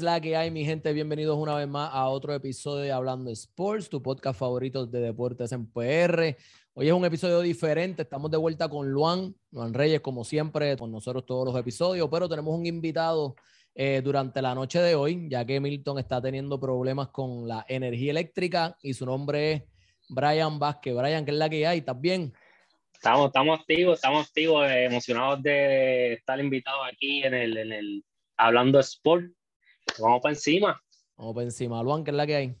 es 0.00 0.04
la 0.04 0.18
que 0.18 0.34
hay, 0.34 0.50
mi 0.50 0.64
gente? 0.64 0.94
Bienvenidos 0.94 1.36
una 1.36 1.54
vez 1.56 1.68
más 1.68 1.90
a 1.92 2.08
otro 2.08 2.32
episodio 2.32 2.80
de 2.80 2.90
Hablando 2.90 3.30
Sports, 3.32 3.90
tu 3.90 4.02
podcast 4.02 4.38
favorito 4.38 4.86
de 4.86 4.98
deportes 4.98 5.52
en 5.52 5.70
PR. 5.70 6.38
Hoy 6.72 6.88
es 6.88 6.92
un 6.94 7.04
episodio 7.04 7.40
diferente, 7.40 8.02
estamos 8.02 8.30
de 8.30 8.38
vuelta 8.38 8.66
con 8.70 8.90
Luan, 8.90 9.34
Luan 9.50 9.74
Reyes, 9.74 10.00
como 10.00 10.24
siempre, 10.24 10.74
con 10.78 10.90
nosotros 10.90 11.26
todos 11.26 11.44
los 11.44 11.54
episodios, 11.60 12.08
pero 12.10 12.30
tenemos 12.30 12.58
un 12.58 12.64
invitado 12.64 13.34
eh, 13.74 14.00
durante 14.02 14.40
la 14.40 14.54
noche 14.54 14.80
de 14.80 14.94
hoy, 14.94 15.28
ya 15.28 15.44
que 15.44 15.60
Milton 15.60 15.98
está 15.98 16.22
teniendo 16.22 16.58
problemas 16.58 17.08
con 17.08 17.46
la 17.46 17.66
energía 17.68 18.12
eléctrica 18.12 18.78
y 18.80 18.94
su 18.94 19.04
nombre 19.04 19.52
es 19.52 19.62
Brian 20.08 20.58
Vázquez. 20.58 20.96
Brian, 20.96 21.26
¿qué 21.26 21.32
es 21.32 21.36
la 21.36 21.50
que 21.50 21.66
hay? 21.66 21.80
¿Estás 21.80 22.00
bien? 22.00 22.32
Estamos, 22.94 23.26
estamos 23.26 23.60
activos, 23.60 23.96
estamos 23.96 24.26
activos, 24.26 24.66
eh, 24.66 24.86
emocionados 24.86 25.42
de 25.42 26.14
estar 26.14 26.40
invitados 26.40 26.86
aquí 26.90 27.22
en 27.22 27.34
el, 27.34 27.56
en 27.58 27.72
el 27.72 28.04
Hablando 28.38 28.80
Sport. 28.80 29.30
Vamos 29.98 30.20
para 30.22 30.34
encima. 30.34 30.80
Vamos 31.16 31.34
para 31.34 31.44
encima. 31.44 31.82
Luan, 31.82 32.04
¿qué 32.04 32.10
es 32.10 32.16
la 32.16 32.26
que 32.26 32.36
hay? 32.36 32.56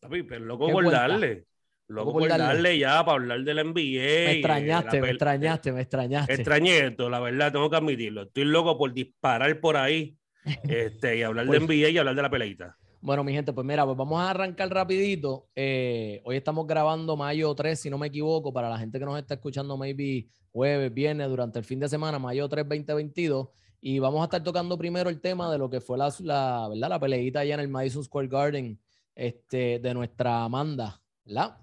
Papi, 0.00 0.22
pero 0.22 0.44
loco 0.44 0.70
por 0.70 0.90
darle. 0.90 1.46
Loco 1.88 2.12
por 2.12 2.28
darle 2.28 2.78
ya 2.78 3.04
para 3.04 3.16
hablar 3.16 3.40
del 3.42 3.66
NBA. 3.66 3.74
Me 3.74 4.32
extrañaste, 4.32 5.00
me 5.00 5.10
extrañaste, 5.10 5.72
me 5.72 5.80
extrañaste. 5.80 6.34
Extrañé 6.34 6.86
esto, 6.86 7.10
la 7.10 7.18
verdad, 7.18 7.50
tengo 7.50 7.68
que 7.68 7.76
admitirlo. 7.76 8.22
Estoy 8.22 8.44
loco 8.44 8.78
por 8.78 8.94
disparar 8.94 9.58
por 9.60 9.76
ahí 9.76 10.16
este, 10.68 11.18
y 11.18 11.22
hablar 11.22 11.46
de 11.46 11.58
NBA 11.60 11.88
y 11.88 11.98
hablar 11.98 12.14
de 12.14 12.22
la 12.22 12.30
peleita. 12.30 12.76
Bueno, 13.02 13.24
mi 13.24 13.32
gente, 13.32 13.52
pues 13.52 13.66
mira, 13.66 13.84
pues 13.84 13.96
vamos 13.96 14.20
a 14.20 14.30
arrancar 14.30 14.68
rapidito. 14.68 15.48
Eh, 15.56 16.20
hoy 16.24 16.36
estamos 16.36 16.66
grabando 16.66 17.16
mayo 17.16 17.54
3, 17.54 17.80
si 17.80 17.90
no 17.90 17.98
me 17.98 18.08
equivoco, 18.08 18.52
para 18.52 18.68
la 18.68 18.78
gente 18.78 18.98
que 18.98 19.04
nos 19.04 19.18
está 19.18 19.34
escuchando 19.34 19.76
maybe 19.76 20.28
jueves, 20.52 20.92
viernes, 20.92 21.28
durante 21.28 21.58
el 21.58 21.64
fin 21.64 21.80
de 21.80 21.88
semana, 21.88 22.18
mayo 22.18 22.48
3, 22.48 22.68
2022. 22.68 23.48
Y 23.80 23.98
vamos 23.98 24.20
a 24.20 24.24
estar 24.24 24.42
tocando 24.42 24.76
primero 24.76 25.08
el 25.08 25.20
tema 25.20 25.50
de 25.50 25.58
lo 25.58 25.70
que 25.70 25.80
fue 25.80 25.96
la, 25.96 26.12
la, 26.20 26.68
¿verdad? 26.68 26.88
la 26.90 27.00
peleita 27.00 27.40
allá 27.40 27.54
en 27.54 27.60
el 27.60 27.68
Madison 27.68 28.04
Square 28.04 28.28
Garden 28.28 28.78
este, 29.14 29.78
de 29.78 29.94
nuestra 29.94 30.44
Amanda, 30.44 31.00
¿verdad? 31.24 31.56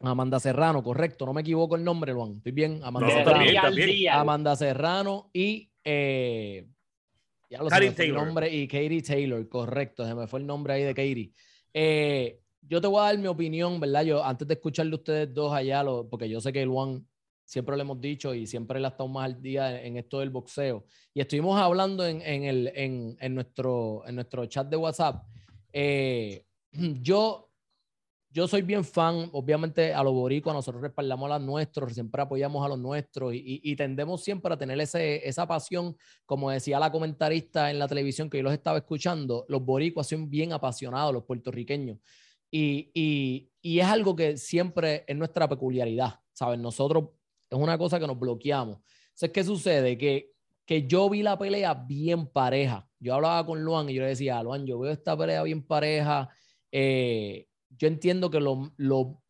Amanda 0.00 0.40
Serrano, 0.40 0.82
correcto, 0.82 1.26
no 1.26 1.32
me 1.32 1.42
equivoco 1.42 1.76
el 1.76 1.84
nombre, 1.84 2.12
Luan. 2.12 2.36
Estoy 2.38 2.52
bien. 2.52 2.80
Amanda, 2.82 3.08
Serrano, 3.08 3.44
Amanda 4.10 4.56
Serrano 4.56 5.30
y 5.32 5.70
eh, 5.84 6.66
ya 7.48 7.62
lo 7.62 7.70
sé, 7.70 7.94
el 8.04 8.14
nombre 8.14 8.52
y 8.52 8.66
Katie 8.66 9.02
Taylor, 9.02 9.48
correcto, 9.48 10.06
se 10.06 10.14
me 10.14 10.26
fue 10.26 10.40
el 10.40 10.46
nombre 10.46 10.74
ahí 10.74 10.82
de 10.82 10.94
Katie. 10.94 11.32
Eh, 11.72 12.40
yo 12.62 12.80
te 12.80 12.86
voy 12.86 13.00
a 13.00 13.04
dar 13.04 13.18
mi 13.18 13.26
opinión, 13.26 13.78
¿verdad? 13.78 14.04
Yo 14.04 14.24
antes 14.24 14.48
de 14.48 14.54
escucharle 14.54 14.92
a 14.92 14.96
ustedes 14.96 15.34
dos 15.34 15.52
allá, 15.52 15.82
lo, 15.82 16.08
porque 16.08 16.28
yo 16.28 16.40
sé 16.40 16.52
que 16.52 16.64
Luan 16.64 17.06
siempre 17.52 17.76
lo 17.76 17.82
hemos 17.82 18.00
dicho 18.00 18.32
y 18.34 18.46
siempre 18.46 18.78
él 18.78 18.86
ha 18.86 18.88
estado 18.88 19.10
más 19.10 19.26
al 19.26 19.42
día 19.42 19.82
en, 19.82 19.98
esto 19.98 20.20
del 20.20 20.30
boxeo. 20.30 20.86
Y 21.12 21.20
estuvimos 21.20 21.60
hablando 21.60 22.06
en, 22.06 22.22
en, 22.22 22.44
el, 22.44 22.72
en, 22.74 23.34
nuestro, 23.34 24.02
en 24.06 24.14
nuestro 24.14 24.46
chat 24.46 24.70
de 24.70 24.76
WhatsApp. 24.78 25.22
Eh, 25.70 26.46
yo 27.02 27.50
yo 28.30 28.48
soy 28.48 28.62
bien 28.62 28.82
fan, 28.82 29.28
obviamente 29.32 29.92
a 29.92 30.02
los 30.02 30.14
boricuas, 30.14 30.56
nosotros 30.56 30.80
respaldamos 30.80 31.30
a 31.30 31.38
los 31.38 31.46
nuestros, 31.46 31.92
siempre 31.92 32.22
apoyamos 32.22 32.64
a 32.64 32.68
los 32.70 32.78
nuestros 32.78 33.34
y, 33.34 33.76
tendemos 33.76 34.22
siempre 34.24 34.54
a 34.54 34.56
tener 34.56 34.80
ese, 34.80 35.28
esa 35.28 35.46
pasión, 35.46 35.94
como 36.24 36.50
decía 36.50 36.80
la 36.80 36.90
comentarista 36.90 37.70
en 37.70 37.78
la 37.78 37.86
televisión 37.86 38.30
que 38.30 38.38
yo 38.38 38.44
los 38.44 38.54
estaba 38.54 38.78
escuchando, 38.78 39.44
los 39.48 39.62
boricuas 39.62 40.08
son 40.08 40.30
bien 40.30 40.54
apasionados, 40.54 41.12
los 41.12 41.24
puertorriqueños. 41.24 41.98
Y, 42.50 42.90
y, 42.94 43.50
y 43.60 43.80
es 43.80 43.86
algo 43.86 44.16
que 44.16 44.38
siempre 44.38 45.04
es 45.06 45.16
nuestra 45.16 45.46
peculiaridad, 45.46 46.20
¿sabes? 46.32 46.58
Nosotros 46.58 47.10
es 47.56 47.62
una 47.62 47.78
cosa 47.78 47.98
que 48.00 48.06
nos 48.06 48.18
bloqueamos. 48.18 48.78
Entonces, 49.06 49.30
¿qué 49.30 49.44
sucede? 49.44 49.98
Que, 49.98 50.32
que 50.64 50.86
yo 50.86 51.08
vi 51.10 51.22
la 51.22 51.38
pelea 51.38 51.74
bien 51.74 52.26
pareja. 52.26 52.88
Yo 52.98 53.14
hablaba 53.14 53.44
con 53.44 53.62
Luan 53.62 53.90
y 53.90 53.94
yo 53.94 54.02
le 54.02 54.08
decía, 54.08 54.42
Luan, 54.42 54.64
yo 54.64 54.78
veo 54.78 54.92
esta 54.92 55.16
pelea 55.16 55.42
bien 55.42 55.62
pareja. 55.62 56.30
Eh, 56.70 57.48
yo 57.76 57.88
entiendo 57.88 58.30
que 58.30 58.40
lo, 58.40 59.22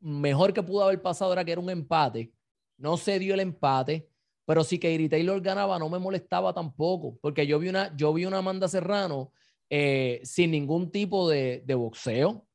mejor 0.00 0.52
que 0.52 0.62
pudo 0.62 0.84
haber 0.84 1.02
pasado 1.02 1.32
era 1.32 1.44
que 1.44 1.52
era 1.52 1.60
un 1.60 1.70
empate. 1.70 2.32
No 2.76 2.96
se 2.96 3.18
dio 3.18 3.34
el 3.34 3.40
empate, 3.40 4.08
pero 4.44 4.64
si 4.64 4.78
Katie 4.78 5.08
Taylor 5.08 5.40
ganaba 5.40 5.78
no 5.78 5.88
me 5.88 5.98
molestaba 5.98 6.52
tampoco, 6.52 7.18
porque 7.20 7.46
yo 7.46 7.58
vi 7.58 7.68
una, 7.68 7.94
yo 7.96 8.12
vi 8.12 8.24
una 8.24 8.38
Amanda 8.38 8.68
Serrano 8.68 9.32
eh, 9.70 10.20
sin 10.24 10.50
ningún 10.50 10.90
tipo 10.90 11.28
de, 11.28 11.64
boxeo. 11.74 12.46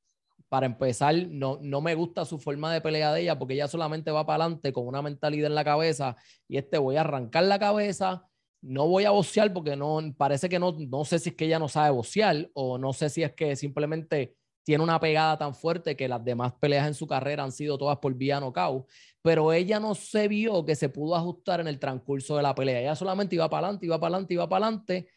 Para 0.49 0.65
empezar, 0.65 1.13
no, 1.29 1.59
no 1.61 1.81
me 1.81 1.95
gusta 1.95 2.23
su 2.23 2.39
forma 2.39 2.73
de 2.73 2.81
pelea 2.81 3.11
de 3.11 3.21
ella 3.21 3.37
porque 3.37 3.53
ella 3.55 3.67
solamente 3.67 4.11
va 4.11 4.25
para 4.25 4.45
adelante 4.45 4.71
con 4.71 4.87
una 4.87 5.01
mentalidad 5.01 5.47
en 5.47 5.55
la 5.55 5.65
cabeza 5.65 6.15
y 6.47 6.57
este 6.57 6.77
voy 6.77 6.95
a 6.95 7.01
arrancar 7.01 7.43
la 7.43 7.59
cabeza, 7.59 8.25
no 8.61 8.87
voy 8.87 9.05
a 9.05 9.11
boxear 9.11 9.51
porque 9.53 9.75
no 9.75 9.99
parece 10.17 10.49
que 10.49 10.59
no, 10.59 10.71
no 10.71 11.05
sé 11.05 11.19
si 11.19 11.29
es 11.29 11.35
que 11.35 11.45
ella 11.45 11.59
no 11.59 11.67
sabe 11.67 11.91
boxear 11.91 12.49
o 12.53 12.77
no 12.77 12.93
sé 12.93 13.09
si 13.09 13.23
es 13.23 13.33
que 13.33 13.55
simplemente 13.55 14.35
tiene 14.63 14.83
una 14.83 14.99
pegada 14.99 15.37
tan 15.37 15.55
fuerte 15.55 15.95
que 15.95 16.09
las 16.09 16.23
demás 16.25 16.53
peleas 16.59 16.87
en 16.87 16.93
su 16.93 17.07
carrera 17.07 17.41
han 17.43 17.53
sido 17.53 17.77
todas 17.77 17.99
por 17.99 18.13
vía 18.15 18.39
nocaut, 18.41 18.85
pero 19.21 19.53
ella 19.53 19.79
no 19.79 19.95
se 19.95 20.27
vio 20.27 20.65
que 20.65 20.75
se 20.75 20.89
pudo 20.89 21.15
ajustar 21.15 21.61
en 21.61 21.69
el 21.69 21.79
transcurso 21.79 22.35
de 22.35 22.43
la 22.43 22.53
pelea. 22.53 22.81
Ella 22.81 22.95
solamente 22.95 23.35
iba 23.35 23.49
para 23.49 23.67
adelante, 23.67 23.85
iba 23.85 23.97
para 23.97 24.15
adelante, 24.15 24.33
iba 24.33 24.49
para 24.49 24.65
adelante. 24.65 25.07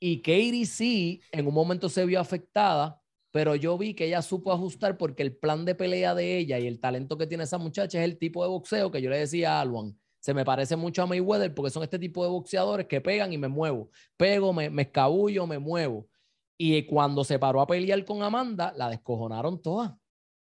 Y 0.00 0.20
Katie 0.20 0.66
sí, 0.66 1.20
en 1.30 1.46
un 1.46 1.54
momento 1.54 1.88
se 1.88 2.04
vio 2.04 2.18
afectada, 2.18 3.00
pero 3.32 3.56
yo 3.56 3.76
vi 3.78 3.94
que 3.94 4.06
ella 4.06 4.22
supo 4.22 4.52
ajustar 4.52 4.96
porque 4.98 5.22
el 5.22 5.34
plan 5.36 5.64
de 5.64 5.74
pelea 5.74 6.14
de 6.14 6.38
ella 6.38 6.58
y 6.58 6.66
el 6.66 6.78
talento 6.80 7.18
que 7.18 7.26
tiene 7.26 7.44
esa 7.44 7.58
muchacha 7.58 7.98
es 7.98 8.04
el 8.04 8.18
tipo 8.18 8.42
de 8.42 8.50
boxeo 8.50 8.90
que 8.90 9.02
yo 9.02 9.10
le 9.10 9.18
decía 9.18 9.56
a 9.56 9.62
Alwan. 9.62 9.98
Se 10.20 10.34
me 10.34 10.44
parece 10.44 10.76
mucho 10.76 11.02
a 11.02 11.06
Mayweather 11.06 11.52
porque 11.52 11.70
son 11.70 11.82
este 11.82 11.98
tipo 11.98 12.22
de 12.22 12.30
boxeadores 12.30 12.86
que 12.86 13.00
pegan 13.00 13.32
y 13.32 13.38
me 13.38 13.48
muevo. 13.48 13.90
Pego, 14.16 14.52
me, 14.52 14.70
me 14.70 14.82
escabullo, 14.82 15.46
me 15.46 15.58
muevo. 15.58 16.06
Y 16.56 16.84
cuando 16.84 17.24
se 17.24 17.40
paró 17.40 17.60
a 17.60 17.66
pelear 17.66 18.04
con 18.04 18.22
Amanda, 18.22 18.72
la 18.76 18.88
descojonaron 18.88 19.60
todas. 19.60 19.92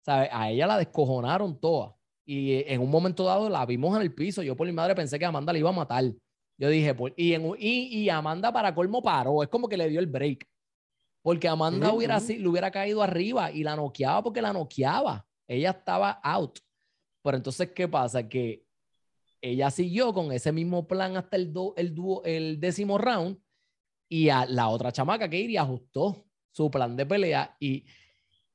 ¿Sabes? 0.05 0.29
A 0.31 0.51
ella 0.51 0.67
la 0.67 0.77
descojonaron 0.77 1.59
todas. 1.59 1.93
Y 2.25 2.63
en 2.71 2.81
un 2.81 2.91
momento 2.91 3.23
dado 3.23 3.49
la 3.49 3.65
vimos 3.65 3.95
en 3.95 4.03
el 4.03 4.13
piso. 4.13 4.43
Yo 4.43 4.55
por 4.55 4.67
mi 4.67 4.73
madre 4.73 4.93
pensé 4.93 5.17
que 5.17 5.25
Amanda 5.25 5.51
la 5.51 5.59
iba 5.59 5.69
a 5.69 5.73
matar. 5.73 6.03
Yo 6.57 6.69
dije, 6.69 6.93
pues, 6.93 7.13
y, 7.17 7.33
en, 7.33 7.55
y, 7.57 8.09
Amanda 8.09 8.51
para 8.51 8.75
colmo 8.75 9.01
paró. 9.01 9.41
Es 9.41 9.49
como 9.49 9.67
que 9.67 9.77
le 9.77 9.89
dio 9.89 9.99
el 9.99 10.07
break. 10.07 10.47
Porque 11.23 11.47
Amanda 11.47 11.91
hubiera, 11.91 12.19
le 12.19 12.47
hubiera 12.47 12.69
caído 12.69 13.01
arriba 13.01 13.51
y 13.51 13.63
la 13.63 13.75
noqueaba 13.75 14.21
porque 14.21 14.41
la 14.41 14.53
noqueaba. 14.53 15.25
Ella 15.47 15.71
estaba 15.71 16.11
out. 16.23 16.59
Pero 17.23 17.37
entonces, 17.37 17.71
¿qué 17.71 17.87
pasa? 17.87 18.29
Que 18.29 18.65
ella 19.41 19.71
siguió 19.71 20.13
con 20.13 20.31
ese 20.31 20.51
mismo 20.51 20.87
plan 20.87 21.17
hasta 21.17 21.37
el, 21.37 21.53
el, 21.77 21.95
el 22.25 22.59
décimo 22.59 22.99
round 22.99 23.39
y 24.09 24.29
a 24.29 24.45
la 24.45 24.67
otra 24.67 24.91
chamaca 24.91 25.27
que 25.27 25.39
iría 25.39 25.61
ajustó 25.61 26.25
su 26.51 26.69
plan 26.69 26.95
de 26.95 27.05
pelea 27.05 27.55
y, 27.59 27.83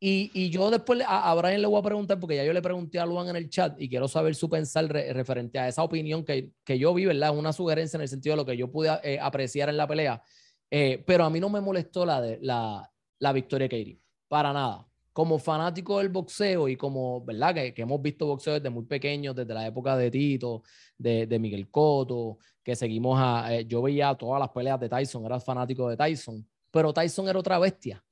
y, 0.01 0.51
yo 0.51 0.71
después 0.71 1.03
a, 1.05 1.35
Brian 1.35 1.61
le 1.61 1.67
voy 1.67 1.81
a 1.81 1.83
preguntar, 1.83 2.21
porque 2.21 2.37
ya 2.37 2.45
yo 2.45 2.53
le 2.53 2.63
pregunté 2.63 3.01
a 3.01 3.07
Luan 3.07 3.29
en 3.29 3.37
el 3.37 3.51
chat 3.51 3.81
y 3.81 3.89
quiero 3.89 4.07
saber 4.07 4.37
su 4.37 4.49
pensar 4.49 4.87
referente 4.87 5.59
a 5.59 5.67
esa 5.67 5.83
opinión 5.83 6.25
que, 6.25 6.53
que, 6.65 6.79
yo 6.79 6.95
vi, 6.95 7.07
¿verdad? 7.07 7.37
Una 7.37 7.53
sugerencia 7.53 7.97
en 7.97 8.03
el 8.03 8.09
sentido 8.09 8.35
de 8.35 8.37
lo 8.37 8.47
que 8.47 8.57
yo 8.57 8.71
pude 8.71 8.91
eh, 9.03 9.19
apreciar 9.21 9.69
en 9.69 9.77
la 9.77 9.89
pelea, 9.89 10.23
eh, 10.71 11.03
pero 11.07 11.25
a 11.25 11.31
mí 11.31 11.41
no 11.41 11.49
me 11.49 11.61
molestó 11.61 12.05
la, 12.05 12.21
de, 12.21 12.39
la, 12.43 12.91
la 13.19 13.33
victoria 13.33 13.69
de 13.69 13.79
Katie, 13.79 14.01
para 14.29 14.53
nada. 14.53 14.87
Como 15.13 15.39
fanático 15.39 15.99
del 15.99 16.11
boxeo 16.11 16.69
y 16.69 16.77
como, 16.77 17.25
¿verdad? 17.25 17.55
Que, 17.55 17.75
que, 17.75 17.83
hemos 17.83 18.01
visto 18.01 18.27
boxeo 18.27 18.55
desde 18.55 18.71
muy 18.71 18.85
pequeños, 18.85 19.35
desde 19.35 19.53
la 19.53 19.67
época 19.67 19.97
de 19.97 20.11
Tito, 20.11 20.63
de, 20.97 21.27
de 21.27 21.39
Miguel 21.39 21.69
Cotto, 21.71 22.39
que 22.63 22.77
seguimos 22.77 23.19
a, 23.19 23.55
eh, 23.55 23.67
yo 23.67 23.83
veía 23.83 24.15
todas 24.15 24.39
las 24.39 24.51
peleas 24.51 24.79
de 24.79 24.89
Tyson, 24.89 25.25
era 25.25 25.41
fanático 25.41 25.89
de 25.89 25.97
Tyson, 25.97 26.47
pero 26.71 26.93
Tyson 26.93 27.29
era 27.29 27.39
otra 27.39 27.59
bestia. 27.59 28.05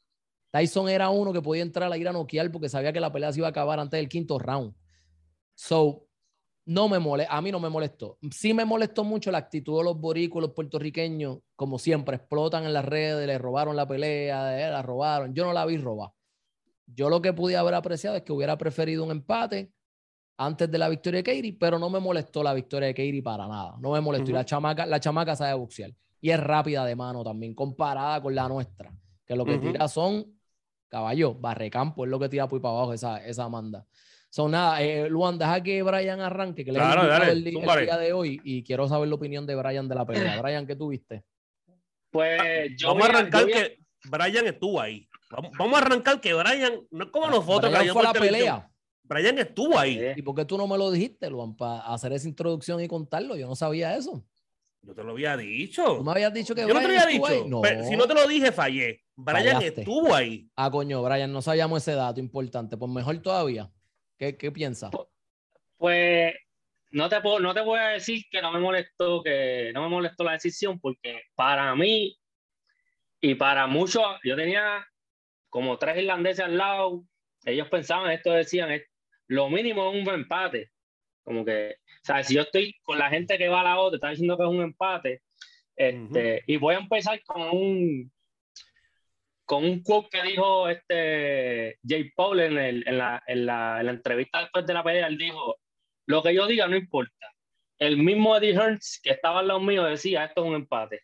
Tyson 0.50 0.88
era 0.88 1.10
uno 1.10 1.32
que 1.32 1.42
podía 1.42 1.62
entrar 1.62 1.92
a 1.92 1.96
ir 1.98 2.08
a 2.08 2.12
noquear 2.12 2.50
porque 2.50 2.68
sabía 2.68 2.92
que 2.92 3.00
la 3.00 3.12
pelea 3.12 3.32
se 3.32 3.40
iba 3.40 3.46
a 3.46 3.50
acabar 3.50 3.78
antes 3.78 3.98
del 3.98 4.08
quinto 4.08 4.38
round. 4.38 4.74
So, 5.54 6.05
no 6.66 6.88
me 6.88 6.98
mole, 6.98 7.26
a 7.30 7.40
mí 7.40 7.52
no 7.52 7.60
me 7.60 7.68
molestó. 7.68 8.18
Sí 8.30 8.52
me 8.52 8.64
molestó 8.64 9.04
mucho 9.04 9.30
la 9.30 9.38
actitud 9.38 9.78
de 9.78 9.84
los 9.84 10.00
boricos, 10.00 10.42
los 10.42 10.50
puertorriqueños, 10.50 11.38
como 11.54 11.78
siempre, 11.78 12.16
explotan 12.16 12.64
en 12.64 12.72
las 12.72 12.84
redes, 12.84 13.26
le 13.26 13.38
robaron 13.38 13.76
la 13.76 13.86
pelea, 13.86 14.66
eh, 14.66 14.70
la 14.70 14.82
robaron. 14.82 15.32
Yo 15.32 15.44
no 15.44 15.52
la 15.52 15.64
vi 15.64 15.78
robar. 15.78 16.10
Yo 16.86 17.08
lo 17.08 17.22
que 17.22 17.32
pude 17.32 17.56
haber 17.56 17.74
apreciado 17.74 18.16
es 18.16 18.22
que 18.22 18.32
hubiera 18.32 18.58
preferido 18.58 19.04
un 19.04 19.12
empate 19.12 19.72
antes 20.38 20.70
de 20.70 20.78
la 20.78 20.88
victoria 20.88 21.22
de 21.22 21.24
Katie, 21.24 21.56
pero 21.58 21.78
no 21.78 21.88
me 21.88 22.00
molestó 22.00 22.42
la 22.42 22.52
victoria 22.52 22.88
de 22.88 22.94
Katie 22.94 23.22
para 23.22 23.46
nada. 23.46 23.76
No 23.78 23.92
me 23.92 24.00
molestó. 24.00 24.30
Y 24.30 24.34
la 24.34 24.44
chamaca, 24.44 24.86
la 24.86 24.98
chamaca 24.98 25.36
sabe 25.36 25.54
boxear. 25.54 25.92
Y 26.20 26.30
es 26.30 26.40
rápida 26.40 26.84
de 26.84 26.96
mano 26.96 27.22
también, 27.22 27.54
comparada 27.54 28.20
con 28.20 28.34
la 28.34 28.48
nuestra. 28.48 28.92
Que 29.24 29.36
lo 29.36 29.44
que 29.44 29.58
tira 29.58 29.86
son 29.86 30.36
caballo, 30.88 31.34
barrecampo, 31.34 32.04
es 32.04 32.10
lo 32.10 32.18
que 32.18 32.28
tira 32.28 32.48
por 32.48 32.60
para 32.60 32.74
abajo 32.74 32.92
esa, 32.92 33.24
esa 33.24 33.44
Amanda. 33.44 33.86
Son 34.36 34.50
nada, 34.50 34.82
eh, 34.82 35.08
Luan, 35.08 35.38
deja 35.38 35.62
que 35.62 35.82
Brian 35.82 36.20
arranque, 36.20 36.62
que 36.62 36.70
le 36.70 36.78
claro, 36.78 37.22
el, 37.22 37.42
día 37.42 37.96
de 37.96 38.12
hoy 38.12 38.38
y 38.44 38.62
quiero 38.62 38.86
saber 38.86 39.08
la 39.08 39.14
opinión 39.14 39.46
de 39.46 39.54
Brian 39.54 39.88
de 39.88 39.94
la 39.94 40.04
pelea. 40.04 40.38
Brian, 40.42 40.66
¿qué 40.66 40.76
tuviste? 40.76 41.24
Pues 42.10 42.76
yo 42.76 42.88
Vamos 42.88 43.06
a 43.06 43.12
arrancar 43.12 43.46
que 43.46 43.78
Brian 44.04 44.46
estuvo 44.46 44.78
ahí. 44.78 45.08
Vamos, 45.30 45.72
a 45.72 45.78
arrancar 45.78 46.20
que 46.20 46.34
Brian, 46.34 46.74
no 46.90 47.04
es 47.04 47.10
como 47.10 47.30
nosotros 47.30 47.72
Brian 47.72 47.86
que 47.86 47.92
fue 47.94 48.02
la 48.02 48.12
pelea. 48.12 48.70
Brian 49.04 49.38
estuvo 49.38 49.78
ahí. 49.78 50.12
¿Y 50.14 50.20
por 50.20 50.34
qué 50.34 50.44
tú 50.44 50.58
no 50.58 50.66
me 50.66 50.76
lo 50.76 50.90
dijiste, 50.90 51.30
Luan, 51.30 51.56
para 51.56 51.78
hacer 51.86 52.12
esa 52.12 52.28
introducción 52.28 52.78
y 52.82 52.88
contarlo? 52.88 53.36
Yo 53.36 53.46
no 53.46 53.56
sabía 53.56 53.96
eso. 53.96 54.22
Yo 54.82 54.94
te 54.94 55.02
lo 55.02 55.12
había 55.12 55.34
dicho. 55.38 55.96
¿Tú 55.96 56.04
me 56.04 56.10
habías 56.10 56.34
dicho 56.34 56.54
que 56.54 56.60
Yo 56.60 56.74
no 56.74 56.80
te 56.82 56.88
lo 56.88 56.92
había 56.92 57.06
dicho. 57.06 57.48
No. 57.48 57.62
si 57.88 57.96
no 57.96 58.06
te 58.06 58.12
lo 58.12 58.28
dije, 58.28 58.52
fallé. 58.52 59.02
Brian 59.16 59.62
estuvo 59.62 60.14
ahí. 60.14 60.46
Ah, 60.56 60.70
coño, 60.70 61.02
Brian, 61.02 61.32
no 61.32 61.40
sabíamos 61.40 61.80
ese 61.80 61.92
dato 61.92 62.20
importante. 62.20 62.76
Pues 62.76 62.92
mejor 62.92 63.16
todavía. 63.22 63.72
¿Qué, 64.18 64.36
qué 64.36 64.50
piensas? 64.50 64.90
Pues 65.76 66.34
no 66.90 67.08
te, 67.08 67.20
puedo, 67.20 67.40
no 67.40 67.52
te 67.52 67.60
voy 67.60 67.78
a 67.78 67.88
decir 67.88 68.24
que 68.30 68.40
no 68.40 68.52
me 68.52 68.60
molestó, 68.60 69.22
que 69.22 69.70
no 69.74 69.82
me 69.82 69.88
molestó 69.88 70.24
la 70.24 70.32
decisión, 70.32 70.80
porque 70.80 71.22
para 71.34 71.74
mí 71.74 72.16
y 73.20 73.34
para 73.34 73.66
muchos, 73.66 74.04
yo 74.24 74.36
tenía 74.36 74.86
como 75.48 75.78
tres 75.78 75.98
irlandeses 75.98 76.44
al 76.44 76.56
lado, 76.56 77.04
ellos 77.44 77.68
pensaban 77.68 78.10
esto, 78.10 78.32
decían, 78.32 78.80
lo 79.26 79.48
mínimo 79.48 79.90
es 79.90 80.02
un 80.02 80.14
empate. 80.14 80.70
Como 81.22 81.44
que, 81.44 81.76
o 81.84 82.04
sea, 82.04 82.22
si 82.22 82.34
yo 82.34 82.42
estoy 82.42 82.74
con 82.82 82.98
la 82.98 83.10
gente 83.10 83.36
que 83.36 83.48
va 83.48 83.60
a 83.60 83.64
la 83.64 83.78
otra, 83.78 83.96
está 83.96 84.10
diciendo 84.10 84.36
que 84.36 84.44
es 84.44 84.48
un 84.48 84.62
empate, 84.62 85.22
este, 85.74 86.42
y 86.46 86.56
voy 86.56 86.74
a 86.74 86.78
empezar 86.78 87.22
con 87.24 87.42
un 87.50 88.12
con 89.46 89.64
un 89.64 89.82
quote 89.82 90.08
que 90.10 90.22
dijo 90.22 90.68
este 90.68 91.78
Jay 91.86 92.10
Paul 92.10 92.40
en, 92.40 92.58
en, 92.58 92.98
la, 92.98 93.22
en, 93.26 93.48
en, 93.48 93.88
entrevista 93.88 94.40
después 94.40 94.66
de 94.66 94.74
la 94.74 94.82
pelea, 94.82 95.06
él 95.06 95.16
dijo, 95.16 95.56
lo 96.06 96.22
que 96.22 96.34
yo 96.34 96.46
diga 96.46 96.66
no 96.66 96.76
importa. 96.76 97.32
El 97.78 97.98
mismo 97.98 98.36
Eddie 98.36 98.54
Hearns 98.54 99.00
que 99.02 99.10
estaba 99.10 99.40
al 99.40 99.48
lado 99.48 99.60
mío 99.60 99.84
decía, 99.84 100.24
esto 100.24 100.42
es 100.42 100.48
un 100.48 100.56
empate. 100.56 101.02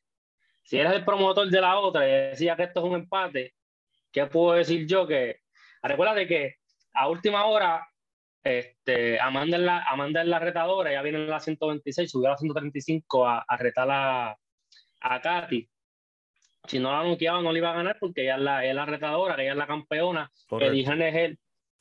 Si 0.64 0.78
eres 0.78 0.92
el 0.92 1.04
promotor 1.04 1.48
de 1.48 1.60
la 1.60 1.78
otra 1.78 2.06
y 2.06 2.30
decía 2.30 2.56
que 2.56 2.64
esto 2.64 2.80
es 2.80 2.86
un 2.86 2.96
empate, 2.96 3.54
¿qué 4.10 4.26
puedo 4.26 4.54
decir 4.54 4.86
yo? 4.86 5.06
Que, 5.06 5.40
recuerda 5.82 6.26
que 6.26 6.56
a 6.94 7.08
última 7.08 7.44
hora 7.46 7.86
este, 8.42 9.20
Amanda, 9.20 9.56
es 9.56 9.62
la, 9.62 10.24
la 10.24 10.38
retadora, 10.40 10.92
ya 10.92 11.02
viene 11.02 11.18
en 11.18 11.30
la 11.30 11.40
126, 11.40 12.10
subió 12.10 12.28
a 12.28 12.30
la 12.32 12.38
135 12.38 13.26
a, 13.26 13.44
a 13.46 13.56
retar 13.56 13.88
a, 13.90 14.36
a 15.00 15.20
Katy. 15.20 15.68
Si 16.69 16.79
no 16.79 16.93
la 16.93 17.09
noqueaba, 17.09 17.43
no 17.43 17.53
le 17.53 17.59
iba 17.59 17.70
a 17.70 17.76
ganar 17.76 17.97
porque 17.99 18.23
ella 18.23 18.37
es 18.37 18.43
la, 18.43 18.64
es 18.64 18.75
la 18.75 18.87
retadora, 18.87 19.35
ella 19.41 19.53
es 19.53 19.59
la 19.59 19.67
campeona. 19.67 20.31
Eddie 20.50 20.85
Hearn 20.85 21.03
es, 21.03 21.14
el, 21.14 21.38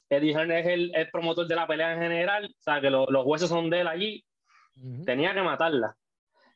Eddie 0.09 0.33
Hearn 0.33 0.51
es 0.51 0.65
el, 0.65 0.91
el, 0.95 1.09
promotor 1.11 1.47
de 1.47 1.55
la 1.55 1.67
pelea 1.67 1.93
en 1.93 2.01
general, 2.01 2.45
o 2.45 2.61
sea, 2.61 2.81
que 2.81 2.89
lo, 2.89 3.05
los 3.07 3.25
huesos 3.25 3.49
son 3.49 3.69
de 3.69 3.81
él 3.81 3.87
allí. 3.87 4.25
Tenía 5.05 5.33
que 5.33 5.41
matarla. 5.41 5.95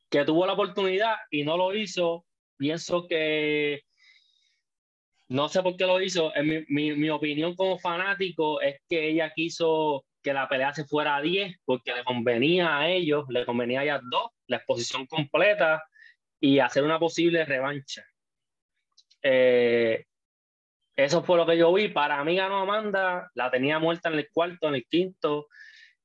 Que 0.10 0.26
tuvo 0.26 0.46
la 0.46 0.54
oportunidad 0.54 1.16
y 1.30 1.44
no 1.44 1.58
lo 1.58 1.76
hizo. 1.76 2.26
Pienso 2.58 3.06
que 3.08 3.84
no 5.28 5.50
sé 5.50 5.62
por 5.62 5.76
qué 5.76 5.86
lo 5.86 6.02
hizo. 6.02 6.36
En 6.36 6.48
mi, 6.48 6.66
mi, 6.68 6.94
mi, 6.94 7.10
opinión 7.10 7.56
como 7.56 7.78
fanático 7.78 8.62
es 8.62 8.80
que 8.90 9.10
ella 9.10 9.32
quiso 9.36 10.06
que 10.24 10.34
la 10.34 10.48
pelea 10.48 10.74
se 10.74 10.86
fuera 10.86 11.18
a 11.18 11.22
10 11.22 11.58
porque 11.66 11.94
le 11.94 12.04
convenía 12.04 12.80
a 12.80 12.90
ellos, 12.90 13.26
le 13.30 13.46
convenía 13.46 13.82
a 13.82 13.84
ellas 13.84 14.02
dos, 14.10 14.32
la 14.48 14.58
exposición 14.58 15.06
completa 15.06 15.84
y 16.40 16.60
hacer 16.60 16.84
una 16.84 17.00
posible 17.00 17.46
revancha. 17.46 18.04
Eh, 19.28 20.06
eso 20.96 21.24
fue 21.24 21.38
lo 21.38 21.48
que 21.48 21.58
yo 21.58 21.74
vi. 21.74 21.88
Para 21.88 22.24
mí 22.24 22.36
ganó 22.36 22.60
Amanda, 22.60 23.32
la 23.34 23.50
tenía 23.50 23.80
muerta 23.80 24.10
en 24.10 24.16
el 24.20 24.30
cuarto, 24.32 24.68
en 24.68 24.76
el 24.76 24.86
quinto 24.86 25.48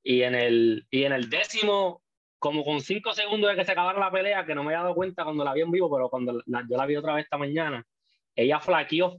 y 0.02 0.22
en 0.22 0.34
el, 0.34 0.86
y 0.90 1.04
en 1.04 1.12
el 1.12 1.28
décimo, 1.28 2.02
como 2.38 2.64
con 2.64 2.80
cinco 2.80 3.12
segundos 3.12 3.50
de 3.50 3.56
que 3.56 3.64
se 3.66 3.72
acabara 3.72 4.00
la 4.00 4.10
pelea, 4.10 4.46
que 4.46 4.54
no 4.54 4.62
me 4.64 4.70
había 4.70 4.84
dado 4.84 4.94
cuenta 4.94 5.24
cuando 5.24 5.44
la 5.44 5.52
vi 5.52 5.60
en 5.60 5.70
vivo, 5.70 5.94
pero 5.94 6.08
cuando 6.08 6.42
yo 6.46 6.76
la 6.76 6.86
vi 6.86 6.96
otra 6.96 7.14
vez 7.14 7.24
esta 7.24 7.36
mañana, 7.36 7.86
ella 8.34 8.58
flaqueó 8.58 9.18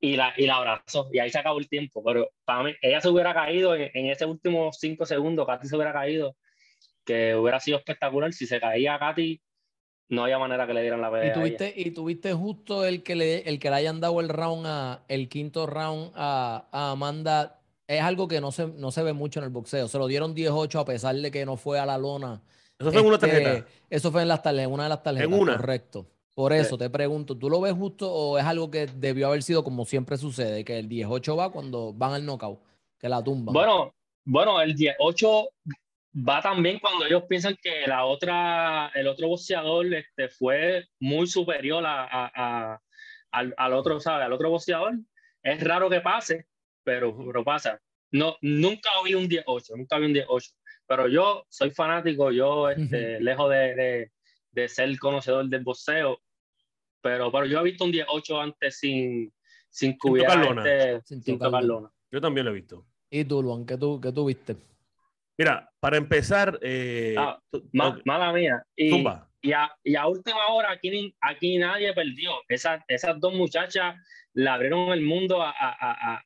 y 0.00 0.16
la, 0.16 0.34
y 0.36 0.46
la 0.46 0.56
abrazó. 0.56 1.08
Y 1.12 1.20
ahí 1.20 1.30
se 1.30 1.38
acabó 1.38 1.60
el 1.60 1.68
tiempo. 1.68 2.02
Pero 2.02 2.30
para 2.44 2.64
mí, 2.64 2.74
ella 2.82 3.00
se 3.00 3.08
hubiera 3.08 3.32
caído 3.32 3.76
en, 3.76 3.88
en 3.94 4.06
ese 4.06 4.26
último 4.26 4.72
cinco 4.72 5.06
segundos, 5.06 5.46
Katy 5.46 5.68
se 5.68 5.76
hubiera 5.76 5.92
caído, 5.92 6.36
que 7.04 7.36
hubiera 7.36 7.60
sido 7.60 7.78
espectacular. 7.78 8.32
Si 8.32 8.46
se 8.46 8.58
caía 8.58 8.98
Katy, 8.98 9.40
no 10.10 10.24
había 10.24 10.38
manera 10.38 10.66
que 10.66 10.74
le 10.74 10.82
dieran 10.82 11.00
la 11.00 11.10
pelea. 11.10 11.30
Y 11.30 11.32
tuviste, 11.32 11.72
y 11.74 11.90
tuviste 11.92 12.32
justo 12.32 12.84
el 12.84 13.02
que, 13.02 13.14
le, 13.14 13.48
el 13.48 13.58
que 13.58 13.70
le 13.70 13.76
hayan 13.76 14.00
dado 14.00 14.20
el 14.20 14.28
round 14.28 14.66
a, 14.66 15.04
el 15.08 15.28
quinto 15.28 15.66
round 15.66 16.12
a, 16.16 16.66
a 16.72 16.90
Amanda. 16.90 17.60
Es 17.86 18.02
algo 18.02 18.28
que 18.28 18.40
no 18.40 18.52
se, 18.52 18.66
no 18.66 18.90
se 18.90 19.02
ve 19.02 19.12
mucho 19.12 19.40
en 19.40 19.44
el 19.44 19.50
boxeo. 19.50 19.88
Se 19.88 19.98
lo 19.98 20.06
dieron 20.06 20.34
18 20.34 20.80
a 20.80 20.84
pesar 20.84 21.14
de 21.14 21.30
que 21.30 21.46
no 21.46 21.56
fue 21.56 21.78
a 21.78 21.86
la 21.86 21.96
lona. 21.96 22.42
Eso 22.78 22.90
fue 22.90 23.00
en 23.00 23.06
una 23.06 23.16
este, 23.16 23.28
tarjeta. 23.28 23.66
Eso 23.88 24.12
fue 24.12 24.22
en 24.22 24.28
las 24.28 24.42
tarjetas, 24.42 24.72
una 24.72 24.82
de 24.84 24.88
las 24.88 25.02
tarjetas. 25.02 25.32
En 25.32 25.40
una. 25.40 25.56
Correcto. 25.56 26.06
Por 26.34 26.52
eso 26.52 26.78
te 26.78 26.88
pregunto, 26.88 27.36
¿tú 27.36 27.50
lo 27.50 27.60
ves 27.60 27.74
justo 27.74 28.10
o 28.10 28.38
es 28.38 28.44
algo 28.44 28.70
que 28.70 28.86
debió 28.86 29.28
haber 29.28 29.42
sido 29.42 29.62
como 29.62 29.84
siempre 29.84 30.16
sucede, 30.16 30.64
que 30.64 30.78
el 30.78 30.88
18 30.88 31.36
va 31.36 31.52
cuando 31.52 31.92
van 31.92 32.14
al 32.14 32.24
knockout, 32.24 32.58
que 32.98 33.08
la 33.08 33.22
tumba? 33.22 33.52
Bueno, 33.52 33.92
bueno, 34.24 34.60
el 34.62 34.74
18 34.74 35.48
va 36.14 36.40
también 36.40 36.78
cuando 36.78 37.06
ellos 37.06 37.24
piensan 37.28 37.56
que 37.62 37.86
la 37.86 38.04
otra, 38.04 38.90
el 38.94 39.06
otro 39.06 39.28
boxeador 39.28 39.92
este, 39.94 40.28
fue 40.28 40.86
muy 40.98 41.26
superior 41.26 41.84
a, 41.86 42.06
a, 42.10 42.80
al, 43.30 43.54
al, 43.56 43.72
otro, 43.72 44.00
¿sabes? 44.00 44.26
Al 44.26 44.32
otro 44.32 44.50
boxeador. 44.50 44.98
Es 45.42 45.62
raro 45.62 45.88
que 45.88 46.00
pase, 46.00 46.46
pero, 46.82 47.16
pero 47.16 47.44
pasa. 47.44 47.80
No, 48.12 48.36
nunca 48.42 48.90
vi 49.04 49.14
un 49.14 49.28
18, 49.28 49.76
nunca 49.76 49.98
vi 49.98 50.06
un 50.06 50.12
18. 50.14 50.50
Pero 50.86 51.06
yo 51.06 51.46
soy 51.48 51.70
fanático, 51.70 52.32
yo, 52.32 52.68
este, 52.68 53.20
lejos 53.20 53.48
de, 53.50 53.74
de, 53.76 54.12
de, 54.50 54.68
ser 54.68 54.98
conocedor 54.98 55.48
del 55.48 55.62
boxeo, 55.62 56.20
pero, 57.00 57.30
pero 57.30 57.46
yo 57.46 57.60
he 57.60 57.62
visto 57.62 57.84
un 57.84 57.92
18 57.92 58.40
antes 58.40 58.78
sin, 58.78 59.32
sin 59.68 59.96
cubierta, 59.96 60.42
este, 60.42 61.00
sin, 61.06 61.22
sin 61.22 61.38
tocar 61.38 61.62
lona. 61.62 61.92
Yo 62.10 62.20
también 62.20 62.44
lo 62.44 62.50
he 62.50 62.54
visto. 62.54 62.84
¿Y 63.08 63.24
tú, 63.24 63.40
Luan, 63.40 63.64
qué 63.64 63.76
tú, 63.76 64.00
qué 64.00 64.10
tú 64.10 64.26
viste? 64.26 64.56
Mira, 65.40 65.72
para 65.80 65.96
empezar. 65.96 66.58
Eh, 66.60 67.14
ah, 67.16 67.40
Mala 68.04 68.30
mía. 68.30 68.62
Y, 68.76 68.94
y, 69.40 69.52
a, 69.52 69.74
y, 69.82 69.94
a, 69.94 70.06
última 70.06 70.48
hora, 70.48 70.70
aquí, 70.70 71.14
aquí 71.18 71.56
nadie 71.56 71.94
perdió. 71.94 72.32
Esas, 72.46 72.82
esas 72.88 73.18
dos 73.18 73.32
muchachas 73.32 73.96
le 74.34 74.50
abrieron 74.50 74.92
el 74.92 75.00
mundo 75.00 75.40
a, 75.40 75.48
a, 75.48 75.76
a, 75.80 76.24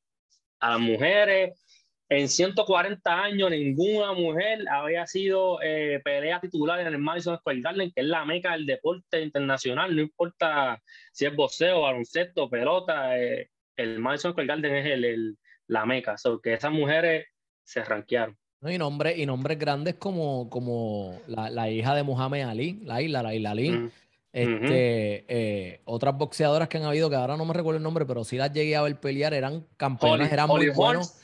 a 0.59 0.71
las 0.71 0.81
mujeres. 0.81 1.65
En 2.09 2.29
140 2.29 3.23
años, 3.23 3.53
ninguna 3.53 4.15
mujer 4.15 4.65
había 4.69 5.07
sido 5.07 5.63
eh, 5.63 6.01
pelea 6.03 6.41
titular 6.41 6.81
en 6.81 6.89
el 6.89 6.99
Madison 6.99 7.39
Square 7.39 7.61
Garden, 7.61 7.93
que 7.95 8.01
es 8.01 8.09
la 8.09 8.25
meca 8.25 8.51
del 8.51 8.67
deporte 8.67 9.23
internacional. 9.23 9.95
No 9.95 10.03
importa 10.03 10.83
si 11.13 11.25
es 11.25 11.37
boxeo, 11.37 11.83
baloncesto, 11.83 12.51
pelota, 12.51 13.17
eh, 13.17 13.49
el 13.77 14.01
Madison 14.01 14.33
Square 14.33 14.49
Garden 14.49 14.75
es 14.75 14.87
el, 14.87 15.05
el 15.05 15.39
la 15.69 15.87
meca. 15.87 16.19
So, 16.19 16.41
que 16.41 16.55
esas 16.55 16.73
mujeres 16.73 17.29
se 17.63 17.85
ranquearon. 17.85 18.37
No, 18.65 18.73
y, 18.73 18.79
nombre, 18.79 19.15
y 19.15 19.27
nombres 19.27 19.59
grandes 19.59 19.97
como, 19.97 20.49
como 20.49 21.21
la, 21.27 21.51
la, 21.51 21.69
hija 21.69 21.95
de 21.95 22.03
Muhammad 22.03 22.49
Ali, 22.49 22.81
la 22.83 23.03
isla, 23.03 23.23
la 23.23 23.35
isla 23.35 23.51
Ali. 23.51 23.71
Mm. 23.71 23.91
Este, 24.33 25.25
eh, 25.29 25.81
otras 25.85 26.17
boxeadoras 26.17 26.67
que 26.69 26.79
han 26.79 26.85
habido, 26.85 27.11
que 27.11 27.17
ahora 27.17 27.37
no 27.37 27.45
me 27.45 27.53
recuerdo 27.53 27.77
el 27.77 27.83
nombre, 27.83 28.07
pero 28.07 28.25
sí 28.25 28.39
las 28.39 28.55
llegué 28.55 28.75
a 28.75 28.81
ver 28.81 28.99
pelear, 28.99 29.35
eran 29.35 29.67
campeonas, 29.77 30.33
eran 30.33 30.49
muy 30.49 30.71
buenos. 30.71 31.17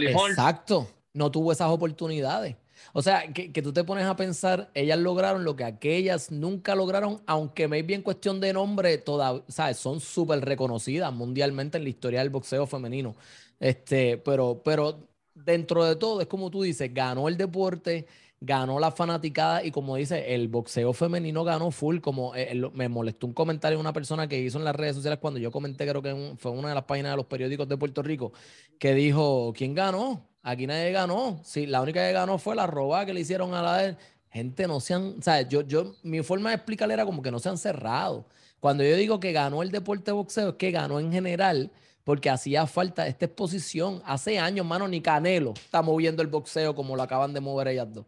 exacto, 0.00 0.88
no 1.12 1.30
tuvo 1.30 1.52
esas 1.52 1.68
oportunidades. 1.68 2.56
O 2.92 3.02
sea, 3.02 3.32
que, 3.32 3.52
que, 3.52 3.62
tú 3.62 3.72
te 3.72 3.84
pones 3.84 4.06
a 4.06 4.16
pensar, 4.16 4.68
ellas 4.74 4.98
lograron 4.98 5.44
lo 5.44 5.54
que 5.54 5.62
aquellas 5.62 6.32
nunca 6.32 6.74
lograron, 6.74 7.22
aunque 7.26 7.68
me 7.68 7.82
bien 7.82 8.02
cuestión 8.02 8.40
de 8.40 8.52
nombre, 8.52 8.98
toda, 8.98 9.44
¿sabes? 9.46 9.76
Son 9.76 10.00
súper 10.00 10.44
reconocidas 10.44 11.12
mundialmente 11.12 11.78
en 11.78 11.84
la 11.84 11.90
historia 11.90 12.18
del 12.18 12.30
boxeo 12.30 12.66
femenino. 12.66 13.14
Este, 13.60 14.18
pero, 14.18 14.60
pero 14.64 15.07
dentro 15.44 15.84
de 15.84 15.96
todo, 15.96 16.20
es 16.20 16.26
como 16.26 16.50
tú 16.50 16.62
dices, 16.62 16.92
ganó 16.92 17.28
el 17.28 17.36
deporte, 17.36 18.06
ganó 18.40 18.78
la 18.78 18.92
fanaticada 18.92 19.64
y 19.64 19.70
como 19.70 19.96
dice, 19.96 20.34
el 20.34 20.48
boxeo 20.48 20.92
femenino 20.92 21.44
ganó 21.44 21.70
full, 21.70 22.00
como 22.00 22.34
eh, 22.36 22.54
me 22.74 22.88
molestó 22.88 23.26
un 23.26 23.32
comentario 23.32 23.78
de 23.78 23.80
una 23.80 23.92
persona 23.92 24.28
que 24.28 24.38
hizo 24.38 24.58
en 24.58 24.64
las 24.64 24.76
redes 24.76 24.96
sociales 24.96 25.18
cuando 25.20 25.40
yo 25.40 25.50
comenté, 25.50 25.86
creo 25.86 26.02
que 26.02 26.34
fue 26.38 26.52
una 26.52 26.68
de 26.68 26.74
las 26.74 26.84
páginas 26.84 27.12
de 27.12 27.16
los 27.16 27.26
periódicos 27.26 27.68
de 27.68 27.76
Puerto 27.76 28.02
Rico, 28.02 28.32
que 28.78 28.94
dijo, 28.94 29.52
¿quién 29.56 29.74
ganó? 29.74 30.28
Aquí 30.42 30.66
nadie 30.66 30.92
ganó. 30.92 31.40
Sí, 31.44 31.66
la 31.66 31.82
única 31.82 32.00
que 32.06 32.12
ganó 32.12 32.38
fue 32.38 32.54
la 32.54 32.66
roba 32.66 33.04
que 33.04 33.12
le 33.12 33.20
hicieron 33.20 33.54
a 33.54 33.62
la 33.62 33.98
gente 34.30 34.66
no 34.68 34.80
se 34.80 34.94
han, 34.94 35.16
o 35.18 35.22
sea, 35.22 35.42
yo, 35.42 35.62
yo, 35.62 35.94
mi 36.02 36.22
forma 36.22 36.50
de 36.50 36.56
explicarle 36.56 36.94
era 36.94 37.04
como 37.04 37.22
que 37.22 37.30
no 37.30 37.38
se 37.38 37.48
han 37.48 37.58
cerrado. 37.58 38.26
Cuando 38.60 38.84
yo 38.84 38.96
digo 38.96 39.20
que 39.20 39.32
ganó 39.32 39.62
el 39.62 39.70
deporte 39.70 40.06
de 40.06 40.12
boxeo, 40.12 40.50
es 40.50 40.54
que 40.56 40.70
ganó 40.70 41.00
en 41.00 41.12
general 41.12 41.70
porque 42.08 42.30
hacía 42.30 42.66
falta 42.66 43.06
esta 43.06 43.26
exposición. 43.26 44.00
Hace 44.06 44.38
años, 44.38 44.64
mano, 44.64 44.88
ni 44.88 45.02
Canelo 45.02 45.52
está 45.52 45.82
moviendo 45.82 46.22
el 46.22 46.28
boxeo 46.28 46.74
como 46.74 46.96
lo 46.96 47.02
acaban 47.02 47.34
de 47.34 47.40
mover 47.40 47.68
ellas 47.68 47.92
dos. 47.92 48.06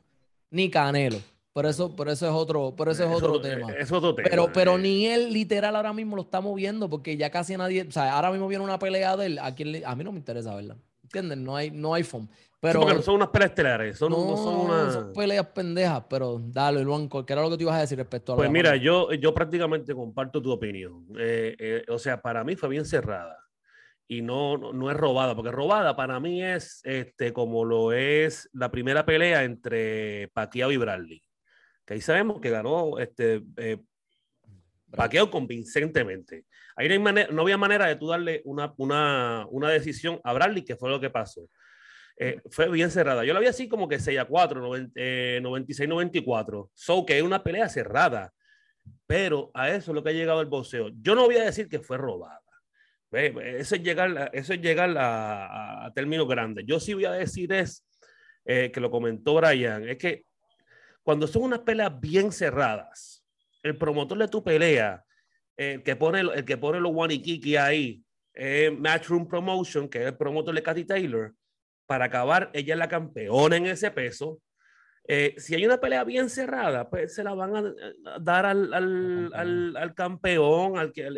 Ni 0.50 0.70
Canelo. 0.70 1.18
Por 1.52 1.66
eso, 1.66 1.94
por 1.94 2.08
eso 2.08 2.26
es 2.26 2.32
otro, 2.32 2.74
por 2.74 2.88
eso 2.88 3.04
es 3.04 3.10
otro 3.10 3.42
tema. 3.42 3.70
Es 3.72 3.92
otro 3.92 4.14
tema. 4.14 4.26
Pero, 4.30 4.50
pero 4.54 4.76
eh. 4.76 4.80
ni 4.80 5.06
él 5.06 5.34
literal 5.34 5.76
ahora 5.76 5.92
mismo 5.92 6.16
lo 6.16 6.22
está 6.22 6.40
moviendo 6.40 6.88
porque 6.88 7.18
ya 7.18 7.28
casi 7.28 7.58
nadie, 7.58 7.82
o 7.82 7.92
sea, 7.92 8.14
ahora 8.14 8.30
mismo 8.30 8.48
viene 8.48 8.64
una 8.64 8.78
pelea 8.78 9.18
de 9.18 9.26
él, 9.26 9.38
a, 9.38 9.54
quien 9.54 9.84
a 9.84 9.94
mí 9.94 10.02
no 10.02 10.12
me 10.12 10.18
interesa 10.18 10.54
verla. 10.54 10.78
¿Entiendes? 11.02 11.36
No 11.36 11.54
hay, 11.54 11.70
no 11.70 11.92
hay 11.92 12.02
foam. 12.02 12.26
Pero, 12.58 12.80
porque 12.80 12.94
no 12.94 13.02
son 13.02 13.16
unas 13.16 13.28
peleas 13.28 13.50
estelares, 13.50 13.98
son, 13.98 14.12
no, 14.12 14.34
son, 14.34 14.60
unas... 14.60 14.94
son 14.94 15.12
peleas 15.12 15.46
pendejas, 15.48 16.04
pero 16.08 16.40
dale, 16.42 16.82
Luan, 16.82 17.06
¿qué 17.06 17.32
era 17.34 17.42
lo 17.42 17.50
que 17.50 17.56
tú 17.58 17.62
ibas 17.64 17.76
a 17.76 17.80
decir 17.80 17.98
respecto 17.98 18.32
a 18.32 18.36
Pues 18.36 18.50
mira, 18.50 18.76
yo, 18.76 19.12
yo 19.12 19.34
prácticamente 19.34 19.94
comparto 19.94 20.40
tu 20.40 20.50
opinión. 20.50 21.04
Eh, 21.18 21.54
eh, 21.58 21.84
o 21.90 21.98
sea, 21.98 22.22
para 22.22 22.42
mí 22.44 22.56
fue 22.56 22.70
bien 22.70 22.86
cerrada 22.86 23.39
y 24.10 24.22
no, 24.22 24.58
no, 24.58 24.90
es 24.90 24.96
robada, 24.96 25.36
porque 25.36 25.52
robada 25.52 25.94
para 25.94 26.18
mí 26.18 26.42
es 26.42 26.80
este, 26.82 27.32
como 27.32 27.64
lo 27.64 27.92
es 27.92 28.50
la 28.52 28.68
primera 28.72 29.06
pelea 29.06 29.44
entre 29.44 30.26
Pacquiao 30.34 30.72
y 30.72 30.76
Bradley, 30.76 31.22
que 31.86 31.94
ahí 31.94 32.00
sabemos 32.00 32.40
que 32.40 32.50
ganó 32.50 32.98
este, 32.98 33.40
eh, 33.56 33.78
vaqueo 34.88 35.30
convincentemente. 35.30 36.46
Ahí 36.74 36.88
no, 36.88 36.94
hay 36.94 36.98
manera, 36.98 37.32
no 37.32 37.42
había 37.42 37.56
manera 37.56 37.86
de 37.86 37.94
tú 37.94 38.08
darle 38.08 38.42
una, 38.44 38.74
una, 38.78 39.46
una 39.48 39.70
decisión 39.70 40.20
a 40.24 40.32
Bradley, 40.32 40.64
que 40.64 40.74
fue 40.74 40.90
lo 40.90 40.98
que 40.98 41.10
pasó. 41.10 41.48
Eh, 42.16 42.40
fue 42.50 42.68
bien 42.68 42.90
cerrada. 42.90 43.24
Yo 43.24 43.32
la 43.32 43.38
vi 43.38 43.46
así 43.46 43.68
como 43.68 43.86
que 43.86 44.00
6 44.00 44.18
a 44.18 44.24
4, 44.24 44.60
96, 45.40 45.88
94. 45.88 46.68
So 46.74 47.06
que 47.06 47.16
es 47.16 47.22
una 47.22 47.44
pelea 47.44 47.68
cerrada. 47.68 48.32
Pero 49.06 49.52
a 49.54 49.70
eso 49.70 49.92
es 49.92 49.94
lo 49.94 50.02
que 50.02 50.10
ha 50.10 50.14
llegado 50.14 50.40
el 50.40 50.48
boxeo. 50.48 50.88
Yo 51.00 51.14
no 51.14 51.26
voy 51.26 51.36
a 51.36 51.44
decir 51.44 51.68
que 51.68 51.78
fue 51.78 51.96
robada. 51.96 52.39
Eso 53.12 53.74
es 53.74 53.82
llegar, 53.82 54.30
eso 54.32 54.52
es 54.52 54.60
llegar 54.60 54.96
a, 54.96 55.86
a, 55.86 55.92
términos 55.92 56.28
grandes. 56.28 56.64
Yo 56.66 56.78
sí 56.78 56.94
voy 56.94 57.06
a 57.06 57.12
decir 57.12 57.52
es, 57.52 57.84
eh, 58.44 58.70
que 58.72 58.80
lo 58.80 58.90
comentó 58.90 59.34
Brian, 59.34 59.88
es 59.88 59.98
que 59.98 60.24
cuando 61.02 61.26
son 61.26 61.42
unas 61.42 61.60
peleas 61.60 61.98
bien 62.00 62.30
cerradas, 62.30 63.24
el 63.62 63.76
promotor 63.76 64.18
de 64.18 64.28
tu 64.28 64.44
pelea, 64.44 65.04
el 65.56 65.82
que 65.82 65.96
pone, 65.96 66.20
el 66.20 66.44
que 66.44 66.56
pone 66.56 66.78
los 66.78 66.92
Wanikiki 66.92 67.56
ahí, 67.56 68.02
eh, 68.34 68.70
Matchroom 68.70 69.26
Promotion, 69.26 69.88
que 69.88 69.98
es 69.98 70.06
el 70.06 70.16
promotor 70.16 70.54
de 70.54 70.62
Katy 70.62 70.84
Taylor, 70.84 71.34
para 71.86 72.04
acabar, 72.04 72.50
ella 72.52 72.74
es 72.74 72.78
la 72.78 72.88
campeona 72.88 73.56
en 73.56 73.66
ese 73.66 73.90
peso. 73.90 74.40
Eh, 75.08 75.34
si 75.38 75.56
hay 75.56 75.66
una 75.66 75.80
pelea 75.80 76.04
bien 76.04 76.30
cerrada, 76.30 76.88
pues 76.88 77.14
se 77.14 77.24
la 77.24 77.34
van 77.34 77.56
a 77.56 77.74
dar 78.20 78.46
al, 78.46 78.72
al, 78.72 79.32
al, 79.34 79.76
al 79.76 79.94
campeón, 79.94 80.78
al 80.78 80.92
que, 80.92 81.08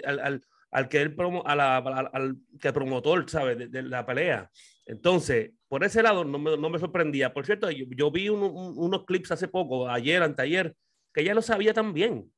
al, 0.73 0.89
que 0.89 1.03
el 1.03 1.15
a 1.45 1.55
la, 1.55 1.77
al, 1.77 2.37
que 2.59 2.73
promotor, 2.73 3.29
¿sabes? 3.31 3.59
De, 3.59 3.69
de, 3.69 3.83
la 3.83 4.05
pelea. 4.05 4.51
Entonces, 4.87 5.53
por 5.69 5.85
ese 5.85 6.03
lado 6.03 6.25
no 6.25 6.39
me, 6.39 6.57
no 6.57 6.71
me 6.71 6.79
sorprendía. 6.79 7.33
Por 7.33 7.47
cierto, 7.47 7.71
yo, 7.71 7.85
yo 7.91 8.11
vi 8.11 8.29
un, 8.29 8.43
un, 8.43 8.75
unos 8.77 9.05
clips 9.05 9.31
hace 9.31 9.49
poco, 9.49 9.89
ayer, 9.89 10.23
anteayer, 10.23 10.75
que 11.13 11.25
ya 11.25 11.35
lo 11.35 11.43
sabía 11.43 11.75
también. 11.75 12.33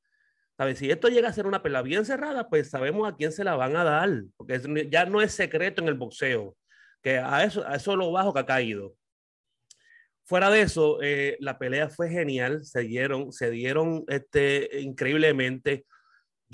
¿Sabes? 0.56 0.78
Si 0.78 0.90
esto 0.90 1.08
llega 1.08 1.28
a 1.28 1.32
ser 1.32 1.46
una 1.46 1.62
pelea 1.62 1.82
bien 1.82 2.04
cerrada, 2.04 2.48
pues 2.48 2.70
sabemos 2.70 3.08
a 3.08 3.16
quién 3.16 3.32
se 3.32 3.44
la 3.44 3.56
van 3.56 3.76
a 3.76 3.82
dar, 3.82 4.10
porque 4.36 4.88
ya 4.90 5.04
no 5.04 5.20
es 5.20 5.32
secreto 5.32 5.82
en 5.82 5.88
el 5.88 5.94
boxeo, 5.94 6.56
que 7.02 7.18
a 7.18 7.42
eso, 7.42 7.66
a 7.66 7.74
eso 7.74 7.96
lo 7.96 8.12
bajo 8.12 8.32
que 8.32 8.40
ha 8.40 8.46
caído. 8.46 8.94
Fuera 10.26 10.50
de 10.50 10.62
eso, 10.62 11.02
eh, 11.02 11.36
la 11.40 11.58
pelea 11.58 11.88
fue 11.88 12.08
genial, 12.08 12.64
se 12.64 12.80
dieron, 12.80 13.32
se 13.32 13.50
dieron 13.50 14.04
este, 14.08 14.80
increíblemente. 14.80 15.86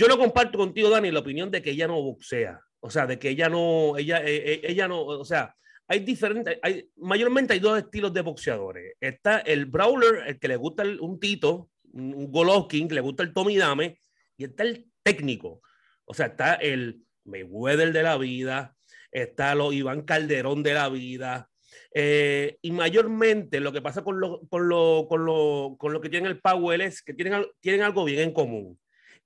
Yo 0.00 0.08
lo 0.08 0.16
comparto 0.16 0.56
contigo, 0.56 0.88
Dani, 0.88 1.10
la 1.10 1.20
opinión 1.20 1.50
de 1.50 1.60
que 1.60 1.72
ella 1.72 1.86
no 1.86 2.00
boxea, 2.00 2.58
o 2.80 2.88
sea, 2.88 3.06
de 3.06 3.18
que 3.18 3.28
ella 3.28 3.50
no, 3.50 3.98
ella, 3.98 4.22
eh, 4.24 4.62
ella 4.64 4.88
no, 4.88 5.02
o 5.02 5.26
sea, 5.26 5.54
hay 5.86 5.98
diferentes, 6.00 6.58
hay, 6.62 6.88
mayormente 6.96 7.52
hay 7.52 7.58
dos 7.58 7.78
estilos 7.78 8.10
de 8.14 8.22
boxeadores. 8.22 8.94
Está 8.98 9.40
el 9.40 9.66
brawler, 9.66 10.26
el 10.26 10.38
que 10.38 10.48
le 10.48 10.56
gusta 10.56 10.84
el, 10.84 10.98
un 11.00 11.20
tito, 11.20 11.68
un 11.92 12.32
Golovkin, 12.32 12.88
que 12.88 12.94
le 12.94 13.02
gusta 13.02 13.24
el 13.24 13.34
Tommy 13.34 13.58
Dame, 13.58 14.00
y 14.38 14.44
está 14.44 14.62
el 14.62 14.90
técnico. 15.02 15.60
O 16.06 16.14
sea, 16.14 16.28
está 16.28 16.54
el 16.54 17.02
Mayweather 17.26 17.92
de 17.92 18.02
la 18.02 18.16
vida, 18.16 18.74
está 19.12 19.54
lo 19.54 19.70
Iván 19.70 20.00
Calderón 20.00 20.62
de 20.62 20.72
la 20.72 20.88
vida. 20.88 21.50
Eh, 21.92 22.56
y 22.62 22.70
mayormente 22.70 23.60
lo 23.60 23.70
que 23.70 23.82
pasa 23.82 24.02
con 24.02 24.18
lo, 24.18 24.40
con, 24.48 24.66
lo, 24.66 25.04
con, 25.10 25.26
lo, 25.26 25.76
con 25.78 25.92
lo 25.92 26.00
que 26.00 26.08
tienen 26.08 26.30
el 26.30 26.40
Powell 26.40 26.80
es 26.80 27.02
que 27.02 27.12
tienen, 27.12 27.44
tienen 27.60 27.82
algo 27.82 28.02
bien 28.06 28.20
en 28.20 28.32
común. 28.32 28.79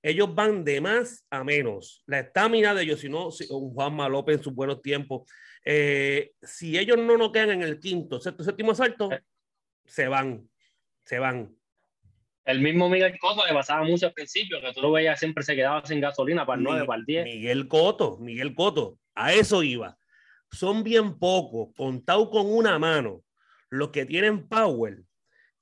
Ellos 0.04 0.34
van 0.34 0.64
de 0.64 0.82
más 0.82 1.24
a 1.30 1.42
menos. 1.42 2.02
La 2.04 2.20
estamina 2.20 2.74
de 2.74 2.82
ellos, 2.82 3.00
si 3.00 3.08
no, 3.08 3.30
si, 3.30 3.46
Juanma 3.48 4.06
López 4.06 4.36
en 4.36 4.44
sus 4.44 4.54
buenos 4.54 4.82
tiempos, 4.82 5.22
eh, 5.64 6.32
si 6.42 6.78
ellos 6.78 6.98
no 6.98 7.16
nos 7.16 7.32
quedan 7.32 7.52
en 7.52 7.62
el 7.62 7.80
quinto, 7.80 8.20
sexto, 8.20 8.44
séptimo 8.44 8.72
asalto, 8.72 9.08
se 9.86 10.06
van, 10.06 10.46
se 11.06 11.18
van. 11.18 11.56
El 12.44 12.60
mismo 12.60 12.90
Miguel 12.90 13.18
Coto 13.18 13.46
le 13.46 13.54
pasaba 13.54 13.82
mucho 13.82 14.04
al 14.04 14.12
principio, 14.12 14.60
que 14.60 14.74
tú 14.74 14.82
lo 14.82 14.92
veías 14.92 15.18
siempre 15.18 15.42
se 15.42 15.56
quedaba 15.56 15.86
sin 15.86 16.02
gasolina 16.02 16.44
para 16.44 16.58
el 16.58 16.64
9, 16.64 16.84
para 16.84 16.98
el 16.98 17.06
10. 17.06 17.24
Miguel 17.24 17.66
Coto, 17.66 18.18
Miguel 18.18 18.54
Coto, 18.54 18.98
a 19.14 19.32
eso 19.32 19.62
iba. 19.62 19.96
Son 20.52 20.84
bien 20.84 21.18
pocos, 21.18 21.70
contados 21.74 22.28
con 22.28 22.44
una 22.52 22.78
mano, 22.78 23.24
los 23.70 23.88
que 23.88 24.04
tienen 24.04 24.48
power, 24.48 24.98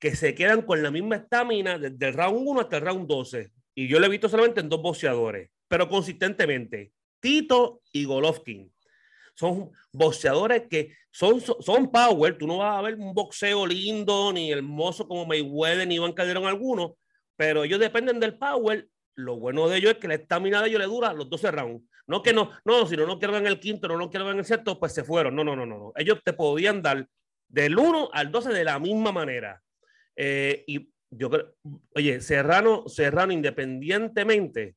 que 0.00 0.16
se 0.16 0.34
quedan 0.34 0.62
con 0.62 0.82
la 0.82 0.90
misma 0.90 1.14
estamina 1.14 1.78
desde 1.78 2.08
el 2.08 2.14
round 2.14 2.42
1 2.44 2.61
hasta 2.61 2.78
el 2.78 2.82
round 2.82 3.06
12. 3.06 3.52
Y 3.74 3.88
yo 3.88 3.98
lo 3.98 4.06
he 4.06 4.10
visto 4.10 4.28
solamente 4.28 4.60
en 4.60 4.68
dos 4.68 4.82
boxeadores, 4.82 5.50
pero 5.68 5.88
consistentemente, 5.88 6.92
Tito 7.20 7.80
y 7.92 8.04
Golovkin 8.04 8.72
son 9.34 9.70
boxeadores 9.92 10.64
que 10.68 10.94
son, 11.10 11.40
son 11.40 11.90
power. 11.90 12.36
Tú 12.36 12.46
no 12.46 12.58
vas 12.58 12.78
a 12.78 12.82
ver 12.82 12.94
un 12.94 13.14
boxeo 13.14 13.66
lindo, 13.66 14.32
ni 14.32 14.52
hermoso 14.52 15.06
como 15.06 15.26
Mayweather, 15.26 15.86
ni 15.86 15.96
Iván 15.96 16.12
Calderón 16.12 16.46
alguno, 16.46 16.96
pero 17.36 17.64
ellos 17.64 17.80
dependen 17.80 18.20
del 18.20 18.38
power. 18.38 18.88
Lo 19.14 19.36
bueno 19.36 19.68
de 19.68 19.78
ellos 19.78 19.92
es 19.92 19.98
que 19.98 20.08
la 20.08 20.14
estamina 20.14 20.62
de 20.62 20.68
ellos 20.68 20.80
le 20.80 20.86
dura 20.86 21.12
los 21.12 21.28
12 21.28 21.50
rounds. 21.50 21.84
No 22.06 22.22
que 22.22 22.32
no, 22.32 22.50
no, 22.64 22.86
si 22.86 22.96
no, 22.96 23.06
no 23.06 23.18
quiero 23.18 23.36
en 23.36 23.46
el 23.46 23.60
quinto, 23.60 23.88
no, 23.88 23.96
no 23.96 24.10
quiero 24.10 24.30
en 24.30 24.38
el 24.38 24.44
sexto, 24.44 24.78
pues 24.78 24.92
se 24.92 25.04
fueron. 25.04 25.36
No, 25.36 25.44
no, 25.44 25.54
no, 25.54 25.64
no. 25.64 25.92
Ellos 25.96 26.18
te 26.24 26.32
podían 26.32 26.82
dar 26.82 27.06
del 27.48 27.78
1 27.78 28.10
al 28.12 28.32
12 28.32 28.52
de 28.52 28.64
la 28.64 28.78
misma 28.78 29.12
manera. 29.12 29.62
Eh, 30.16 30.64
y 30.66 30.91
yo 31.12 31.31
creo, 31.31 31.54
oye, 31.95 32.21
Serrano, 32.21 32.85
Serrano 32.88 33.33
independientemente, 33.33 34.76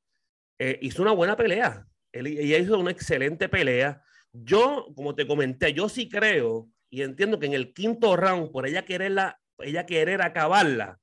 eh, 0.60 0.77
hizo 0.82 1.01
una 1.01 1.12
buena 1.12 1.36
pelea. 1.36 1.86
Él, 2.12 2.27
ella 2.27 2.58
hizo 2.58 2.77
una 2.77 2.92
excelente 2.92 3.50
pelea. 3.50 4.01
Yo, 4.32 4.88
como 4.96 5.15
te 5.15 5.27
comenté, 5.27 5.74
yo 5.74 5.89
sí 5.89 6.08
creo 6.10 6.70
y 6.89 7.01
entiendo 7.01 7.39
que 7.39 7.46
en 7.46 7.54
el 7.54 7.74
quinto 7.74 8.15
round, 8.15 8.51
por 8.51 8.68
ella 8.68 8.86
quererla, 8.86 9.39
ella 9.60 9.86
querer 9.86 10.22
acabarla, 10.22 11.00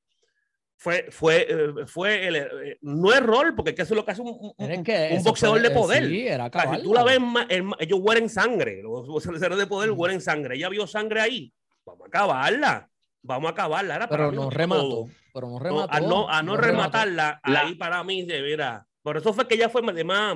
fue, 0.77 1.07
fue, 1.11 1.47
eh, 1.49 1.87
fue 1.87 2.27
el, 2.27 2.37
eh, 2.37 2.79
no 2.81 3.13
es 3.13 3.23
rol, 3.23 3.55
porque 3.55 3.71
eso 3.71 3.83
es 3.85 3.91
lo 3.91 4.05
que 4.05 4.11
hace 4.11 4.23
un, 4.23 4.55
un, 4.57 4.83
que 4.83 5.15
un 5.17 5.23
boxeador 5.23 5.61
fue, 5.61 5.69
de 5.69 5.75
poder. 5.75 6.09
Sí, 6.09 6.27
era 6.27 6.51
sea, 6.51 6.75
si 6.75 6.83
tú 6.83 6.93
la 6.93 7.05
ves, 7.05 7.19
el, 7.51 7.71
ellos 7.79 8.01
huelen 8.03 8.29
sangre, 8.29 8.83
los 8.83 9.07
boxeadores 9.07 9.59
de 9.59 9.67
poder 9.67 9.93
huelen 9.93 10.21
sangre. 10.21 10.57
Ella 10.57 10.69
vio 10.69 10.87
sangre 10.87 11.21
ahí, 11.21 11.53
vamos 11.87 12.05
a 12.05 12.09
acabarla, 12.09 12.91
vamos 13.23 13.49
a 13.49 13.53
acabarla. 13.53 13.97
Era 13.97 14.09
pero 14.09 14.25
para 14.25 14.37
no 14.37 14.51
remató. 14.51 15.09
Pero 15.33 15.49
no 15.49 15.59
remató. 15.59 15.87
No, 15.87 15.93
a 15.97 16.01
no, 16.01 16.29
a 16.29 16.43
no, 16.43 16.53
no 16.53 16.57
rematarla, 16.61 17.41
La- 17.45 17.61
ahí 17.61 17.75
para 17.75 18.03
mí, 18.05 18.25
de 18.25 18.41
veras. 18.41 18.85
Por 19.03 19.17
eso 19.17 19.33
fue 19.33 19.49
que 19.49 19.55
ella 19.55 19.69
fue 19.69 19.83
de 19.93 20.05
más 20.05 20.35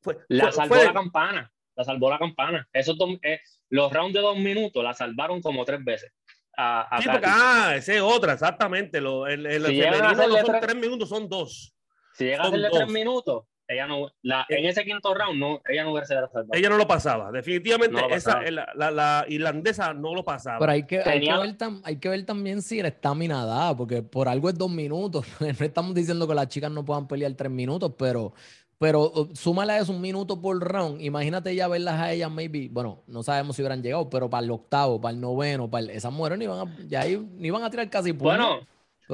fue, 0.00 0.18
La 0.28 0.44
fue- 0.44 0.52
salvó 0.52 0.74
fue- 0.76 0.84
la 0.84 0.92
campana. 0.92 1.52
La 1.76 1.84
salvó 1.84 2.10
la 2.10 2.18
campana. 2.18 2.68
Esos 2.72 2.96
dos, 2.98 3.10
eh, 3.22 3.40
los 3.70 3.92
rounds 3.92 4.12
de 4.14 4.20
dos 4.20 4.36
minutos 4.36 4.82
la 4.84 4.92
salvaron 4.94 5.40
como 5.40 5.64
tres 5.64 5.82
veces. 5.84 6.12
A, 6.56 6.82
a 6.94 7.00
Sí, 7.00 7.08
porque, 7.08 7.26
ah, 7.28 7.72
esa 7.76 7.94
es 7.94 8.00
otra, 8.02 8.34
exactamente. 8.34 9.00
Lo, 9.00 9.26
el, 9.26 9.46
el 9.46 9.64
Si 9.66 9.72
llegan 9.74 9.94
a 9.94 9.96
femenino 9.96 10.12
no 10.16 10.20
hacerle 10.22 10.40
son 10.40 10.46
tres- 10.50 10.60
tres 10.60 10.76
minutos, 10.76 11.08
son 11.08 11.28
dos. 11.28 11.74
Si 12.14 12.24
llega 12.24 12.42
a 12.44 12.46
hacerle 12.48 12.68
dos. 12.68 12.78
tres 12.78 12.90
minutos, 12.92 13.44
ella 13.72 13.86
no, 13.86 14.08
la, 14.22 14.44
en 14.48 14.66
ese 14.66 14.84
quinto 14.84 15.14
round, 15.14 15.38
no, 15.38 15.60
ella 15.68 15.84
no 15.84 15.92
hubiera 15.92 16.06
sido 16.06 16.28
salvada. 16.32 16.58
Ella 16.58 16.68
no 16.68 16.76
lo 16.76 16.86
pasaba. 16.86 17.30
Definitivamente, 17.32 17.94
No 18.00 18.08
lo 18.08 18.14
esa, 18.14 18.40
la, 18.50 18.68
la, 18.74 18.90
la 18.90 19.24
irlandesa 19.28 19.94
no 19.94 20.14
lo 20.14 20.24
pasaba. 20.24 20.58
Pero 20.58 20.72
hay 20.72 20.82
que, 20.84 20.98
hay, 20.98 21.04
que 21.04 21.10
Tenía- 21.10 21.38
ver 21.38 21.56
tam- 21.56 21.80
hay 21.84 21.96
que 21.96 22.08
ver 22.08 22.24
también 22.26 22.62
si 22.62 22.82
la 22.82 22.88
estamina 22.88 23.44
da, 23.44 23.76
porque 23.76 24.02
por 24.02 24.28
algo 24.28 24.48
es 24.48 24.56
dos 24.58 24.70
minutos. 24.70 25.24
No 25.40 25.64
estamos 25.66 25.94
diciendo 25.94 26.26
que 26.28 26.34
las 26.34 26.48
chicas 26.48 26.70
no 26.70 26.84
puedan 26.84 27.06
pelear 27.08 27.32
tres 27.34 27.50
minutos, 27.50 27.92
pero, 27.98 28.32
pero 28.78 29.02
uh, 29.10 29.28
súmale 29.34 29.74
a 29.74 29.78
eso 29.78 29.92
un 29.92 30.00
minuto 30.00 30.40
por 30.40 30.58
round. 30.58 31.00
Imagínate 31.02 31.54
ya 31.54 31.68
verlas 31.68 32.00
a 32.00 32.12
ellas, 32.12 32.30
maybe. 32.30 32.68
Bueno, 32.70 33.02
no 33.06 33.22
sabemos 33.22 33.54
si 33.56 33.62
hubieran 33.62 33.82
llegado, 33.82 34.08
pero 34.10 34.28
para 34.30 34.44
el 34.44 34.50
octavo, 34.50 35.00
para 35.00 35.14
el 35.14 35.20
noveno, 35.20 35.70
para 35.70 35.84
el- 35.84 35.90
esas 35.90 36.12
mujeres 36.12 36.38
ni 36.38 36.46
van 36.46 36.66
a, 36.68 36.76
ya 36.88 37.02
ahí, 37.02 37.16
ni 37.36 37.50
van 37.50 37.62
a 37.62 37.70
tirar 37.70 37.88
casi 37.90 38.12
Bueno, 38.12 38.60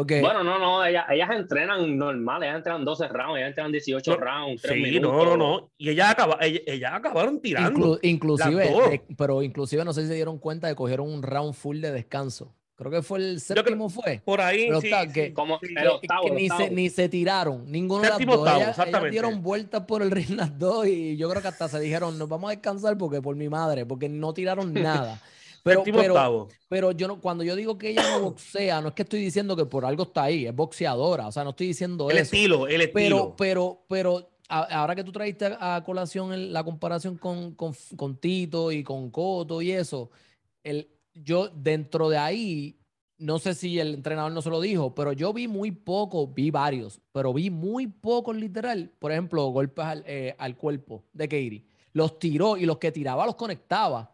bueno, 0.05 0.45
no, 0.45 0.59
no, 0.59 0.85
ellas, 0.85 1.05
ellas 1.11 1.31
entrenan 1.33 1.97
normal, 1.97 2.43
ellas 2.43 2.57
entrenan 2.57 2.85
12 2.85 3.09
rounds, 3.09 3.37
ellas 3.39 3.49
entrenan 3.49 3.73
18 3.73 4.11
No, 4.13 4.17
rounds, 4.19 4.63
3 4.63 4.75
Sí, 4.75 4.83
minutos. 4.83 5.13
no, 5.13 5.25
no, 5.25 5.37
no. 5.37 5.71
Y 5.79 5.89
ellas, 5.91 6.11
acaba, 6.11 6.39
ellas, 6.41 6.63
ellas 6.67 6.93
acabaron 6.95 7.41
tirando. 7.41 7.97
inclu- 7.97 7.99
inclusive, 8.03 8.65
de- 8.65 9.03
pero 9.17 9.43
inclusive 9.43 9.85
no 9.85 9.93
sé 9.93 10.03
si 10.03 10.09
se 10.09 10.15
dieron 10.15 10.39
cuenta 10.39 10.67
de 10.69 10.75
cogieron 10.75 11.09
un 11.11 11.23
round 11.23 11.55
full 11.55 11.81
de 11.81 11.93
descanso. 11.93 12.55
Creo 12.79 12.91
que 12.91 13.01
fue 13.01 13.19
el 13.21 13.25
creo- 13.43 13.57
séptimo, 13.57 13.89
fue. 13.89 14.21
Por 14.23 14.39
ahí, 14.43 14.69
sí, 14.83 14.91
sí, 14.91 15.13
que- 15.15 15.33
Como 15.33 15.59
sí. 15.61 15.69
el 15.71 15.77
que- 15.83 15.89
octavo, 15.89 16.23
que 16.25 16.29
el 16.29 16.35
ni, 16.35 16.47
se, 16.49 16.53
octavo. 16.53 16.71
ni 16.73 16.91
se 16.91 17.09
tiraron, 17.09 17.73
ninguno 17.73 18.03
de 18.03 18.09
las 18.11 18.19
dos. 18.19 18.37
octavo, 18.37 18.61
Ellas- 18.61 19.11
dieron 19.11 19.43
vueltas 19.43 19.85
por 19.87 20.03
el 20.03 20.11
ring 20.29 20.37
las 20.37 20.59
dos 20.59 20.87
y 20.87 21.17
yo 21.17 21.31
creo 21.31 21.41
que 21.41 21.49
hasta 21.49 21.69
se 21.69 21.81
dijeron, 21.81 22.19
nos 22.19 22.29
vamos 22.29 22.49
a 22.49 22.51
descansar 22.51 22.99
porque 22.99 23.23
por 23.23 23.35
mi 23.35 23.49
madre, 23.49 23.87
porque 23.87 24.11
no 24.11 24.35
tiraron 24.35 24.75
nada. 25.15 25.23
Pero, 25.67 25.83
pero, 25.85 26.49
pero 26.69 26.93
yo 26.93 27.09
no, 27.09 27.21
cuando 27.21 27.43
yo 27.43 27.57
digo 27.57 27.77
que 27.77 27.91
ella 27.91 28.03
no 28.19 28.21
boxea, 28.23 28.81
no 28.81 28.89
es 28.89 28.95
que 28.95 29.03
estoy 29.03 29.21
diciendo 29.21 29.57
que 29.57 29.67
por 29.67 29.85
algo 29.85 30.05
está 30.05 30.23
ahí, 30.25 30.47
es 30.47 30.55
boxeadora, 30.55 31.27
o 31.27 31.33
sea, 31.33 31.43
no 31.43 31.51
estoy 31.51 31.67
diciendo 31.67 32.09
El 32.09 32.19
eso. 32.19 32.25
estilo, 32.35 32.69
el 32.69 32.91
Pero, 32.93 33.17
estilo. 33.17 33.35
pero, 33.37 33.85
pero 33.89 34.31
a- 34.49 34.63
ahora 34.81 34.95
que 34.95 35.03
tú 35.03 35.11
trajiste 35.11 35.47
a 35.59 35.83
colación 35.85 36.33
el- 36.33 36.53
la 36.53 36.63
comparación 36.63 37.17
con, 37.19 37.53
con, 37.55 37.75
con 37.97 38.17
Tito 38.17 38.71
y 38.71 38.85
con 38.85 39.11
Coto 39.11 39.61
y 39.61 39.73
eso, 39.73 40.11
el, 40.63 40.89
yo 41.15 41.49
dentro 41.49 42.09
de 42.11 42.19
ahí, 42.19 42.79
no 43.19 43.39
sé 43.41 43.55
si 43.55 43.81
el 43.81 43.95
entrenador 43.95 44.31
no 44.31 44.43
se 44.43 44.51
lo 44.51 44.61
dijo, 44.61 44.95
pero 44.95 45.13
yo 45.13 45.33
vi 45.33 45.49
muy 45.49 45.73
poco, 45.73 46.29
vi 46.29 46.51
varios, 46.53 47.01
pero 47.13 47.33
vi 47.33 47.51
muy 47.51 47.87
pocos 47.89 48.37
literal. 48.37 48.93
Por 48.99 49.11
ejemplo, 49.11 49.47
golpes 49.49 49.85
al, 49.85 50.05
eh, 50.07 50.35
al 50.39 50.57
cuerpo 50.57 51.03
de 51.13 51.27
Katie. 51.27 51.65
Los 51.93 52.19
tiró 52.19 52.57
y 52.57 52.67
los 52.67 52.77
que 52.79 52.93
tiraba 52.93 53.25
los 53.27 53.35
conectaba. 53.35 54.13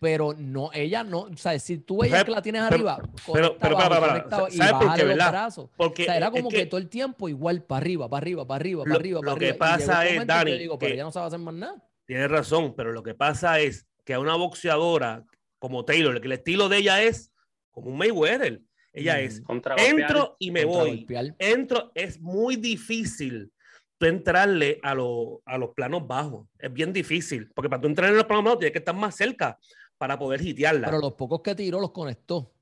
Pero 0.00 0.34
no, 0.38 0.70
ella 0.72 1.02
no, 1.02 1.22
o 1.22 1.36
sea, 1.36 1.58
si 1.58 1.78
tú 1.78 2.04
ella 2.04 2.24
que 2.24 2.30
la 2.30 2.40
tienes 2.40 2.62
arriba, 2.62 3.00
pero, 3.32 3.56
pero, 3.58 3.76
para, 3.76 4.26
y 4.50 4.58
por 4.58 4.94
qué, 4.94 5.04
los 5.04 5.16
brazos. 5.16 5.70
Porque 5.76 6.02
o 6.02 6.04
sea, 6.06 6.16
era 6.16 6.30
como 6.30 6.48
que, 6.48 6.66
todo 6.66 6.78
el 6.78 6.88
tiempo 6.88 7.28
igual 7.28 7.62
para 7.62 7.80
arriba, 7.80 8.08
para 8.08 8.22
arriba, 8.22 8.46
para 8.46 8.56
arriba, 8.60 8.84
para 8.84 8.96
arriba, 8.96 9.20
para 9.20 9.32
arriba. 9.32 9.48
Lo 9.48 9.52
que 9.52 9.58
pasa 9.58 10.06
es, 10.06 10.26
Dani, 10.26 10.56
digo, 10.56 10.78
pero 10.78 10.94
ella 10.94 11.04
no 11.04 11.12
sabe 11.12 11.26
hacer 11.26 11.40
más 11.40 11.54
nada. 11.54 11.82
Tienes 12.06 12.30
razón, 12.30 12.74
pero 12.76 12.92
lo 12.92 13.02
que 13.02 13.14
pasa 13.14 13.58
es 13.60 13.86
que 14.04 14.14
a 14.14 14.20
una 14.20 14.36
boxeadora 14.36 15.24
como 15.58 15.84
Taylor, 15.84 16.20
que 16.20 16.26
el 16.26 16.32
estilo 16.32 16.68
de 16.68 16.78
ella 16.78 17.02
es 17.02 17.32
como 17.70 17.90
un 17.90 17.98
Mayweather, 17.98 18.62
ella 18.92 19.20
es 19.20 19.42
entro 19.76 20.36
y 20.38 20.50
me 20.50 20.64
voy. 20.64 21.06
Entro, 21.38 21.90
es 21.94 22.20
muy 22.20 22.56
difícil 22.56 23.52
tú 23.98 24.06
entrarle 24.06 24.78
a, 24.82 24.92
a 24.92 25.58
los 25.58 25.70
planos 25.74 26.06
bajos. 26.06 26.46
Es 26.58 26.72
bien 26.72 26.92
difícil, 26.92 27.50
porque 27.52 27.68
para 27.68 27.82
tú 27.82 27.88
entrar 27.88 28.10
en 28.10 28.16
los 28.16 28.24
planos 28.24 28.44
bajos 28.44 28.60
tienes 28.60 28.72
que 28.72 28.78
estar 28.78 28.94
más 28.94 29.16
cerca 29.16 29.58
para 29.98 30.18
poder 30.18 30.40
hitearla. 30.40 30.86
Pero 30.86 31.00
los 31.00 31.12
pocos 31.14 31.42
que 31.42 31.54
tiró 31.54 31.80
los 31.80 31.90
conectó. 31.90 32.54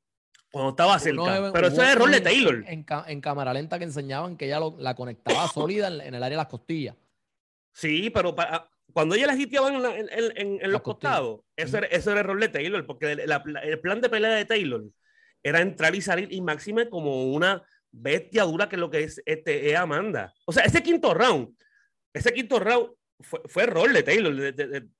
Cuando 0.50 0.70
estaba 0.70 0.98
cerca. 0.98 1.50
pero 1.52 1.68
eso 1.68 1.82
es 1.82 1.88
error 1.88 2.10
de 2.10 2.20
Taylor. 2.20 2.64
En, 2.66 3.20
cámara 3.20 3.52
lenta 3.52 3.78
que 3.78 3.84
enseñaban 3.84 4.36
que 4.36 4.46
ella 4.46 4.60
la 4.78 4.94
conectaba 4.94 5.46
sólida 5.52 5.88
en, 5.88 6.14
el 6.14 6.22
área 6.22 6.30
de 6.30 6.42
las 6.42 6.46
costillas. 6.46 6.96
Sí, 7.72 8.08
pero 8.08 8.34
cuando 8.92 9.14
ella 9.14 9.26
la 9.26 9.36
hiteaba 9.36 9.68
en, 9.68 10.72
los 10.72 10.80
costados, 10.80 11.40
eso, 11.54 11.76
era, 11.76 11.86
eso 11.88 12.10
era 12.10 12.20
error 12.20 12.40
de 12.40 12.48
Taylor, 12.48 12.86
porque 12.86 13.12
el 13.12 13.80
plan 13.80 14.00
de 14.00 14.08
pelea 14.08 14.30
de 14.30 14.46
Taylor 14.46 14.84
era 15.42 15.60
entrar 15.60 15.94
y 15.94 16.00
salir 16.00 16.32
y 16.32 16.40
máxime 16.40 16.88
como 16.88 17.26
una 17.26 17.62
bestia 17.92 18.44
dura 18.44 18.68
que 18.68 18.76
es 18.76 18.80
lo 18.80 18.90
que 18.90 19.02
es, 19.02 19.22
este, 19.26 19.70
es 19.70 19.76
Amanda. 19.76 20.32
O 20.46 20.52
sea, 20.52 20.64
ese 20.64 20.82
quinto 20.82 21.12
round, 21.12 21.54
ese 22.12 22.32
quinto 22.32 22.58
round 22.58 22.90
fue, 23.20 23.40
fue 23.46 23.62
error 23.62 23.92
de 23.92 24.02
Taylor 24.02 24.34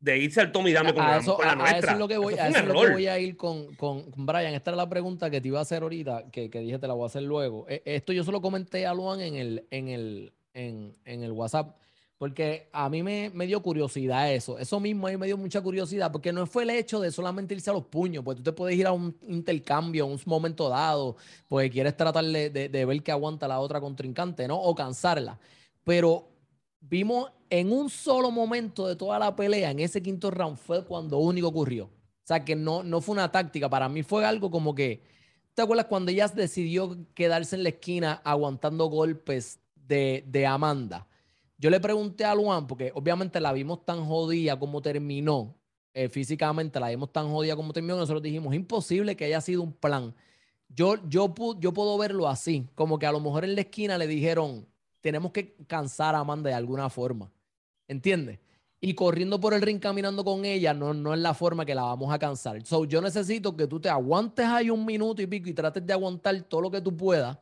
de, 0.01 0.19
irse 0.19 0.41
al 0.41 0.53
Tommy 0.53 0.73
Dame 0.73 0.95
con, 0.95 1.05
a 1.05 1.19
eso, 1.19 1.39
a, 1.43 1.79
Eso 1.79 1.91
es 1.91 1.99
lo 1.99 2.09
que 2.09 2.19
voy, 2.19 2.35
a, 2.35 2.49
eso 2.49 2.59
es 2.59 2.67
lo 2.67 2.81
que 2.81 2.93
voy 2.93 3.07
a 3.07 3.19
ir 3.19 3.37
con, 3.37 3.75
con, 3.75 4.05
Brian. 4.17 4.55
Esta 4.55 4.71
era 4.71 4.77
la 4.77 4.89
pregunta 4.89 5.31
que 5.31 5.41
te 5.41 5.49
iba 5.49 5.59
a 5.59 5.63
hacer 5.63 5.83
ahorita, 5.83 6.31
que, 6.31 6.49
que 6.49 6.61
dije 6.61 6.79
te 6.79 6.89
la 6.89 6.95
voy 6.95 7.05
a 7.05 7.07
hacer 7.07 7.23
luego. 7.23 7.67
E, 7.69 7.83
esto 7.85 8.13
yo 8.13 8.25
solo 8.25 8.41
comenté 8.41 8.87
a 8.87 8.95
Luan 8.95 9.21
en 9.21 9.35
el, 9.37 9.67
en 9.71 9.89
el, 9.89 10.33
en, 10.55 10.97
en 11.05 11.23
el 11.23 11.33
WhatsApp. 11.33 11.77
Porque 12.19 12.71
a 12.73 12.89
mí 12.89 13.03
me, 13.03 13.31
me, 13.35 13.47
dio 13.47 13.61
curiosidad 13.61 14.33
eso. 14.33 14.59
Eso 14.59 14.81
mismo 14.81 15.07
a 15.07 15.11
mí 15.11 15.19
me 15.19 15.27
dio 15.27 15.37
mucha 15.37 15.61
curiosidad, 15.61 16.11
porque 16.11 16.33
no 16.33 16.47
fue 16.47 16.63
el 16.63 16.71
hecho 16.71 16.99
de 16.99 17.13
solamente 17.13 17.53
irse 17.53 17.69
a 17.69 17.75
los 17.75 17.85
puños, 17.85 18.25
pues 18.25 18.39
tú 18.39 18.43
te 18.43 18.53
puedes 18.53 18.79
ir 18.79 18.87
a 18.87 18.93
un 18.93 19.15
intercambio 19.29 20.07
en 20.07 20.13
un 20.13 20.21
momento 20.25 20.71
dado, 20.71 21.17
pues 21.47 21.71
quieres 21.71 21.95
tratar 21.95 22.25
de, 22.25 22.49
de, 22.49 22.85
ver 22.87 23.03
que 23.03 23.13
aguanta 23.13 23.47
la 23.47 23.61
otra 23.61 23.83
contrincante, 23.83 24.49
¿no? 24.49 24.59
O 24.59 24.75
cansarla. 24.75 25.39
Pero 25.85 26.36
vimos 26.81 27.31
en 27.51 27.73
un 27.73 27.91
solo 27.91 28.31
momento 28.31 28.87
de 28.87 28.97
toda 28.97 29.19
la 29.19 29.35
pelea, 29.35 29.71
en 29.71 29.81
ese 29.81 30.03
quinto 30.03 30.31
round, 30.31 30.57
fue 30.57 30.85
cuando 30.85 31.19
único 31.19 31.49
ocurrió. 31.49 31.85
O 31.87 32.27
sea, 32.27 32.45
que 32.45 32.57
no, 32.57 32.83
no 32.83 33.01
fue 33.01 33.13
una 33.13 33.31
táctica. 33.31 33.69
Para 33.69 33.89
mí 33.89 34.03
fue 34.03 34.25
algo 34.25 34.51
como 34.51 34.75
que, 34.75 35.03
¿te 35.55 35.63
acuerdas 35.63 35.87
cuando 35.87 36.11
ella 36.11 36.27
decidió 36.29 36.97
quedarse 37.15 37.55
en 37.55 37.63
la 37.63 37.69
esquina 37.69 38.21
aguantando 38.25 38.87
golpes 38.87 39.61
de, 39.75 40.25
de 40.27 40.47
Amanda? 40.47 41.07
Yo 41.59 41.71
le 41.71 41.81
pregunté 41.81 42.25
a 42.25 42.35
Luan, 42.35 42.67
porque 42.67 42.91
obviamente 42.95 43.41
la 43.41 43.53
vimos 43.53 43.85
tan 43.85 44.05
jodida 44.05 44.59
como 44.59 44.83
terminó, 44.83 45.57
eh, 45.95 46.09
físicamente 46.09 46.79
la 46.79 46.91
vimos 46.91 47.13
tan 47.13 47.31
jodida 47.31 47.57
como 47.57 47.73
terminó, 47.73 47.97
nosotros 47.97 48.23
dijimos, 48.23 48.55
imposible 48.55 49.17
que 49.17 49.25
haya 49.25 49.41
sido 49.41 49.63
un 49.63 49.73
plan. 49.73 50.15
Yo, 50.69 50.97
yo, 51.09 51.33
yo 51.59 51.73
puedo 51.73 51.97
verlo 51.97 52.29
así, 52.29 52.69
como 52.75 52.99
que 52.99 53.07
a 53.07 53.13
lo 53.13 53.21
mejor 53.21 53.45
en 53.45 53.55
la 53.55 53.63
esquina 53.63 53.97
le 53.97 54.07
dijeron, 54.07 54.67
tenemos 55.07 55.31
que 55.31 55.55
cansar 55.69 56.17
a 56.17 56.19
Amanda 56.19 56.51
de 56.51 56.57
alguna 56.57 56.91
forma, 56.91 57.31
¿entiendes? 57.87 58.41
Y 58.81 58.93
corriendo 58.95 59.39
por 59.39 59.55
el 59.55 59.63
ring 59.63 59.79
caminando 59.79 60.25
con 60.25 60.45
ella 60.45 60.75
no, 60.75 60.93
no 60.95 61.15
es 61.15 61.21
la 61.21 61.33
forma 61.33 61.65
que 61.65 61.77
la 61.77 61.85
vamos 61.85 62.13
a 62.13 62.19
cansar. 62.19 62.61
So, 62.67 62.85
yo 62.85 63.01
necesito 63.01 63.57
que 63.57 63.69
tú 63.69 63.79
te 63.79 63.89
aguantes 63.89 64.45
ahí 64.47 64.69
un 64.69 64.85
minuto 64.85 65.23
y 65.23 65.29
pico 65.29 65.49
y 65.49 65.55
trates 65.55 65.87
de 65.87 65.93
aguantar 65.93 66.43
todo 66.43 66.63
lo 66.63 66.73
que 66.73 66.81
tú 66.81 66.97
puedas 66.97 67.39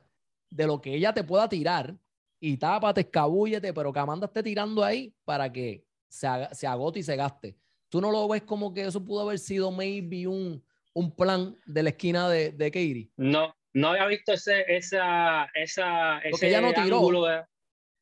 de 0.50 0.66
lo 0.66 0.78
que 0.78 0.94
ella 0.94 1.14
te 1.14 1.24
pueda 1.24 1.48
tirar 1.48 1.96
y 2.38 2.58
tápate, 2.58 3.00
escabúllete, 3.00 3.72
pero 3.72 3.90
que 3.94 3.98
Amanda 3.98 4.26
esté 4.26 4.42
tirando 4.42 4.84
ahí 4.84 5.14
para 5.24 5.50
que 5.50 5.86
se, 6.06 6.28
se 6.52 6.66
agote 6.66 6.98
y 6.98 7.02
se 7.02 7.16
gaste. 7.16 7.56
¿Tú 7.88 7.98
no 7.98 8.10
lo 8.10 8.28
ves 8.28 8.42
como 8.42 8.74
que 8.74 8.84
eso 8.84 9.02
pudo 9.02 9.22
haber 9.22 9.38
sido 9.38 9.70
maybe 9.70 10.26
un, 10.26 10.62
un 10.92 11.16
plan 11.16 11.56
de 11.64 11.82
la 11.82 11.88
esquina 11.88 12.28
de, 12.28 12.52
de 12.52 12.70
Katie? 12.70 13.10
No, 13.16 13.54
no 13.74 13.88
había 13.88 14.06
visto 14.06 14.32
ese, 14.32 14.64
esa, 14.68 15.50
esa, 15.52 16.20
ese 16.20 16.60
no 16.60 16.68
ángulo. 16.68 17.26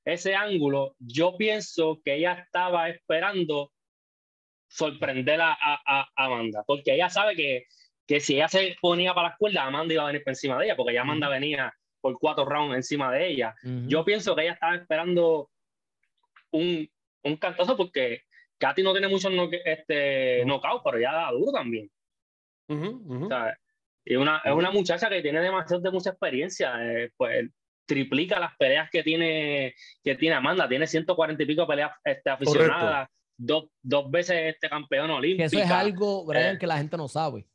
Ese 0.05 0.35
ángulo. 0.35 0.95
Yo 0.99 1.37
pienso 1.37 2.01
que 2.05 2.17
ella 2.17 2.33
estaba 2.35 2.89
esperando 2.89 3.73
sorprender 4.69 5.41
a, 5.41 5.57
a, 5.61 6.09
Amanda, 6.17 6.65
porque 6.67 6.95
ella 6.95 7.11
sabe 7.11 7.37
que, 7.37 7.67
que 8.07 8.21
si 8.21 8.37
ella 8.37 8.49
se 8.49 8.77
ponía 8.81 9.15
para 9.15 9.31
la 9.31 9.37
cuerdas, 9.37 9.65
Amanda 9.67 9.93
iba 9.93 10.05
a 10.05 10.07
venir 10.07 10.25
por 10.25 10.31
encima 10.31 10.59
de 10.59 10.67
ella, 10.67 10.77
porque 10.77 10.95
ya 10.95 11.03
Amanda 11.03 11.29
venía 11.29 11.73
por 12.01 12.19
cuatro 12.19 12.45
rounds 12.45 12.75
encima 12.75 13.13
de 13.13 13.29
ella. 13.29 13.55
Yo 13.63 14.05
pienso 14.05 14.35
que 14.35 14.43
ella 14.43 14.55
estaba 14.55 14.75
esperando 14.75 15.51
un, 16.51 16.89
un 17.23 17.37
cantazo 17.37 17.77
porque 17.77 18.23
Katy 18.59 18.83
no 18.83 18.93
tiene 18.93 19.09
mucho 19.09 19.29
no, 19.29 19.49
este, 19.65 20.45
knockout, 20.45 20.83
pero 20.85 20.99
ella 20.99 21.13
da 21.13 21.31
duro 21.33 21.53
también. 21.53 21.91
y 24.05 24.17
una, 24.17 24.39
es 24.45 24.53
una 24.53 24.71
muchacha 24.71 25.09
que 25.09 25.23
tiene 25.23 25.41
demasiado 25.41 25.83
de 25.83 25.91
mucha 25.91 26.11
experiencia. 26.11 26.75
Eh, 26.81 27.11
pues 27.17 27.51
triplica 27.87 28.39
las 28.39 28.57
peleas 28.57 28.89
que 28.91 29.03
tiene, 29.03 29.75
que 30.03 30.15
tiene 30.15 30.37
Amanda. 30.37 30.69
Tiene 30.69 30.87
140 30.87 31.43
y 31.43 31.47
pico 31.47 31.67
peleas 31.67 31.93
este, 32.05 32.31
aficionadas. 32.31 33.09
Dos, 33.37 33.71
dos, 33.83 34.11
veces 34.11 34.55
este 34.55 34.69
campeón 34.69 35.11
olímpico. 35.11 35.47
Eso 35.47 35.59
es 35.59 35.71
algo, 35.71 36.25
Brian, 36.27 36.57
eh, 36.57 36.59
que 36.59 36.67
la 36.67 36.79
gente 36.79 36.97
no 36.97 37.09
sabe. 37.09 37.47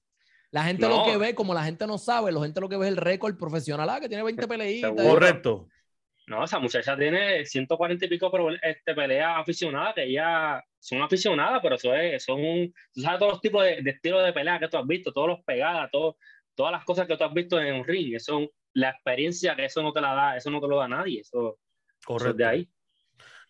La 0.51 0.63
gente 0.63 0.87
lo 0.87 1.03
que 1.05 1.17
ve, 1.17 1.35
como 1.35 1.53
la 1.53 1.63
gente 1.63 1.85
no 1.85 1.97
sabe, 1.97 2.31
la 2.31 2.41
gente 2.41 2.61
lo 2.61 2.69
que 2.69 2.77
ve 2.77 2.87
es 2.87 2.91
el 2.91 2.97
récord 2.97 3.37
profesional, 3.37 3.89
ah, 3.89 3.99
que 3.99 4.07
tiene 4.07 4.23
20 4.23 4.47
peleitas. 4.47 4.91
Correcto. 4.91 5.67
No, 6.27 6.43
esa 6.43 6.59
muchacha 6.59 6.97
tiene 6.97 7.45
140 7.45 8.05
y 8.05 8.09
pico 8.09 8.31
este, 8.61 8.93
peleas 8.93 9.37
aficionadas, 9.37 9.95
que 9.95 10.11
ya 10.11 10.61
son 10.77 11.01
aficionadas, 11.01 11.59
pero 11.63 11.75
eso 11.75 11.93
es, 11.95 12.23
son, 12.23 12.73
tú 12.93 13.01
sabes 13.01 13.19
todos 13.19 13.31
los 13.33 13.41
tipos 13.41 13.63
de, 13.63 13.81
estilos 13.85 14.25
de 14.25 14.33
pelea 14.33 14.59
que 14.59 14.67
tú 14.67 14.77
has 14.77 14.85
visto, 14.85 15.13
todos 15.13 15.29
los 15.29 15.43
pegadas, 15.45 15.89
todo, 15.89 16.17
todas 16.53 16.73
las 16.73 16.83
cosas 16.83 17.07
que 17.07 17.15
tú 17.15 17.23
has 17.23 17.33
visto 17.33 17.59
en 17.61 17.75
un 17.75 17.85
ring, 17.85 18.13
eso, 18.13 18.51
la 18.77 18.91
experiencia 18.91 19.55
que 19.55 19.65
eso 19.65 19.81
no 19.81 19.91
te 19.91 20.01
la 20.01 20.13
da, 20.13 20.37
eso 20.37 20.51
no 20.51 20.61
te 20.61 20.67
lo 20.67 20.77
da 20.77 20.87
nadie, 20.87 21.21
eso, 21.21 21.57
Correcto. 22.05 22.37
de 22.37 22.45
ahí. 22.45 22.69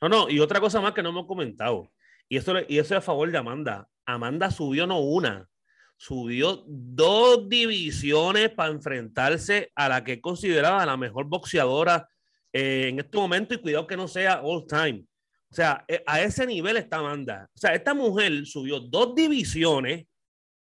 No, 0.01 0.07
no, 0.07 0.29
y 0.29 0.39
otra 0.39 0.61
cosa 0.61 0.79
más 0.79 0.93
que 0.93 1.03
no 1.03 1.09
hemos 1.09 1.25
comentado, 1.25 1.91
y 2.29 2.37
eso, 2.37 2.53
y 2.67 2.77
eso 2.77 2.93
es 2.95 2.99
a 2.99 3.01
favor 3.01 3.29
de 3.29 3.37
Amanda. 3.37 3.89
Amanda 4.05 4.49
subió 4.51 4.87
no 4.87 4.99
una, 4.99 5.49
subió 5.97 6.63
dos 6.65 7.49
divisiones 7.49 8.51
para 8.51 8.71
enfrentarse 8.71 9.69
a 9.75 9.89
la 9.89 10.03
que 10.03 10.13
es 10.13 10.21
considerada 10.21 10.85
la 10.85 10.95
mejor 10.95 11.25
boxeadora 11.25 12.07
eh, 12.53 12.87
en 12.87 12.99
este 12.99 13.17
momento 13.17 13.53
y 13.53 13.57
cuidado 13.57 13.85
que 13.85 13.97
no 13.97 14.07
sea 14.07 14.41
all 14.41 14.65
time. 14.65 15.03
O 15.51 15.55
sea, 15.55 15.83
eh, 15.89 16.03
a 16.05 16.21
ese 16.21 16.45
nivel 16.45 16.77
está 16.77 16.99
Amanda. 16.99 17.49
O 17.53 17.57
sea, 17.57 17.73
esta 17.73 17.93
mujer 17.93 18.45
subió 18.45 18.79
dos 18.79 19.13
divisiones 19.13 20.05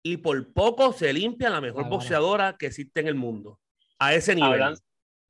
y 0.01 0.17
por 0.17 0.51
poco 0.51 0.93
se 0.93 1.13
limpia 1.13 1.49
la 1.49 1.61
mejor 1.61 1.87
boxeadora 1.89 2.55
que 2.57 2.67
existe 2.67 3.01
en 3.01 3.07
el 3.07 3.15
mundo. 3.15 3.59
A 3.99 4.13
ese 4.13 4.35
nivel. 4.35 4.75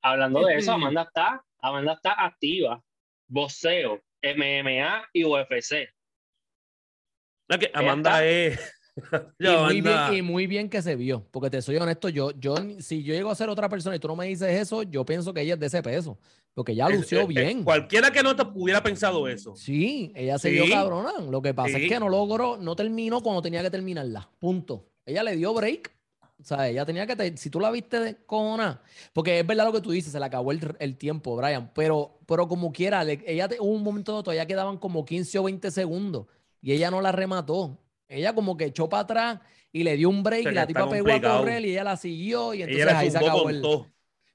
hablando 0.01 0.45
de 0.45 0.55
eso, 0.55 0.73
Amanda 0.73 1.03
está, 1.03 1.43
Amanda 1.59 1.93
está 1.93 2.25
activa. 2.25 2.83
Boxeo, 3.29 4.01
MMA 4.23 5.09
y 5.13 5.25
UFC. 5.25 5.89
que 7.59 7.71
Amanda 7.73 8.25
es 8.25 8.77
y, 9.39 9.47
muy 9.47 9.81
bien, 9.81 10.13
y, 10.13 10.21
muy 10.21 10.47
bien, 10.47 10.69
que 10.69 10.81
se 10.81 10.95
vio, 10.95 11.25
porque 11.31 11.49
te 11.49 11.61
soy 11.61 11.77
honesto, 11.77 12.09
yo, 12.09 12.31
yo, 12.31 12.55
si 12.79 13.03
yo 13.03 13.13
llego 13.13 13.29
a 13.29 13.35
ser 13.35 13.49
otra 13.49 13.69
persona 13.69 13.95
y 13.95 13.99
tú 13.99 14.07
no 14.07 14.15
me 14.15 14.25
dices 14.25 14.49
eso, 14.49 14.83
yo 14.83 15.05
pienso 15.05 15.33
que 15.33 15.41
ella 15.41 15.53
es 15.53 15.59
de 15.59 15.67
ese 15.67 15.83
peso, 15.83 16.17
porque 16.53 16.75
ya 16.75 16.89
lució 16.89 17.27
bien. 17.27 17.63
cualquiera 17.63 18.11
que 18.11 18.23
no 18.23 18.35
te 18.35 18.43
hubiera 18.55 18.81
pensado 18.81 19.27
eso. 19.27 19.55
Sí, 19.55 20.11
ella 20.15 20.39
se 20.39 20.49
dio 20.49 20.65
cabrona. 20.69 21.13
Lo 21.29 21.41
que 21.41 21.53
pasa 21.53 21.77
es 21.77 21.87
que 21.87 21.99
no 21.99 22.09
logró, 22.09 22.57
no 22.57 22.75
terminó 22.75 23.21
cuando 23.21 23.41
tenía 23.41 23.61
que 23.61 23.69
terminarla. 23.69 24.29
Punto. 24.39 24.89
Ella 25.05 25.23
le 25.23 25.35
dio 25.35 25.53
break. 25.53 25.95
O 26.39 26.43
sea, 26.43 26.67
ella 26.67 26.85
tenía 26.85 27.07
que, 27.07 27.35
si 27.35 27.49
tú 27.49 27.59
la 27.59 27.71
viste 27.71 27.99
de 27.99 28.15
cona, 28.25 28.81
porque 29.11 29.39
es 29.39 29.47
verdad 29.47 29.65
lo 29.65 29.73
que 29.73 29.81
tú 29.81 29.91
dices, 29.91 30.11
se 30.11 30.19
le 30.19 30.25
acabó 30.25 30.51
el, 30.51 30.75
el 30.79 30.95
tiempo, 30.95 31.35
Brian, 31.35 31.71
pero, 31.73 32.19
pero 32.27 32.47
como 32.47 32.71
quiera, 32.71 33.03
ella 33.03 33.49
hubo 33.59 33.71
un 33.71 33.83
momento 33.83 34.21
todavía 34.21 34.45
quedaban 34.45 34.77
como 34.77 35.03
15 35.03 35.39
o 35.39 35.43
20 35.43 35.71
segundos 35.71 36.27
y 36.61 36.73
ella 36.73 36.91
no 36.91 37.01
la 37.01 37.11
remató. 37.11 37.79
Ella 38.07 38.33
como 38.35 38.55
que 38.55 38.65
echó 38.65 38.87
para 38.87 39.03
atrás 39.03 39.39
y 39.71 39.83
le 39.83 39.97
dio 39.97 40.09
un 40.09 40.23
break 40.23 40.47
y 40.47 40.51
la 40.51 40.67
tipa 40.67 40.87
pegó 40.87 41.11
a 41.11 41.21
correr 41.21 41.65
y 41.65 41.71
ella 41.71 41.83
la 41.83 41.97
siguió 41.97 42.53
y 42.53 42.61
entonces 42.61 42.87
ahí 42.93 43.11
se 43.11 43.17
acabó 43.17 43.49
el... 43.49 43.61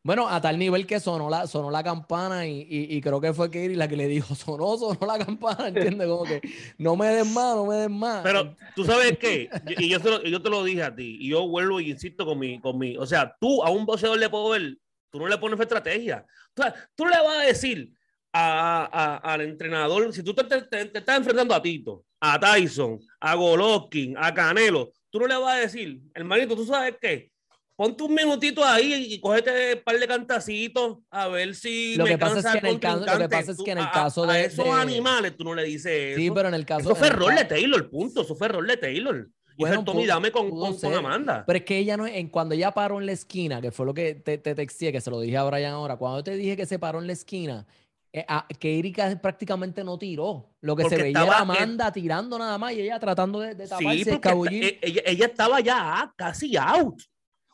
Bueno, 0.04 0.28
a 0.28 0.40
tal 0.40 0.58
nivel 0.58 0.84
que 0.84 0.98
sonó 0.98 1.30
la, 1.30 1.46
sonó 1.46 1.70
la 1.70 1.84
campana 1.84 2.44
y, 2.44 2.66
y, 2.68 3.00
creo 3.00 3.20
que 3.20 3.32
fue 3.32 3.48
Katie 3.48 3.76
la 3.76 3.86
que 3.86 3.96
le 3.96 4.08
dijo, 4.08 4.34
sonó, 4.34 4.76
sonó 4.76 5.06
la 5.06 5.24
campana, 5.24 5.68
¿entiendes? 5.68 6.08
Como 6.08 6.24
que 6.24 6.40
no 6.78 6.96
me 6.96 7.06
des 7.06 7.26
más, 7.26 7.54
no 7.54 7.66
me 7.66 7.76
des 7.76 7.90
más. 7.90 8.22
Pero 8.24 8.56
tú 8.74 8.84
sabes 8.84 9.16
qué, 9.18 9.48
y 9.78 9.88
yo 9.88 10.00
te, 10.00 10.10
lo, 10.10 10.22
yo 10.24 10.42
te 10.42 10.50
lo 10.50 10.64
dije 10.64 10.82
a 10.82 10.94
ti, 10.94 11.18
y 11.20 11.28
yo 11.28 11.46
vuelvo 11.46 11.80
y 11.80 11.90
insisto 11.90 12.26
con 12.26 12.38
mi, 12.40 12.60
con 12.60 12.78
mi, 12.78 12.96
o 12.96 13.06
sea, 13.06 13.36
tú 13.40 13.62
a 13.62 13.70
un 13.70 13.86
boxeador 13.86 14.18
le 14.18 14.28
puedo 14.28 14.48
ver, 14.50 14.76
tú 15.08 15.20
no 15.20 15.28
le 15.28 15.38
pones 15.38 15.60
estrategia. 15.60 16.26
Sea, 16.56 16.74
tú 16.96 17.06
le 17.06 17.16
vas 17.16 17.38
a 17.38 17.42
decir 17.42 17.92
a, 18.32 18.88
a, 18.92 19.32
al 19.32 19.42
entrenador, 19.42 20.12
si 20.12 20.24
tú 20.24 20.34
te, 20.34 20.42
te, 20.44 20.86
te 20.86 20.98
estás 20.98 21.16
enfrentando 21.16 21.54
a 21.54 21.62
Tito, 21.62 22.06
a 22.18 22.40
Tyson, 22.40 22.98
a 23.20 23.36
Golovkin, 23.36 24.16
a 24.18 24.34
Canelo, 24.34 24.92
tú 25.10 25.20
no 25.20 25.28
le 25.28 25.36
vas 25.36 25.54
a 25.54 25.60
decir, 25.60 26.00
hermanito, 26.12 26.56
tú 26.56 26.64
sabes 26.64 26.96
qué, 27.00 27.31
ponte 27.76 28.02
un 28.04 28.14
minutito 28.14 28.64
ahí 28.64 29.08
y 29.14 29.20
cógete 29.20 29.74
un 29.74 29.82
par 29.82 29.98
de 29.98 30.06
cantacitos 30.06 30.98
a 31.10 31.28
ver 31.28 31.54
si 31.54 31.96
Lo 31.96 32.04
me 32.04 32.10
que 32.10 32.18
pasa 32.18 32.38
es 32.38 32.46
que 32.46 32.58
en 32.58 32.66
el 32.66 32.80
caso- 32.80 33.06
lo 33.06 33.18
que 33.18 33.28
pasa 33.28 33.52
es 33.52 33.58
que 33.62 33.70
en 33.70 33.78
el 33.78 33.84
a- 33.84 33.90
caso 33.90 34.24
a 34.24 34.32
de- 34.34 34.44
esos 34.46 34.64
de- 34.64 34.70
animales 34.70 35.36
tú 35.36 35.44
no 35.44 35.54
le 35.54 35.64
dices 35.64 36.16
Sí, 36.16 36.24
eso. 36.26 36.34
pero 36.34 36.48
en 36.48 36.54
el 36.54 36.64
caso. 36.66 36.82
Eso 36.82 36.94
fue 36.94 37.08
el 37.08 37.14
error 37.14 37.34
de 37.34 37.44
Taylor, 37.44 37.90
punto. 37.90 38.22
Eso 38.22 38.34
fue 38.36 38.46
error 38.48 38.66
de 38.66 38.76
Taylor. 38.76 39.28
Y 39.54 39.62
Bueno, 39.64 39.80
el 39.80 39.84
Tommy 39.84 40.06
Dame 40.06 40.32
con, 40.32 40.48
con, 40.50 40.76
con. 40.78 40.94
Amanda. 40.94 41.44
Pero 41.46 41.58
es 41.58 41.64
que 41.64 41.76
ella 41.78 41.96
no, 41.98 42.06
en, 42.06 42.28
cuando 42.28 42.54
ella 42.54 42.70
paró 42.72 42.98
en 42.98 43.04
la 43.06 43.12
esquina, 43.12 43.60
que 43.60 43.70
fue 43.70 43.84
lo 43.84 43.92
que 43.92 44.14
te, 44.14 44.38
te 44.38 44.54
texté, 44.54 44.90
que 44.92 45.00
se 45.00 45.10
lo 45.10 45.20
dije 45.20 45.36
a 45.36 45.44
Brian 45.44 45.72
ahora, 45.74 45.96
cuando 45.96 46.24
te 46.24 46.34
dije 46.36 46.56
que 46.56 46.64
se 46.64 46.78
paró 46.78 47.00
en 47.00 47.06
la 47.06 47.12
esquina, 47.12 47.66
eh, 48.14 48.24
a- 48.28 48.46
que 48.58 48.78
Erika 48.78 49.18
prácticamente 49.20 49.84
no 49.84 49.98
tiró. 49.98 50.50
Lo 50.62 50.74
que 50.74 50.84
Porque 50.84 50.96
se 50.96 51.02
veía 51.02 51.22
era 51.22 51.36
en- 51.36 51.42
Amanda 51.42 51.92
tirando 51.92 52.38
nada 52.38 52.56
más 52.56 52.72
y 52.72 52.80
ella 52.80 52.98
tratando 52.98 53.40
de, 53.40 53.54
de 53.54 53.66
taparse, 53.68 53.90
Sí, 53.98 54.04
de 54.04 54.10
porque 54.12 54.28
escabullir. 54.28 54.64
esta- 54.64 54.86
e- 54.86 54.90
ella, 54.90 55.02
ella 55.06 55.26
estaba 55.26 55.60
ya 55.60 55.76
ah, 55.78 56.14
casi 56.16 56.56
out. 56.56 57.00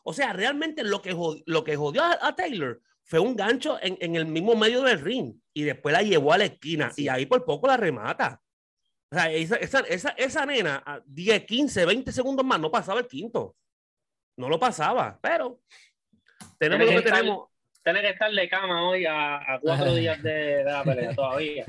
O 0.09 0.13
sea, 0.13 0.33
realmente 0.33 0.83
lo 0.83 1.03
que 1.03 1.13
jodió, 1.13 1.43
lo 1.45 1.63
que 1.63 1.75
jodió 1.75 2.01
a, 2.03 2.17
a 2.19 2.35
Taylor 2.35 2.81
fue 3.03 3.19
un 3.19 3.35
gancho 3.35 3.77
en, 3.79 3.95
en 4.01 4.15
el 4.15 4.25
mismo 4.25 4.55
medio 4.55 4.81
del 4.81 4.99
ring 4.99 5.35
y 5.53 5.61
después 5.61 5.93
la 5.93 6.01
llevó 6.01 6.33
a 6.33 6.39
la 6.39 6.45
esquina 6.45 6.91
y 6.97 7.09
ahí 7.09 7.27
por 7.27 7.45
poco 7.45 7.67
la 7.67 7.77
remata. 7.77 8.41
O 9.11 9.15
sea, 9.15 9.31
esa, 9.31 9.57
esa, 9.57 9.79
esa, 9.81 10.09
esa 10.17 10.47
nena 10.47 10.81
a 10.83 10.99
10, 11.05 11.45
15, 11.45 11.85
20 11.85 12.11
segundos 12.11 12.43
más 12.43 12.59
no 12.59 12.71
pasaba 12.71 13.01
el 13.01 13.07
quinto. 13.07 13.55
No 14.35 14.49
lo 14.49 14.59
pasaba, 14.59 15.19
pero 15.21 15.61
tenemos 16.57 16.87
lo 16.87 16.93
que 16.93 17.01
tenemos. 17.03 17.49
Tiene 17.91 18.01
que 18.01 18.13
estar 18.13 18.31
de 18.31 18.49
cama 18.49 18.87
hoy 18.89 19.05
a, 19.05 19.35
a 19.37 19.59
cuatro 19.61 19.93
días 19.95 20.21
de, 20.21 20.29
de 20.31 20.63
la 20.63 20.83
pelea 20.83 21.13
todavía. 21.15 21.65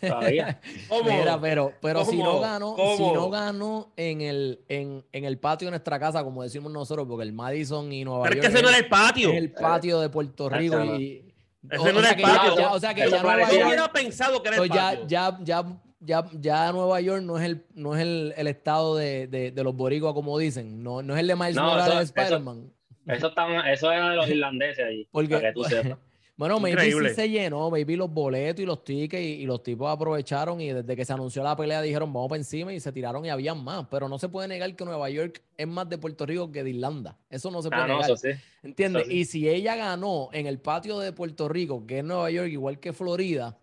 Todavía. 0.00 0.60
¿Cómo? 0.88 1.10
Mira, 1.10 1.40
pero, 1.40 1.72
pero 1.80 2.04
si 2.04 2.16
no 2.18 2.40
ganó, 2.40 2.74
¿Cómo? 2.74 2.96
si 2.96 3.12
no 3.12 3.30
ganó 3.30 3.92
en 3.96 4.20
el, 4.20 4.60
en, 4.68 5.04
en 5.12 5.24
el 5.24 5.38
patio 5.38 5.66
de 5.66 5.70
nuestra 5.72 5.98
casa, 5.98 6.22
como 6.24 6.42
decimos 6.42 6.72
nosotros, 6.72 7.06
porque 7.08 7.24
el 7.24 7.32
Madison 7.32 7.92
y 7.92 8.04
Nueva 8.04 8.24
Pero 8.24 8.34
es 8.34 8.36
York 8.42 8.52
que 8.52 8.58
ese 8.58 8.62
no 8.62 8.68
es, 8.70 8.74
era 8.76 8.84
el 8.84 8.88
patio. 8.90 9.30
es 9.30 9.36
el 9.38 9.52
patio 9.52 10.00
de 10.00 10.08
Puerto 10.08 10.48
Rico 10.48 10.76
Ese 10.78 10.86
no. 10.86 10.96
y 11.00 11.34
Ese 11.70 11.78
o, 11.78 11.92
no 11.92 11.98
o 11.98 12.00
era 12.00 12.08
sea 12.08 12.12
el 12.16 12.22
patio. 12.22 12.56
ya- 12.58 12.72
o 12.72 12.80
sea 12.80 12.94
que 12.94 13.00
Eso 13.02 13.10
ya 13.16 13.22
Nueva 13.22 13.32
parecía- 13.36 13.52
Yo 13.52 13.58
York 13.60 13.68
hubiera 13.68 13.92
pensado 13.92 14.42
que 14.42 14.48
era 14.48 14.56
el 14.56 14.60
Pues 14.60 14.70
ya, 14.70 14.90
patio. 14.90 15.06
ya, 15.08 15.38
ya, 15.42 15.64
ya, 16.00 16.24
ya 16.40 16.72
Nueva 16.72 17.00
York 17.00 17.22
no 17.22 17.38
es 17.38 17.44
el, 17.44 17.64
no 17.74 17.94
es 17.94 18.02
el, 18.02 18.34
el 18.36 18.46
estado 18.46 18.96
de, 18.96 19.26
de, 19.28 19.50
de 19.52 19.64
los 19.64 19.74
boricuas, 19.74 20.14
como 20.14 20.36
dicen. 20.38 20.82
No, 20.82 21.02
no 21.02 21.14
es 21.14 21.20
el 21.20 21.26
de 21.28 21.36
Miles 21.36 21.54
No, 21.56 21.64
Morales 21.64 21.86
de 21.86 22.02
eso- 22.02 22.12
Spider-Man. 22.16 22.72
Eso, 23.06 23.28
estaban- 23.28 23.66
eso 23.68 23.90
era 23.90 24.10
de 24.10 24.16
los 24.16 24.28
irlandeses 24.30 24.84
allí. 24.86 25.08
Porque, 25.10 25.34
Para 25.36 25.48
que 25.48 25.52
tú 25.54 25.64
sepas. 25.64 25.98
bueno, 26.36 26.58
maybe 26.60 26.72
Increíble. 26.86 27.08
sí 27.10 27.14
se 27.14 27.28
llenó, 27.28 27.70
maybe 27.70 27.96
los 27.96 28.10
boletos 28.10 28.62
y 28.62 28.66
los 28.66 28.82
tickets 28.84 29.22
y, 29.22 29.42
y 29.42 29.46
los 29.46 29.62
tipos 29.62 29.88
aprovecharon 29.90 30.60
y 30.60 30.72
desde 30.72 30.96
que 30.96 31.04
se 31.04 31.12
anunció 31.12 31.42
la 31.42 31.54
pelea 31.56 31.82
dijeron 31.82 32.12
vamos 32.12 32.28
para 32.28 32.38
encima 32.38 32.72
y 32.72 32.80
se 32.80 32.90
tiraron 32.92 33.24
y 33.24 33.30
habían 33.30 33.62
más. 33.62 33.86
Pero 33.90 34.08
no 34.08 34.18
se 34.18 34.28
puede 34.28 34.48
negar 34.48 34.74
que 34.74 34.84
Nueva 34.84 35.08
York 35.10 35.42
es 35.56 35.66
más 35.68 35.88
de 35.88 35.98
Puerto 35.98 36.24
Rico 36.26 36.50
que 36.50 36.64
de 36.64 36.70
Irlanda. 36.70 37.16
Eso 37.30 37.50
no 37.50 37.60
se 37.62 37.68
puede 37.68 37.82
Ah, 37.82 37.86
no, 37.86 37.94
negar. 37.98 38.10
eso 38.10 38.16
sí. 38.16 38.30
¿Entiendes? 38.62 39.02
Eso 39.02 39.10
sí. 39.10 39.16
Y 39.18 39.24
si 39.26 39.48
ella 39.48 39.76
ganó 39.76 40.30
en 40.32 40.46
el 40.46 40.58
patio 40.58 40.98
de 40.98 41.12
Puerto 41.12 41.48
Rico, 41.48 41.86
que 41.86 41.98
es 41.98 42.04
Nueva 42.04 42.30
York, 42.30 42.48
igual 42.50 42.80
que 42.80 42.92
Florida, 42.92 43.56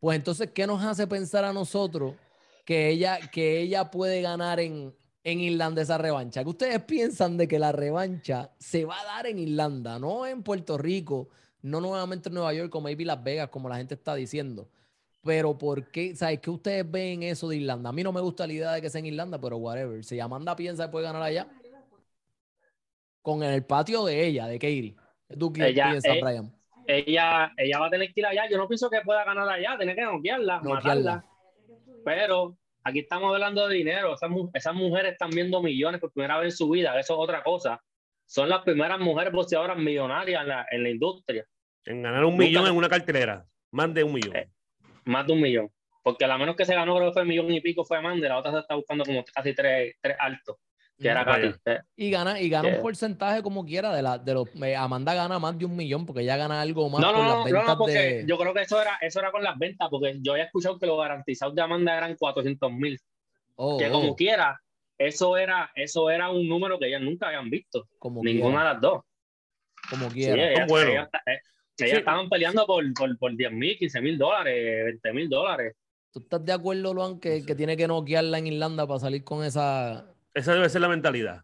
pues 0.00 0.16
entonces, 0.16 0.50
¿qué 0.54 0.66
nos 0.66 0.82
hace 0.84 1.06
pensar 1.06 1.44
a 1.44 1.52
nosotros 1.52 2.14
que 2.64 2.88
ella, 2.90 3.18
que 3.30 3.60
ella 3.60 3.90
puede 3.90 4.20
ganar 4.22 4.60
en, 4.60 4.94
en 5.24 5.40
Irlanda 5.40 5.82
esa 5.82 5.98
revancha? 5.98 6.42
¿Qué 6.42 6.50
ustedes 6.50 6.82
piensan 6.82 7.36
de 7.36 7.48
que 7.48 7.58
la 7.58 7.72
revancha 7.72 8.50
se 8.58 8.84
va 8.84 9.00
a 9.00 9.04
dar 9.04 9.26
en 9.26 9.38
Irlanda, 9.38 9.98
no 9.98 10.26
en 10.26 10.42
Puerto 10.42 10.78
Rico, 10.78 11.28
no 11.62 11.80
nuevamente 11.80 12.28
en 12.28 12.34
Nueva 12.34 12.52
York 12.52 12.74
o 12.74 12.80
maybe 12.80 13.04
Las 13.04 13.22
Vegas, 13.22 13.48
como 13.48 13.68
la 13.68 13.76
gente 13.76 13.94
está 13.94 14.14
diciendo? 14.14 14.68
Pero 15.24 15.56
¿por 15.56 15.90
qué? 15.90 16.16
¿Sabes 16.16 16.40
qué 16.40 16.50
ustedes 16.50 16.90
ven 16.90 17.22
eso 17.22 17.48
de 17.48 17.56
Irlanda? 17.56 17.90
A 17.90 17.92
mí 17.92 18.02
no 18.02 18.12
me 18.12 18.20
gusta 18.20 18.46
la 18.46 18.52
idea 18.52 18.72
de 18.72 18.82
que 18.82 18.90
sea 18.90 18.98
en 18.98 19.06
Irlanda, 19.06 19.40
pero 19.40 19.56
whatever. 19.56 20.02
Si 20.02 20.18
Amanda 20.18 20.56
piensa 20.56 20.86
que 20.86 20.90
puede 20.90 21.04
ganar 21.04 21.22
allá, 21.22 21.48
con 23.22 23.42
el 23.44 23.64
patio 23.64 24.04
de 24.04 24.26
ella, 24.26 24.46
de 24.46 24.58
Katie. 24.58 24.96
¿Tú 25.38 25.52
qué 25.52 25.68
Ella, 25.68 25.90
piensas, 25.90 26.16
eh, 26.16 26.20
Brian? 26.20 26.52
Ella, 26.86 27.52
ella 27.56 27.78
va 27.78 27.86
a 27.86 27.90
tener 27.90 28.12
que 28.12 28.20
ir 28.20 28.26
allá. 28.26 28.50
Yo 28.50 28.58
no 28.58 28.66
pienso 28.66 28.90
que 28.90 29.00
pueda 29.02 29.24
ganar 29.24 29.48
allá. 29.48 29.76
Tiene 29.78 29.94
que 29.94 30.02
noquearla, 30.02 30.60
matarla. 30.60 31.24
Pero 32.04 32.56
aquí 32.84 33.00
estamos 33.00 33.32
hablando 33.32 33.66
de 33.68 33.74
dinero. 33.76 34.14
Esas, 34.14 34.30
mu- 34.30 34.50
esas 34.54 34.74
mujeres 34.74 35.12
están 35.12 35.30
viendo 35.30 35.62
millones 35.62 36.00
por 36.00 36.12
primera 36.12 36.38
vez 36.38 36.52
en 36.54 36.56
su 36.56 36.68
vida. 36.70 36.98
Eso 36.98 37.14
es 37.14 37.18
otra 37.18 37.42
cosa. 37.42 37.82
Son 38.26 38.48
las 38.48 38.62
primeras 38.62 38.98
mujeres 39.00 39.32
boxeadoras 39.32 39.76
millonarias 39.76 40.42
en 40.42 40.48
la, 40.48 40.66
en 40.70 40.82
la 40.82 40.90
industria. 40.90 41.44
En 41.84 42.02
ganar 42.02 42.24
un 42.24 42.32
Nunca- 42.32 42.44
millón 42.44 42.66
en 42.66 42.76
una 42.76 42.88
cartelera. 42.88 43.44
Más 43.72 43.92
de 43.94 44.04
un 44.04 44.12
millón. 44.14 44.36
Eh, 44.36 44.48
Más 45.04 45.26
de 45.26 45.32
un 45.32 45.40
millón. 45.40 45.70
Porque 46.02 46.26
la 46.26 46.36
menos 46.38 46.56
que 46.56 46.64
se 46.64 46.74
ganó, 46.74 46.96
creo 46.96 47.08
que 47.08 47.12
fue 47.14 47.22
un 47.22 47.28
millón 47.28 47.52
y 47.52 47.60
pico, 47.60 47.84
fue 47.84 47.98
Amanda. 47.98 48.28
La 48.28 48.38
otra 48.38 48.52
se 48.52 48.58
está 48.58 48.74
buscando 48.74 49.04
como 49.04 49.24
casi 49.24 49.54
tres, 49.54 49.94
tres 50.00 50.16
altos. 50.18 50.56
Que 51.02 51.08
era 51.08 51.24
Vaya. 51.24 51.52
Katy. 51.52 51.60
Eh, 51.66 51.80
Y 51.96 52.10
gana, 52.10 52.40
y 52.40 52.48
gana 52.48 52.68
un 52.68 52.80
porcentaje 52.82 53.42
como 53.42 53.64
quiera 53.64 53.94
de 53.94 54.02
la, 54.02 54.18
de 54.18 54.34
los 54.34 54.48
eh, 54.62 54.76
Amanda 54.76 55.12
gana 55.14 55.38
más 55.38 55.58
de 55.58 55.64
un 55.66 55.76
millón 55.76 56.06
porque 56.06 56.22
ella 56.22 56.36
gana 56.36 56.60
algo 56.60 56.88
más 56.88 57.00
No, 57.00 57.08
por 57.12 57.16
no, 57.16 57.22
las 57.22 57.30
no, 57.30 57.38
no, 57.38 57.44
ventas 57.44 57.66
no, 57.66 57.78
porque 57.78 57.92
de. 57.92 58.24
yo 58.26 58.38
creo 58.38 58.54
que 58.54 58.62
eso 58.62 58.80
era, 58.80 58.96
eso 59.00 59.20
era 59.20 59.30
con 59.32 59.42
las 59.42 59.58
ventas, 59.58 59.88
porque 59.90 60.18
yo 60.22 60.32
había 60.32 60.44
escuchado 60.44 60.78
que 60.78 60.86
los 60.86 60.98
garantizados 60.98 61.54
de 61.54 61.62
Amanda 61.62 61.96
eran 61.96 62.14
400 62.16 62.72
mil. 62.72 62.98
Oh, 63.56 63.78
que 63.78 63.88
oh, 63.88 63.92
como 63.92 64.16
quiera, 64.16 64.60
eso 64.98 65.36
era, 65.36 65.70
eso 65.74 66.08
era 66.10 66.30
un 66.30 66.48
número 66.48 66.78
que 66.78 66.86
ellas 66.88 67.02
nunca 67.02 67.26
habían 67.26 67.50
visto. 67.50 67.86
como 67.98 68.22
Ninguna 68.22 68.58
quiera, 68.58 68.68
de 68.68 68.72
las 68.74 68.80
dos. 68.80 69.00
como 69.90 70.08
Sí, 70.10 70.14
quiera. 70.14 70.50
ellas, 70.52 70.66
buenos. 70.68 70.92
ellas- 70.94 71.08
eh, 71.26 71.38
Sí. 71.74 71.84
ellas 71.86 71.98
estaban 72.00 72.28
peleando 72.28 72.66
por, 72.66 72.84
por, 72.92 73.18
por 73.18 73.34
10 73.34 73.50
mil, 73.50 73.78
15 73.78 74.00
mil 74.02 74.18
dólares, 74.18 74.84
20 74.84 75.12
mil 75.14 75.28
dólares. 75.28 75.74
¿Tú 76.12 76.20
estás 76.20 76.44
de 76.44 76.52
acuerdo, 76.52 76.92
Luan, 76.92 77.18
que, 77.18 77.44
que 77.46 77.54
tiene 77.54 77.78
que 77.78 77.88
noquearla 77.88 78.36
en 78.38 78.46
Irlanda 78.48 78.86
para 78.86 79.00
salir 79.00 79.24
con 79.24 79.42
esa. 79.42 80.11
Esa 80.34 80.54
debe 80.54 80.68
ser 80.68 80.80
la 80.80 80.88
mentalidad. 80.88 81.42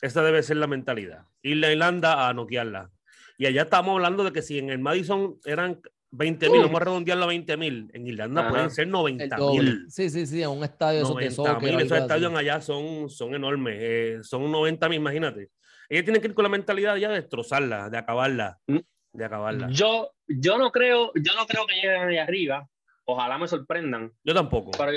Esa 0.00 0.22
debe 0.22 0.42
ser 0.42 0.58
la 0.58 0.66
mentalidad. 0.66 1.24
Ir 1.42 1.64
a 1.64 1.72
Irlanda 1.72 2.28
a 2.28 2.34
noquearla. 2.34 2.90
Y 3.38 3.46
allá 3.46 3.62
estamos 3.62 3.94
hablando 3.96 4.24
de 4.24 4.32
que 4.32 4.42
si 4.42 4.58
en 4.58 4.70
el 4.70 4.78
Madison 4.78 5.38
eran 5.44 5.80
20 6.10 6.48
mil, 6.50 6.60
Uh. 6.60 6.64
vamos 6.64 6.80
a 6.80 6.84
redondearlo 6.84 7.24
a 7.24 7.28
20 7.28 7.56
mil, 7.56 7.90
en 7.92 8.06
Irlanda 8.06 8.42
Ajá. 8.42 8.50
pueden 8.50 8.70
ser 8.70 8.84
el 8.84 8.90
90 8.90 9.36
doble? 9.36 9.62
mil. 9.62 9.86
Sí, 9.90 10.08
sí, 10.08 10.26
sí, 10.26 10.42
en 10.42 10.50
un 10.50 10.64
estadio 10.64 10.98
de 10.98 11.02
esos 11.04 11.16
de 11.16 11.22
90 11.24 11.34
soccer. 11.54 11.70
mil, 11.70 11.80
esos 11.80 11.92
así. 11.92 12.02
estadios 12.02 12.34
allá 12.34 12.60
son, 12.60 13.10
son 13.10 13.34
enormes. 13.34 13.76
eh, 13.80 14.18
son 14.22 14.50
90 14.50 14.88
mil, 14.88 14.98
imagínate. 15.00 15.50
Ella 15.88 16.04
tiene 16.04 16.20
que 16.20 16.28
ir 16.28 16.34
con 16.34 16.42
la 16.44 16.48
mentalidad 16.48 16.96
ya 16.96 17.08
de 17.08 17.16
destrozarla, 17.16 17.90
de 17.90 17.98
acabarla. 17.98 18.58
Mm. 18.66 18.78
De 19.12 19.24
acabarla. 19.24 19.68
Yo, 19.70 20.10
yo 20.26 20.58
no 20.58 20.70
creo, 20.72 21.12
yo 21.14 21.32
no 21.34 21.46
creo 21.46 21.66
que 21.66 21.74
lleguen 21.74 22.08
ahí 22.08 22.18
arriba. 22.18 22.66
Ojalá 23.04 23.38
me 23.38 23.46
sorprendan. 23.48 24.12
Yo 24.24 24.34
tampoco. 24.34 24.72
Pero, 24.76 24.92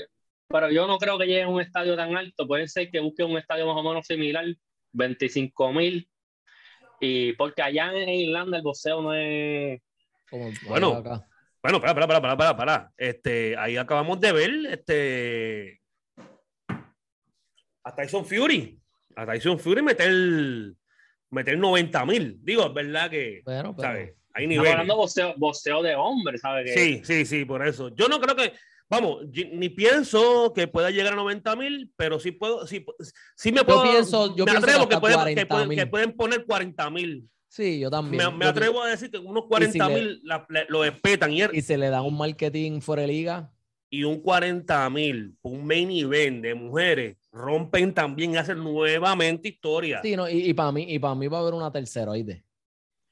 pero 0.49 0.71
yo 0.71 0.87
no 0.87 0.97
creo 0.97 1.17
que 1.17 1.25
lleguen 1.25 1.45
a 1.45 1.49
un 1.49 1.61
estadio 1.61 1.95
tan 1.95 2.17
alto. 2.17 2.47
Pueden 2.47 2.67
ser 2.67 2.89
que 2.89 2.99
busquen 2.99 3.29
un 3.29 3.37
estadio 3.37 3.67
más 3.67 3.77
o 3.77 3.83
menos 3.83 4.05
similar, 4.05 4.45
25 4.93 5.73
mil. 5.73 6.09
Y 6.99 7.33
porque 7.33 7.61
allá 7.61 7.93
en 7.93 8.09
Irlanda 8.09 8.57
el 8.57 8.63
boxeo 8.63 9.01
no 9.01 9.13
es. 9.13 9.79
Como 10.29 10.49
Bueno, 10.67 10.93
acá. 10.95 11.25
Bueno, 11.61 11.79
para, 11.81 11.93
para, 11.93 12.07
para, 12.07 12.21
para, 12.21 12.37
para, 12.37 12.57
para. 12.57 12.91
Este, 12.97 13.55
ahí 13.57 13.77
acabamos 13.77 14.19
de 14.19 14.31
ver 14.31 14.51
este, 14.71 15.81
a 17.83 17.95
Tyson 17.95 18.25
Fury. 18.25 18.79
A 19.15 19.25
Tyson 19.25 19.59
Fury 19.59 19.81
meter, 19.81 20.11
meter 21.29 21.57
90 21.57 22.05
mil. 22.05 22.37
Digo, 22.43 22.65
es 22.65 22.73
verdad 22.73 23.09
que, 23.09 23.41
Bueno, 23.45 23.75
pero- 23.75 23.87
¿sabes? 23.87 24.15
Hay 24.31 24.43
Estamos 24.45 24.49
niveles. 24.49 24.71
hablando 24.71 24.93
de 24.93 24.97
boxeo, 24.97 25.33
boxeo 25.37 25.81
de 25.83 25.95
hombres, 25.95 26.41
¿sabes? 26.41 26.71
Sí, 26.73 27.01
sí, 27.03 27.25
sí, 27.25 27.45
por 27.45 27.65
eso. 27.65 27.89
Yo 27.95 28.07
no 28.07 28.21
creo 28.21 28.35
que, 28.35 28.53
vamos, 28.89 29.19
yo 29.31 29.43
ni 29.53 29.69
pienso 29.69 30.51
que 30.53 30.67
pueda 30.67 30.89
llegar 30.91 31.13
a 31.13 31.15
90 31.15 31.55
mil, 31.55 31.91
pero 31.95 32.19
sí 32.19 32.31
puedo, 32.31 32.65
sí, 32.67 32.85
sí 33.35 33.51
me 33.51 33.63
puedo. 33.63 33.83
pienso- 33.83 34.35
yo 34.35 34.45
me 34.45 34.51
atrevo 34.51 34.87
que 34.89 34.97
pueden, 34.97 35.17
que, 35.19 35.23
40 35.45 35.47
pueden, 35.47 35.69
mil. 35.69 35.77
que 35.77 35.85
pueden 35.87 36.11
poner 36.15 36.45
40 36.45 36.89
mil. 36.89 37.29
Sí, 37.47 37.79
yo 37.79 37.89
también. 37.89 38.23
Me, 38.23 38.31
me 38.37 38.45
Yo 38.45 38.49
atrevo 38.51 38.83
a 38.83 38.89
decir 38.89 39.09
que 39.09 39.17
unos 39.17 39.45
40 39.47 39.89
mil 39.89 40.21
lo 40.67 40.83
respetan 40.83 41.33
y, 41.33 41.41
Y 41.53 41.61
se 41.61 41.77
le 41.77 41.89
da 41.89 42.01
un 42.03 42.15
marketing 42.15 42.79
fuera 42.81 43.01
de 43.03 43.07
liga. 43.07 43.51
y 43.91 44.03
un 44.03 44.21
40 44.21 44.87
mil, 44.91 45.35
un 45.41 45.65
main 45.65 45.89
event 45.89 46.43
de 46.43 46.53
mujeres, 46.53 47.17
rompen 47.31 47.91
también 47.91 48.33
y 48.35 48.37
hacen 48.37 48.59
nuevamente 48.59 49.49
historia. 49.49 49.99
Sí, 50.03 50.15
no, 50.15 50.29
y, 50.29 50.49
y 50.49 50.53
para 50.53 50.71
mí, 50.71 50.85
y 50.87 50.99
para 50.99 51.15
mí 51.15 51.27
va 51.27 51.39
a 51.39 51.41
haber 51.41 51.55
una 51.55 51.71
tercera, 51.71 52.11
¿oíste? 52.11 52.43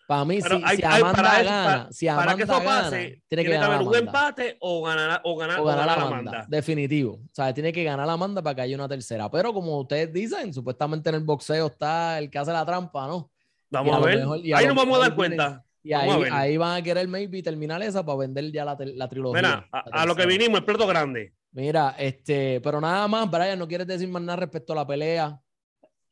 Para 0.07 0.23
mí, 0.25 0.41
si, 0.41 0.47
hay- 0.63 0.77
si 0.77 0.83
hay- 0.85 1.01
Amanda 1.01 1.13
para 1.21 1.41
eso- 1.41 1.49
gana, 1.49 1.63
para- 1.65 1.91
si 1.91 2.05
Para 2.05 2.17
Amanda 2.17 2.35
que 2.37 2.43
eso 2.43 2.53
gana, 2.53 2.65
pase, 2.65 2.97
tiene 2.97 3.21
tiene 3.27 3.43
que 3.43 3.49
que, 3.49 3.53
ganar 3.55 3.71
haber 3.73 3.87
un 3.87 3.95
empate 3.95 4.57
o 4.61 4.83
ganar, 4.83 5.21
o 5.25 5.35
ganar, 5.35 5.59
o 5.59 5.63
ganar 5.65 5.89
Amanda, 5.89 6.07
Amanda. 6.31 6.45
definitivo. 6.47 7.13
O 7.15 7.29
sea, 7.33 7.53
tiene 7.53 7.73
que 7.73 7.83
ganar 7.83 8.09
a 8.09 8.13
Amanda 8.13 8.41
para 8.41 8.55
que 8.55 8.61
haya 8.61 8.75
una 8.77 8.87
tercera. 8.87 9.29
Pero 9.29 9.53
como 9.53 9.77
ustedes 9.81 10.11
dicen, 10.13 10.53
supuestamente 10.53 11.09
en 11.09 11.15
el 11.15 11.23
boxeo 11.25 11.67
está 11.67 12.17
el 12.19 12.29
que 12.31 12.39
hace 12.39 12.53
la 12.53 12.65
trampa, 12.65 13.05
¿no? 13.05 13.29
Vamos 13.69 13.95
a 13.97 13.99
ver. 13.99 14.19
mejor- 14.19 14.39
y 14.39 14.53
a 14.53 14.57
Ahí 14.59 14.65
nos 14.67 14.75
vamos 14.77 14.97
a 14.97 15.01
dar 15.01 15.15
cuenta. 15.15 15.63
Y 15.83 15.91
a 15.93 15.99
ahí, 16.33 16.55
van 16.57 16.77
a 16.77 16.81
querer 16.81 17.07
maybe 17.07 17.41
terminar 17.43 17.81
esa 17.81 18.05
para 18.05 18.17
vender 18.19 18.51
ya 18.51 18.63
la, 18.65 18.77
la 18.79 19.07
trilogía. 19.09 19.41
Mira, 19.41 19.67
la 19.71 19.79
a, 19.79 20.01
a 20.03 20.05
lo 20.05 20.15
que 20.15 20.25
vinimos, 20.25 20.59
el 20.59 20.65
plato 20.65 20.87
grande. 20.87 21.33
Mira, 21.51 21.95
este, 21.97 22.59
pero 22.61 22.79
nada 22.81 23.07
más, 23.07 23.29
Brian, 23.29 23.57
no 23.59 23.67
quieres 23.67 23.87
decir 23.87 24.07
más 24.09 24.21
nada 24.21 24.37
respecto 24.37 24.71
a 24.73 24.75
la 24.77 24.87
pelea. 24.87 25.25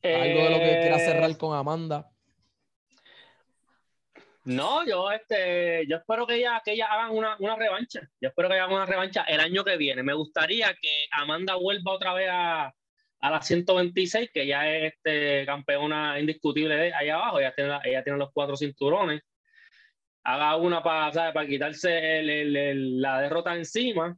Algo 0.03 0.43
de 0.43 0.49
lo 0.49 0.57
que 0.59 0.79
quieras 0.81 1.01
Eh, 1.01 1.05
cerrar 1.05 1.37
con 1.37 1.57
Amanda. 1.57 2.09
No, 4.45 4.85
yo 4.85 5.11
este, 5.11 5.85
yo 5.87 5.97
espero 5.97 6.27
que 6.27 6.35
ella, 6.35 6.61
que 6.63 6.73
ella 6.73 6.85
hagan 6.85 7.11
una, 7.11 7.35
una 7.39 7.55
revancha. 7.55 8.01
Yo 8.21 8.29
espero 8.29 8.47
que 8.47 8.55
hagan 8.55 8.71
una 8.71 8.85
revancha 8.85 9.23
el 9.23 9.39
año 9.39 9.63
que 9.63 9.75
viene. 9.75 10.03
Me 10.03 10.13
gustaría 10.13 10.73
que 10.73 11.07
Amanda 11.11 11.55
vuelva 11.55 11.93
otra 11.93 12.13
vez 12.13 12.29
a, 12.31 12.73
a 13.25 13.31
las 13.31 13.47
126, 13.47 14.29
que 14.31 14.45
ya 14.45 14.69
es 14.69 14.93
este, 14.93 15.47
campeona 15.47 16.19
indiscutible 16.19 16.75
de 16.75 16.93
ahí 16.93 17.09
abajo, 17.09 17.39
ella 17.39 17.53
tiene, 17.55 17.79
ella 17.83 18.03
tiene 18.03 18.19
los 18.19 18.31
cuatro 18.31 18.55
cinturones. 18.55 19.23
Haga 20.23 20.55
una 20.57 20.83
para, 20.83 21.11
para 21.33 21.47
quitarse 21.47 22.21
la 22.23 23.21
derrota 23.21 23.55
encima 23.55 24.15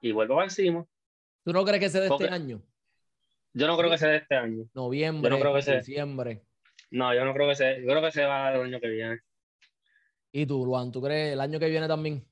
y 0.00 0.12
vuelva 0.12 0.36
para 0.36 0.46
encima. 0.46 0.86
¿Tú 1.44 1.52
no 1.52 1.64
crees 1.64 1.80
que 1.80 1.88
sea 1.90 2.00
de 2.00 2.08
este 2.08 2.28
año? 2.28 2.62
Yo 3.52 3.66
no 3.66 3.76
creo 3.76 3.90
que 3.90 3.98
sea 3.98 4.08
de 4.08 4.18
este 4.18 4.36
año. 4.36 4.64
Noviembre, 4.72 5.30
no 5.30 5.38
creo 5.38 5.54
que 5.54 5.76
diciembre. 5.76 6.42
No, 6.90 7.14
yo 7.14 7.24
no 7.24 7.34
creo 7.34 7.48
que 7.48 7.54
sea. 7.56 7.78
Yo 7.78 7.86
creo 7.86 8.02
que 8.02 8.10
se 8.10 8.24
va 8.24 8.54
el 8.54 8.60
año 8.62 8.80
que 8.80 8.88
viene. 8.88 9.20
¿Y 10.32 10.46
tú, 10.46 10.64
Luan, 10.64 10.92
tú 10.92 11.02
crees 11.02 11.32
el 11.32 11.40
año 11.40 11.58
que 11.58 11.68
viene 11.68 11.88
también? 11.88 12.24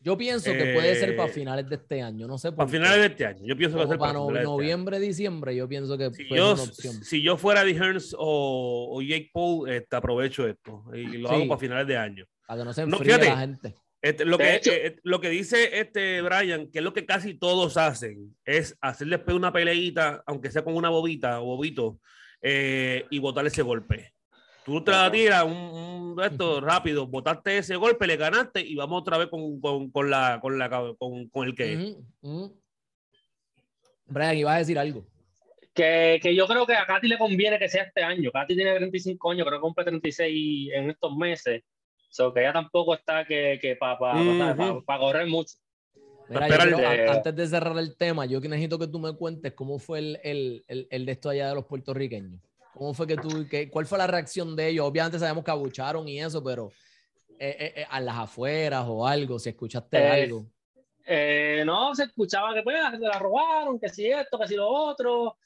Yo 0.00 0.16
pienso 0.16 0.52
que 0.52 0.72
puede 0.72 0.94
ser 0.94 1.16
para 1.16 1.28
eh, 1.28 1.32
finales 1.32 1.68
de 1.68 1.76
este 1.76 2.00
año, 2.00 2.28
no 2.28 2.38
sé 2.38 2.52
Para 2.52 2.68
finales 2.68 3.00
de 3.00 3.06
este 3.06 3.26
año, 3.26 3.44
yo 3.44 3.56
pienso 3.56 3.76
que 3.76 3.78
va 3.78 3.84
a 3.86 3.88
ser 3.88 3.98
para, 3.98 4.12
para 4.12 4.28
este 4.28 4.44
noviembre, 4.44 5.00
diciembre, 5.00 5.56
yo 5.56 5.68
pienso 5.68 5.98
que 5.98 6.12
si 6.12 6.28
yo, 6.28 6.52
una 6.52 6.62
opción. 6.62 7.02
Si 7.02 7.22
yo 7.22 7.36
fuera 7.36 7.64
de 7.64 7.72
Hearns 7.72 8.14
o, 8.16 9.00
Jake 9.02 9.30
Paul, 9.32 9.68
este, 9.68 9.96
aprovecho 9.96 10.46
esto 10.46 10.84
y 10.94 11.18
lo 11.18 11.30
hago 11.30 11.48
para 11.48 11.58
finales 11.58 11.88
de 11.88 11.96
año. 11.96 12.24
Para 12.46 12.60
que 12.60 12.64
no 12.66 12.72
se 12.72 12.82
enfríe 12.82 13.18
la 13.18 13.38
gente. 13.38 13.74
Este, 14.02 14.24
lo, 14.24 14.38
que, 14.38 14.60
eh, 14.64 14.96
lo 15.02 15.20
que 15.20 15.30
dice 15.30 15.80
este 15.80 16.22
Brian, 16.22 16.70
que 16.70 16.78
es 16.78 16.84
lo 16.84 16.92
que 16.92 17.04
casi 17.04 17.34
todos 17.34 17.76
hacen, 17.76 18.36
es 18.44 18.76
hacerle 18.80 19.20
una 19.34 19.52
peleita, 19.52 20.22
aunque 20.26 20.52
sea 20.52 20.62
con 20.62 20.76
una 20.76 20.90
bobita 20.90 21.40
o 21.40 21.46
bobito, 21.46 21.98
eh, 22.40 23.06
y 23.10 23.18
botar 23.18 23.44
ese 23.46 23.62
golpe. 23.62 24.12
Tú 24.66 24.82
te 24.82 24.90
la 24.90 25.08
tiras 25.12 25.44
un, 25.44 26.20
esto 26.20 26.60
rápido, 26.60 27.06
botaste 27.06 27.58
ese 27.58 27.76
golpe, 27.76 28.04
le 28.04 28.16
ganaste 28.16 28.60
y 28.60 28.74
vamos 28.74 29.00
otra 29.00 29.16
vez 29.16 29.28
con, 29.28 29.60
con, 29.60 29.92
con 29.92 30.10
la, 30.10 30.40
con, 30.42 30.58
la, 30.58 30.68
con, 30.98 31.28
con 31.28 31.46
el 31.46 31.54
que. 31.54 31.94
Brian, 34.06 34.36
iba 34.36 34.52
a 34.52 34.58
decir 34.58 34.76
algo. 34.76 35.06
Que, 35.72 36.18
que, 36.20 36.34
yo 36.34 36.48
creo 36.48 36.66
que 36.66 36.74
a 36.74 36.84
Katy 36.84 37.06
le 37.06 37.16
conviene 37.16 37.60
que 37.60 37.68
sea 37.68 37.84
este 37.84 38.02
año. 38.02 38.32
Katy 38.32 38.56
tiene 38.56 38.74
35 38.74 39.30
años, 39.30 39.46
creo 39.46 39.60
que 39.60 39.62
cumple 39.62 39.84
36 39.84 40.70
en 40.74 40.90
estos 40.90 41.16
meses. 41.16 41.62
So 42.08 42.34
que 42.34 42.40
ella 42.40 42.54
tampoco 42.54 42.96
está 42.96 43.24
que, 43.24 43.60
que 43.62 43.76
para 43.76 43.96
pa, 44.00 44.98
correr 44.98 45.28
mucho. 45.28 45.54
antes 46.28 47.36
de 47.36 47.46
cerrar 47.46 47.78
el 47.78 47.96
tema, 47.96 48.26
yo 48.26 48.40
necesito 48.40 48.80
que 48.80 48.88
tú 48.88 48.98
me 48.98 49.14
cuentes 49.14 49.52
cómo 49.52 49.78
fue 49.78 50.00
el, 50.00 50.18
el, 50.24 50.64
el, 50.66 50.88
el 50.90 51.06
de 51.06 51.12
esto 51.12 51.28
allá 51.28 51.50
de 51.50 51.54
los 51.54 51.66
puertorriqueños. 51.66 52.40
¿Cómo 52.76 52.92
fue 52.92 53.06
que 53.06 53.16
tú, 53.16 53.48
que, 53.48 53.70
cuál 53.70 53.86
fue 53.86 53.96
la 53.96 54.06
reacción 54.06 54.54
de 54.54 54.68
ellos? 54.68 54.86
Obviamente 54.86 55.18
sabemos 55.18 55.42
que 55.42 55.50
abucharon 55.50 56.06
y 56.06 56.20
eso, 56.20 56.44
pero 56.44 56.70
eh, 57.38 57.56
eh, 57.58 57.72
eh, 57.76 57.86
a 57.88 58.00
las 58.00 58.16
afueras 58.16 58.84
o 58.86 59.06
algo, 59.06 59.38
si 59.38 59.48
escuchaste 59.48 59.96
algo. 59.96 60.44
no, 61.64 61.94
se 61.94 62.04
escuchaba 62.04 62.52
que 62.52 62.62
pues 62.62 62.76
se 62.92 62.98
la 62.98 63.18
robaron, 63.18 63.80
que 63.80 63.88
si 63.88 64.06
esto, 64.08 64.38
que 64.38 64.46
si 64.46 64.56
lo 64.56 64.68
otro, 64.68 65.38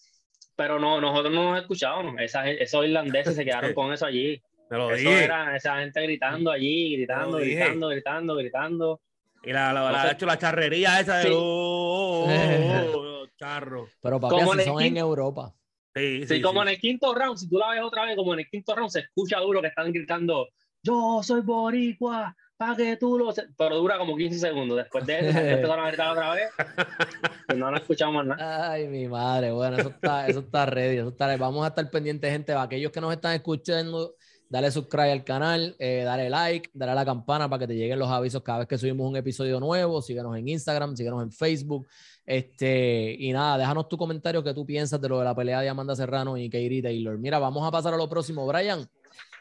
pero 0.57 0.81
no, 0.81 1.01
nosotros 1.01 1.33
no 1.33 1.53
nos 1.53 1.61
escuchábamos. 1.61 2.17
Esa, 2.19 2.51
esos 2.51 2.85
irlandeses 2.85 3.37
se 3.37 3.45
quedaron 3.45 3.75
con 3.75 3.93
eso 3.93 4.07
allí. 4.07 4.43
eso 4.69 5.11
era 5.11 5.57
esa 5.57 5.79
gente 5.79 6.03
gritando 6.03 6.51
allí, 6.51 6.97
gritando, 6.97 7.39
gritando, 7.39 7.89
gritando, 7.89 8.35
gritando. 8.35 9.01
Y 9.45 9.53
la, 9.53 9.73
la, 9.73 9.93
la, 9.93 10.11
hecho 10.11 10.27
la 10.27 10.37
charrería 10.37 11.01
esa 11.01 11.19
de 11.19 11.31
oh, 11.33 12.27
oh, 12.27 12.99
oh, 12.99 13.27
charro. 13.39 13.89
Pero 14.03 14.21
papi, 14.21 14.41
así 14.41 14.65
son 14.65 14.83
en 14.83 14.97
Europa. 14.97 15.55
Sí, 15.95 16.27
sí, 16.27 16.41
como 16.41 16.63
en 16.63 16.69
el 16.69 16.79
quinto 16.79 17.15
round, 17.15 17.39
si 17.39 17.49
tú 17.49 17.59
la 17.59 17.71
ves 17.71 17.83
otra 17.83 18.05
vez, 18.05 18.17
como 18.17 18.35
en 18.35 18.41
el 18.41 18.49
quinto 18.49 18.75
round 18.75 18.91
se 18.91 19.01
escucha 19.01 19.39
duro 19.41 19.61
que 19.61 19.69
están 19.69 19.93
gritando, 19.93 20.49
yo 20.83 21.21
soy 21.23 21.41
boricua, 21.41 22.35
para 22.61 22.77
que 22.77 22.97
tú 22.99 23.17
lo... 23.17 23.33
Pero 23.57 23.77
dura 23.79 23.97
como 23.97 24.15
15 24.15 24.39
segundos. 24.39 24.77
Después 24.77 25.07
de 25.07 25.19
eso, 25.19 25.39
empezaron 25.39 25.83
a 25.83 25.89
gritar 25.89 26.13
otra 26.13 26.35
vez. 26.35 26.51
Pues 27.47 27.59
no, 27.59 27.69
no 27.69 27.77
escuchamos 27.79 28.15
más 28.15 28.39
nada. 28.39 28.71
Ay, 28.71 28.87
mi 28.87 29.09
madre. 29.09 29.51
Bueno, 29.51 29.77
eso 29.79 29.89
está, 29.89 30.29
eso 30.29 30.39
está 30.39 30.67
ready. 30.67 30.99
Eso 30.99 31.09
está 31.09 31.37
Vamos 31.37 31.65
a 31.65 31.69
estar 31.69 31.91
pendientes, 31.91 32.31
gente. 32.31 32.53
Aquellos 32.53 32.93
que 32.93 33.01
nos 33.01 33.13
están 33.13 33.35
escuchando, 33.35 34.15
dale 34.49 34.71
subscribe 34.71 35.11
al 35.11 35.25
canal, 35.25 35.75
eh, 35.81 36.03
dale 36.05 36.31
like, 36.31 36.71
dale 36.73 36.93
a 36.93 36.95
la 36.95 37.05
campana 37.05 37.49
para 37.49 37.61
que 37.61 37.67
te 37.67 37.75
lleguen 37.75 37.99
los 37.99 38.09
avisos 38.09 38.43
cada 38.45 38.61
vez 38.61 38.69
que 38.69 38.79
subimos 38.79 39.09
un 39.09 39.17
episodio 39.17 39.59
nuevo. 39.59 40.01
Síguenos 40.01 40.37
en 40.37 40.47
Instagram, 40.47 40.95
síguenos 40.95 41.25
en 41.25 41.33
Facebook. 41.33 41.89
Este, 42.27 43.17
y 43.19 43.33
nada, 43.33 43.59
déjanos 43.59 43.89
tu 43.89 43.97
comentario 43.97 44.43
que 44.45 44.55
tú 44.55 44.65
piensas 44.65 45.01
de 45.01 45.09
lo 45.09 45.19
de 45.19 45.25
la 45.25 45.35
pelea 45.35 45.61
de 45.61 45.69
Amanda 45.69 45.97
Serrano 45.97 46.37
y 46.37 46.49
Katie 46.49 46.83
Taylor. 46.83 47.19
Mira, 47.19 47.39
vamos 47.39 47.67
a 47.67 47.71
pasar 47.71 47.95
a 47.95 47.97
lo 47.97 48.09
próximo. 48.09 48.47
Brian, 48.47 48.89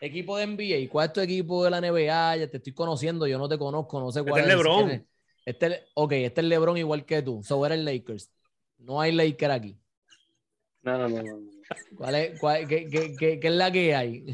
equipo 0.01 0.37
de 0.37 0.47
NBA, 0.47 0.89
¿cuál 0.89 1.07
es 1.07 1.13
tu 1.13 1.19
equipo 1.19 1.63
de 1.63 1.69
la 1.69 1.81
NBA? 1.81 2.37
Ya 2.37 2.47
te 2.49 2.57
estoy 2.57 2.73
conociendo, 2.73 3.27
yo 3.27 3.37
no 3.37 3.47
te 3.47 3.57
conozco, 3.57 3.99
no 3.99 4.11
sé 4.11 4.23
cuál 4.23 4.41
este 4.41 4.51
es. 4.51 4.57
LeBron. 4.57 5.07
Este, 5.45 5.83
ok, 5.93 6.11
este 6.13 6.41
es 6.41 6.47
LeBron 6.47 6.77
igual 6.77 7.05
que 7.05 7.21
tú. 7.21 7.41
So 7.43 7.65
el 7.65 7.85
Lakers. 7.85 8.31
No 8.77 9.01
hay 9.01 9.11
Lakers 9.11 9.53
aquí. 9.53 9.77
No, 10.81 10.97
no, 10.97 11.09
no. 11.09 11.21
no. 11.21 11.59
¿Cuál 11.95 12.15
es, 12.15 12.39
cuál, 12.39 12.67
qué, 12.67 12.87
qué, 12.87 13.15
qué, 13.17 13.39
qué, 13.39 13.47
es 13.47 13.53
la 13.53 13.71
que 13.71 13.95
hay? 13.95 14.25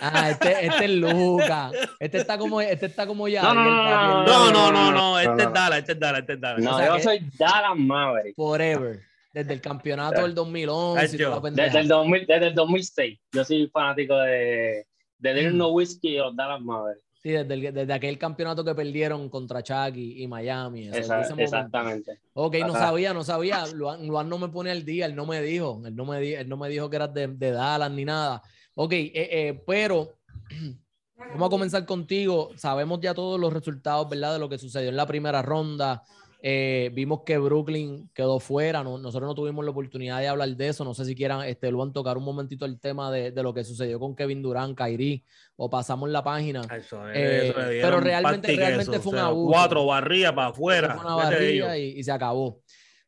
Ah, 0.00 0.30
este, 0.30 0.66
este 0.66 0.84
es 0.84 0.90
Luca. 0.90 1.70
Este 1.98 2.18
está 2.18 2.38
como, 2.38 2.60
este 2.60 2.86
está 2.86 3.06
como 3.06 3.28
ya. 3.28 3.42
No, 3.42 3.54
no, 3.54 4.24
no, 4.24 4.52
no, 4.52 4.72
no, 4.72 4.92
no, 4.92 5.18
este 5.18 5.42
es 5.44 5.52
Dallas, 5.52 5.78
este 5.78 5.92
es 5.92 6.00
Dallas, 6.00 6.20
este 6.20 6.32
es 6.34 6.40
Dallas. 6.40 6.62
No, 6.62 6.96
yo 6.96 7.02
soy 7.02 7.30
Dallas 7.38 7.76
Maverick. 7.76 8.36
Forever. 8.36 9.00
Desde 9.32 9.52
el 9.52 9.60
campeonato 9.60 10.22
del 10.22 10.34
2011. 10.34 11.18
Desde 11.52 11.80
el, 11.80 11.88
2000, 11.88 12.26
desde 12.26 12.46
el 12.46 12.54
2006. 12.54 13.18
Yo 13.32 13.44
soy 13.44 13.68
fanático 13.68 14.16
de, 14.16 14.86
de 15.18 15.34
Dirk 15.34 15.54
Whiskey 15.72 16.14
y 16.14 16.18
los 16.18 16.36
Dallas 16.36 16.60
Maverick. 16.60 17.02
Sí, 17.24 17.30
desde, 17.30 17.72
desde, 17.72 17.92
aquel 17.92 18.18
campeonato 18.18 18.62
que 18.62 18.74
perdieron 18.74 19.30
contra 19.30 19.62
Chucky 19.62 20.22
y 20.22 20.28
Miami. 20.28 20.90
exactamente. 20.92 22.20
Ok, 22.34 22.56
no 22.66 22.74
sabía, 22.74 23.14
no 23.14 23.24
sabía. 23.24 23.64
Luan, 23.68 24.28
no 24.28 24.36
me 24.38 24.48
pone 24.48 24.70
al 24.70 24.84
día, 24.84 25.06
él 25.06 25.16
no 25.16 25.24
me 25.24 25.40
dijo. 25.40 25.80
Él 25.86 25.96
no 25.96 26.04
me, 26.04 26.34
él 26.34 26.46
no 26.46 26.58
me 26.58 26.68
dijo 26.68 26.90
que 26.90 26.96
eras 26.96 27.14
de, 27.14 27.28
de 27.28 27.50
Dallas 27.50 27.90
ni 27.90 28.04
nada. 28.04 28.42
Ok, 28.74 28.92
eh, 28.92 29.12
eh, 29.14 29.62
pero 29.66 30.14
vamos 31.16 31.46
a 31.46 31.50
comenzar 31.50 31.86
contigo. 31.86 32.50
Sabemos 32.56 33.00
ya 33.00 33.14
todos 33.14 33.40
los 33.40 33.52
resultados, 33.52 34.08
¿verdad? 34.08 34.34
De 34.34 34.38
lo 34.38 34.48
que 34.48 34.58
sucedió 34.58 34.88
en 34.88 34.96
la 34.96 35.06
primera 35.06 35.42
ronda. 35.42 36.02
Eh, 36.46 36.90
vimos 36.92 37.22
que 37.24 37.38
Brooklyn 37.38 38.10
quedó 38.12 38.38
fuera. 38.38 38.84
nosotros 38.84 39.26
no 39.26 39.34
tuvimos 39.34 39.64
la 39.64 39.70
oportunidad 39.70 40.20
de 40.20 40.28
hablar 40.28 40.50
de 40.50 40.68
eso. 40.68 40.84
No 40.84 40.92
sé 40.92 41.06
si 41.06 41.14
quieran, 41.14 41.42
este, 41.46 41.68
a 41.68 41.92
tocar 41.94 42.18
un 42.18 42.24
momentito 42.24 42.66
el 42.66 42.78
tema 42.78 43.10
de, 43.10 43.32
lo 43.42 43.54
que 43.54 43.64
sucedió 43.64 43.98
con 43.98 44.14
Kevin 44.14 44.42
Durant, 44.42 44.76
Kyrie, 44.76 45.24
o 45.56 45.70
pasamos 45.70 46.10
la 46.10 46.22
página. 46.22 46.60
pero 46.68 47.98
realmente, 47.98 48.54
realmente 48.54 48.98
fue 48.98 49.14
un 49.14 49.18
abuso. 49.20 49.52
Cuatro 49.52 49.86
para 49.86 50.48
afuera. 50.48 50.96
Fue 50.96 51.06
una 51.06 51.14
barrilla 51.14 51.78
y, 51.78 52.04
se 52.04 52.12
acabó. 52.12 52.60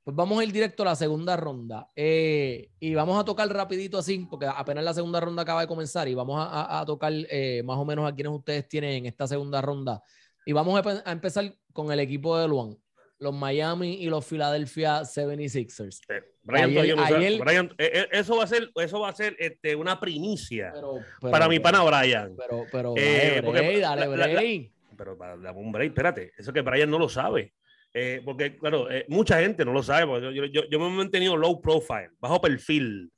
Pues 0.06 0.14
vamos 0.14 0.38
a 0.38 0.44
ir 0.44 0.52
directo 0.52 0.84
a 0.84 0.86
la 0.86 0.94
segunda 0.94 1.36
ronda. 1.36 1.90
Eh, 1.96 2.70
y 2.78 2.94
vamos 2.94 3.20
a 3.20 3.24
tocar 3.24 3.48
rapidito 3.52 3.98
así, 3.98 4.24
porque 4.30 4.46
apenas 4.46 4.84
la 4.84 4.94
segunda 4.94 5.18
ronda 5.18 5.42
acaba 5.42 5.62
de 5.62 5.66
comenzar 5.66 6.06
y 6.06 6.14
vamos 6.14 6.46
a, 6.48 6.84
tocar 6.86 7.12
eh, 7.12 7.60
más 7.64 7.76
o 7.76 7.84
menos 7.84 8.08
a 8.08 8.14
quienes 8.14 8.32
ustedes 8.32 8.68
tienen 8.68 8.92
en 8.92 9.06
esta 9.06 9.26
segunda 9.26 9.60
ronda. 9.60 10.00
Y 10.44 10.52
vamos 10.52 10.80
a, 10.80 11.10
empezar 11.10 11.52
con 11.72 11.90
el 11.90 11.98
equipo 11.98 12.38
de 12.38 12.46
Luan, 12.46 12.78
los 13.18 13.34
Miami 13.34 13.94
y 13.94 14.06
los 14.06 14.24
Philadelphia 14.24 15.00
76ers. 15.00 15.98
Eh, 16.08 16.22
Brian, 16.44 17.74
eso 18.12 18.36
va 18.36 18.44
a 18.44 18.46
ser, 18.46 18.70
eso 18.76 19.00
va 19.00 19.08
a 19.08 19.12
ser 19.12 19.34
este, 19.40 19.74
una 19.74 19.98
primicia 19.98 20.72
para 21.20 21.48
mi 21.48 21.58
pana 21.58 21.82
Brian. 21.82 22.36
Pero, 22.36 22.64
pero, 22.70 22.94
dale, 22.94 23.40
break, 23.40 23.80
dale, 23.80 24.06
break. 24.06 24.72
pero, 24.96 25.16
dame 25.16 25.58
un 25.58 25.72
break, 25.72 25.88
espérate, 25.88 26.32
eso 26.38 26.52
que 26.52 26.60
Brian 26.60 26.88
no 26.88 27.00
lo 27.00 27.08
sabe. 27.08 27.54
Eh, 27.98 28.20
porque, 28.22 28.58
claro, 28.58 28.90
eh, 28.90 29.06
mucha 29.08 29.40
gente 29.40 29.64
no 29.64 29.72
lo 29.72 29.82
sabe. 29.82 30.02
Yo, 30.20 30.30
yo, 30.30 30.44
yo, 30.44 30.68
yo, 30.68 30.78
me 30.78 30.86
he 30.86 30.90
mantenido 30.90 31.34
low 31.34 31.62
profile, 31.62 32.10
bajo 32.20 32.42
perfil. 32.42 33.10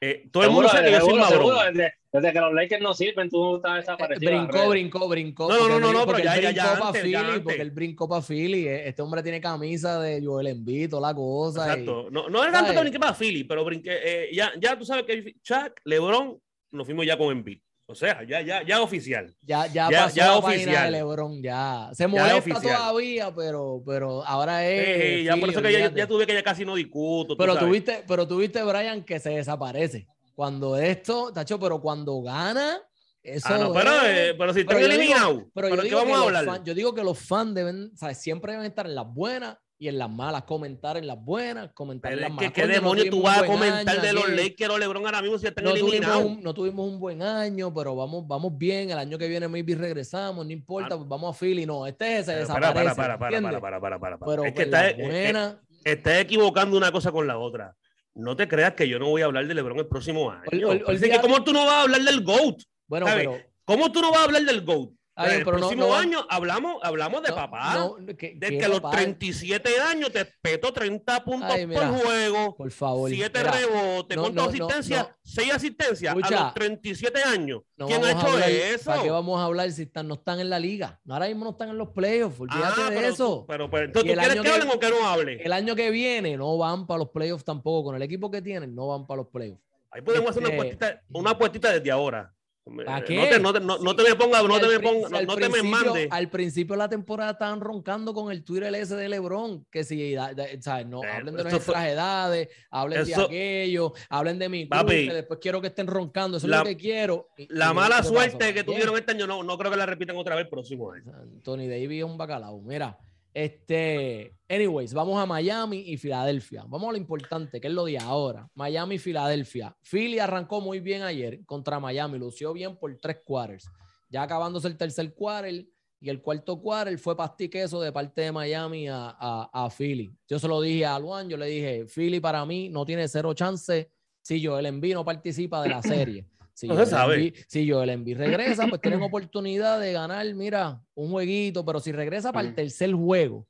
Eh, 0.00 0.30
todo 0.32 0.44
el 0.44 0.50
mundo 0.50 0.70
sabe 0.70 0.86
que 0.86 0.92
yo 0.92 1.00
soy 1.00 1.22
seguro, 1.24 1.58
desde, 1.70 1.92
desde, 2.10 2.32
que 2.32 2.40
los 2.40 2.54
Lakers 2.54 2.82
no 2.82 2.94
sirven, 2.94 3.28
tú 3.28 3.56
estás 3.56 3.76
desaparecido. 3.76 4.30
Brincó, 4.32 4.68
brincó, 4.70 5.08
brincó. 5.08 5.48
No, 5.50 5.68
no, 5.68 5.78
no, 5.78 5.92
no, 5.92 6.06
pero 6.06 6.18
ya, 6.18 6.40
ya, 6.40 6.50
ya, 6.50 6.76
antes, 6.76 7.02
Philly, 7.02 7.12
ya 7.12 7.40
Porque 7.44 7.60
él 7.60 7.72
brincó 7.72 8.08
para 8.08 8.22
Philly. 8.22 8.68
Este 8.68 9.02
hombre 9.02 9.22
tiene 9.22 9.38
camisa 9.38 10.00
de 10.00 10.24
Joel 10.24 10.46
Embiid, 10.46 10.88
toda 10.88 11.08
la 11.08 11.14
cosa. 11.14 11.66
Exacto. 11.66 12.08
No, 12.10 12.30
no 12.30 12.42
es 12.42 12.50
tanto 12.50 12.72
que 12.72 12.80
brinqué 12.80 12.98
para 12.98 13.12
Philly, 13.12 13.44
pero 13.44 13.66
brinqué. 13.66 14.30
ya, 14.32 14.50
ya 14.58 14.78
tú 14.78 14.86
sabes 14.86 15.04
que 15.04 15.34
Chuck, 15.42 15.78
LeBron, 15.84 16.40
nos 16.70 16.86
fuimos 16.86 17.04
ya 17.04 17.18
con 17.18 17.30
Embiid. 17.32 17.60
O 17.86 17.94
sea, 17.94 18.22
ya, 18.22 18.40
ya, 18.40 18.62
ya 18.62 18.80
oficial. 18.80 19.34
Ya, 19.42 19.66
ya, 19.66 19.90
pasó 19.90 20.14
ya 20.14 20.26
la 20.26 20.36
oficial. 20.36 20.84
de 20.84 20.90
LeBron, 20.98 21.42
ya. 21.42 21.90
Se 21.92 22.06
molesta 22.06 22.60
todavía, 22.60 23.34
pero, 23.34 23.82
pero 23.84 24.24
ahora 24.24 24.66
es. 24.66 25.24
ya 25.24 25.36
por 25.36 25.50
eso 25.50 25.60
que 25.60 25.72
ya, 25.72 25.92
ya, 25.92 26.06
tuve 26.06 26.26
que 26.26 26.34
ya 26.34 26.42
casi 26.42 26.64
no 26.64 26.74
discuto. 26.74 27.36
Pero 27.36 27.58
tuviste, 27.58 28.04
pero 28.06 28.26
tuviste, 28.26 28.62
Brian, 28.62 29.04
que 29.04 29.18
se 29.18 29.30
desaparece. 29.30 30.06
Cuando 30.34 30.76
esto, 30.78 31.32
Tacho, 31.32 31.58
pero 31.58 31.80
cuando 31.80 32.22
gana, 32.22 32.80
eso. 33.22 33.48
Ah, 33.50 33.58
no, 33.58 33.72
pero, 33.72 33.90
eh, 34.06 34.34
pero 34.38 34.54
si 34.54 34.60
están 34.60 34.78
eliminados. 34.78 35.44
Pero, 35.54 35.68
yo, 35.68 35.82
digo 35.82 35.98
vamos 35.98 36.18
a 36.18 36.38
hablar? 36.38 36.64
yo 36.64 36.74
digo 36.74 36.94
que 36.94 37.04
los 37.04 37.18
fans 37.18 37.54
deben, 37.54 37.96
¿sabes? 37.96 38.18
Siempre 38.18 38.52
deben 38.52 38.66
estar 38.66 38.86
en 38.86 38.94
las 38.94 39.06
buenas 39.06 39.58
y 39.82 39.88
en 39.88 39.98
las 39.98 40.08
malas, 40.08 40.44
comentar 40.44 40.96
en 40.96 41.08
las 41.08 41.20
buenas, 41.20 41.72
comentar 41.72 42.12
en 42.12 42.20
las 42.20 42.30
malas. 42.30 42.52
¿Qué, 42.52 42.68
demonios 42.68 43.10
tú 43.10 43.20
vas 43.20 43.42
a 43.42 43.46
comentar 43.46 44.00
de 44.00 44.12
los 44.12 44.28
Lakers 44.28 44.70
o 44.70 44.78
LeBron 44.78 45.04
ahora 45.04 45.20
mismo 45.20 45.38
si 45.38 45.48
están 45.48 45.64
no 45.64 45.72
eliminados? 45.72 46.18
Tuvimos 46.18 46.36
un, 46.36 46.44
no 46.44 46.54
tuvimos 46.54 46.88
un 46.88 47.00
buen 47.00 47.20
año, 47.20 47.74
pero 47.74 47.96
vamos, 47.96 48.24
vamos 48.28 48.56
bien. 48.56 48.92
El 48.92 48.98
año 48.98 49.18
que 49.18 49.26
viene 49.26 49.48
maybe 49.48 49.74
regresamos, 49.74 50.46
no 50.46 50.52
importa, 50.52 50.94
ah. 50.94 50.98
pues 50.98 51.08
vamos 51.08 51.34
a 51.34 51.36
Philly. 51.36 51.66
No, 51.66 51.84
este 51.84 52.18
es 52.18 52.28
ese. 52.28 52.46
Para, 52.46 52.72
para, 52.72 52.94
para, 52.94 53.18
para, 53.18 53.40
para, 53.40 53.80
para, 53.80 53.98
para, 53.98 54.18
Pero 54.20 54.44
es 54.44 54.52
que 54.52 54.62
está, 54.62 54.92
buena, 54.92 55.60
estás 55.82 56.20
equivocando 56.20 56.76
una 56.76 56.92
cosa 56.92 57.10
con 57.10 57.26
la 57.26 57.36
otra. 57.38 57.74
No 58.14 58.36
te 58.36 58.46
creas 58.46 58.74
que 58.74 58.86
yo 58.86 59.00
no 59.00 59.08
voy 59.08 59.22
a 59.22 59.24
hablar 59.24 59.48
de 59.48 59.54
LeBron 59.54 59.80
el 59.80 59.88
próximo 59.88 60.30
año. 60.30 60.78
¿Cómo 61.20 61.42
tú 61.42 61.52
no 61.52 61.66
vas 61.66 61.74
a 61.74 61.82
hablar 61.82 62.02
del 62.02 62.22
GOAT? 62.22 62.62
Bueno, 62.86 63.06
pero... 63.12 63.36
¿Cómo 63.64 63.90
tú 63.90 64.00
no 64.00 64.12
vas 64.12 64.20
a 64.20 64.24
hablar 64.24 64.42
del 64.42 64.64
GOAT? 64.64 64.90
El 65.16 65.44
próximo 65.44 65.94
año 65.94 66.26
hablamos, 66.28 66.76
hablamos 66.82 67.22
de 67.22 67.32
papá. 67.32 67.90
que, 68.16 68.34
de 68.36 68.58
que 68.58 68.64
a 68.64 68.68
los 68.68 68.82
37 68.90 69.80
años 69.80 70.10
te 70.12 70.24
peto 70.24 70.72
30 70.72 71.24
puntos 71.24 71.50
por 71.50 71.86
juego. 72.00 72.56
Por 72.56 72.70
favor. 72.70 73.10
7 73.10 73.42
rebotes. 73.42 74.18
¿Cuántas 74.18 74.48
asistencias? 74.48 75.08
6 75.22 75.54
asistencias 75.54 76.14
a 76.14 76.30
los 76.30 76.54
37 76.54 77.22
años. 77.22 77.62
¿Quién 77.76 78.04
ha 78.04 78.12
hecho 78.12 78.38
eso? 78.38 78.86
¿Para 78.86 79.02
qué 79.02 79.10
vamos 79.10 79.40
a 79.40 79.44
hablar 79.44 79.70
si 79.72 79.82
están, 79.82 80.08
no 80.08 80.14
están 80.14 80.40
en 80.40 80.50
la 80.50 80.58
liga? 80.58 81.00
Ahora 81.08 81.26
mismo 81.26 81.44
no 81.44 81.50
están 81.50 81.70
en 81.70 81.78
los 81.78 81.88
playoffs. 81.88 82.40
Olvídate 82.40 82.80
ah, 82.80 82.90
de 82.90 83.08
eso. 83.08 83.44
Pero, 83.48 83.70
pero, 83.70 83.86
entonces, 83.86 84.12
¿tú 84.12 84.20
quieres 84.20 84.40
que, 84.40 84.48
hablen 84.48 84.70
o 84.70 84.78
que 84.78 84.90
no 84.90 85.06
hablen? 85.06 85.40
El 85.42 85.52
año 85.52 85.74
que 85.74 85.90
viene 85.90 86.36
no 86.36 86.56
van 86.58 86.86
para 86.86 86.98
los 86.98 87.10
playoffs 87.10 87.44
tampoco. 87.44 87.82
Con 87.82 87.96
el 87.96 88.02
equipo 88.02 88.30
que 88.30 88.40
tienen, 88.40 88.74
no 88.74 88.88
van 88.88 89.06
para 89.06 89.18
los 89.18 89.28
playoffs. 89.28 89.60
Ahí 89.90 90.00
podemos 90.00 90.30
hacer 90.30 90.42
una 90.42 90.52
este, 90.52 90.62
puestita, 90.62 91.02
una 91.10 91.38
puestita 91.38 91.72
desde 91.72 91.90
ahora. 91.90 92.32
¿Para 92.64 93.04
qué? 93.04 93.16
No 93.40 93.52
te, 93.52 93.60
no, 93.60 93.78
no, 93.78 93.96
te 93.96 94.02
me 94.04 94.14
ponga, 94.14 94.40
no 94.42 94.60
te 94.60 94.68
me 94.68 94.78
ponga, 94.78 95.22
no, 95.22 95.36
te 95.36 95.48
me 95.48 95.62
mande. 95.62 96.08
Al 96.10 96.30
principio 96.30 96.74
de 96.74 96.78
la 96.78 96.88
temporada 96.88 97.32
estaban 97.32 97.60
roncando 97.60 98.14
con 98.14 98.30
el 98.30 98.44
Twitter 98.44 98.72
ese 98.74 98.94
de 98.94 99.08
LeBron, 99.08 99.66
que 99.70 99.82
si, 99.82 100.14
¿sabes? 100.60 100.86
No, 100.86 101.02
eh, 101.02 101.08
hablen 101.10 101.34
de 101.34 101.42
nuestras 101.42 101.86
edades, 101.86 102.48
hablen 102.70 103.04
de 103.04 103.14
aquello, 103.14 103.92
hablen 104.08 104.38
de 104.38 104.48
mi 104.48 104.68
club, 104.68 104.88
que 104.88 105.12
después 105.12 105.40
quiero 105.42 105.60
que 105.60 105.68
estén 105.68 105.88
roncando, 105.88 106.36
eso 106.36 106.46
es 106.46 106.56
lo 106.56 106.64
que 106.64 106.76
quiero. 106.76 107.28
la 107.48 107.72
mala 107.72 108.02
suerte 108.02 108.54
que 108.54 108.62
tuvieron 108.62 108.96
este 108.96 109.12
año, 109.12 109.26
no, 109.26 109.42
no 109.42 109.58
creo 109.58 109.70
que 109.70 109.76
la 109.76 109.86
repitan 109.86 110.16
otra 110.16 110.36
vez 110.36 110.44
el 110.44 110.50
próximo 110.50 110.92
año. 110.92 111.12
Tony 111.42 111.66
Davis 111.66 111.98
es 111.98 112.04
un 112.04 112.16
bacalao, 112.16 112.60
mira. 112.60 112.96
Este, 113.34 114.36
anyways, 114.48 114.92
vamos 114.92 115.18
a 115.18 115.24
Miami 115.24 115.78
y 115.86 115.96
Filadelfia. 115.96 116.64
Vamos 116.68 116.88
a 116.88 116.92
lo 116.92 116.98
importante, 116.98 117.60
que 117.60 117.68
es 117.68 117.72
lo 117.72 117.84
de 117.84 117.98
ahora. 117.98 118.48
Miami 118.54 118.96
y 118.96 118.98
Filadelfia. 118.98 119.76
Philly 119.82 120.18
arrancó 120.18 120.60
muy 120.60 120.80
bien 120.80 121.02
ayer 121.02 121.44
contra 121.46 121.80
Miami, 121.80 122.18
lució 122.18 122.52
bien 122.52 122.76
por 122.76 122.94
tres 123.00 123.18
quarters. 123.24 123.70
Ya 124.10 124.22
acabándose 124.22 124.68
el 124.68 124.76
tercer 124.76 125.14
quarter 125.14 125.66
y 125.98 126.10
el 126.10 126.20
cuarto 126.20 126.60
quarter 126.60 126.98
fue 126.98 127.16
pastiqueso 127.16 127.80
de 127.80 127.92
parte 127.92 128.20
de 128.20 128.32
Miami 128.32 128.88
a, 128.88 129.16
a, 129.18 129.70
Philly. 129.70 130.12
Yo 130.28 130.38
se 130.38 130.48
lo 130.48 130.60
dije 130.60 130.84
a 130.84 130.98
Luan, 130.98 131.28
yo 131.28 131.36
le 131.36 131.46
dije, 131.46 131.86
Philly 131.86 132.20
para 132.20 132.44
mí 132.44 132.68
no 132.68 132.84
tiene 132.84 133.08
cero 133.08 133.32
chance 133.32 133.90
si 134.20 134.44
Joel 134.44 134.66
Embiid 134.66 134.94
no 134.94 135.04
participa 135.04 135.62
de 135.62 135.68
la 135.70 135.80
serie. 135.80 136.26
Si 136.54 136.68
no 136.68 136.76
se 136.76 136.86
sabe. 136.86 137.32
si 137.48 137.68
Joel 137.68 137.90
Embiid 137.90 138.18
regresa, 138.18 138.66
pues 138.66 138.80
tienen 138.80 139.02
oportunidad 139.02 139.80
de 139.80 139.92
ganar, 139.92 140.32
mira, 140.34 140.82
un 140.94 141.10
jueguito, 141.10 141.64
pero 141.64 141.80
si 141.80 141.92
regresa 141.92 142.32
para 142.32 142.48
el 142.48 142.54
tercer 142.54 142.92
juego, 142.92 143.46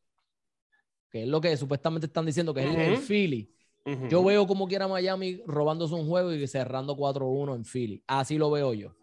que 1.11 1.23
es 1.23 1.29
lo 1.29 1.41
que 1.41 1.57
supuestamente 1.57 2.07
están 2.07 2.25
diciendo, 2.25 2.55
que 2.55 2.63
es 2.63 2.75
el, 2.75 2.99
Philly, 2.99 3.51
yo 4.09 4.23
veo 4.23 4.47
como 4.47 4.69
quiera 4.69 4.87
Miami 4.87 5.43
robándose 5.47 5.95
un 5.95 6.07
juego 6.07 6.33
y 6.33 6.47
cerrando 6.47 6.97
4-1 6.97 7.57
en 7.57 7.65
Philly. 7.65 8.03
Así 8.07 8.39
lo 8.39 8.51
veo 8.51 8.73
yo. 8.73 8.95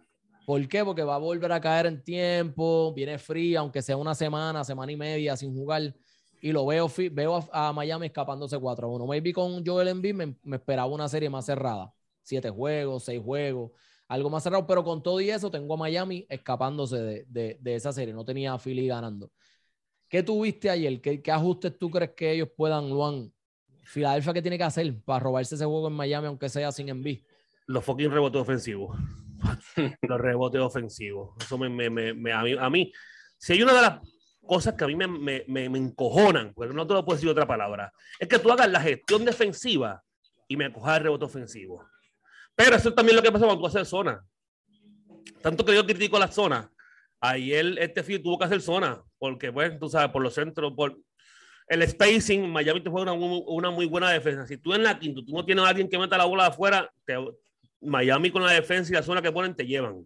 ¿Por 0.45 0.65
qué? 0.67 0.83
Porque 0.83 1.03
va 1.03 1.15
a 1.15 1.19
volver 1.19 1.51
a 1.51 1.59
caer 1.59 1.85
en 1.85 2.01
tiempo, 2.01 2.93
viene 2.95 3.19
frío, 3.19 3.59
aunque 3.59 3.81
sea 3.81 3.97
una 3.97 4.15
semana, 4.15 4.63
semana 4.63 4.91
y 4.91 4.95
media 4.95 5.35
sin 5.35 5.53
jugar. 5.53 5.93
Y 6.41 6.53
lo 6.53 6.65
veo, 6.65 6.89
veo 7.12 7.47
a, 7.51 7.73
Miami 7.73 8.07
escapándose 8.07 8.57
4-1. 8.57 9.07
Maybe 9.07 9.33
con 9.33 9.63
Joel 9.63 9.89
Embiid 9.89 10.15
me, 10.15 10.35
me 10.41 10.55
esperaba 10.55 10.88
una 10.88 11.09
serie 11.09 11.29
más 11.29 11.45
cerrada. 11.45 11.93
Siete 12.23 12.49
juegos, 12.49 13.03
seis 13.03 13.21
juegos 13.21 13.71
algo 14.09 14.29
más 14.31 14.43
cerrado, 14.43 14.65
pero 14.65 14.83
con 14.83 15.01
todo 15.01 15.21
y 15.21 15.29
eso 15.29 15.51
tengo 15.51 15.75
a 15.75 15.77
Miami 15.77 16.25
escapándose 16.27 17.25
de, 17.27 17.59
esa 17.63 17.93
serie, 17.93 18.13
no 18.13 18.25
tenía 18.25 18.53
a 18.53 18.59
Philly 18.59 18.87
ganando. 18.87 19.31
¿Qué 20.09 20.23
tuviste 20.23 20.69
ayer? 20.69 20.99
¿Qué, 20.99 21.21
ajustes 21.31 21.77
tú 21.77 21.91
crees 21.91 22.11
que 22.17 22.31
ellos 22.31 22.49
puedan, 22.57 22.89
Luan? 22.89 23.31
Filadelfia, 23.83 24.33
¿qué 24.33 24.41
tiene 24.41 24.57
que 24.57 24.63
hacer 24.63 24.95
para 25.05 25.19
robarse 25.19 25.55
ese 25.55 25.65
juego 25.65 25.87
en 25.87 25.93
Miami, 25.93 26.27
aunque 26.27 26.49
sea 26.49 26.71
sin 26.71 26.89
envío? 26.89 27.19
Los 27.67 27.85
fucking 27.85 28.11
rebotes 28.11 28.41
ofensivos. 28.41 28.97
Los 30.01 30.19
rebotes 30.19 30.59
ofensivos. 30.59 31.35
Eso 31.39 31.57
me, 31.59 31.69
me, 31.89 32.33
a, 32.33 32.43
mí, 32.43 32.55
a, 32.59 32.69
mí, 32.69 32.91
si 33.37 33.53
hay 33.53 33.61
una 33.61 33.73
de 33.73 33.81
las 33.81 33.99
cosas 34.43 34.73
que 34.73 34.85
a 34.85 34.87
mí 34.87 34.95
me, 34.95 35.07
me, 35.47 35.65
encojonan, 35.65 36.51
porque 36.55 36.73
no 36.73 36.87
te 36.87 36.95
lo 36.95 37.05
puedo 37.05 37.15
decir 37.15 37.29
otra 37.29 37.45
palabra, 37.45 37.93
es 38.19 38.27
que 38.27 38.39
tú 38.39 38.51
hagas 38.51 38.69
la 38.69 38.81
gestión 38.81 39.23
defensiva 39.23 40.03
y 40.47 40.57
me 40.57 40.65
acojas 40.65 40.97
el 40.97 41.03
rebote 41.03 41.25
ofensivo. 41.25 41.85
Pero 42.59 42.75
eso 42.75 42.93
también 42.93 43.15
lo 43.15 43.23
que 43.23 43.31
pasa 43.31 43.45
cuando 43.45 43.61
tú 43.61 43.67
haces 43.67 43.87
zona. 43.87 44.21
Tanto 45.41 45.63
que 45.63 45.73
yo 45.73 45.85
critico 45.85 46.19
la 46.19 46.27
zona. 46.27 46.69
Ayer 47.21 47.77
este 47.79 48.03
field 48.03 48.21
tuvo 48.21 48.37
que 48.37 48.43
hacer 48.43 48.61
zona, 48.61 49.01
porque, 49.17 49.49
pues, 49.49 49.79
tú 49.79 49.87
sabes, 49.87 50.11
por 50.11 50.21
los 50.21 50.33
centros, 50.33 50.73
por 50.75 50.97
el 51.69 51.87
spacing, 51.87 52.49
Miami 52.49 52.81
te 52.81 52.89
fue 52.89 53.01
una, 53.01 53.13
una, 53.13 53.71
muy 53.71 53.85
buena 53.85 54.11
defensa. 54.11 54.45
Si 54.45 54.57
tú 54.57 54.73
en 54.73 54.83
la 54.83 54.99
quinta, 54.99 55.21
tú 55.25 55.31
no 55.31 55.45
tienes 55.45 55.63
a 55.63 55.69
alguien 55.69 55.87
que 55.87 55.97
meta 55.97 56.17
la 56.17 56.25
bola 56.25 56.43
de 56.43 56.49
afuera, 56.49 56.91
Miami 57.79 58.29
con 58.29 58.43
la 58.43 58.51
defensa 58.51 58.91
y 58.91 58.95
la 58.95 59.03
zona 59.03 59.21
que 59.21 59.31
ponen 59.31 59.55
te 59.55 59.65
llevan. 59.65 60.05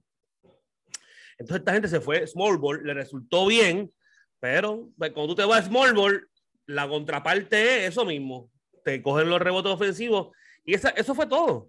Entonces 1.40 1.58
esta 1.58 1.74
gente 1.74 1.88
se 1.88 2.02
fue 2.02 2.28
small 2.28 2.60
ball, 2.60 2.84
le 2.84 2.94
resultó 2.94 3.48
bien, 3.48 3.92
pero 4.40 4.92
pues, 4.96 5.12
cuando 5.12 5.34
tú 5.34 5.42
te 5.42 5.48
vas 5.48 5.62
a 5.62 5.68
small 5.68 5.96
ball, 5.96 6.30
la 6.68 6.88
contraparte 6.88 7.88
es 7.88 7.94
eso 7.94 8.06
mismo. 8.06 8.52
Te 8.84 9.02
cogen 9.02 9.28
los 9.28 9.42
rebotes 9.42 9.72
ofensivos 9.72 10.36
y 10.64 10.76
esa, 10.76 10.90
eso 10.90 11.16
fue 11.16 11.26
todo. 11.26 11.66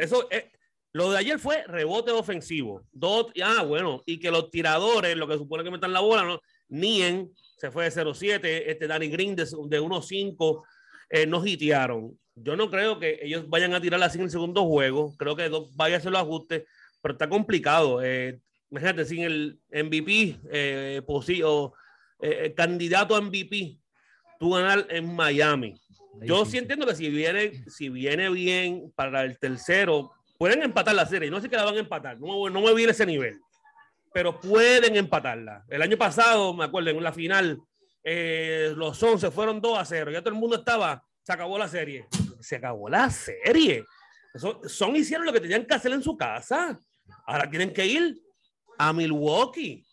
Eso, 0.00 0.28
eh, 0.30 0.50
lo 0.92 1.10
de 1.10 1.18
ayer 1.18 1.38
fue 1.38 1.64
rebote 1.66 2.10
ofensivo. 2.10 2.82
Dos, 2.92 3.32
ah, 3.42 3.62
bueno, 3.62 4.02
y 4.04 4.18
que 4.18 4.30
los 4.30 4.50
tiradores, 4.50 5.16
lo 5.16 5.26
que 5.26 5.38
supone 5.38 5.64
que 5.64 5.70
metan 5.70 5.92
la 5.92 6.00
bola, 6.00 6.24
¿no? 6.24 6.40
Nien 6.68 7.30
se 7.56 7.70
fue 7.70 7.84
de 7.84 7.90
0-7, 7.90 8.40
este 8.66 8.86
Danny 8.86 9.08
Green 9.08 9.36
de, 9.36 9.44
de 9.44 9.80
1-5, 9.80 10.62
eh, 11.10 11.26
no 11.26 11.44
hitearon. 11.46 12.18
Yo 12.34 12.56
no 12.56 12.70
creo 12.70 12.98
que 12.98 13.20
ellos 13.22 13.48
vayan 13.48 13.74
a 13.74 13.80
tirar 13.80 14.02
así 14.02 14.18
en 14.18 14.24
el 14.24 14.30
segundo 14.30 14.64
juego. 14.66 15.14
Creo 15.16 15.36
que 15.36 15.50
vaya 15.74 15.96
a 15.96 15.98
hacer 15.98 16.12
los 16.12 16.20
ajustes, 16.20 16.64
pero 17.00 17.12
está 17.12 17.28
complicado. 17.28 18.02
Eh, 18.02 18.40
imagínate, 18.70 19.04
sin 19.04 19.22
el 19.22 19.60
MVP 19.70 20.40
eh, 20.50 21.02
o 21.06 21.74
eh, 22.20 22.54
candidato 22.56 23.14
a 23.14 23.20
MVP, 23.20 23.78
tú 24.38 24.52
ganar 24.52 24.86
en 24.90 25.14
Miami 25.14 25.81
yo 26.20 26.44
sí 26.44 26.58
entiendo 26.58 26.86
que 26.86 26.94
si 26.94 27.08
viene, 27.08 27.64
si 27.68 27.88
viene 27.88 28.30
bien 28.30 28.92
para 28.94 29.22
el 29.22 29.38
tercero, 29.38 30.12
pueden 30.38 30.62
empatar 30.62 30.94
la 30.94 31.06
serie. 31.06 31.30
No 31.30 31.40
sé 31.40 31.48
que 31.48 31.56
la 31.56 31.64
van 31.64 31.76
a 31.76 31.80
empatar, 31.80 32.20
no, 32.20 32.50
no 32.50 32.60
me 32.60 32.74
viene 32.74 32.92
ese 32.92 33.06
nivel, 33.06 33.40
pero 34.12 34.38
pueden 34.40 34.96
empatarla. 34.96 35.64
El 35.68 35.82
año 35.82 35.96
pasado, 35.96 36.54
me 36.54 36.64
acuerdo, 36.64 36.90
en 36.90 37.02
la 37.02 37.12
final, 37.12 37.60
eh, 38.04 38.72
los 38.76 39.02
11 39.02 39.30
fueron 39.30 39.60
2 39.60 39.78
a 39.78 39.84
0. 39.84 40.10
Ya 40.10 40.20
todo 40.20 40.34
el 40.34 40.40
mundo 40.40 40.56
estaba, 40.56 41.02
se 41.22 41.32
acabó 41.32 41.58
la 41.58 41.68
serie. 41.68 42.06
Se 42.40 42.56
acabó 42.56 42.88
la 42.88 43.08
serie. 43.10 43.84
son 44.66 44.96
hicieron 44.96 45.26
lo 45.26 45.32
que 45.32 45.40
tenían 45.40 45.64
que 45.64 45.74
hacer 45.74 45.92
en 45.92 46.02
su 46.02 46.16
casa. 46.16 46.78
Ahora 47.26 47.48
tienen 47.48 47.72
que 47.72 47.86
ir 47.86 48.20
a 48.78 48.92
Milwaukee. 48.92 49.84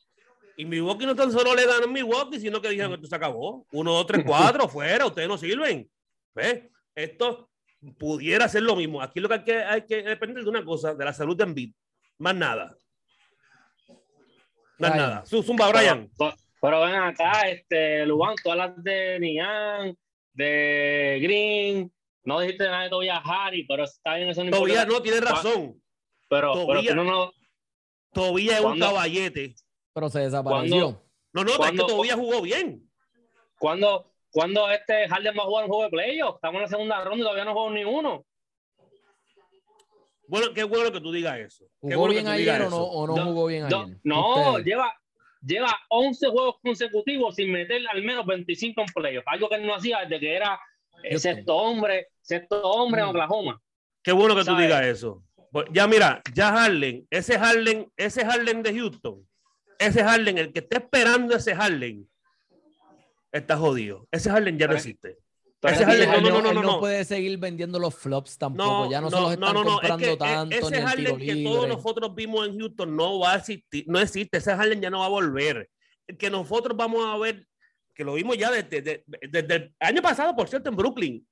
Y 0.58 0.66
Milwaukee 0.66 1.06
no 1.06 1.16
tan 1.16 1.32
solo 1.32 1.56
le 1.56 1.66
ganan 1.66 1.84
a 1.84 1.88
Milwaukee, 1.88 2.40
sino 2.40 2.62
que 2.62 2.70
dijeron 2.70 2.92
que 2.92 2.96
esto 2.96 3.08
se 3.08 3.16
acabó. 3.16 3.66
1, 3.72 3.92
2, 3.92 4.08
3, 4.08 4.24
4, 4.26 4.68
fuera, 4.68 5.06
ustedes 5.06 5.28
no 5.28 5.38
sirven. 5.38 5.90
Esto 6.96 7.50
pudiera 7.98 8.48
ser 8.48 8.64
lo 8.64 8.76
mismo. 8.76 9.02
Aquí 9.02 9.20
lo 9.20 9.30
que 9.30 9.36
hay 9.36 9.44
que, 9.44 9.64
hay 9.64 9.82
que 9.86 10.04
depender 10.04 10.44
de 10.44 10.50
una 10.50 10.64
cosa, 10.64 10.94
de 10.94 11.06
la 11.06 11.14
salud 11.14 11.36
de 11.36 11.44
Embiid. 11.44 11.74
Más 12.18 12.36
nada. 12.36 12.76
Más 14.78 14.96
nada. 14.96 15.26
Zumba, 15.26 15.70
Brian. 15.70 16.10
Pero, 16.62 16.82
ven 16.82 16.96
acá, 16.96 17.50
este, 17.50 18.06
Luan, 18.06 18.36
todas 18.44 18.58
las 18.58 18.84
de 18.84 19.18
Nian, 19.20 19.98
de 20.34 21.20
Green, 21.22 21.92
no 22.24 22.42
dijiste 22.42 22.66
nada 22.66 22.84
de 22.84 22.90
Tobias 22.90 23.22
Harry, 23.24 23.66
pero 23.66 23.84
está 23.84 24.16
bien 24.16 24.30
eso. 24.30 24.44
Todavía 24.44 24.86
no, 24.86 25.02
tiene 25.02 25.22
razón. 25.22 25.82
Pero, 26.28 26.54
todavía, 26.54 26.94
no, 26.96 27.04
no, 27.04 27.32
todavía 28.12 28.58
es 28.58 28.64
un 28.64 28.80
caballete. 28.80 29.56
Pero 29.94 30.10
se 30.10 30.20
desapareció. 30.20 31.04
No, 31.32 31.44
no, 31.44 31.52
es 31.52 31.72
que 31.72 31.78
todavía 31.78 32.16
jugó 32.16 32.42
bien. 32.42 32.90
Cuando, 33.58 34.09
cuando 34.32 34.70
este 34.70 35.08
Harden 35.08 35.36
va 35.38 35.44
a 35.44 35.46
jugar 35.46 35.66
un 35.66 35.70
juego 35.70 35.84
de 35.84 35.90
playoff? 35.90 36.36
Estamos 36.36 36.58
en 36.58 36.62
la 36.62 36.68
segunda 36.68 37.04
ronda 37.04 37.18
y 37.18 37.22
todavía 37.22 37.46
no 37.46 37.54
jugó 37.54 37.72
ni 37.72 37.84
uno. 37.84 38.26
Bueno, 40.28 40.54
qué 40.54 40.64
bueno 40.64 40.92
que 40.92 41.02
tú 41.02 41.12
digas 41.12 41.40
eso. 41.40 41.66
¿Jugó 41.80 42.08
bien 42.08 42.28
ayer 42.28 42.62
o 42.62 42.70
no, 42.70 42.84
o 42.84 43.08
no, 43.08 43.26
jugó 43.26 43.48
bien 43.48 43.66
ayer? 43.66 43.98
No, 44.04 44.60
lleva, 44.60 44.94
lleva 45.42 45.76
11 45.90 46.28
juegos 46.28 46.56
consecutivos 46.62 47.36
sin 47.36 47.52
meter 47.52 47.82
al 47.92 48.04
menos 48.04 48.26
25 48.28 48.82
en 48.82 48.88
playoff. 48.88 49.28
Algo 49.28 49.50
que 49.50 49.56
él 49.56 49.66
no 49.66 49.76
hacía 49.76 50.02
desde 50.02 50.20
que 50.20 50.36
era 50.36 50.60
el 51.04 51.20
sexto 51.20 51.56
hombre, 51.56 52.10
sexto 52.22 52.62
hombre 52.62 53.02
en 53.02 53.08
mm. 53.08 53.10
Oklahoma. 53.10 53.62
Qué 54.04 54.12
bueno 54.12 54.36
que 54.36 54.44
tú 54.44 54.56
digas 54.56 54.86
eso. 54.86 55.24
Pues, 55.52 55.66
ya 55.72 55.88
mira, 55.88 56.22
ya 56.34 56.52
Harden, 56.52 57.08
ese 57.10 57.40
Harden, 57.40 57.92
ese 57.98 58.24
Harden 58.24 58.62
de 58.62 58.74
Houston, 58.76 59.28
ese 59.80 60.04
Harden, 60.04 60.38
el 60.38 60.54
que 60.54 60.60
está 60.60 60.78
esperando 60.78 61.36
ese 61.36 61.56
Harden, 61.56 62.08
está 63.32 63.58
jodido. 63.58 64.08
Ese 64.12 64.30
Harden 64.30 64.58
ya 64.58 64.68
no 64.68 64.76
existe. 64.76 65.18
Ese 65.62 65.86
Harden, 65.86 66.10
no, 66.10 66.22
no, 66.22 66.42
no, 66.42 66.54
no, 66.54 66.62
no, 66.62 66.80
puede 66.80 67.04
seguir 67.04 67.38
vendiendo 67.38 67.80
los 67.80 67.94
flops 67.96 68.38
tampoco. 68.38 68.90
ya 68.90 69.02
no, 69.02 69.10
se 69.10 69.20
los 69.20 69.34
están 69.34 69.54
comprando 69.56 70.08
e, 70.08 70.18
tanto. 70.18 70.56
Ese 70.56 70.82
Harden 70.82 71.18
que 71.18 71.44
todos 71.44 71.68
nosotros 71.68 72.16
vimos 72.16 72.48
en 72.48 72.60
Houston 72.60 72.96
no 72.96 73.20
va 73.20 73.34
a 73.34 73.38
existir, 73.38 73.84
no 73.88 74.00
existe. 74.00 74.38
Ese 74.38 74.56
Harden 74.56 74.82
ya 74.82 74.90
no 74.90 75.00
va 75.00 75.08
a 75.08 75.10
volver. 75.10 75.70
El 76.08 76.18
que 76.18 76.30
nosotros 76.30 76.78
vamos 76.78 77.06
a 77.06 77.18
ver 77.18 77.46
que 77.94 78.06
lo 78.06 78.14
vimos 78.14 78.38
ya 78.38 78.50
desde, 78.50 79.04
desde, 79.06 79.56
el 79.56 79.76
año 79.82 80.02
pasado, 80.02 80.34
por 80.34 80.48
cierto, 80.48 80.70
en 80.70 80.78
Brooklyn. 80.78 81.28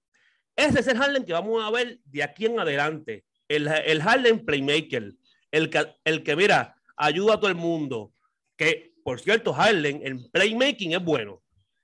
Ese 0.54 0.82
es 0.82 0.88
el 0.88 0.98
Harden 0.98 1.24
que 1.24 1.32
vamos 1.32 1.64
a 1.64 1.72
ver 1.72 2.00
de 2.04 2.24
aquí 2.24 2.46
en 2.46 2.60
adelante. 2.60 3.24
El, 3.48 3.68
el 3.68 4.02
Harden 4.02 4.46
Playmaker. 4.46 5.14
El 5.50 5.70
que, 5.70 5.96
el 6.04 6.24
que, 6.24 6.36
mira, 6.36 6.76
ayuda 6.98 7.36
a 7.36 7.40
todo 7.40 7.50
el 7.50 7.56
mundo. 7.56 8.12
Que, 8.58 8.94
por 9.04 9.22
cierto, 9.22 9.54
Harden 9.54 10.02
en 10.04 10.30
playmaking 10.30 10.94
es 10.94 11.04
bueno. 11.04 11.42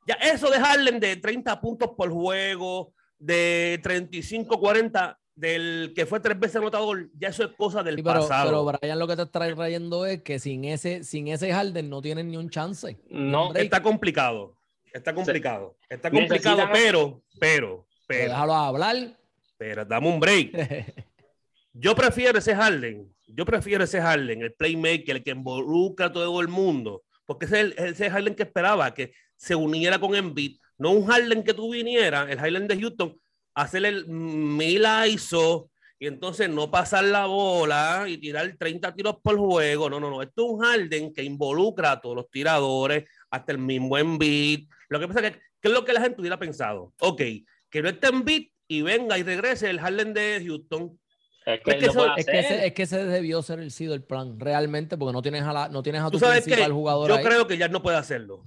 Ya 0.08 0.16
eso 0.16 0.50
de 0.50 0.60
Harden 0.60 1.00
de 1.00 1.16
30 1.16 1.62
puntos 1.62 1.92
por 1.96 2.12
juego, 2.12 2.94
de 3.20 3.80
35, 3.84 4.60
40, 4.60 5.20
del 5.36 5.94
que 5.96 6.06
fue 6.06 6.20
tres 6.20 6.40
veces 6.40 6.58
anotador, 6.58 7.10
ya 7.18 7.30
eso 7.30 7.44
es 7.44 7.52
cosa 7.58 7.84
del 7.84 8.04
pasado. 8.04 8.50
Pero 8.50 8.80
Brian 8.80 9.00
lo 9.00 9.08
que 9.08 9.16
te 9.16 9.24
está 9.24 9.56
trayendo 9.56 10.06
es 10.06 10.22
que 10.22 10.40
sin 10.40 10.66
ese, 10.66 11.04
sin 11.04 11.28
ese 11.28 11.52
Harden 11.52 11.90
no 11.90 12.02
tienen 12.02 12.30
ni 12.30 12.38
un 12.38 12.50
chance. 12.50 13.00
No, 13.10 13.54
está 13.54 13.82
complicado. 13.82 14.56
Está 14.92 15.14
complicado. 15.14 15.76
Está 15.90 16.12
complicado, 16.12 16.70
pero, 16.72 17.24
pero, 17.40 17.88
pero. 18.08 18.30
Déjalo 18.30 18.54
hablar. 18.54 19.18
Pero 19.58 19.86
dame 19.86 20.08
un 20.08 20.20
break. 20.20 20.52
Yo 21.74 21.96
prefiero 21.96 22.38
ese 22.38 22.56
Harden. 22.56 23.12
Yo 23.28 23.46
prefiero 23.46 23.84
ese 23.84 24.00
Harden, 24.00 24.44
el 24.44 24.54
playmaker, 24.54 25.16
el 25.16 25.24
que 25.24 25.32
involucra 25.32 26.08
a 26.08 26.12
todo 26.12 26.40
el 26.42 26.48
mundo. 26.48 27.04
Porque 27.26 27.46
ese 27.46 27.62
es 27.62 27.64
el, 27.64 27.86
ese 27.86 28.12
Harden 28.12 28.36
que 28.36 28.44
esperaba, 28.44 28.94
que 28.94 29.14
se 29.44 29.56
uniera 29.56 30.00
con 30.00 30.16
Embiid. 30.16 30.58
No 30.78 30.92
un 30.92 31.06
Harden 31.06 31.44
que 31.44 31.54
tú 31.54 31.74
vinieras, 31.74 32.30
el 32.30 32.40
Harden 32.40 32.66
de 32.66 32.80
Houston, 32.80 33.20
hacer 33.54 33.86
el 33.86 34.08
mil 34.08 34.86
ISO 35.10 35.70
y 36.00 36.08
entonces 36.08 36.50
no 36.50 36.72
pasar 36.72 37.04
la 37.04 37.26
bola 37.26 38.06
y 38.08 38.18
tirar 38.18 38.56
30 38.58 38.96
tiros 38.96 39.18
por 39.22 39.38
juego. 39.38 39.90
No, 39.90 40.00
no, 40.00 40.10
no. 40.10 40.22
Esto 40.22 40.46
es 40.46 40.52
un 40.52 40.60
Harden 40.60 41.14
que 41.14 41.24
involucra 41.24 41.92
a 41.92 42.02
todos 42.02 42.16
los 42.16 42.30
tiradores, 42.30 43.04
hasta 43.30 43.52
el 43.52 43.58
mismo 43.58 43.98
Embiid. 43.98 44.70
Lo 44.88 45.00
que 45.02 45.08
pasa 45.10 45.20
es 45.20 45.32
que, 45.32 45.40
¿qué 45.60 45.68
es 45.68 45.74
lo 45.74 45.84
que 45.84 45.92
la 45.92 46.02
gente 46.02 46.22
hubiera 46.22 46.40
pensado? 46.40 46.94
Ok, 47.02 47.22
que 47.70 47.82
no 47.82 47.90
esté 47.90 48.08
Embiid 48.08 48.48
y 48.70 48.82
venga 48.82 49.18
y 49.18 49.24
regrese 49.24 49.70
el 49.70 49.82
Harden 49.82 50.14
de 50.14 50.42
Houston. 50.46 50.98
Es 51.46 51.60
que, 51.60 51.72
es, 51.72 52.74
que 52.74 52.84
ese, 52.84 53.04
debió 53.04 53.42
ser 53.42 53.60
el 53.60 53.72
sido 53.72 53.94
el 53.94 54.04
plan, 54.04 54.40
realmente, 54.40 54.98
porque 54.98 55.12
no 55.12 55.22
tienes 55.22 55.44
a, 55.44 55.52
la, 55.52 55.68
no 55.68 55.84
tienes 55.84 56.02
a 56.02 56.10
tu 56.10 56.18
principal 56.18 56.72
jugador. 56.72 57.10
Yo 57.10 57.22
creo 57.22 57.46
que 57.46 57.58
ya 57.58 57.68
no 57.68 57.84
puede 57.84 57.98
hacerlo. 57.98 58.46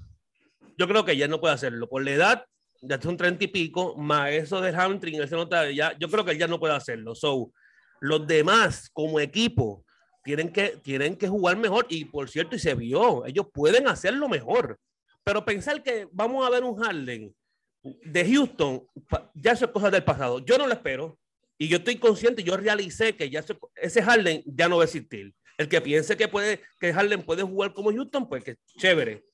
Yo 0.76 0.86
creo 0.86 1.04
que 1.04 1.16
ya 1.16 1.28
no 1.28 1.40
puede 1.40 1.54
hacerlo. 1.54 1.88
Por 1.88 2.04
la 2.04 2.10
edad, 2.12 2.44
ya 2.82 3.00
son 3.00 3.16
30 3.16 3.44
y 3.44 3.48
pico, 3.48 3.96
más 3.96 4.30
eso 4.30 4.60
de 4.60 4.72
hamstring, 4.72 5.22
ese 5.22 5.34
nota, 5.34 5.70
ya, 5.70 5.96
yo 5.98 6.08
creo 6.08 6.24
que 6.24 6.36
ya 6.36 6.46
no 6.46 6.60
puede 6.60 6.74
hacerlo. 6.74 7.14
So, 7.14 7.52
los 8.00 8.26
demás, 8.26 8.90
como 8.92 9.20
equipo, 9.20 9.84
tienen 10.22 10.52
que, 10.52 10.78
tienen 10.82 11.16
que 11.16 11.28
jugar 11.28 11.56
mejor. 11.56 11.86
Y 11.88 12.04
por 12.04 12.28
cierto, 12.28 12.56
y 12.56 12.58
se 12.58 12.74
vio, 12.74 13.24
ellos 13.26 13.46
pueden 13.52 13.88
hacerlo 13.88 14.28
mejor. 14.28 14.78
Pero 15.24 15.44
pensar 15.44 15.82
que 15.82 16.08
vamos 16.12 16.46
a 16.46 16.50
ver 16.50 16.62
un 16.62 16.76
Harden 16.76 17.34
de 17.82 18.32
Houston, 18.32 18.86
ya 19.34 19.52
eso 19.52 19.66
es 19.66 19.70
cosa 19.70 19.90
del 19.90 20.04
pasado. 20.04 20.40
Yo 20.40 20.58
no 20.58 20.66
lo 20.66 20.72
espero. 20.72 21.18
Y 21.58 21.68
yo 21.68 21.78
estoy 21.78 21.96
consciente, 21.96 22.42
yo 22.42 22.56
realicé 22.56 23.16
que 23.16 23.30
ya 23.30 23.42
ese 23.76 24.02
Harden 24.02 24.42
ya 24.44 24.68
no 24.68 24.76
va 24.76 24.82
a 24.82 24.84
existir. 24.84 25.32
El 25.56 25.68
que 25.68 25.80
piense 25.80 26.16
que 26.16 26.28
puede, 26.28 26.60
que 26.78 26.92
Harden 26.92 27.22
puede 27.22 27.42
jugar 27.42 27.72
como 27.72 27.90
Houston, 27.90 28.28
pues 28.28 28.44
que 28.44 28.56
chévere. 28.76 29.24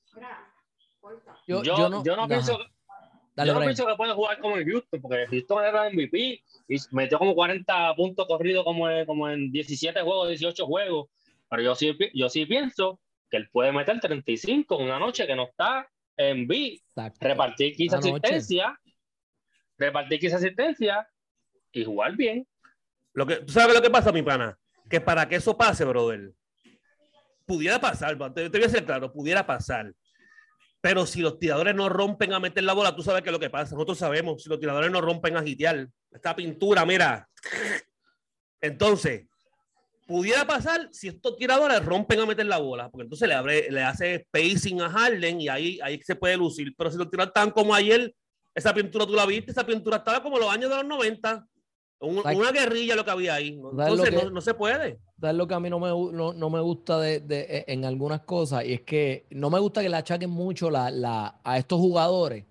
Yo, 1.47 1.63
yo, 1.63 1.89
no, 1.89 2.03
yo 2.03 2.15
no 2.15 2.27
pienso, 2.27 2.57
yo 3.35 3.53
no 3.53 3.59
pienso 3.59 3.85
que 3.85 3.95
puede 3.95 4.13
jugar 4.13 4.39
como 4.39 4.57
el 4.57 4.65
Houston, 4.69 5.01
porque 5.01 5.27
Houston 5.29 5.63
era 5.65 5.89
MVP 5.89 6.43
y 6.67 6.77
metió 6.91 7.17
como 7.17 7.35
40 7.35 7.95
puntos 7.95 8.27
corridos 8.27 8.63
como 8.63 8.89
en, 8.89 9.05
como 9.05 9.29
en 9.29 9.51
17 9.51 10.01
juegos, 10.01 10.29
18 10.29 10.65
juegos. 10.65 11.09
Pero 11.49 11.63
yo 11.63 11.75
sí, 11.75 11.97
yo 12.13 12.29
sí 12.29 12.45
pienso 12.45 12.99
que 13.29 13.37
él 13.37 13.49
puede 13.51 13.71
meter 13.71 13.99
35 13.99 14.79
en 14.79 14.85
una 14.85 14.99
noche 14.99 15.27
que 15.27 15.35
no 15.35 15.43
está 15.43 15.89
en 16.15 16.47
B, 16.47 16.79
repartir 17.19 17.75
15 17.75 17.95
asistencia, 17.97 18.79
repartir 19.77 20.19
15 20.19 20.35
asistencia 20.35 21.07
y 21.71 21.83
jugar 21.83 22.15
bien. 22.15 22.47
Lo 23.13 23.25
que, 23.25 23.37
¿Tú 23.37 23.51
sabes 23.51 23.75
lo 23.75 23.81
que 23.81 23.89
pasa, 23.89 24.11
mi 24.11 24.21
pana? 24.21 24.57
Que 24.89 25.01
para 25.01 25.27
que 25.27 25.35
eso 25.35 25.57
pase, 25.57 25.83
brother, 25.85 26.33
pudiera 27.45 27.79
pasar, 27.79 28.17
te, 28.33 28.49
te 28.49 28.57
voy 28.57 28.67
a 28.67 28.69
ser 28.69 28.85
claro, 28.85 29.11
pudiera 29.11 29.45
pasar 29.45 29.93
pero 30.83 31.05
si 31.05 31.21
los 31.21 31.39
tiradores 31.39 31.73
no 31.73 31.87
rompen 31.87 32.33
a 32.33 32.41
meter 32.41 32.61
la 32.65 32.73
bola, 32.73 32.93
tú 32.93 33.01
sabes 33.01 33.21
qué 33.21 33.29
es 33.29 33.33
lo 33.33 33.39
que 33.39 33.49
pasa. 33.49 33.73
Nosotros 33.73 33.97
sabemos, 33.97 34.43
si 34.43 34.49
los 34.49 34.59
tiradores 34.59 34.91
no 34.91 34.99
rompen 34.99 35.37
a 35.37 35.41
gitear, 35.41 35.87
esta 36.11 36.35
pintura, 36.35 36.85
mira. 36.85 37.29
Entonces, 38.59 39.25
pudiera 40.05 40.45
pasar 40.45 40.89
si 40.91 41.07
estos 41.07 41.37
tiradores 41.37 41.85
rompen 41.85 42.19
a 42.19 42.25
meter 42.25 42.47
la 42.47 42.57
bola, 42.57 42.89
porque 42.89 43.03
entonces 43.03 43.29
le, 43.29 43.33
abre, 43.33 43.71
le 43.71 43.81
hace 43.81 44.25
spacing 44.27 44.81
a 44.81 44.89
Harden 44.89 45.39
y 45.39 45.47
ahí, 45.47 45.79
ahí 45.81 46.01
se 46.01 46.17
puede 46.17 46.35
lucir. 46.35 46.75
Pero 46.77 46.91
si 46.91 46.97
los 46.97 47.09
tiradores 47.09 47.29
están 47.29 47.51
como 47.51 47.73
ayer, 47.73 48.13
esa 48.53 48.73
pintura 48.73 49.05
tú 49.05 49.13
la 49.13 49.25
viste, 49.25 49.51
esa 49.51 49.65
pintura 49.65 49.95
estaba 49.95 50.21
como 50.21 50.37
los 50.37 50.51
años 50.51 50.69
de 50.69 50.75
los 50.75 50.85
90 50.85 51.47
una 52.03 52.51
guerrilla 52.51 52.95
lo 52.95 53.05
que 53.05 53.11
había 53.11 53.35
ahí. 53.35 53.57
Entonces 53.57 54.31
no, 54.31 54.41
se 54.41 54.53
puede. 54.53 54.99
Es 55.29 55.35
lo 55.35 55.47
que 55.47 55.53
a 55.53 55.59
mí 55.59 55.69
no 55.69 55.79
me, 55.79 55.89
no, 55.89 56.49
me 56.49 56.59
gusta 56.61 56.99
de, 56.99 57.23
e, 57.29 57.65
en 57.67 57.85
algunas 57.85 58.21
cosas? 58.21 58.65
Y 58.65 58.73
es 58.73 58.81
que 58.81 59.25
no 59.31 59.49
me 59.49 59.59
gusta 59.59 59.81
que 59.81 59.89
le 59.89 59.97
achaquen 59.97 60.29
mucho 60.29 60.69
la, 60.69 60.91
la, 60.91 61.39
a 61.43 61.57
estos 61.57 61.79
jugadores. 61.79 62.45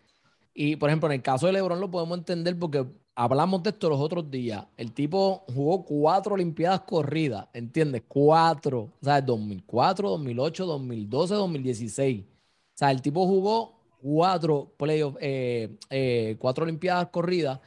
Y 0.54 0.76
por 0.76 0.90
ejemplo, 0.90 1.08
en 1.08 1.14
el 1.14 1.22
caso 1.22 1.46
de 1.46 1.52
LeBron 1.54 1.80
lo 1.80 1.90
podemos 1.90 2.18
entender 2.18 2.58
porque 2.58 2.86
hablamos 3.14 3.62
de 3.62 3.70
esto 3.70 3.88
los 3.88 4.00
otros 4.00 4.30
días. 4.30 4.66
El 4.76 4.92
tipo 4.92 5.44
jugó 5.54 5.84
cuatro 5.84 6.34
Olimpiadas 6.34 6.82
corridas, 6.82 7.48
¿entiendes? 7.52 8.02
Cuatro. 8.08 8.92
O 9.00 9.04
sea, 9.04 9.20
2004, 9.20 10.10
2008, 10.10 10.66
2012, 10.66 11.34
2016. 11.34 12.24
O 12.24 12.26
sea, 12.74 12.90
el 12.90 13.02
tipo 13.02 13.26
jugó 13.26 13.80
cuatro 14.02 14.72
playoffs, 14.76 15.18
eh, 15.20 15.76
eh, 15.90 16.36
cuatro 16.38 16.64
Olimpiadas 16.64 17.08
corridas 17.08 17.60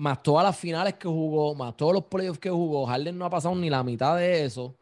más 0.00 0.22
todas 0.22 0.44
las 0.44 0.56
finales 0.56 0.94
que 0.94 1.06
jugó, 1.06 1.54
más 1.54 1.76
todos 1.76 1.92
los 1.92 2.04
playoffs 2.04 2.38
que 2.38 2.48
jugó, 2.48 2.86
Harden 2.86 3.18
no 3.18 3.26
ha 3.26 3.30
pasado 3.30 3.54
ni 3.54 3.68
la 3.68 3.84
mitad 3.84 4.16
de 4.16 4.44
eso. 4.46 4.74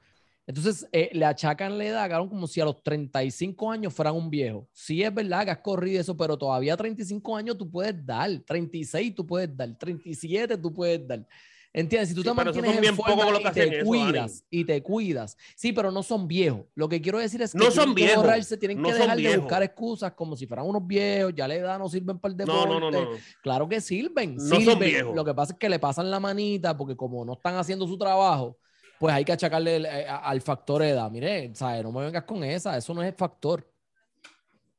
Entonces, 0.46 0.86
eh, 0.92 1.10
le 1.12 1.24
achacan 1.24 1.76
la 1.76 1.84
edad, 1.84 2.28
como 2.28 2.46
si 2.46 2.60
a 2.60 2.64
los 2.64 2.80
35 2.84 3.70
años 3.70 3.92
fueran 3.92 4.14
un 4.14 4.30
viejo. 4.30 4.68
Sí 4.72 5.02
es 5.02 5.12
verdad 5.12 5.44
que 5.44 5.50
has 5.50 5.58
corrido 5.58 6.00
eso, 6.00 6.16
pero 6.16 6.38
todavía 6.38 6.74
a 6.74 6.76
35 6.76 7.36
años 7.36 7.58
tú 7.58 7.68
puedes 7.68 8.06
dar, 8.06 8.30
36 8.46 9.12
tú 9.12 9.26
puedes 9.26 9.54
dar, 9.56 9.76
37 9.76 10.56
tú 10.56 10.72
puedes 10.72 11.06
dar. 11.06 11.26
¿Entiendes? 11.72 12.08
Si 12.08 12.14
tú 12.14 12.22
te 12.22 12.32
mantienes 12.32 12.82
en 12.82 12.96
forma 12.96 13.38
y 13.38 13.52
te 13.52 13.84
cuidas 13.84 14.44
y 14.50 14.64
te 14.64 14.82
cuidas. 14.82 15.36
Sí, 15.54 15.72
pero 15.72 15.90
no 15.90 16.02
son 16.02 16.26
viejos. 16.26 16.64
Lo 16.74 16.88
que 16.88 17.00
quiero 17.00 17.18
decir 17.18 17.42
es 17.42 17.52
que 17.52 17.58
no 17.58 17.70
son 17.70 17.94
viejos. 17.94 18.26
tienen 18.58 18.82
que 18.82 18.92
dejar 18.92 19.16
de 19.16 19.38
buscar 19.38 19.62
excusas 19.62 20.12
como 20.12 20.34
si 20.34 20.46
fueran 20.46 20.66
unos 20.66 20.86
viejos, 20.86 21.34
ya 21.34 21.46
la 21.46 21.54
edad 21.54 21.78
no 21.78 21.88
sirven 21.88 22.18
para 22.18 22.32
el 22.32 22.38
deporte. 22.38 22.68
No, 22.68 22.80
no, 22.80 22.90
no, 22.90 23.10
claro 23.42 23.68
que 23.68 23.80
sirven. 23.80 24.36
No 24.36 24.60
son 24.60 24.78
viejos. 24.78 25.14
Lo 25.14 25.24
que 25.24 25.34
pasa 25.34 25.52
es 25.52 25.58
que 25.58 25.68
le 25.68 25.78
pasan 25.78 26.10
la 26.10 26.20
manita 26.20 26.76
porque 26.76 26.96
como 26.96 27.24
no 27.24 27.34
están 27.34 27.56
haciendo 27.56 27.86
su 27.86 27.98
trabajo, 27.98 28.56
pues 28.98 29.14
hay 29.14 29.24
que 29.24 29.32
achacarle 29.32 29.76
eh, 29.76 30.06
al 30.08 30.40
factor 30.40 30.82
edad. 30.82 31.10
Mire, 31.10 31.54
¿sabes? 31.54 31.82
no 31.82 31.92
me 31.92 32.04
vengas 32.04 32.24
con 32.24 32.42
esa, 32.42 32.76
eso 32.76 32.94
no 32.94 33.02
es 33.02 33.08
el 33.08 33.14
factor. 33.14 33.70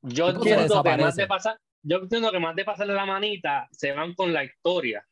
Yo 0.01 0.29
entiendo, 0.29 0.81
que 0.81 0.97
más 0.97 1.15
de 1.15 1.27
pasar, 1.27 1.57
yo 1.83 1.97
entiendo 1.97 2.31
que 2.31 2.39
más 2.39 2.55
de 2.55 2.65
pasarle 2.65 2.93
la 2.93 3.05
manita, 3.05 3.67
se 3.71 3.91
van 3.91 4.13
con 4.15 4.33
la 4.33 4.43
historia 4.43 5.05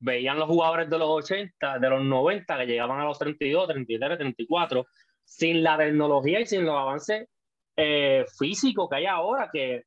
veían 0.00 0.38
los 0.38 0.48
jugadores 0.48 0.90
de 0.90 0.98
los 0.98 1.08
80, 1.08 1.78
de 1.78 1.90
los 1.90 2.02
90, 2.02 2.58
que 2.58 2.66
llegaban 2.66 3.00
a 3.00 3.04
los 3.04 3.18
32, 3.18 3.68
33, 3.68 4.18
34, 4.18 4.86
sin 5.24 5.62
la 5.62 5.76
tecnología 5.76 6.40
y 6.40 6.46
sin 6.46 6.64
los 6.64 6.76
avances 6.76 7.28
eh, 7.76 8.24
físicos 8.38 8.88
que 8.88 8.96
hay 8.96 9.06
ahora, 9.06 9.48
que 9.52 9.84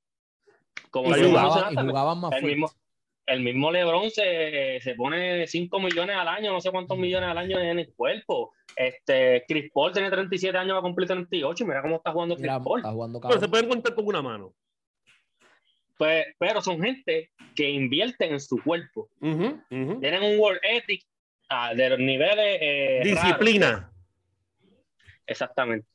como 0.90 1.16
y 1.16 1.24
jugaban 1.24 2.20
más 2.20 2.32
el 2.34 2.44
mismo, 2.44 2.72
el 3.26 3.42
mismo 3.42 3.72
LeBron 3.72 4.10
se, 4.12 4.80
se, 4.82 4.96
pone 4.96 5.48
5 5.48 5.80
millones 5.80 6.16
al 6.16 6.28
año, 6.28 6.52
no 6.52 6.62
sé 6.62 6.72
cuántos 6.72 6.98
millones 6.98 7.30
al 7.30 7.38
año 7.38 7.60
en 7.60 7.80
el 7.80 7.94
cuerpo. 7.94 8.54
Este, 8.76 9.44
Chris 9.48 9.72
Paul 9.74 9.92
tiene 9.92 10.10
37 10.10 10.58
años, 10.58 10.76
va 10.76 10.80
a 10.80 10.84
cumplir 10.84 11.08
38. 11.08 11.66
Mira 11.66 11.82
cómo 11.82 11.98
está 11.98 12.12
jugando 12.12 12.36
Chris 12.36 12.52
Paul. 12.64 12.80
Está 12.80 12.92
jugando 12.92 13.20
Pero 13.22 13.40
se 13.40 13.48
pueden 13.48 13.70
contar 13.70 13.96
con 13.96 14.06
una 14.06 14.22
mano. 14.22 14.54
Pues, 15.98 16.26
pero 16.40 16.62
son 16.62 16.82
gente 16.82 17.30
que 17.56 17.70
invierten 17.70 18.34
en 18.34 18.40
su 18.40 18.62
cuerpo. 18.62 19.10
Tienen 19.20 20.24
un 20.24 20.40
work 20.40 20.60
ethic 20.64 21.06
ah, 21.50 21.74
de 21.74 21.90
los 21.90 22.00
niveles. 22.00 22.58
Eh, 22.62 23.02
Disciplina. 23.04 23.92
Exactamente. 25.28 25.88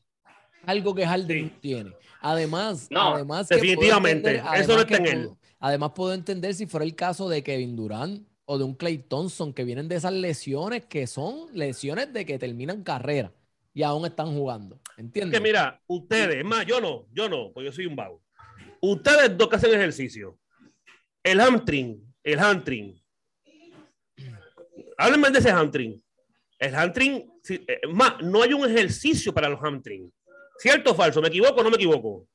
Algo 0.65 0.95
que 0.95 1.07
Harden 1.07 1.51
tiene. 1.61 1.93
Además, 2.21 2.89
además 2.91 3.49
definitivamente, 3.49 4.43
eso 4.57 4.75
no 4.75 4.81
está 4.81 4.97
en 4.97 5.07
él. 5.07 5.31
Además, 5.61 5.93
puedo 5.95 6.15
entender 6.15 6.55
si 6.55 6.67
fuera 6.67 6.85
el 6.85 6.95
caso 6.95 7.29
de 7.29 7.43
Kevin 7.43 7.77
Durant 7.77 8.27
o 8.45 8.59
de 8.59 8.65
un 8.65 8.75
Clay 8.75 8.99
Thompson 8.99 9.53
que 9.53 9.65
vienen 9.65 9.89
de 9.89 9.97
esas 9.97 10.13
lesiones 10.13 10.85
que 10.87 11.07
son 11.07 11.47
lesiones 11.53 12.13
de 12.13 12.25
que 12.25 12.39
terminan 12.39 12.83
carrera 12.83 13.33
y 13.75 13.83
aún 13.83 14.07
están 14.07 14.35
jugando. 14.35 14.81
¿Entiendes? 14.97 15.39
Que 15.39 15.45
mira, 15.45 15.81
ustedes, 15.87 16.37
es 16.37 16.45
más, 16.45 16.65
yo 16.67 16.81
no, 16.81 17.07
yo 17.13 17.29
no, 17.29 17.53
pues 17.53 17.67
yo 17.67 17.73
soy 17.73 17.87
un 17.87 17.97
vago. 17.97 18.23
Ustedes 18.81 19.37
dos 19.37 19.49
que 19.49 19.57
hacen 19.57 19.75
ejercicio. 19.75 20.39
El 21.23 21.41
hamstring, 21.41 22.15
el 22.23 22.39
hamstring. 22.39 23.03
Háblenme 24.97 25.31
de 25.31 25.39
ese 25.39 25.51
hamstring. 25.51 26.03
El 26.59 26.75
hamstring, 26.75 27.31
eh, 27.49 27.81
más, 27.93 28.21
no 28.23 28.43
hay 28.43 28.53
un 28.53 28.69
ejercicio 28.69 29.33
para 29.33 29.49
los 29.49 29.61
hamstring. 29.61 30.13
¿Cierto 30.59 30.91
o 30.91 30.95
falso? 30.95 31.21
¿Me 31.23 31.29
equivoco 31.29 31.61
o 31.61 31.63
no 31.65 31.71
me 31.71 31.77
equivoco? 31.77 32.27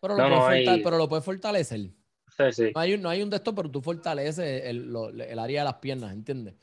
Pero 0.00 0.14
lo, 0.16 0.22
No, 0.22 0.28
no, 0.28 0.36
puedes, 0.46 0.60
fortale- 0.64 0.70
hay- 0.78 0.82
pero 0.84 0.98
lo 0.98 1.08
puedes 1.08 1.24
fortalecer. 1.24 1.80
Sí, 1.80 2.44
sí. 2.52 2.70
No 2.74 2.80
hay, 2.80 2.94
un- 2.94 3.02
no 3.02 3.08
hay 3.08 3.22
un 3.22 3.30
de 3.30 3.36
estos, 3.36 3.54
pero 3.54 3.70
tú 3.70 3.80
fortaleces 3.80 4.64
el, 4.64 4.86
lo- 4.92 5.08
el 5.10 5.38
área 5.38 5.60
de 5.62 5.64
las 5.64 5.74
piernas, 5.74 6.12
¿entiendes? 6.12 6.54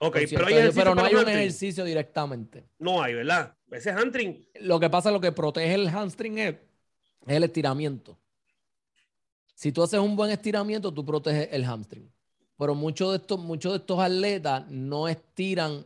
Ok, 0.00 0.16
pero, 0.30 0.46
hay 0.46 0.54
ejercicio 0.54 0.80
pero 0.82 0.94
no 0.94 1.02
hay 1.04 1.12
un 1.12 1.18
hamstring. 1.20 1.38
ejercicio 1.38 1.84
directamente. 1.84 2.68
No 2.78 3.02
hay, 3.02 3.14
¿verdad? 3.14 3.56
Ese 3.70 3.90
hamstring. 3.92 4.48
Lo 4.60 4.78
que 4.80 4.88
pasa, 4.90 5.10
lo 5.10 5.20
que 5.20 5.32
protege 5.32 5.74
el 5.74 5.88
hamstring 5.88 6.38
es, 6.38 6.54
es 7.26 7.36
el 7.36 7.44
estiramiento. 7.44 8.18
Si 9.58 9.72
tú 9.72 9.82
haces 9.82 9.98
un 9.98 10.14
buen 10.14 10.30
estiramiento, 10.30 10.94
tú 10.94 11.04
proteges 11.04 11.48
el 11.50 11.64
hamstring. 11.64 12.08
Pero 12.56 12.76
muchos 12.76 13.10
de 13.10 13.16
estos, 13.16 13.40
muchos 13.40 13.72
de 13.72 13.78
estos 13.78 13.98
atletas 13.98 14.70
no 14.70 15.08
estiran 15.08 15.84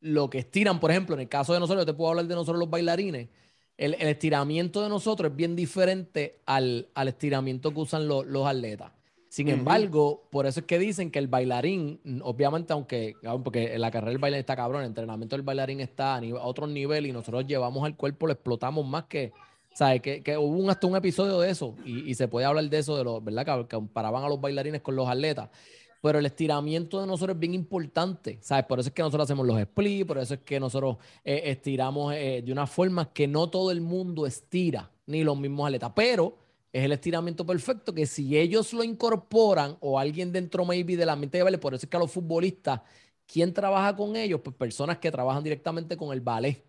lo 0.00 0.28
que 0.28 0.38
estiran. 0.38 0.80
Por 0.80 0.90
ejemplo, 0.90 1.14
en 1.14 1.20
el 1.20 1.28
caso 1.28 1.52
de 1.52 1.60
nosotros, 1.60 1.82
yo 1.82 1.86
te 1.92 1.96
puedo 1.96 2.10
hablar 2.10 2.26
de 2.26 2.34
nosotros 2.34 2.58
los 2.58 2.68
bailarines. 2.68 3.28
El, 3.76 3.94
el 3.94 4.08
estiramiento 4.08 4.82
de 4.82 4.88
nosotros 4.88 5.30
es 5.30 5.36
bien 5.36 5.54
diferente 5.54 6.40
al, 6.44 6.88
al 6.92 7.06
estiramiento 7.06 7.72
que 7.72 7.78
usan 7.82 8.08
lo- 8.08 8.24
los 8.24 8.48
atletas. 8.48 8.90
Sin 9.28 9.46
embargo, 9.48 10.26
por 10.32 10.46
eso 10.46 10.58
es 10.60 10.66
que 10.66 10.80
dicen 10.80 11.12
que 11.12 11.20
el 11.20 11.28
bailarín, 11.28 12.00
obviamente, 12.24 12.72
aunque, 12.72 13.14
ah, 13.24 13.38
porque 13.42 13.78
la 13.78 13.92
carrera 13.92 14.10
del 14.10 14.18
bailarín 14.18 14.40
está 14.40 14.56
cabrón, 14.56 14.80
el 14.82 14.88
entrenamiento 14.88 15.36
del 15.36 15.44
bailarín 15.44 15.78
está 15.80 16.16
a, 16.16 16.20
nive- 16.20 16.40
a 16.40 16.44
otro 16.46 16.66
nivel 16.66 17.06
y 17.06 17.12
nosotros 17.12 17.46
llevamos 17.46 17.84
al 17.84 17.96
cuerpo, 17.96 18.26
lo 18.26 18.32
explotamos 18.32 18.84
más 18.84 19.04
que, 19.04 19.32
¿sabes? 19.74 20.00
Que, 20.00 20.38
hubo 20.38 20.56
un, 20.56 20.70
hasta 20.70 20.86
un 20.86 20.96
episodio 20.96 21.40
de 21.40 21.50
eso 21.50 21.76
y, 21.84 22.14
se 22.14 22.28
puede 22.28 22.46
hablar 22.46 22.64
de 22.70 22.78
eso, 22.78 22.96
de 22.96 23.04
los, 23.04 23.22
¿verdad? 23.22 23.66
Que, 23.66 23.76
comparaban 23.76 24.24
a 24.24 24.28
los 24.28 24.40
bailarines 24.40 24.80
con 24.80 24.96
los 24.96 25.08
atletas. 25.08 25.50
Pero 26.00 26.18
el 26.18 26.26
estiramiento 26.26 27.00
de 27.00 27.06
nosotros 27.06 27.34
es 27.34 27.40
bien 27.40 27.54
importante, 27.54 28.38
¿sabes? 28.42 28.64
Por 28.66 28.78
eso 28.78 28.88
es 28.88 28.94
que 28.94 29.02
nosotros 29.02 29.24
hacemos 29.24 29.46
los 29.46 29.60
splits, 29.60 30.06
por 30.06 30.18
eso 30.18 30.34
es 30.34 30.40
que 30.40 30.60
nosotros 30.60 30.98
eh, 31.24 31.42
estiramos 31.46 32.14
eh, 32.14 32.42
de 32.44 32.52
una 32.52 32.66
forma 32.66 33.12
que 33.12 33.26
no 33.26 33.48
todo 33.50 33.70
el 33.70 33.80
mundo 33.80 34.26
estira, 34.26 34.90
ni 35.06 35.24
los 35.24 35.38
mismos 35.38 35.66
atletas. 35.66 35.92
Pero 35.96 36.36
es 36.72 36.84
el 36.84 36.92
estiramiento 36.92 37.46
perfecto 37.46 37.94
que 37.94 38.06
si 38.06 38.36
ellos 38.36 38.72
lo 38.74 38.84
incorporan 38.84 39.76
o 39.80 39.98
alguien 39.98 40.32
dentro 40.32 40.64
maybe 40.64 40.96
del 40.96 41.08
ambiente 41.08 41.38
de 41.38 41.44
baile, 41.44 41.58
por 41.58 41.74
eso 41.74 41.86
es 41.86 41.90
que 41.90 41.96
a 41.96 42.00
los 42.00 42.12
futbolistas, 42.12 42.80
¿quién 43.26 43.54
trabaja 43.54 43.96
con 43.96 44.14
ellos? 44.16 44.40
Pues 44.44 44.54
personas 44.56 44.98
que 44.98 45.10
trabajan 45.10 45.42
directamente 45.42 45.96
con 45.96 46.12
el 46.12 46.20
ballet, 46.20 46.64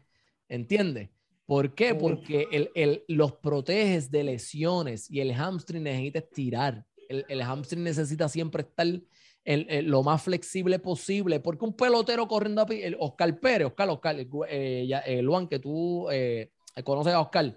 ¿entiendes? 0.47 1.10
¿Por 1.46 1.76
qué? 1.76 1.93
Porque 1.93 2.48
el, 2.52 2.72
el- 2.74 3.04
los 3.08 3.34
proteges 3.34 4.10
de 4.10 4.24
lesiones 4.24 5.10
y 5.12 5.20
el 5.20 5.32
hamstring 5.34 5.84
necesita 5.84 6.20
estirar. 6.20 6.86
El, 7.08 7.26
el 7.30 7.41
hamstring 7.41 7.84
necesita 7.84 8.28
siempre 8.28 8.64
estar 8.64 8.88
el- 8.88 9.04
el- 9.43 9.86
lo 9.86 10.02
más 10.02 10.24
flexible 10.24 10.80
posible, 10.80 11.39
porque 11.39 11.66
un 11.66 11.76
pelotero 11.76 12.28
corriendo 12.28 12.62
a 12.62 12.66
el 12.74 12.98
Oscar 13.00 13.39
Pérez, 13.39 13.68
Oscar, 13.68 13.89
Oscar, 13.89 14.16
eh, 14.20 14.89
eh, 15.06 15.22
Luan, 15.22 15.48
que 15.48 15.60
tú 15.60 16.10
eh, 16.10 16.50
conoces 16.84 17.14
a 17.14 17.22
Oscar, 17.22 17.56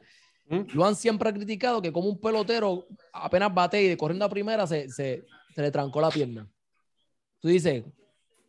¿Mm? 0.51 0.61
Luan 0.75 0.97
siempre 0.97 1.29
ha 1.29 1.33
criticado 1.35 1.83
que 1.83 1.93
como 1.93 2.09
un 2.09 2.19
pelotero 2.21 2.87
apenas 3.13 3.53
bate 3.55 3.83
y 3.83 3.89
de 3.89 3.97
corriendo 3.99 4.25
a 4.25 4.31
primera 4.31 4.67
se, 4.67 4.89
se, 4.89 5.25
se 5.55 5.63
le 5.63 5.71
trancó 5.71 6.01
la 6.01 6.11
pierna. 6.11 6.51
Tú 7.41 7.49
dices, 7.49 7.85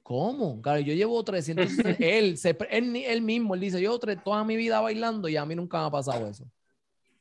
¿cómo? 0.10 0.60
Claro, 0.60 0.80
yo 0.80 0.92
llevo 0.96 1.24
300, 1.24 1.78
él, 2.00 2.36
se, 2.36 2.58
él, 2.72 2.96
él 2.96 3.22
mismo, 3.22 3.54
él 3.54 3.62
dice, 3.62 3.80
yo 3.80 4.00
toda 4.00 4.44
mi 4.44 4.56
vida 4.58 4.82
bailando 4.82 5.30
y 5.30 5.38
a 5.38 5.46
mí 5.46 5.54
nunca 5.54 5.80
me 5.82 5.86
ha 5.86 5.92
pasado 5.92 6.28
eso. 6.28 6.46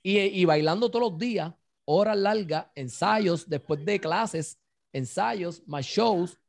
Y, 0.03 0.19
y 0.19 0.45
bailando 0.47 0.91
todos 0.91 1.11
los 1.11 1.19
días, 1.19 1.53
horas 1.85 2.17
largas, 2.17 2.67
ensayos, 2.75 3.47
después 3.49 3.85
de 3.85 4.01
clases, 4.01 4.59
ensayos, 4.91 5.63
más 5.67 5.85
shows, 5.85 6.41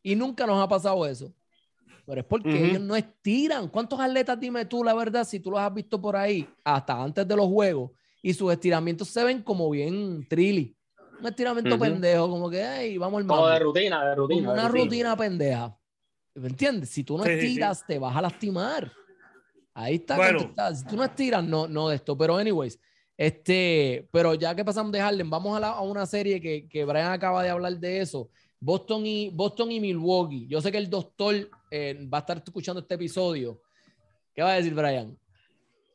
y 0.00 0.14
nunca 0.14 0.46
nos 0.46 0.62
ha 0.62 0.68
pasado 0.68 1.04
eso. 1.04 1.34
Pero 2.06 2.20
es 2.20 2.26
porque 2.28 2.58
Ujú. 2.58 2.70
ellos 2.70 2.80
no 2.82 2.94
estiran. 2.94 3.68
¿Cuántos 3.68 3.98
atletas, 3.98 4.38
dime 4.38 4.64
tú 4.66 4.84
la 4.84 4.94
verdad, 4.94 5.24
si 5.24 5.40
tú 5.40 5.50
los 5.50 5.60
has 5.60 5.74
visto 5.74 6.00
por 6.00 6.14
ahí, 6.16 6.46
hasta 6.64 7.02
antes 7.02 7.26
de 7.26 7.34
los 7.36 7.46
juegos, 7.46 7.90
y 8.22 8.32
sus 8.34 8.52
estiramientos 8.52 9.08
se 9.08 9.24
ven 9.24 9.42
como 9.42 9.68
bien 9.70 10.26
trilly? 10.28 10.76
Un 11.18 11.26
estiramiento 11.26 11.74
Ujú. 11.74 11.82
pendejo, 11.82 12.30
como 12.30 12.48
que, 12.48 12.64
hey, 12.64 12.98
vamos 12.98 13.20
al 13.20 13.26
Como 13.26 13.48
de 13.48 13.58
rutina, 13.58 14.04
de 14.08 14.14
rutina. 14.14 14.48
Como 14.48 14.52
de 14.52 14.60
una 14.60 14.68
rutina 14.68 15.16
pendeja. 15.16 15.77
¿Me 16.38 16.48
entiendes? 16.48 16.90
Si 16.90 17.04
tú 17.04 17.16
no 17.18 17.24
Sí, 17.24 17.30
sí, 17.34 17.40
sí. 17.40 17.46
estiras, 17.48 17.86
te 17.86 17.98
vas 17.98 18.16
a 18.16 18.22
lastimar. 18.22 18.90
Ahí 19.74 19.96
está. 19.96 20.16
Bueno. 20.16 20.52
Si 20.74 20.84
tú 20.86 20.96
no 20.96 21.04
estiras, 21.04 21.44
no, 21.44 21.68
no 21.68 21.88
de 21.88 21.96
esto. 21.96 22.16
Pero, 22.18 22.36
anyways, 22.36 22.78
este, 23.16 24.08
pero 24.12 24.34
ya 24.34 24.54
que 24.54 24.64
pasamos 24.64 24.92
de 24.92 25.00
Harlem, 25.00 25.28
vamos 25.30 25.56
a, 25.56 25.60
la- 25.60 25.70
a 25.70 25.80
una 25.82 26.06
serie 26.06 26.40
que, 26.40 26.68
que 26.68 26.84
Brian 26.84 27.12
acaba 27.12 27.42
de 27.42 27.50
hablar 27.50 27.78
de 27.78 28.00
eso. 28.00 28.28
Boston 28.60 29.06
y, 29.06 29.30
Boston 29.30 29.70
y 29.72 29.78
Milwaukee. 29.80 30.46
Yo 30.48 30.60
sé 30.60 30.72
que 30.72 30.78
el 30.78 30.90
doctor 30.90 31.34
eh, 31.70 32.08
va 32.12 32.18
a 32.18 32.20
estar 32.20 32.42
escuchando 32.44 32.80
este 32.80 32.94
episodio. 32.94 33.60
¿Qué 34.34 34.42
va 34.42 34.52
a 34.52 34.56
decir 34.56 34.74
Brian? 34.74 35.16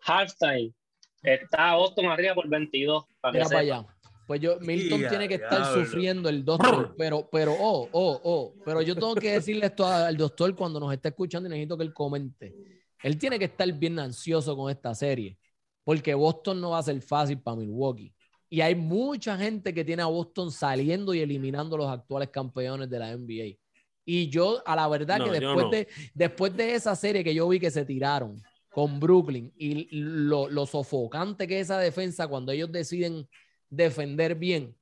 Halftime. 0.06 0.74
Está 1.22 1.76
Boston 1.76 2.06
arriba 2.06 2.34
por 2.36 2.48
22. 2.48 3.06
Para 3.22 3.32
que 3.32 3.38
Mira 3.40 3.50
para 3.50 3.64
sepa. 3.64 3.76
allá. 3.78 3.88
Pues 4.26 4.40
yo, 4.42 4.58
Milton 4.62 5.02
Ya, 5.02 5.10
tiene 5.10 5.28
que 5.28 5.36
estar 5.36 5.62
diablo. 5.62 5.86
sufriendo 5.86 6.30
el 6.30 6.46
doctor, 6.46 6.96
pero, 6.98 7.28
pero, 7.32 7.54
oh, 7.60 7.90
oh, 7.92 8.22
oh, 8.24 8.54
pero 8.66 8.82
yo 8.82 8.96
tengo 8.96 9.16
que 9.16 9.34
decirle 9.34 9.66
esto 9.66 9.86
a- 9.86 10.08
al 10.08 10.16
doctor 10.18 10.56
cuando 10.56 10.80
nos 10.80 10.94
está 10.94 11.10
escuchando 11.10 11.48
y 11.48 11.52
necesito 11.52 11.78
que 11.78 11.84
él 11.84 11.94
comente. 11.94 12.56
Él 13.04 13.18
tiene 13.18 13.38
que 13.38 13.46
estar 13.46 13.72
bien 13.74 14.00
ansioso 14.00 14.56
con 14.56 14.72
esta 14.72 14.96
serie, 14.96 15.38
porque 15.84 16.14
Boston 16.14 16.62
no 16.62 16.70
va 16.72 16.80
a 16.80 16.84
ser 16.84 17.02
fácil 17.02 17.40
para 17.42 17.58
Milwaukee. 17.58 18.14
Y 18.50 18.62
hay 18.62 18.76
mucha 18.76 19.36
gente 19.38 19.74
que 19.74 19.84
tiene 19.84 20.04
a 20.04 20.06
Boston 20.06 20.52
saliendo 20.52 21.14
y 21.14 21.20
eliminando 21.20 21.76
los 21.76 21.90
actuales 21.90 22.30
campeones 22.30 22.90
de 22.90 23.00
la 23.00 23.12
NBA. 23.12 23.58
Y 24.06 24.30
yo, 24.30 24.62
a 24.66 24.76
la 24.76 24.88
verdad, 24.88 25.18
No, 25.20 25.26
que 25.26 25.32
después, 25.40 25.66
no. 25.66 25.70
de, 25.72 25.88
después 26.14 26.56
de 26.56 26.76
esa 26.76 26.96
serie 26.96 27.24
que 27.24 27.34
yo 27.34 27.48
vi 27.48 27.60
que 27.60 27.72
se 27.72 27.84
tiraron 27.84 28.42
con 28.70 29.00
Brooklyn 29.00 29.52
y 29.58 29.88
lo, 29.92 30.50
lo 30.50 30.66
sofocante 30.66 31.48
que 31.48 31.60
es 31.60 31.68
esa 31.68 31.78
defensa 31.80 32.28
cuando 32.28 32.52
ellos 32.52 32.72
deciden 32.72 33.28
defender 33.76 34.36
bien. 34.36 34.76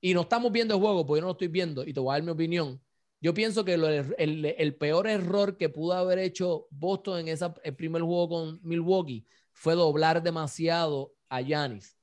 Y 0.00 0.14
no 0.14 0.22
estamos 0.22 0.52
viendo 0.52 0.74
el 0.74 0.80
juego, 0.80 1.06
porque 1.06 1.18
yo 1.18 1.22
no 1.22 1.28
lo 1.28 1.32
estoy 1.32 1.48
viendo, 1.48 1.84
y 1.84 1.92
te 1.92 2.00
voy 2.00 2.10
a 2.10 2.14
dar 2.14 2.22
mi 2.22 2.30
opinión. 2.30 2.80
Yo 3.20 3.34
pienso 3.34 3.64
que 3.64 3.74
el, 3.74 4.74
peor 4.76 5.08
error 5.08 5.56
que 5.56 5.68
pudo 5.68 5.94
haber 5.94 6.20
hecho 6.20 6.68
Boston 6.70 7.20
en 7.20 7.28
ese 7.28 7.46
el 7.64 7.74
primer 7.74 8.02
juego 8.02 8.28
con 8.28 8.60
Milwaukee 8.62 9.26
fue 9.52 9.74
doblar 9.74 10.22
demasiado 10.22 11.14
a 11.28 11.40
Giannis. 11.40 11.96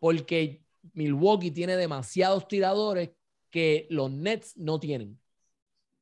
Porque 0.00 0.64
Milwaukee 0.94 1.52
tiene 1.52 1.76
demasiados 1.76 2.48
tiradores 2.48 3.10
que 3.50 3.86
los 3.90 4.10
Nets 4.10 4.56
no 4.56 4.80
tienen. 4.80 5.20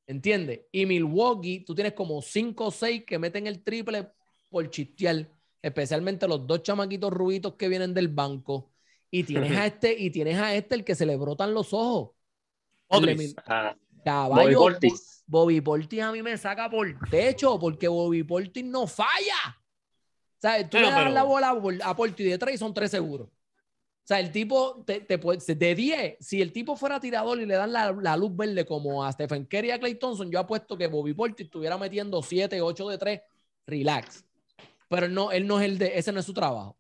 ¿Entiendes? 0.07 0.63
Y 0.73 0.87
Milwaukee, 0.87 1.61
tú 1.65 1.75
tienes 1.75 1.93
como 1.93 2.23
5 2.23 2.67
o 2.67 2.71
6 2.71 3.05
que 3.07 3.19
meten 3.19 3.47
el 3.47 3.63
triple 3.63 4.11
por 4.49 4.69
chistear, 4.71 5.31
especialmente 5.61 6.27
los 6.27 6.47
dos 6.47 6.63
chamaquitos 6.63 7.13
rubitos 7.13 7.55
que 7.57 7.69
vienen 7.69 7.93
del 7.93 8.09
banco. 8.09 8.70
Y 9.11 9.25
tienes 9.25 9.57
a 9.57 9.67
este, 9.67 9.99
y 9.99 10.11
tienes 10.11 10.39
a 10.39 10.55
este 10.55 10.75
el 10.75 10.85
que 10.85 10.95
se 10.95 11.07
le 11.07 11.17
brotan 11.17 11.53
los 11.55 11.73
ojos. 11.73 12.11
Odris. 12.89 13.35
Caballo, 14.05 14.43
Bobby 14.43 14.55
Portis. 14.55 15.25
Bobby 15.27 15.61
Portis 15.61 16.01
a 16.03 16.13
mí 16.13 16.23
me 16.23 16.37
saca 16.37 16.69
por 16.71 16.87
techo 17.11 17.59
porque 17.59 17.87
Bobby 17.89 18.23
Portis 18.23 18.65
no 18.65 18.87
falla. 18.87 19.59
¿Sabes? 20.39 20.71
Tú 20.71 20.79
Bueno, 20.79 20.89
le 20.89 20.93
das 20.95 21.03
pero- 21.05 21.15
la 21.15 21.53
bola 21.53 21.85
a 21.85 21.95
Portis 21.97 22.27
de 22.27 22.39
tres 22.39 22.55
y 22.55 22.59
son 22.59 22.73
tres 22.73 22.91
seguros. 22.91 23.29
O 23.29 24.07
sea, 24.11 24.19
el 24.19 24.33
tipo 24.33 24.83
te, 24.85 25.01
te 25.03 25.19
puede, 25.19 25.55
de 25.55 25.75
10, 25.75 26.17
si 26.19 26.43
el 26.43 26.51
tipo 26.53 26.75
fuera 26.75 26.99
tirador 26.99 27.41
y 27.41 27.47
le 27.47 27.55
dan 27.55 27.73
la, 27.73 27.93
la 27.93 28.17
luz 28.17 28.35
verde 28.35 28.65
como 28.65 29.05
a 29.05 29.13
Stephen 29.13 29.45
Curry 29.45 29.69
y 29.69 29.71
a 29.71 29.79
Clay 29.79 29.95
Thompson, 29.95 30.29
yo 30.33 30.41
apuesto 30.41 30.77
que 30.77 30.89
Bobby 30.89 31.15
Portis 31.15 31.47
estuviera 31.47 31.79
metiendo 31.79 32.21
7, 32.21 32.61
8 32.61 32.89
de 32.89 32.99
3, 32.99 33.21
relax. 33.67 34.25
Pero 34.89 35.07
no, 35.09 35.31
él 35.31 35.47
no 35.47 35.61
es 35.61 35.67
el 35.67 35.79
de, 35.79 35.97
ese 35.97 36.11
no 36.11 36.19
es 36.19 36.27
su 36.27 36.35
trabajo. 36.35 36.77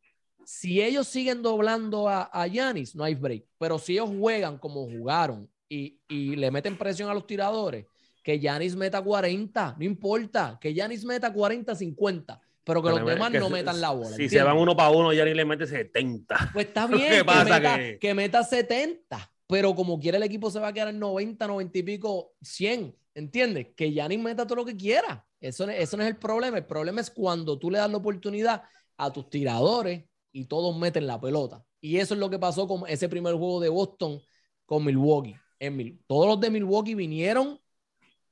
Si 0.53 0.82
ellos 0.82 1.07
siguen 1.07 1.42
doblando 1.42 2.09
a, 2.09 2.28
Giannis, 2.48 2.96
no 2.96 3.05
hay 3.05 3.14
break. 3.14 3.44
Pero 3.57 3.78
si 3.78 3.92
ellos 3.92 4.11
juegan 4.18 4.59
como 4.59 4.84
jugaron 4.90 5.48
y, 5.68 6.01
y 6.09 6.34
le 6.34 6.51
meten 6.51 6.76
presión 6.76 7.09
a 7.09 7.14
los 7.14 7.24
tiradores, 7.24 7.86
que 8.20 8.40
Giannis 8.40 8.74
meta 8.74 9.01
40, 9.01 9.76
no 9.78 9.84
importa, 9.84 10.59
que 10.61 10.74
Giannis 10.74 11.05
meta 11.05 11.32
40, 11.32 11.72
50, 11.76 12.40
pero 12.64 12.82
que 12.82 12.90
los 12.90 13.07
demás 13.07 13.30
que 13.30 13.38
no 13.38 13.46
se- 13.46 13.53
metan 13.53 13.80
la 13.80 13.90
bola. 13.90 14.11
Si 14.16 14.28
se 14.28 14.42
van 14.42 14.57
uno 14.57 14.74
para 14.76 14.90
uno, 14.90 15.12
ya 15.12 15.24
ni 15.24 15.34
le 15.34 15.44
mete 15.44 15.68
70. 15.68 16.51
Pues 16.53 16.66
está 16.66 16.86
¿Qué 16.90 16.96
bien, 16.96 17.12
que, 17.12 17.24
pasa? 17.24 17.44
meta, 17.44 17.76
Que- 17.78 17.98
que 18.01 18.14
meta 18.14 18.42
70, 18.42 19.32
pero 19.46 19.72
como 19.76 20.01
quiera 20.01 20.16
el 20.16 20.24
equipo 20.24 20.51
se 20.51 20.59
va 20.59 20.68
a 20.68 20.72
quedar 20.72 20.88
en 20.88 20.98
90, 20.98 21.46
90 21.46 21.78
y 21.78 21.82
pico, 21.84 22.32
100, 22.42 22.92
¿entiendes? 23.14 23.68
Que 23.76 23.92
Giannis 23.92 24.18
meta 24.18 24.44
todo 24.44 24.57
lo 24.57 24.64
que 24.64 24.76
quiera. 24.76 25.24
Eso, 25.40 25.68
eso 25.70 25.96
no 25.96 26.03
es 26.03 26.09
el 26.09 26.16
problema. 26.16 26.59
El 26.59 26.66
problema 26.66 27.01
es 27.01 27.09
cuando 27.09 27.57
tú 27.57 27.70
le 27.70 27.78
das 27.78 27.88
la 27.90 27.98
oportunidad 27.98 28.64
a 28.96 29.12
tus 29.12 29.30
tiradores 29.30 30.09
y 30.33 30.47
todos 30.47 30.76
meten 30.76 31.07
la 31.07 31.20
pelota. 31.20 31.64
Y 31.81 31.97
eso 31.97 32.14
es 32.14 32.20
lo 32.20 32.31
que 32.31 32.39
pasó 32.39 32.68
con 32.68 32.89
ese 32.89 33.09
primer 33.09 33.35
juego 33.35 33.61
de 33.61 33.68
Boston 33.68 34.20
con 34.66 34.85
Milwaukee. 34.85 35.37
En 35.59 36.01
todos 36.07 36.26
los 36.26 36.41
de 36.41 36.51
Milwaukee 36.51 36.95
vinieron 36.95 37.61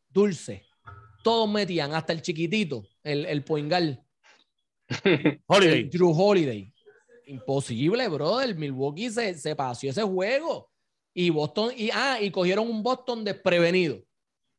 dulces. 0.09 0.63
Todos 1.23 1.51
metían, 1.51 1.95
hasta 1.95 2.13
el 2.13 2.23
chiquitito, 2.23 2.87
el, 3.03 3.27
el 3.27 3.45
Poingal. 3.45 4.03
Holiday. 5.47 5.81
El 5.81 5.91
Drew 5.91 6.13
Holiday. 6.13 6.73
Imposible, 7.27 8.09
brother. 8.09 8.57
Milwaukee 8.57 9.11
se, 9.11 9.35
se 9.35 9.55
paseó 9.55 9.91
ese 9.91 10.03
juego. 10.03 10.71
Y 11.13 11.31
Boston, 11.31 11.73
y, 11.77 11.91
ah, 11.93 12.19
y 12.21 12.31
cogieron 12.31 12.71
un 12.71 12.83
Boston 12.83 13.25
desprevenido. 13.25 14.01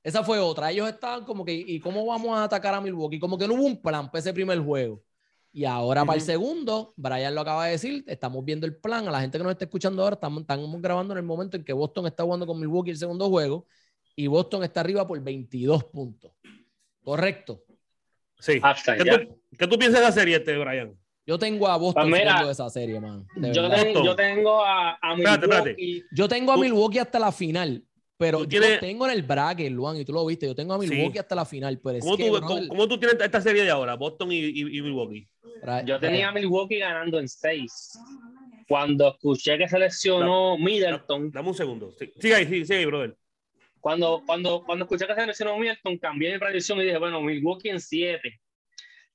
Esa 0.03 0.23
fue 0.23 0.39
otra. 0.39 0.71
Ellos 0.71 0.89
estaban 0.89 1.25
como 1.25 1.43
que, 1.43 1.53
¿y 1.53 1.79
cómo 1.79 2.05
vamos 2.05 2.37
a 2.37 2.43
atacar 2.43 2.73
a 2.73 2.81
Milwaukee? 2.81 3.19
Como 3.19 3.37
que 3.37 3.47
no 3.47 3.53
hubo 3.55 3.63
un 3.63 3.81
plan 3.81 4.09
para 4.09 4.19
ese 4.19 4.33
primer 4.33 4.59
juego. 4.59 5.01
Y 5.51 5.65
ahora 5.65 6.05
para 6.05 6.17
el 6.17 6.21
segundo, 6.23 6.93
Brian 6.95 7.33
lo 7.33 7.41
acaba 7.41 7.65
de 7.65 7.71
decir, 7.71 8.03
estamos 8.07 8.45
viendo 8.45 8.67
el 8.67 8.75
plan. 8.75 9.07
A 9.07 9.11
la 9.11 9.19
gente 9.21 9.37
que 9.37 9.43
nos 9.43 9.51
está 9.51 9.65
escuchando 9.65 10.03
ahora, 10.03 10.13
estamos, 10.13 10.41
estamos 10.41 10.81
grabando 10.81 11.13
en 11.13 11.17
el 11.17 11.23
momento 11.25 11.57
en 11.57 11.63
que 11.63 11.73
Boston 11.73 12.05
está 12.05 12.23
jugando 12.23 12.45
con 12.45 12.59
Milwaukee 12.59 12.91
el 12.91 12.97
segundo 12.97 13.27
juego 13.29 13.65
y 14.15 14.27
Boston 14.27 14.63
está 14.63 14.81
arriba 14.81 15.07
por 15.07 15.19
22 15.21 15.85
puntos. 15.85 16.31
Correcto. 17.03 17.63
Sí. 18.39 18.59
Hasta 18.61 18.95
¿Qué 18.95 19.03
ya. 19.05 19.19
tú, 19.25 19.41
qué 19.57 19.67
tú 19.67 19.77
piensas 19.77 19.99
de 20.01 20.05
la 20.05 20.11
serie, 20.11 20.35
este, 20.37 20.57
Brian? 20.57 20.95
Yo 21.25 21.37
tengo 21.37 21.67
a 21.67 21.77
Boston 21.77 22.09
Pues 22.09 22.21
mira, 22.21 22.43
de 22.45 22.51
esa 22.51 22.69
serie, 22.69 22.99
man. 22.99 23.25
Yo, 23.53 23.69
ten- 23.69 24.15
tengo 24.15 24.63
a, 24.63 24.97
a 25.01 25.13
Espérate, 25.13 25.45
espérate. 25.45 25.75
Milwaukee. 25.75 26.03
Yo 26.11 26.27
tengo 26.27 26.51
a 26.51 26.55
Tú- 26.55 26.61
Milwaukee 26.61 26.99
hasta 26.99 27.19
la 27.19 27.31
final, 27.31 27.83
pero 28.17 28.39
yo 28.43 28.47
tienes- 28.47 28.79
tengo 28.79 29.05
en 29.05 29.11
el 29.13 29.23
bracket, 29.23 29.71
Luan, 29.71 29.97
y 29.97 30.05
tú 30.05 30.13
lo 30.13 30.25
viste. 30.25 30.47
Yo 30.47 30.55
tengo 30.55 30.73
a 30.73 30.79
Sí. 30.81 30.87
Milwaukee 30.89 31.19
hasta 31.19 31.35
la 31.35 31.45
final, 31.45 31.79
pero 31.79 31.99
¿Cómo, 31.99 32.17
tú, 32.17 32.41
cómo- 32.41 32.67
cómo 32.67 32.87
tú 32.87 32.97
tienes 32.99 33.19
esta 33.21 33.41
serie 33.41 33.63
de 33.63 33.69
ahora, 33.69 33.95
Boston 33.95 34.31
y, 34.31 34.37
y- 34.37 34.77
y 34.77 34.81
Milwaukee? 34.81 35.27
Yo 35.85 35.99
tenía 35.99 36.29
a 36.29 36.31
Milwaukee 36.31 36.79
ganando 36.79 37.19
en 37.19 37.27
6. 37.27 37.99
Cuando 38.67 39.09
escuché 39.09 39.57
que 39.57 39.67
seleccionó 39.67 40.57
Middleton, 40.57 41.31
Dame 41.31 41.49
un 41.49 41.55
segundo. 41.55 41.91
Sí, 41.97 42.11
sigue 42.19 42.35
ahí, 42.35 42.45
sigue 42.65 42.79
ahí, 42.79 42.85
brother. 42.85 43.15
cuando, 43.79 44.23
cuando, 44.25 44.63
cuando 44.63 44.85
escuché 44.85 45.07
que 45.07 45.15
seleccionó 45.15 45.57
Middleton, 45.57 45.97
cambié 45.97 46.33
mi 46.33 46.39
predicción 46.39 46.79
y 46.79 46.83
dije, 46.83 46.97
bueno, 46.97 47.21
Milwaukee 47.21 47.69
en 47.69 47.79
7. 47.79 48.39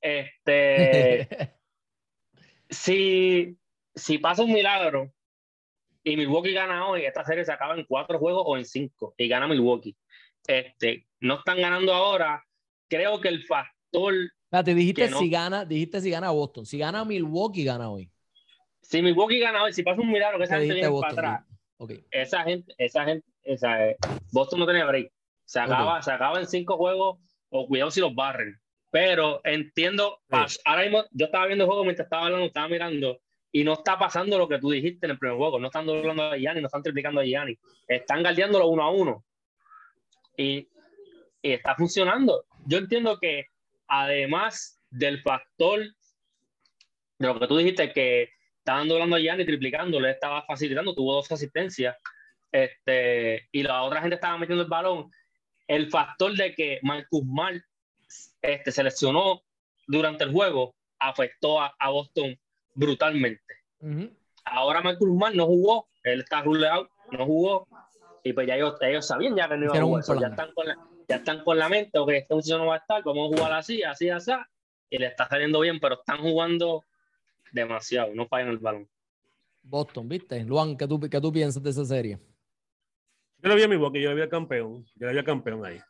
Este, 0.00 1.28
si, 2.68 3.56
si 3.94 4.18
pasa 4.18 4.42
un 4.42 4.52
milagro 4.52 5.12
y 6.02 6.16
Milwaukee 6.16 6.52
gana 6.52 6.86
hoy, 6.86 7.06
esta 7.06 7.24
serie 7.24 7.44
se 7.44 7.52
acaba 7.52 7.74
en 7.74 7.84
cuatro 7.86 8.18
juegos 8.18 8.42
o 8.44 8.56
en 8.58 8.66
cinco 8.66 9.14
y 9.16 9.28
gana 9.28 9.48
Milwaukee. 9.48 9.96
Este, 10.46 11.06
no 11.20 11.38
están 11.38 11.60
ganando 11.60 11.94
ahora. 11.94 12.44
Creo 12.88 13.20
que 13.20 13.28
el 13.28 13.44
factor, 13.44 14.14
Espérate, 14.54 14.74
dijiste 14.74 15.08
no. 15.10 15.18
si 15.18 15.28
gana, 15.30 15.64
dijiste 15.64 16.00
si 16.00 16.10
gana 16.10 16.30
Boston. 16.30 16.64
Si 16.64 16.78
gana 16.78 17.04
Milwaukee, 17.04 17.64
gana 17.64 17.90
hoy. 17.90 18.08
si 18.80 19.02
Milwaukee 19.02 19.40
gana 19.40 19.64
hoy, 19.64 19.72
si 19.72 19.82
pasa 19.82 20.00
un 20.00 20.10
milagro 20.12 20.38
que 20.38 20.44
esa 20.44 20.54
¿Qué 20.58 20.66
gente 20.66 20.74
viene 20.74 20.88
para 20.88 20.92
Boston? 20.92 21.18
atrás, 21.18 21.44
Ok. 21.78 21.92
esa 22.10 22.42
gente, 22.44 22.74
esa 22.78 23.04
gente, 23.04 23.26
esa, 23.42 23.88
eh, 23.88 23.96
Boston 24.30 24.60
no 24.60 24.66
tiene 24.66 24.84
break. 24.84 25.10
Se 25.44 25.58
acaba, 25.58 26.00
se 26.02 26.12
acaba 26.12 26.38
en 26.38 26.46
cinco 26.46 26.76
juegos 26.76 27.18
o 27.50 27.66
cuidado 27.66 27.90
si 27.90 28.00
los 28.00 28.14
barren. 28.14 28.60
Pero 28.92 29.40
entiendo, 29.44 30.20
pas- 30.28 30.60
ahora 30.64 30.82
mismo 30.82 31.02
yo 31.10 31.26
estaba 31.26 31.46
viendo 31.46 31.64
el 31.64 31.68
juego 31.68 31.82
mientras 31.82 32.06
estaba 32.06 32.26
hablando, 32.26 32.46
estaba 32.46 32.68
mirando 32.68 33.20
y 33.50 33.64
no 33.64 33.72
está 33.72 33.98
pasando 33.98 34.38
lo 34.38 34.46
que 34.48 34.58
tú 34.60 34.70
dijiste 34.70 35.06
en 35.06 35.10
el 35.12 35.18
primer 35.18 35.36
juego. 35.36 35.58
No 35.58 35.66
están 35.66 35.84
doblando 35.86 36.22
a 36.22 36.36
Gianni, 36.36 36.60
no 36.60 36.66
están 36.68 36.82
triplicando 36.84 37.20
a 37.20 37.24
Gianni. 37.24 37.58
Están 37.88 38.22
guardiándolo 38.22 38.68
uno 38.68 38.82
a 38.84 38.90
uno. 38.90 39.24
Y, 40.36 40.68
y 41.42 41.52
está 41.52 41.74
funcionando. 41.74 42.44
Yo 42.66 42.78
entiendo 42.78 43.18
que 43.18 43.46
además 44.02 44.80
del 44.90 45.20
factor 45.22 45.80
de 45.80 47.26
lo 47.26 47.38
que 47.38 47.46
tú 47.46 47.56
dijiste, 47.56 47.92
que 47.92 48.28
estaban 48.58 48.88
doblando 48.88 49.16
a 49.16 49.20
Gianni, 49.20 49.44
triplicando, 49.44 50.00
le 50.00 50.10
estaba 50.10 50.42
facilitando, 50.42 50.94
tuvo 50.94 51.14
dos 51.14 51.30
asistencias, 51.30 51.96
este, 52.50 53.48
y 53.52 53.62
la 53.62 53.82
otra 53.82 54.00
gente 54.00 54.16
estaba 54.16 54.38
metiendo 54.38 54.64
el 54.64 54.68
balón. 54.68 55.10
El 55.66 55.90
factor 55.90 56.34
de 56.34 56.54
que 56.54 56.78
Marcus 56.82 57.22
Smart 57.22 57.62
este, 58.42 58.72
se 58.72 58.82
lesionó 58.82 59.42
durante 59.86 60.24
el 60.24 60.32
juego 60.32 60.74
afectó 60.98 61.60
a, 61.60 61.74
a 61.78 61.90
Boston 61.90 62.36
brutalmente. 62.74 63.54
Ahora 64.44 64.80
Marcus 64.80 65.08
Smart 65.08 65.34
no 65.34 65.46
jugó, 65.46 65.88
él 66.02 66.20
está 66.20 66.42
ruled 66.42 66.68
out, 66.68 66.88
no 67.12 67.26
jugó, 67.26 67.68
y 68.24 68.32
pues 68.32 68.46
ya 68.46 68.56
ellos, 68.56 68.74
ellos 68.80 69.06
sabían 69.06 69.36
ya 69.36 69.48
que 69.48 69.56
no 69.56 69.64
iba 69.64 69.78
a 69.78 70.02
jugar. 70.02 70.20
ya, 70.20 70.28
están 70.28 70.52
con 70.54 70.66
la, 70.66 70.76
ya 71.08 71.16
están 71.16 71.42
con 71.44 71.58
la 71.58 71.68
mente, 71.68 71.98
ok, 71.98 72.10
este 72.10 72.34
muchacho 72.34 72.58
no 72.58 72.66
va 72.66 72.74
a 72.76 72.78
estar, 72.78 73.02
vamos 73.04 73.32
a 73.32 73.36
jugar 73.36 73.52
así, 73.52 73.82
así, 73.82 74.08
así, 74.10 74.32
y 74.90 74.98
le 74.98 75.06
está 75.06 75.28
saliendo 75.28 75.60
bien, 75.60 75.78
pero 75.80 75.94
están 75.96 76.18
jugando 76.18 76.84
demasiado, 77.52 78.14
no 78.14 78.26
fallan 78.26 78.48
el 78.50 78.58
balón. 78.58 78.88
Boston, 79.62 80.08
¿viste? 80.08 80.42
Luan, 80.44 80.76
¿qué 80.76 80.86
tú, 80.86 81.00
qué 81.00 81.20
tú 81.20 81.32
piensas 81.32 81.62
de 81.62 81.70
esa 81.70 81.84
serie? 81.84 82.18
Yo 83.38 83.48
le 83.48 83.56
vi 83.56 83.62
a 83.62 83.68
Milwaukee, 83.68 84.00
yo 84.00 84.10
le 84.10 84.16
vi 84.16 84.22
al 84.22 84.28
campeón, 84.28 84.84
yo 84.94 85.06
le 85.06 85.12
vi 85.12 85.18
al 85.18 85.24
campeón 85.24 85.64
ahí. 85.64 85.80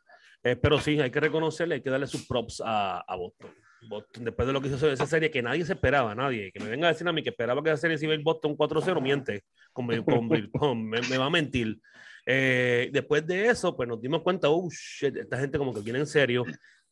Eh, 0.43 0.55
pero 0.55 0.79
sí, 0.79 0.99
hay 0.99 1.09
que 1.09 1.19
reconocerle, 1.19 1.75
hay 1.75 1.81
que 1.81 1.89
darle 1.89 2.07
sus 2.07 2.25
props 2.27 2.61
a, 2.63 2.99
a 2.99 3.15
Boston. 3.15 3.49
Boston. 3.89 4.25
Después 4.25 4.45
de 4.47 4.53
lo 4.53 4.61
que 4.61 4.67
hizo 4.67 4.91
esa 4.91 5.05
serie, 5.05 5.31
que 5.31 5.41
nadie 5.41 5.65
se 5.65 5.73
esperaba, 5.73 6.13
nadie. 6.13 6.51
Que 6.51 6.59
me 6.59 6.69
venga 6.69 6.87
a 6.87 6.91
decir 6.91 7.07
a 7.07 7.11
mí 7.11 7.23
que 7.23 7.29
esperaba 7.29 7.63
que 7.63 7.69
esa 7.69 7.77
serie 7.77 7.97
se 7.97 8.05
iba 8.05 8.13
a 8.13 8.17
ir 8.17 8.23
Boston 8.23 8.55
4-0, 8.55 9.01
miente. 9.01 9.43
Con, 9.73 9.87
con- 10.03 10.29
con- 10.51 10.87
me, 10.87 11.01
me 11.01 11.17
va 11.17 11.25
a 11.25 11.29
mentir. 11.29 11.79
Eh, 12.25 12.89
después 12.91 13.25
de 13.27 13.47
eso, 13.47 13.75
pues 13.75 13.87
nos 13.87 14.01
dimos 14.01 14.21
cuenta, 14.21 14.49
oh, 14.49 14.67
shit, 14.69 15.15
esta 15.15 15.37
gente 15.39 15.57
como 15.57 15.73
que 15.73 15.81
viene 15.81 15.99
en 15.99 16.07
serio. 16.07 16.43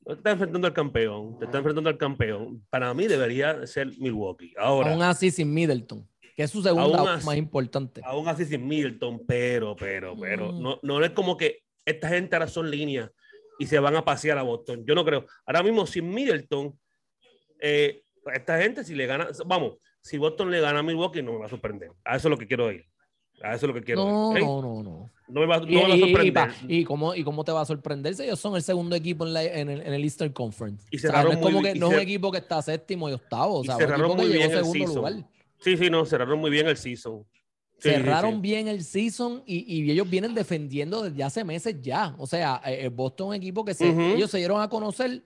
No 0.05 0.13
te 0.15 0.19
está 0.19 0.31
enfrentando 0.31 0.67
al 0.67 0.73
campeón, 0.73 1.39
te 1.39 1.45
está 1.45 1.57
enfrentando 1.59 1.89
al 1.89 1.97
campeón. 1.97 2.65
Para 2.69 2.93
mí 2.93 3.07
debería 3.07 3.65
ser 3.65 3.87
Milwaukee. 3.99 4.53
Ahora, 4.57 4.91
Aún 4.91 5.01
así 5.01 5.31
sin 5.31 5.53
Middleton, 5.53 6.07
que 6.35 6.43
es 6.43 6.51
su 6.51 6.61
segunda 6.61 7.15
así- 7.15 7.25
más 7.25 7.37
importante. 7.37 8.01
aún 8.03 8.27
así 8.27 8.45
sin 8.45 8.67
Milton, 8.67 9.21
pero, 9.25 9.75
pero, 9.75 10.15
pero, 10.19 10.51
Mm. 10.51 10.61
no, 10.61 10.79
no 10.83 11.03
es 11.05 11.11
como 11.11 11.37
que 11.37 11.59
esta 11.85 12.09
gente 12.09 12.35
ahora 12.35 12.47
son 12.47 12.69
líneas 12.69 13.09
y 13.59 13.65
se 13.65 13.79
van 13.79 13.95
a 13.95 14.03
pasear 14.03 14.37
a 14.37 14.43
Boston. 14.43 14.83
Yo 14.85 14.93
no 14.93 15.05
creo. 15.05 15.25
Ahora 15.45 15.63
mismo 15.63 15.85
sin 15.87 16.09
Middleton, 16.09 16.77
eh, 17.59 18.03
esta 18.33 18.61
gente 18.61 18.83
si 18.83 18.95
le 18.95 19.05
gana, 19.05 19.27
vamos, 19.45 19.77
si 20.01 20.17
Boston 20.17 20.51
le 20.51 20.59
gana 20.59 20.79
a 20.79 20.83
Milwaukee 20.83 21.21
no 21.21 21.33
me 21.33 21.39
va 21.39 21.45
a 21.45 21.49
sorprender. 21.49 21.91
A 22.03 22.17
eso 22.17 22.27
es 22.27 22.31
lo 22.31 22.37
que 22.37 22.47
quiero 22.47 22.69
ir. 22.71 22.85
A 23.41 23.55
eso 23.55 23.65
es 23.65 23.69
lo 23.69 23.73
que 23.73 23.83
quiero 23.83 24.03
No, 24.05 24.37
ir. 24.37 24.43
¿ok? 24.43 24.49
no, 24.49 24.61
no, 24.61 24.83
no. 24.83 25.11
No 25.33 25.39
me 25.41 25.47
va, 25.47 25.59
no 25.59 25.67
Y, 25.67 25.75
me 25.75 25.81
va 25.81 25.87
a 25.87 25.89
y- 25.89 25.93
y 25.95 25.99
sorprender. 26.01 26.33
pa- 26.33 26.55
y 26.67 26.83
cómo, 26.83 27.15
¿Y 27.15 27.23
cómo 27.23 27.43
te 27.43 27.51
va 27.51 27.61
a 27.61 27.65
sorprender 27.65 28.13
si 28.15 28.23
ellos 28.23 28.39
son 28.39 28.55
el 28.55 28.61
segundo 28.61 28.95
equipo 28.95 29.25
en, 29.25 29.33
la- 29.33 29.43
en 29.43 29.69
el, 29.69 29.81
en 29.81 29.93
el 29.93 30.03
Eastern 30.03 30.31
Conference? 30.31 30.85
Y 30.91 30.97
O 30.97 30.99
sea, 30.99 31.09
cerraron 31.09 31.31
no 31.33 31.39
es 31.39 31.43
como 31.45 31.61
que 31.63 31.75
no 31.75 31.87
es 31.89 31.93
un 31.95 31.99
equipo 32.01 32.31
que 32.31 32.37
está 32.37 32.61
séptimo 32.61 33.09
y 33.09 33.13
octavo, 33.13 33.55
o 33.59 33.63
sea, 33.63 33.73
un 33.75 33.79
cerraron 33.81 34.11
que 34.11 34.15
muy 34.17 34.25
llegó 34.27 34.37
bien 34.37 34.51
el 34.51 34.57
segundo 34.65 34.95
lugar. 34.95 35.13
Sí, 35.59 35.77
sí, 35.77 35.89
no, 35.89 36.05
cerraron 36.05 36.39
muy 36.39 36.51
bien 36.51 36.67
el 36.67 36.77
season. 36.77 37.25
Sí, 37.79 37.89
Cerraron 37.89 38.35
sí. 38.35 38.39
bien 38.41 38.67
el 38.67 38.83
season 38.83 39.43
y, 39.45 39.81
y 39.81 39.91
ellos 39.91 40.09
vienen 40.09 40.33
defendiendo 40.33 41.01
desde 41.03 41.23
hace 41.23 41.43
meses 41.43 41.75
ya. 41.81 42.15
O 42.17 42.27
sea, 42.27 42.61
eh, 42.65 42.85
eh, 42.85 42.89
Boston 42.89 43.27
es 43.27 43.29
un 43.29 43.35
equipo 43.43 43.65
que 43.65 43.73
se, 43.73 43.89
ellos 44.15 44.29
se 44.31 44.37
dieron 44.37 44.61
a 44.61 44.69
conocer 44.69 45.21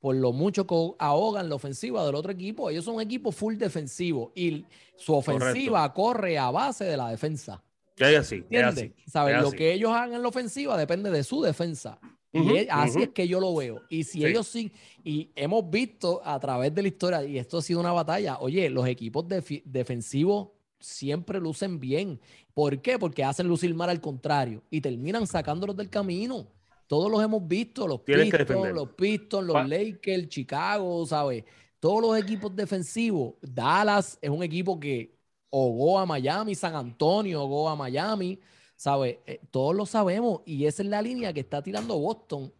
por 0.00 0.14
lo 0.16 0.32
mucho 0.32 0.66
que 0.66 0.74
ahogan 0.98 1.48
la 1.48 1.54
ofensiva 1.54 2.04
del 2.04 2.14
otro 2.16 2.30
equipo. 2.32 2.68
Ellos 2.68 2.84
son 2.84 2.96
un 2.96 3.00
equipo 3.00 3.32
full 3.32 3.54
defensivo 3.56 4.32
y 4.34 4.66
su 4.96 5.14
ofensiva 5.14 5.90
corre 5.94 6.36
a 6.36 6.50
base 6.50 6.84
de 6.84 6.96
la 6.96 7.08
defensa. 7.08 7.62
Es 7.96 8.18
así, 8.18 8.44
es 8.50 8.62
así. 8.64 8.92
¿Sabes? 9.06 9.36
es 9.36 9.42
Lo 9.42 9.50
que 9.52 9.72
ellos 9.72 9.90
hagan 9.92 10.14
en 10.14 10.22
la 10.22 10.28
ofensiva 10.28 10.76
depende 10.76 11.10
de 11.10 11.22
su 11.24 11.42
defensa. 11.42 11.98
Y 12.32 12.56
es- 12.56 12.66
así 12.68 13.02
es 13.02 13.08
que 13.10 13.28
yo 13.28 13.38
lo 13.38 13.54
veo. 13.54 13.82
Y 13.88 14.02
si 14.02 14.18
Sí. 14.18 14.26
ellos 14.26 14.48
sí, 14.48 14.72
y 15.04 15.30
hemos 15.36 15.70
visto 15.70 16.20
a 16.24 16.40
través 16.40 16.74
de 16.74 16.82
la 16.82 16.88
historia, 16.88 17.24
y 17.24 17.38
esto 17.38 17.58
ha 17.58 17.62
sido 17.62 17.78
una 17.78 17.92
batalla, 17.92 18.38
oye, 18.40 18.68
los 18.70 18.88
equipos 18.88 19.24
defensivos 19.64 20.48
siempre 20.80 21.38
lucen 21.40 21.78
bien. 21.78 22.20
¿Por 22.52 22.82
qué? 22.82 22.98
Porque 22.98 23.22
hacen 23.22 23.46
lucir 23.46 23.72
mal 23.74 23.88
al 23.88 24.00
contrario 24.00 24.62
y 24.70 24.80
terminan 24.80 25.26
sacándolos 25.26 25.76
del 25.76 25.88
camino. 25.90 26.48
Todos 26.86 27.10
los 27.10 27.22
hemos 27.22 27.46
visto, 27.46 27.86
los 27.86 28.04
Tienes 28.04 28.30
Pistons, 28.30 28.72
los 28.74 28.90
Pistons, 28.90 29.46
los 29.46 29.68
Lakers, 29.68 30.28
Chicago, 30.28 31.06
¿sabes? 31.06 31.44
Todos 31.80 32.02
los 32.02 32.18
equipos 32.18 32.54
defensivos. 32.54 33.34
Dallas 33.40 34.18
es 34.20 34.28
un 34.30 34.42
equipo 34.42 34.78
que 34.78 35.13
hogó 35.56 35.98
a 36.00 36.06
Miami, 36.06 36.54
San 36.56 36.74
Antonio 36.74 37.42
hogó 37.44 37.68
a 37.68 37.76
Miami, 37.76 38.40
¿sabes? 38.76 39.18
Eh, 39.26 39.40
todos 39.52 39.74
lo 39.74 39.86
sabemos 39.86 40.40
y 40.44 40.66
esa 40.66 40.82
es 40.82 40.88
la 40.88 41.00
línea 41.00 41.32
que 41.32 41.40
está 41.40 41.62
tirando 41.62 41.96
Boston. 41.98 42.52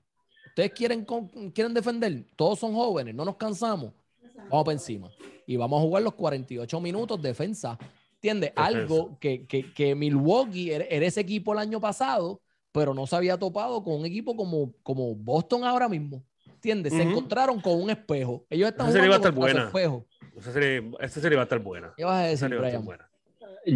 ¿Ustedes 0.47 0.70
quieren, 0.72 1.05
con- 1.05 1.26
quieren 1.51 1.74
defender? 1.74 2.24
Todos 2.36 2.61
son 2.61 2.72
jóvenes, 2.74 3.12
no 3.14 3.24
nos 3.24 3.34
cansamos. 3.36 3.92
Vamos 4.49 4.64
para 4.64 4.72
encima. 4.74 5.11
Y 5.47 5.57
vamos 5.57 5.80
a 5.80 5.82
jugar 5.82 6.03
los 6.05 6.14
48 6.14 6.80
minutos 6.80 7.20
defensa. 7.20 7.76
¿Entiendes? 8.14 8.53
Algo 8.55 9.18
que, 9.18 9.45
que, 9.47 9.72
que 9.74 9.95
Milwaukee 9.97 10.70
era, 10.70 10.84
era 10.84 11.05
ese 11.07 11.20
equipo 11.20 11.53
el 11.53 11.59
año 11.59 11.80
pasado, 11.80 12.40
pero 12.70 12.95
no 12.95 13.07
se 13.09 13.16
había 13.16 13.36
topado 13.36 13.82
con 13.82 13.95
un 13.95 14.07
equipo 14.07 14.36
como, 14.36 14.72
como 14.84 15.14
Boston 15.16 15.64
ahora 15.64 15.88
mismo. 15.88 16.22
¿Entiendes? 16.47 16.92
Se 16.95 17.03
encontraron 17.03 17.61
con 17.61 17.78
un 17.82 17.90
espejo. 17.90 18.47
Ellos 18.49 18.70
están 18.70 18.88
Esa 18.88 19.05
jugando 19.05 19.28
su 19.28 19.34
buena. 19.34 19.64
espejo. 19.66 20.07
Esa 20.37 20.53
serie, 20.53 20.82
esa 21.01 21.20
serie 21.20 21.37
va 21.37 21.43
a 21.43 21.45
estar 21.45 21.59
buena. 21.61 21.93
¿Qué 21.97 22.05
vas 22.05 22.16
a 22.16 22.30
Esa 22.30 22.30
decir, 22.30 22.39
serie 22.49 22.59
va 22.59 22.64
a 22.64 22.68
estar 22.68 22.82
Brian? 22.82 22.85
buena. 22.87 23.11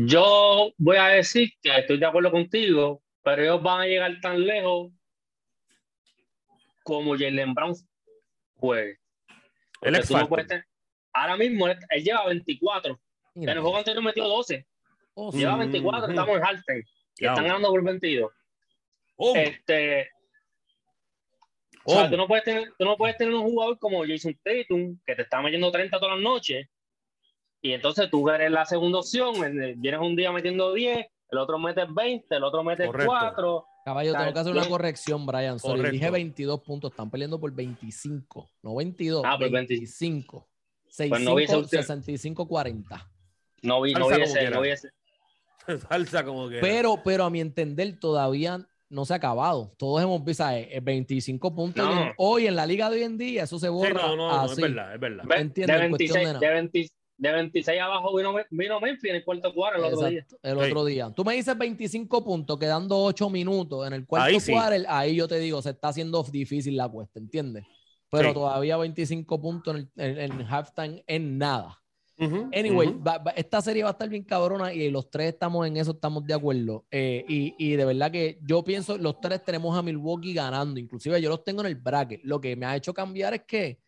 Yo 0.07 0.73
voy 0.77 0.97
a 0.97 1.07
decir 1.09 1.51
que 1.63 1.79
estoy 1.79 1.99
de 1.99 2.07
acuerdo 2.07 2.31
contigo, 2.31 3.03
pero 3.23 3.43
ellos 3.43 3.63
van 3.63 3.83
a 3.83 3.87
llegar 3.87 4.21
tan 4.21 4.41
lejos 4.45 4.93
como 6.83 7.13
Jalen 7.17 7.55
Brown 7.55 7.75
juegue. 8.57 8.99
El 9.83 9.93
no 9.93 10.29
Ahora 11.13 11.37
mismo 11.37 11.69
él, 11.69 11.79
él 11.91 12.05
lleva 12.05 12.27
24. 12.27 13.01
Mira, 13.35 13.53
En 13.53 13.59
el 13.59 13.63
juego 13.63 13.79
anterior 13.79 14.03
metió 14.03 14.25
12. 14.25 14.67
oh, 15.15 15.33
Lleva 15.33 15.57
Mm, 15.57 15.59
24, 15.61 16.03
ujú. 16.03 16.11
estamos 16.11 16.37
en 16.37 16.45
halftime. 16.45 16.85
Y 17.19 17.27
están 17.27 17.45
ganando 17.45 17.69
por 17.71 17.83
22. 17.85 18.31
Oh, 19.17 19.35
Este, 19.37 20.11
o 21.89 21.95
sea, 22.01 22.11
tú 22.11 22.17
no, 22.17 22.27
puedes 22.27 22.45
tener, 22.45 22.73
tú 22.79 22.85
no 22.85 22.97
puedes 22.97 23.17
tener 23.17 23.35
un 23.35 23.43
jugador 23.43 23.79
como 23.79 24.05
Jason 24.07 24.39
Tatum 24.43 24.99
que 25.07 25.15
te 25.15 25.23
está 25.23 25.41
metiendo 25.43 25.71
30 25.71 25.99
todas 25.99 26.15
las 26.17 26.23
noches 26.23 26.69
y 27.61 27.73
entonces 27.73 28.09
tú 28.11 28.29
eres 28.31 28.51
la 28.51 28.65
segunda 28.65 28.99
opción, 29.01 29.37
en 29.45 29.63
el- 29.63 29.75
vienes 29.77 30.01
un 30.01 30.15
día 30.15 30.31
metiendo 30.33 30.73
10, 30.73 31.07
el 31.31 31.39
otro 31.39 31.59
mete 31.59 31.83
20, 31.89 32.35
el 32.37 32.45
otro 32.45 32.63
mete 32.63 32.87
Correcto. 32.87 33.07
4. 33.11 33.67
Caballo, 33.85 34.13
tengo 34.13 34.33
que 34.35 34.39
hacer 34.39 34.53
una 34.53 34.69
corrección, 34.69 35.25
Brian. 35.25 35.59
Sorry, 35.59 35.77
Correcto. 35.79 35.93
dije 35.95 36.11
22 36.11 36.61
puntos. 36.61 36.91
Están 36.91 37.11
peleando 37.11 37.41
por 37.41 37.53
25. 37.55 38.51
No 38.63 38.75
22, 38.77 39.23
Ah, 39.25 39.39
por 39.39 39.51
20. 39.51 39.75
25. 39.75 40.47
Pues 40.97 41.21
no 41.23 41.35
vi 41.35 41.45
ese 41.45 41.65
65, 41.65 42.47
40. 42.47 43.11
No 43.63 43.81
vi, 43.81 43.95
no 43.95 44.09
vi 44.09 44.23
ese, 44.23 44.51
no 44.51 44.61
vi 44.61 44.71
ese. 44.71 44.91
Salsa 45.89 46.25
como 46.25 46.49
que. 46.49 46.59
Pero, 46.61 47.01
pero 47.03 47.25
a 47.25 47.31
mi 47.31 47.41
entender, 47.41 47.99
todavía 47.99 48.67
no 48.91 49.05
se 49.05 49.13
ha 49.13 49.17
acabado. 49.17 49.73
Todos 49.79 50.03
hemos 50.03 50.25
visto. 50.25 50.49
Eh, 50.51 50.81
25 50.83 51.55
puntos. 51.55 51.85
No. 51.85 51.93
y 51.93 52.03
en- 52.07 52.13
hoy 52.17 52.47
en 52.47 52.57
la 52.57 52.67
liga 52.67 52.89
de 52.91 52.97
hoy 52.97 53.03
en 53.03 53.19
día, 53.19 53.45
eso 53.45 53.59
se 53.59 53.67
Sí, 53.67 53.73
borra. 53.73 53.91
no, 53.91 54.17
no, 54.17 54.31
no, 54.37 54.45
es 54.53 54.57
verdad, 54.57 54.95
es 54.95 55.01
verdad. 55.01 55.25
Entiendo, 55.39 55.73
de, 55.75 55.85
en 55.85 55.91
cuestión 55.91 56.15
26, 56.15 56.27
de 56.27 56.33
nada. 56.33 56.39
de, 56.39 56.53
20 56.55 56.89
de 57.21 57.33
26 57.33 57.81
abajo 57.81 58.17
vino, 58.17 58.33
vino 58.51 58.81
Memphis 58.81 59.11
en 59.11 59.17
el 59.17 59.25
cuarto 59.25 59.53
cuarto 59.53 59.79
el 59.79 59.93
otro 59.93 60.09
día. 60.09 60.19
Exacto, 60.21 60.39
el 60.43 60.59
Sí. 60.59 60.65
otro 60.71 60.85
día. 60.85 61.13
Tú 61.15 61.25
me 61.25 61.35
dices 61.35 61.59
25 61.59 62.25
puntos, 62.25 62.59
quedando 62.59 62.97
8 63.03 63.29
minutos 63.29 63.87
en 63.87 63.93
el 63.93 64.07
cuarto 64.07 64.27
Ahí 64.29 64.39
sí. 64.41 64.53
quarter, 64.53 64.85
ahí 64.89 65.17
yo 65.17 65.27
te 65.27 65.39
digo, 65.41 65.61
se 65.61 65.71
está 65.71 65.89
haciendo 65.89 66.23
difícil 66.23 66.77
la 66.77 66.89
cuesta, 66.89 67.19
¿entiendes? 67.19 67.65
Pero 68.11 68.29
Sí. 68.29 68.35
todavía 68.35 68.77
25 68.77 69.41
puntos 69.41 69.75
en, 69.77 69.91
el- 69.97 70.19
en- 70.19 70.41
en 70.41 70.47
halftime 70.47 71.03
en 71.09 71.39
nada. 71.39 71.77
Ujú, 72.19 72.51
Anyway, 72.53 72.89
ujú. 72.89 73.03
va- 73.05 73.19
va- 73.19 73.31
esta 73.33 73.61
serie 73.63 73.83
va 73.85 73.91
a 73.91 73.93
estar 73.93 74.09
bien 74.09 74.25
cabrona 74.25 74.73
y 74.75 74.91
los 74.91 75.09
tres 75.11 75.33
estamos 75.35 75.67
en 75.67 75.77
eso, 75.77 75.93
estamos 75.93 76.25
de 76.27 76.35
acuerdo. 76.35 76.85
Eh, 76.91 77.25
y, 77.29 77.55
y 77.59 77.77
de 77.77 77.85
verdad 77.85 78.11
que 78.11 78.41
yo 78.45 78.65
pienso, 78.65 78.99
los 78.99 79.21
tres 79.21 79.45
tenemos 79.45 79.77
a 79.79 79.83
Milwaukee 79.83 80.35
ganando, 80.35 80.81
inclusive 80.81 81.21
yo 81.23 81.29
los 81.29 81.45
tengo 81.45 81.61
en 81.61 81.69
el 81.69 81.77
bracket. 81.77 82.21
Lo 82.25 82.41
que 82.41 82.57
me 82.57 82.67
ha 82.67 82.75
hecho 82.77 82.93
cambiar 82.93 83.35
es 83.35 83.43
que 83.47 83.81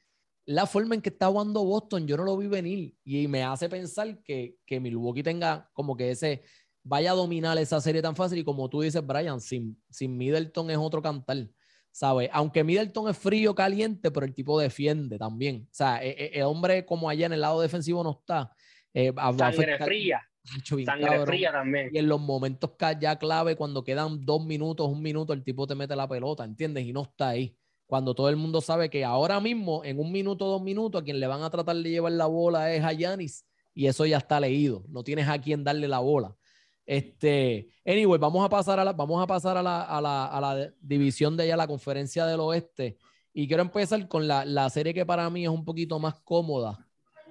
la 0.46 0.66
forma 0.66 0.94
en 0.94 1.00
que 1.02 1.08
está 1.10 1.26
jugando 1.28 1.64
Boston, 1.64 2.06
yo 2.06 2.16
no 2.16 2.24
lo 2.24 2.36
vi 2.36 2.46
venir 2.46 2.94
y 3.04 3.26
me 3.28 3.42
hace 3.42 3.68
pensar 3.68 4.22
que, 4.22 4.56
que 4.64 4.78
Milwaukee 4.80 5.22
tenga 5.22 5.68
como 5.72 5.96
que 5.96 6.10
ese, 6.10 6.42
vaya 6.82 7.12
a 7.12 7.14
dominar 7.14 7.58
esa 7.58 7.80
serie 7.80 8.00
tan 8.02 8.14
fácil 8.16 8.38
y 8.38 8.44
como 8.44 8.68
tú 8.68 8.80
dices, 8.80 9.04
Brian, 9.06 9.40
sin, 9.40 9.80
sin 9.90 10.16
Middleton 10.16 10.70
es 10.70 10.78
otro 10.78 11.02
cantar. 11.02 11.48
¿Sabes? 11.92 12.30
Aunque 12.32 12.64
Middleton 12.64 13.10
es 13.10 13.18
frío, 13.18 13.54
caliente, 13.54 14.10
pero 14.10 14.24
el 14.24 14.34
tipo 14.34 14.58
defiende 14.58 15.18
también. 15.18 15.66
O 15.70 15.74
sea, 15.74 16.02
e- 16.02 16.10
e- 16.10 16.30
el, 16.38 16.42
hombre 16.42 16.86
como 16.86 17.08
allá 17.10 17.26
en 17.26 17.32
el 17.32 17.40
lado 17.40 17.60
defensivo 17.60 18.02
no 18.04 18.18
está. 18.20 18.52
eh, 18.94 19.12
a 19.16 19.32
Sangre 19.32 19.78
fría, 19.78 20.20
bien 20.74 20.86
sangre 20.86 21.06
cabrón. 21.06 21.26
fría 21.26 21.52
también. 21.52 21.90
Y 21.92 21.98
en 21.98 22.08
los 22.08 22.20
momentos 22.20 22.70
ya 23.00 23.16
clave, 23.18 23.56
cuando 23.56 23.84
quedan 23.84 24.24
dos 24.24 24.44
minutos, 24.44 24.88
un 24.88 25.02
minuto, 25.02 25.32
el 25.32 25.44
tipo 25.44 25.66
te 25.66 25.74
mete 25.74 25.94
la 25.96 26.08
pelota, 26.08 26.44
¿entiendes? 26.44 26.84
Y 26.86 26.92
no 26.92 27.02
está 27.02 27.30
ahí. 27.30 27.56
Cuando 27.86 28.14
todo 28.14 28.28
el 28.28 28.36
mundo 28.36 28.60
sabe 28.60 28.88
que 28.88 29.04
ahora 29.04 29.40
mismo, 29.40 29.84
en 29.84 29.98
un 29.98 30.12
minuto, 30.12 30.46
dos 30.46 30.62
minutos, 30.62 31.02
a 31.02 31.04
quien 31.04 31.18
le 31.18 31.26
van 31.26 31.42
a 31.42 31.50
tratar 31.50 31.76
de 31.76 31.90
llevar 31.90 32.12
la 32.12 32.26
bola 32.26 32.72
es 32.72 32.84
a 32.84 32.92
Yanis. 32.92 33.44
Y 33.74 33.86
eso 33.86 34.06
ya 34.06 34.18
está 34.18 34.38
leído. 34.38 34.84
No 34.88 35.02
tienes 35.02 35.28
a 35.28 35.40
quien 35.40 35.64
darle 35.64 35.88
la 35.88 35.98
bola. 35.98 36.36
Este, 36.90 37.68
anyway, 37.86 38.18
vamos 38.18 38.44
a 38.44 38.48
pasar 38.48 38.80
a 38.80 38.84
la, 38.84 38.92
vamos 38.92 39.22
a 39.22 39.24
pasar 39.24 39.56
a 39.56 39.62
la, 39.62 39.82
a 39.82 40.00
la, 40.00 40.26
a 40.26 40.40
la 40.40 40.72
división 40.80 41.36
de 41.36 41.44
allá, 41.44 41.56
la 41.56 41.68
conferencia 41.68 42.26
del 42.26 42.40
oeste. 42.40 42.96
Y 43.32 43.46
quiero 43.46 43.62
empezar 43.62 44.08
con 44.08 44.26
la, 44.26 44.44
la 44.44 44.68
serie 44.70 44.92
que 44.92 45.06
para 45.06 45.30
mí 45.30 45.44
es 45.44 45.50
un 45.50 45.64
poquito 45.64 46.00
más 46.00 46.14
cómoda 46.24 46.84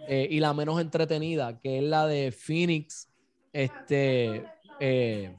eh, 0.07 0.29
y 0.31 0.39
la 0.39 0.53
menos 0.53 0.79
entretenida, 0.79 1.59
que 1.59 1.79
es 1.79 1.83
la 1.83 2.07
de 2.07 2.31
Phoenix. 2.31 3.09
Este, 3.51 4.45
eh, 4.79 5.35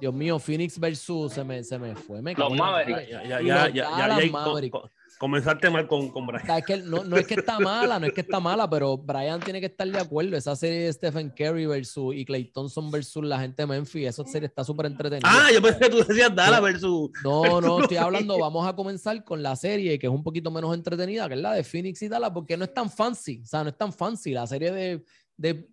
Dios 0.00 0.14
mío, 0.14 0.40
Phoenix 0.40 0.76
versus 0.76 1.32
se 1.32 1.44
me, 1.44 1.62
se 1.62 1.78
me 1.78 1.94
fue. 1.94 2.20
Me 2.22 2.34
Los 2.34 2.38
cago 2.38 2.50
en 2.50 2.58
la 2.58 2.64
Mavericks. 2.64 3.08
Ya, 3.08 3.22
ya, 3.22 3.40
ya, 3.40 3.68
ya, 3.68 3.68
ya, 3.68 4.18
ya, 4.18 4.90
comenzaste 5.20 5.68
mal 5.68 5.86
con, 5.86 6.08
con 6.08 6.26
Brian. 6.26 6.42
O 6.42 6.46
sea, 6.46 6.58
es 6.58 6.64
que 6.64 6.76
no, 6.78 7.04
no 7.04 7.18
es 7.18 7.26
que 7.26 7.34
está 7.34 7.60
mala, 7.60 7.98
no 8.00 8.06
es 8.06 8.12
que 8.14 8.22
está 8.22 8.40
mala, 8.40 8.68
pero 8.70 8.96
Brian 8.96 9.38
tiene 9.38 9.60
que 9.60 9.66
estar 9.66 9.86
de 9.86 9.98
acuerdo. 10.00 10.34
Esa 10.34 10.56
serie 10.56 10.84
de 10.86 10.92
Stephen 10.94 11.28
Curry 11.36 11.66
versus 11.66 12.14
y 12.16 12.24
Clay 12.24 12.44
Thompson 12.44 12.90
versus 12.90 13.22
la 13.22 13.38
gente 13.38 13.62
de 13.62 13.66
Memphis, 13.66 14.08
esa 14.08 14.24
serie 14.24 14.46
está 14.46 14.64
súper 14.64 14.86
entretenida. 14.86 15.28
Ah, 15.30 15.50
yo 15.52 15.60
pensé 15.60 15.78
que 15.78 15.90
tú 15.90 15.98
decías 16.02 16.34
Dallas 16.34 16.62
versus. 16.62 17.10
No, 17.22 17.60
no, 17.60 17.82
estoy 17.82 17.98
hablando, 17.98 18.38
vamos 18.38 18.66
a 18.66 18.74
comenzar 18.74 19.22
con 19.22 19.42
la 19.42 19.54
serie 19.56 19.98
que 19.98 20.06
es 20.06 20.12
un 20.12 20.22
poquito 20.22 20.50
menos 20.50 20.74
entretenida, 20.74 21.28
que 21.28 21.34
es 21.34 21.40
la 21.40 21.52
de 21.52 21.64
Phoenix 21.64 22.00
y 22.00 22.08
Dallas, 22.08 22.30
porque 22.32 22.56
no 22.56 22.64
es 22.64 22.72
tan 22.72 22.88
fancy, 22.90 23.42
o 23.44 23.46
sea, 23.46 23.62
no 23.62 23.68
es 23.68 23.76
tan 23.76 23.92
fancy. 23.92 24.32
La 24.32 24.46
serie 24.46 24.72
de, 24.72 25.04
de 25.36 25.68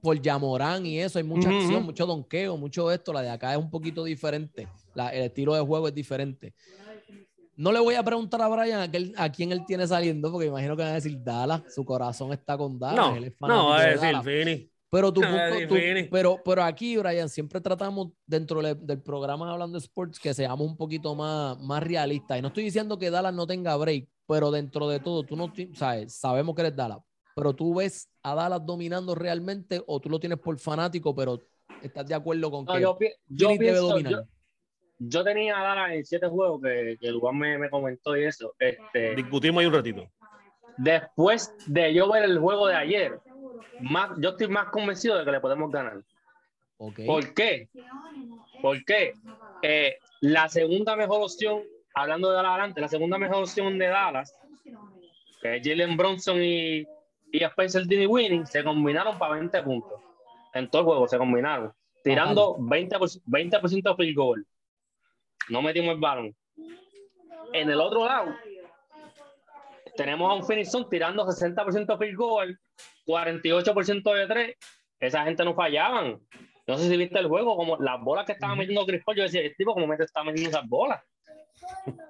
por 0.00 0.18
Yamorán 0.20 0.86
y 0.86 1.00
eso, 1.00 1.18
hay 1.18 1.24
mucha 1.24 1.50
acción, 1.50 1.82
mucho 1.82 2.06
donqueo, 2.06 2.56
mucho 2.56 2.90
esto. 2.90 3.12
La 3.12 3.20
de 3.22 3.28
acá 3.28 3.52
es 3.52 3.58
un 3.58 3.68
poquito 3.70 4.04
diferente, 4.04 4.68
la- 4.94 5.10
el 5.10 5.24
estilo 5.24 5.54
de 5.54 5.60
juego 5.60 5.86
es 5.88 5.94
diferente. 5.94 6.54
No 7.56 7.72
le 7.72 7.80
voy 7.80 7.94
a 7.94 8.02
preguntar 8.02 8.42
a 8.42 8.48
Brian 8.48 8.90
a, 9.16 9.32
quién 9.32 9.50
él 9.52 9.64
tiene 9.66 9.86
saliendo, 9.86 10.30
porque 10.30 10.46
imagino 10.46 10.76
que 10.76 10.82
van 10.82 10.92
a 10.92 10.96
decir 10.96 11.18
Dallas, 11.22 11.62
su 11.74 11.84
corazón 11.84 12.32
está 12.32 12.56
con 12.56 12.78
Dallas. 12.78 12.96
No, 13.10 13.16
él 13.16 13.24
es 13.24 13.34
no, 13.40 13.68
va 13.68 13.78
a 13.78 13.84
de 13.84 13.90
decir. 13.96 14.16
Fini. 14.22 14.70
Pero, 14.88 15.12
tú, 15.12 15.20
pero, 16.10 16.40
pero 16.44 16.62
aquí, 16.62 16.96
Brian, 16.96 17.28
siempre 17.28 17.60
tratamos 17.60 18.08
dentro 18.26 18.62
de- 18.62 18.74
del 18.74 19.02
programa 19.02 19.50
Hablando 19.50 19.78
de 19.78 19.84
Sports 19.84 20.20
que 20.20 20.32
seamos 20.32 20.66
un 20.66 20.76
poquito 20.76 21.14
más, 21.14 21.58
más 21.60 21.82
realistas. 21.82 22.38
Y 22.38 22.42
no 22.42 22.48
estoy 22.48 22.64
diciendo 22.64 22.98
que 22.98 23.10
Dallas 23.10 23.34
no 23.34 23.46
tenga 23.46 23.76
break, 23.76 24.06
pero 24.26 24.50
dentro 24.50 24.88
de 24.88 25.00
todo, 25.00 25.22
tú 25.22 25.34
no 25.36 25.52
sabes, 25.74 26.14
sabemos 26.14 26.54
que 26.54 26.60
eres 26.62 26.76
Dallas, 26.76 26.98
pero 27.34 27.52
tú 27.54 27.74
ves 27.74 28.08
a 28.22 28.34
Dallas 28.34 28.64
dominando 28.64 29.14
realmente 29.14 29.82
o 29.86 29.98
tú 30.00 30.08
lo 30.08 30.20
tienes 30.20 30.38
por 30.38 30.58
fanático, 30.58 31.14
pero 31.14 31.40
estás 31.82 32.06
de 32.06 32.14
acuerdo 32.14 32.50
con 32.50 32.64
No, 32.64 32.74
que 32.98 33.14
yo, 33.28 33.48
debe 33.48 33.72
dominar. 33.76 34.12
yo, 34.12 34.22
yo 34.98 35.24
tenía 35.24 35.58
a 35.58 35.62
Dallas 35.62 35.92
en 35.92 36.04
siete 36.04 36.26
juegos 36.28 36.62
que, 36.62 36.96
que 37.00 37.08
el 37.08 37.18
Juan 37.18 37.38
me, 37.38 37.58
me 37.58 37.70
comentó 37.70 38.16
y 38.16 38.24
eso. 38.24 38.54
Este, 38.58 39.14
Discutimos 39.14 39.60
ahí 39.60 39.66
un 39.66 39.74
ratito. 39.74 40.10
después 40.78 41.54
de 41.66 41.92
yo 41.94 42.10
ver 42.10 42.24
el 42.24 42.38
juego 42.38 42.66
de 42.66 42.76
ayer, 42.76 43.20
más, 43.80 44.10
yo 44.18 44.30
estoy 44.30 44.48
más 44.48 44.66
convencido 44.70 45.18
de 45.18 45.24
que 45.24 45.32
le 45.32 45.40
podemos 45.40 45.70
ganar. 45.70 46.00
Ok. 46.78 47.00
¿Por 47.06 47.34
qué? 47.34 47.68
Porque 48.62 49.14
eh, 49.62 49.98
la 50.20 50.48
segunda 50.48 50.96
mejor 50.96 51.22
opción, 51.22 51.62
hablando 51.94 52.30
de 52.30 52.36
Dallas 52.36 52.52
adelante, 52.52 52.80
la 52.80 52.88
segunda 52.88 53.18
mejor 53.18 53.42
opción 53.42 53.78
de 53.78 53.86
Dallas, 53.86 54.34
que 55.42 55.56
es 55.56 55.62
Jalen 55.66 55.96
Bronson 55.96 56.42
y, 56.42 56.86
y 57.32 57.44
Spencer 57.44 57.86
Dinwiddie 57.86 58.06
Winning, 58.06 58.46
se 58.46 58.64
combinaron 58.64 59.18
para 59.18 59.34
20 59.34 59.62
puntos. 59.62 60.00
En 60.54 60.70
todo 60.70 60.82
el 60.82 60.86
juego 60.86 61.08
se 61.08 61.18
combinaron, 61.18 61.72
tirando 62.02 62.56
20%, 62.56 63.22
20 63.26 63.58
de 63.60 63.94
field 63.94 64.16
goal. 64.16 64.46
No 65.48 65.62
metimos 65.62 65.94
el 65.94 66.00
balón. 66.00 66.34
En 67.52 67.70
el 67.70 67.80
otro 67.80 68.04
lado, 68.04 68.34
tenemos 69.96 70.30
a 70.30 70.34
un 70.34 70.64
Suns 70.66 70.88
tirando 70.88 71.24
60% 71.24 71.86
de 71.86 71.98
field 71.98 72.18
goal, 72.18 72.60
48% 73.06 74.14
de 74.14 74.26
tres. 74.26 74.56
Esa 75.00 75.24
gente 75.24 75.44
no 75.44 75.54
fallaban. 75.54 76.20
No 76.66 76.76
sé 76.76 76.88
si 76.88 76.96
viste 76.96 77.18
el 77.18 77.28
juego, 77.28 77.56
como 77.56 77.76
las 77.76 78.00
bolas 78.00 78.26
que 78.26 78.32
estaba 78.32 78.56
metiendo 78.56 78.86
Chris 78.86 79.02
Paul, 79.04 79.16
yo 79.16 79.22
decía, 79.22 79.42
este 79.42 79.56
tipo, 79.56 79.74
¿cómo 79.74 79.96
te 79.96 80.04
está 80.04 80.24
metiendo 80.24 80.50
esas 80.50 80.68
bolas? 80.68 81.02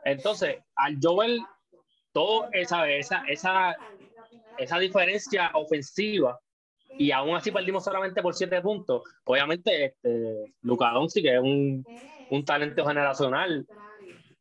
Entonces, 0.04 0.56
al 0.76 0.98
yo 0.98 1.16
ver 1.16 1.38
todo 2.12 2.48
esa, 2.52 2.88
esa, 2.90 3.24
esa, 3.28 3.76
esa 4.56 4.78
diferencia 4.78 5.50
ofensiva 5.52 6.38
y 6.98 7.10
aún 7.10 7.36
así 7.36 7.50
perdimos 7.50 7.84
solamente 7.84 8.22
por 8.22 8.34
siete 8.34 8.60
puntos, 8.62 9.02
obviamente 9.24 9.86
este, 9.86 10.54
Luka 10.62 10.90
Doncic, 10.92 11.24
que 11.24 11.34
es 11.34 11.40
un, 11.40 11.84
un 12.30 12.44
talento 12.44 12.84
generacional, 12.86 13.66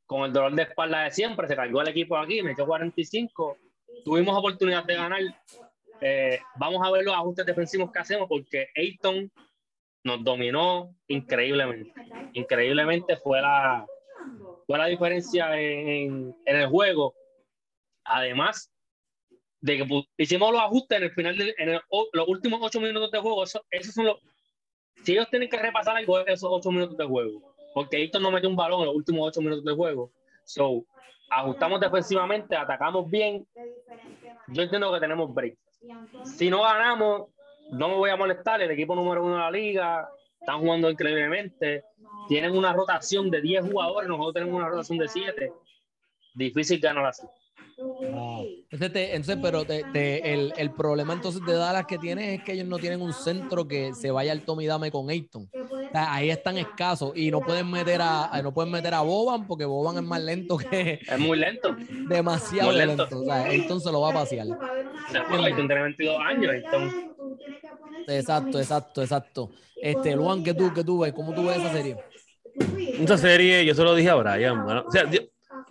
con 0.06 0.24
el 0.24 0.34
dolor 0.34 0.54
de 0.54 0.64
espalda 0.64 1.04
de 1.04 1.12
siempre, 1.12 1.48
se 1.48 1.56
cargó 1.56 1.82
el 1.82 1.88
equipo 1.90 2.18
aquí, 2.18 2.42
metió 2.42 2.66
45, 2.66 3.58
tuvimos 4.04 4.38
oportunidad 4.38 4.84
de 4.84 4.96
ganar. 4.96 5.22
Eh, 6.02 6.40
vamos 6.58 6.86
a 6.86 6.92
ver 6.92 7.04
los 7.06 7.16
ajustes 7.16 7.46
defensivos 7.46 7.92
que 7.92 8.00
hacemos 8.00 8.28
porque 8.28 8.68
Ayton 8.76 9.32
nos 10.04 10.24
dominó 10.24 10.94
increíblemente. 11.08 11.92
Increíblemente 12.34 13.18
fue 13.18 13.42
la, 13.42 13.86
fue 14.68 14.78
la 14.78 14.86
diferencia 14.86 15.60
en, 15.60 16.36
en 16.46 16.56
el 16.56 16.68
juego. 16.68 17.16
Además 18.04 18.72
de 19.62 19.78
que 19.78 20.04
hicimos 20.18 20.52
los 20.52 20.62
ajustes 20.62 20.98
en 21.00 21.04
el 21.06 21.12
final, 21.12 21.38
de, 21.38 21.56
en 21.58 21.70
el- 21.70 21.82
los 22.14 22.28
últimos 22.28 22.60
ocho 22.62 22.80
minutos 22.80 23.10
de 23.10 23.20
juego. 23.20 23.44
Eso, 23.44 23.66
esos 23.72 23.94
son 23.96 24.06
los. 24.06 24.20
Si 25.04 25.14
ellos 25.14 25.30
tienen 25.30 25.50
que 25.50 25.58
repasar 25.58 25.98
algo, 25.98 26.20
es 26.20 26.28
esos 26.28 26.50
ocho 26.52 26.72
minutos 26.72 26.98
de 26.98 27.06
juego. 27.06 27.55
Porque 27.76 27.98
Ayton 27.98 28.24
no 28.24 28.32
metió 28.32 28.48
un 28.50 28.56
balón 28.56 28.80
en 28.80 28.86
los 28.86 28.96
últimos 28.96 29.28
ocho 29.28 29.42
minutos 29.42 29.66
de 29.66 29.74
juego. 29.74 30.10
So, 30.46 30.86
ajustamos 31.30 31.82
defensivamente, 31.82 32.56
atacamos 32.56 33.12
bien. 33.12 33.46
Yo 34.48 34.64
entiendo 34.64 34.94
que 34.94 35.00
tenemos 35.02 35.34
break. 35.34 35.58
Si 36.24 36.50
no 36.50 36.62
ganamos, 36.64 37.28
no 37.72 37.90
me 37.90 37.96
voy 37.96 38.10
a 38.12 38.16
molestar. 38.16 38.62
El 38.62 38.72
equipo 38.72 38.96
número 38.96 39.26
uno 39.26 39.34
de 39.34 39.40
la 39.42 39.52
liga 39.52 40.08
están 40.40 40.62
jugando 40.62 40.90
increíblemente. 40.90 41.84
Tienen 42.30 42.56
una 42.56 42.72
rotación 42.72 43.30
de 43.30 43.42
10 43.42 43.66
jugadores, 43.70 44.08
nosotros 44.08 44.34
tenemos 44.36 44.56
una 44.56 44.70
rotación 44.70 44.98
de 44.98 45.08
7. 45.10 45.52
Difícil 46.34 46.80
ganar 46.80 47.06
así. 47.08 47.28
Ah. 48.14 48.42
Entonces, 48.72 49.10
entonces, 49.12 49.38
pero 49.42 49.66
te- 49.66 49.84
te- 49.92 50.34
el, 50.34 50.54
el 50.58 50.72
problema 50.72 51.14
entonces 51.14 51.46
de 51.46 51.54
Dallas 51.56 51.86
que 51.86 51.98
tienen 51.98 52.36
es 52.36 52.44
que 52.44 52.54
ellos 52.54 52.68
no 52.68 52.78
tienen 52.80 53.02
un 53.02 53.12
centro 53.12 53.68
que 53.68 53.94
se 53.94 54.12
vaya 54.12 54.32
al 54.32 54.44
Tommy 54.46 54.66
Dame 54.66 54.92
con 54.92 55.10
Ayton. 55.10 55.50
Sea, 55.96 56.14
ahí 56.14 56.30
están 56.30 56.58
escasos 56.58 57.14
y 57.16 57.32
no 57.32 57.40
pueden 57.40 57.72
meter 57.72 58.02
a 58.02 58.30
no 58.44 58.54
pueden 58.54 58.72
meter 58.72 58.94
a 58.94 59.02
Boban 59.02 59.48
porque 59.48 59.64
Boban 59.66 59.96
es 59.98 60.04
más 60.04 60.22
lento 60.22 60.58
que 60.58 61.00
Es 61.08 61.20
muy 61.20 61.38
lento. 61.38 61.76
demasiado 62.10 62.70
Muy 62.70 62.78
lento. 62.80 63.04
lento. 63.04 63.22
O 63.22 63.26
sea, 63.26 63.46
Ayton 63.46 63.80
se 63.80 63.92
lo 63.92 64.02
va 64.02 64.10
a 64.10 64.14
pasear. 64.14 64.48
Tiene 65.56 65.82
22 65.82 66.20
años. 66.20 66.54
Entonces, 66.54 67.06
Exacto, 68.08 68.60
exacto, 68.60 69.02
exacto. 69.02 69.50
Este, 69.82 70.16
Luan, 70.16 70.44
¿qué 70.44 70.54
tú, 70.54 70.72
qué 70.74 70.84
tú 70.84 71.00
ves? 71.00 71.14
¿Cómo 71.14 71.34
tú 71.34 71.46
ves 71.46 71.58
esa 71.58 71.72
serie? 71.72 71.98
Esa 73.00 73.18
serie, 73.18 73.66
yo 73.66 73.74
se 73.74 73.84
lo 73.84 73.96
dije 73.96 74.10
a 74.10 74.16
Brian. 74.16 74.60
O 74.60 74.92
sea, 74.92 75.06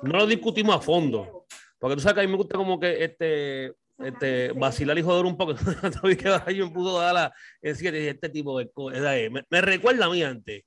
no 0.03 0.19
lo 0.19 0.27
discutimos 0.27 0.77
a 0.77 0.81
fondo. 0.81 1.47
Porque 1.79 1.97
tú 1.97 2.03
sabes 2.03 2.15
que 2.15 2.21
a 2.21 2.25
mí 2.25 2.31
me 2.31 2.37
gusta 2.39 2.57
como 2.57 2.81
que 2.81 3.05
este, 3.05 3.75
este, 4.05 4.53
vacilar 4.53 4.99
y 4.99 5.03
joder 5.03 5.25
un 5.25 5.37
poco. 5.37 5.55
Que 6.19 6.39
Brian 6.45 6.73
pudo 6.73 7.01
dar 7.01 7.15
la 7.15 7.35
este 7.63 8.29
tipo 8.29 8.59
de 8.59 8.71
cosas. 8.71 9.01
Me, 9.31 9.45
me, 9.49 9.61
recuerda 9.61 10.07
a 10.07 10.11
mí 10.11 10.23
antes. 10.23 10.65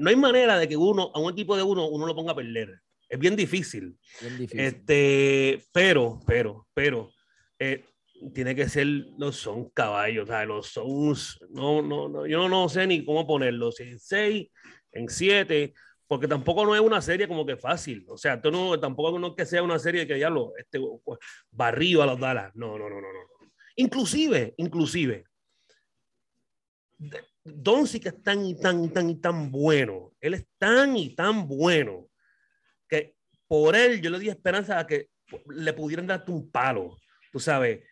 no 0.00 0.10
hay 0.10 0.16
manera 0.16 0.58
de 0.58 0.68
que 0.68 0.76
uno, 0.76 1.10
a 1.14 1.20
un 1.20 1.32
equipo 1.32 1.56
de 1.56 1.62
uno, 1.62 1.88
uno 1.88 2.06
lo 2.06 2.14
ponga 2.14 2.32
a 2.32 2.36
perder. 2.36 2.80
Es 3.08 3.18
bien 3.18 3.36
difícil. 3.36 3.96
Bien 4.20 4.38
difícil. 4.38 4.60
Este, 4.60 5.62
pero, 5.72 6.20
pero, 6.26 6.66
pero, 6.74 7.10
eh, 7.58 7.84
tiene 8.32 8.54
que 8.54 8.68
ser 8.68 8.86
los 9.18 9.36
son 9.36 9.70
caballos, 9.70 10.24
o 10.24 10.26
sea, 10.26 10.44
los 10.44 10.68
son, 10.68 11.14
no, 11.50 11.82
no, 11.82 12.08
no, 12.08 12.26
yo 12.26 12.48
no 12.48 12.68
sé 12.68 12.86
ni 12.86 13.04
cómo 13.04 13.26
ponerlos, 13.26 13.80
en 13.80 13.98
6, 13.98 14.48
en 14.92 15.08
7, 15.08 15.74
porque 16.06 16.28
tampoco 16.28 16.64
no 16.64 16.74
es 16.74 16.80
una 16.80 17.00
serie 17.00 17.28
como 17.28 17.46
que 17.46 17.56
fácil, 17.56 18.04
o 18.08 18.16
sea, 18.16 18.34
esto 18.34 18.50
no, 18.50 18.78
tampoco 18.78 19.18
no 19.18 19.28
es 19.28 19.34
que 19.34 19.46
sea 19.46 19.62
una 19.62 19.78
serie 19.78 20.06
que 20.06 20.18
ya 20.18 20.30
lo, 20.30 20.56
este, 20.56 20.78
barrio 21.50 22.02
a 22.02 22.06
los 22.06 22.20
Dallas, 22.20 22.54
no, 22.54 22.78
no, 22.78 22.88
no, 22.88 23.00
no, 23.00 23.12
no. 23.12 23.20
Inclusive, 23.76 24.54
inclusive, 24.58 25.24
Doncic 27.44 28.02
que 28.02 28.08
es 28.08 28.22
tan 28.22 28.44
y 28.44 28.58
tan 28.58 28.84
y 28.84 28.88
tan 28.88 29.10
y 29.10 29.16
tan 29.16 29.50
bueno, 29.50 30.12
él 30.20 30.34
es 30.34 30.46
tan 30.58 30.96
y 30.96 31.14
tan 31.14 31.46
bueno, 31.46 32.08
que 32.88 33.16
por 33.46 33.76
él 33.76 34.00
yo 34.00 34.10
le 34.10 34.18
di 34.18 34.28
esperanza 34.28 34.78
a 34.78 34.86
que 34.86 35.10
le 35.46 35.72
pudieran 35.72 36.06
darte 36.06 36.30
un 36.30 36.50
palo, 36.50 36.96
tú 37.32 37.40
sabes, 37.40 37.82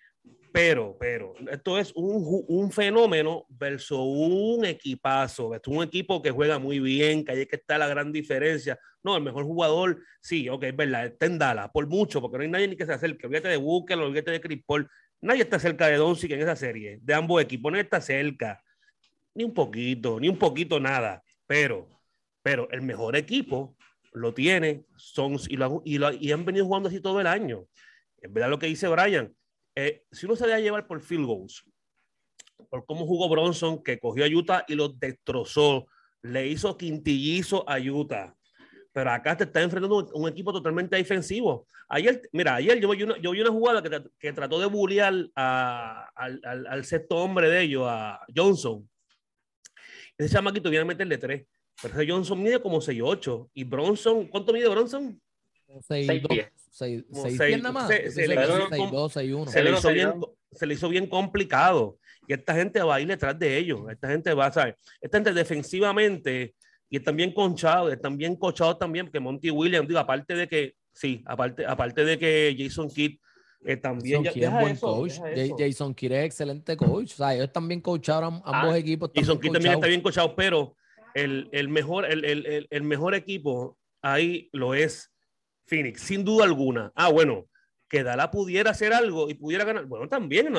pero, 0.53 0.96
pero, 1.00 1.34
esto 1.50 1.78
es 1.78 1.92
un, 1.94 2.44
un 2.46 2.70
fenómeno 2.70 3.46
versus 3.48 3.98
un 3.98 4.64
equipazo. 4.66 5.55
es 5.55 5.61
un 5.66 5.82
equipo 5.82 6.20
que 6.20 6.30
juega 6.30 6.59
muy 6.59 6.78
bien, 6.78 7.24
que 7.24 7.32
ahí 7.32 7.40
es 7.40 7.48
que 7.48 7.57
está 7.57 7.78
la 7.78 7.88
gran 7.88 8.12
diferencia. 8.12 8.78
No, 9.03 9.16
el 9.16 9.22
mejor 9.22 9.44
jugador, 9.44 10.03
sí, 10.20 10.50
ok, 10.50 10.64
es 10.64 10.76
verdad, 10.76 11.07
está 11.07 11.26
en 11.26 11.38
Dallas, 11.38 11.70
por 11.72 11.86
mucho, 11.86 12.20
porque 12.20 12.36
no 12.36 12.44
hay 12.44 12.50
nadie 12.50 12.68
ni 12.68 12.76
que 12.76 12.84
se 12.84 12.92
acerque. 12.92 13.26
Olvídate 13.26 13.48
de 13.48 13.57
Booker, 13.57 13.98
olvídate 13.98 14.30
de 14.32 14.40
Chris 14.40 14.62
Paul. 14.66 14.88
Nadie 15.22 15.42
está 15.42 15.59
cerca 15.59 15.86
de 15.86 15.96
Doncic 15.96 16.30
en 16.32 16.40
esa 16.40 16.57
serie, 16.57 16.98
de 17.00 17.14
ambos 17.14 17.42
equipos, 17.42 17.72
nadie 17.72 17.84
está 17.84 18.00
cerca. 18.00 18.62
Ni 19.34 19.44
un 19.44 19.55
poquito, 19.55 20.20
ni 20.20 20.28
un 20.28 20.38
poquito 20.38 20.78
nada. 20.78 21.22
Pero, 21.46 21.88
pero 22.42 22.68
el 22.70 22.82
mejor 22.82 23.16
equipo 23.16 23.74
lo 24.12 24.34
tiene 24.34 24.84
Sons 24.96 25.48
y, 25.48 25.57
lo, 25.57 25.80
y, 25.84 25.96
lo, 25.96 26.12
y 26.12 26.30
han 26.32 26.44
venido 26.44 26.66
jugando 26.66 26.90
así 26.90 27.00
todo 27.00 27.20
el 27.20 27.26
año. 27.26 27.64
Es 28.20 28.30
verdad 28.30 28.50
lo 28.50 28.59
que 28.59 28.66
dice 28.66 28.86
Brian 28.88 29.34
eh, 29.75 30.05
si 30.11 30.27
uno 30.27 30.37
se 30.37 30.47
deja 30.47 30.61
llevar 30.61 30.87
por 30.87 31.01
field 31.01 31.27
goals, 31.27 31.64
por 32.70 32.85
cómo 32.87 33.07
jugó 33.07 33.29
Bronson, 33.29 33.83
que 33.83 33.99
cogió 33.99 34.25
a 34.25 34.29
Utah 34.29 34.64
y 34.68 34.75
lo 34.75 34.89
destrozó, 34.89 35.87
le 36.23 36.49
hizo 36.49 36.77
quintillizo 36.77 37.68
a 37.68 37.79
Utah. 37.79 38.35
Pero 38.93 39.11
acá 39.11 39.37
te 39.37 39.45
está 39.45 39.62
enfrentando 39.62 40.11
un 40.12 40.29
equipo 40.29 40.53
totalmente 40.53 40.97
defensivo. 40.97 41.66
Ayer, 41.89 42.23
mira, 42.33 42.57
ayer 42.57 42.79
yo 42.79 42.91
vi 42.91 43.03
una, 43.03 43.18
yo 43.18 43.31
vi 43.31 43.41
una 43.41 43.51
jugada 43.51 43.83
que, 44.18 44.33
trató 44.33 44.61
de 44.61 44.66
bullear 44.66 45.14
al, 45.35 46.85
sexto 46.85 47.16
hombre 47.16 47.49
de 47.49 47.62
ellos, 47.62 47.85
a 47.87 48.20
Johnson. 48.35 48.89
Ese 50.18 50.35
chamaquito 50.35 50.68
viene 50.68 50.83
a 50.83 50.87
meterle 50.87 51.16
tres. 51.16 51.47
Pero 51.81 51.95
ese 51.95 52.11
Johnson 52.11 52.43
mide 52.43 52.61
como 52.61 52.81
6'8. 52.81 53.51
Y 53.55 53.64
Bronson, 53.64 54.27
¿cuánto 54.29 54.53
mide 54.53 54.68
Bronson? 54.68 55.20
6 55.81 56.23
pies. 56.29 56.47
6 56.70 57.05
pies 57.39 57.62
nada 57.62 57.73
más. 57.73 57.89
Se, 57.89 58.27
le 60.66 60.75
hizo 60.75 60.89
bien 60.89 61.07
complicado. 61.07 61.99
Y 62.29 62.35
esta 62.35 62.55
gente 62.55 62.81
va 62.83 62.97
a 62.97 63.01
ir 63.01 63.09
detrás 63.09 63.39
de 63.39 63.57
ellos. 63.57 63.81
Esta 63.91 64.09
gente 64.09 64.33
va 64.35 64.47
a 64.47 64.53
saber. 64.53 64.77
Esta 65.01 65.18
gente 65.18 65.33
defensivamente 65.33 66.55
y 66.89 66.97
están 66.97 67.16
bien 67.16 67.33
conchados, 67.33 67.91
están 67.91 68.18
bien 68.18 68.37
cochados 68.37 68.79
también, 68.79 69.07
porque 69.07 69.18
Monty 69.18 69.51
Williams, 69.51 69.89
digo, 69.89 69.99
aparte 69.99 70.35
de 70.35 70.47
que, 70.47 70.75
sí, 70.93 71.23
aparte, 71.25 71.64
aparte 71.64 72.05
de 72.05 72.18
que 72.18 72.55
Jason 72.59 72.91
Kidd 72.91 73.16
eh, 73.64 73.77
también 73.77 74.25
Jason 74.25 74.35
Kidd 74.35 74.45
es 74.45 74.51
buen 74.51 74.77
coach. 74.77 75.12
Jason 75.59 75.95
Kidd 75.95 76.12
es 76.12 76.25
excelente 76.27 76.77
coach. 76.77 77.12
O 77.12 77.16
sea, 77.16 77.35
ellos 77.35 77.47
están 77.47 77.66
bien 77.66 77.81
coachados, 77.81 78.25
ambos 78.25 78.75
ah, 78.75 78.79
equipos. 78.79 79.11
Jason 79.14 79.41
Kidd 79.41 79.53
también 79.53 79.75
está 79.75 79.87
bien 79.87 80.01
coachado, 80.01 80.35
pero 80.37 80.77
el, 81.14 81.49
el 81.53 81.68
mejor, 81.68 82.05
el, 82.05 82.25
el, 82.25 82.66
el, 82.68 82.83
mejor 82.83 83.14
equipo 83.14 83.79
ahí 84.03 84.49
lo 84.53 84.75
es 84.75 85.12
Phoenix, 85.67 86.03
sin 86.03 86.25
duda 86.25 86.45
alguna. 86.45 86.93
Ah, 86.95 87.11
bueno, 87.11 87.47
que 87.89 88.03
Dala 88.03 88.31
pudiera 88.31 88.71
hacer 88.71 88.93
algo 88.93 89.29
y 89.29 89.35
pudiera 89.35 89.65
ganar. 89.65 89.85
Bueno, 89.85 90.09
también, 90.09 90.53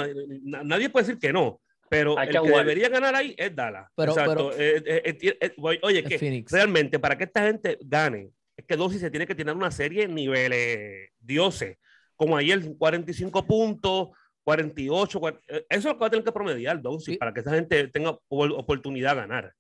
nadie 0.44 0.90
puede 0.90 1.06
decir 1.06 1.20
que 1.20 1.34
no, 1.34 1.62
pero 1.90 2.20
el 2.20 2.30
que, 2.30 2.40
debería 2.40 2.90
ganar 2.90 3.16
ahí 3.16 3.36
es 3.38 3.56
Dala. 3.56 3.92
Pero, 3.96 4.52
eh, 4.54 4.84
eh, 4.86 5.38
eh, 5.42 5.80
oye, 5.82 6.04
que 6.04 6.46
realmente 6.50 7.00
para 7.00 7.18
que 7.18 7.24
esta 7.26 7.44
gente 7.46 7.78
gane, 7.82 8.30
es 8.56 8.66
que 8.66 8.76
Dosis 8.76 9.02
se 9.02 9.10
tiene 9.10 9.26
que 9.26 9.36
tener 9.36 9.56
una 9.56 9.72
serie 9.72 10.04
en 10.04 10.16
niveles 10.16 11.10
dioses, 11.20 11.78
como 12.16 12.38
ayer, 12.38 12.62
45 12.78 13.46
puntos. 13.46 14.10
48, 14.46 15.22
eso 15.48 15.66
es 15.70 15.86
lo 15.86 15.94
que 15.94 16.00
va 16.00 16.08
a 16.08 16.10
tener 16.10 16.26
que 16.26 16.32
promediar 16.34 16.82
Dosis 16.82 17.18
para 17.18 17.34
que 17.34 17.40
esa 17.40 17.54
gente 17.54 17.88
tenga 17.88 18.20
oportunidad 18.28 19.16
de 19.16 19.22
ganar. 19.22 19.54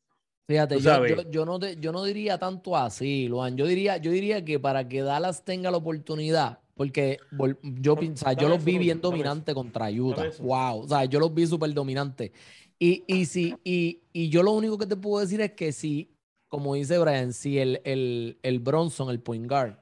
Fíjate, 0.45 0.79
yo, 0.81 1.29
yo, 1.29 1.45
no 1.45 1.59
yo 1.59 1.91
no 1.91 2.03
diría 2.03 2.37
tanto 2.37 2.75
así, 2.75 3.27
Luan. 3.27 3.55
Yo 3.55 3.65
diría, 3.65 3.97
yo 3.97 4.11
diría 4.11 4.43
que 4.43 4.59
para 4.59 4.87
que 4.87 5.01
Dallas 5.01 5.45
tenga 5.45 5.71
la 5.71 5.77
oportunidad, 5.77 6.59
porque 6.75 7.17
yo, 7.61 7.97
yo 8.37 8.49
los 8.49 8.63
vi 8.63 8.77
bien 8.77 8.99
dominante 8.99 9.53
contra 9.53 9.89
Utah. 9.89 10.29
Wow. 10.39 10.81
O 10.81 10.87
sea, 10.87 11.05
yo 11.05 11.19
los 11.19 11.33
vi 11.33 11.47
súper 11.47 11.73
dominante. 11.73 12.33
Y, 12.77 13.03
y, 13.07 13.25
si, 13.25 13.55
y, 13.63 14.01
y, 14.11 14.29
yo 14.29 14.43
lo 14.43 14.51
único 14.51 14.77
que 14.77 14.85
te 14.85 14.97
puedo 14.97 15.21
decir 15.21 15.39
es 15.39 15.53
que 15.53 15.71
si, 15.71 16.11
como 16.49 16.75
dice 16.75 16.97
Brian, 16.97 17.31
si 17.31 17.57
el, 17.57 17.79
el, 17.85 18.37
el 18.43 18.59
Bronson, 18.59 19.09
el 19.09 19.21
point 19.21 19.47
guard, 19.47 19.77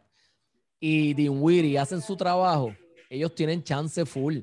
y 0.80 1.14
Dinwiddie 1.16 1.80
hacen 1.80 2.01
su 2.01 2.16
trabajo, 2.16 2.76
ellos 3.09 3.34
tienen 3.34 3.64
chance 3.64 4.05
full. 4.05 4.39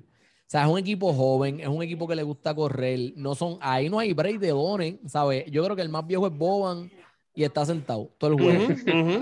O 0.48 0.50
sea, 0.50 0.62
es 0.62 0.68
un 0.70 0.78
equipo 0.78 1.12
joven, 1.12 1.60
es 1.60 1.68
un 1.68 1.82
equipo 1.82 2.08
que 2.08 2.16
le 2.16 2.22
gusta 2.22 2.54
correr. 2.54 3.12
No 3.16 3.34
son, 3.34 3.58
ahí 3.60 3.90
no 3.90 3.98
hay 3.98 4.14
break 4.14 4.38
de 4.38 4.48
dones, 4.48 4.94
¿sabes? 5.06 5.44
Yo 5.50 5.62
creo 5.62 5.76
que 5.76 5.82
el 5.82 5.90
más 5.90 6.06
viejo 6.06 6.26
es 6.26 6.32
Boban 6.32 6.90
y 7.34 7.44
está 7.44 7.66
sentado 7.66 8.10
todo 8.16 8.30
el 8.32 8.40
juego. 8.40 8.64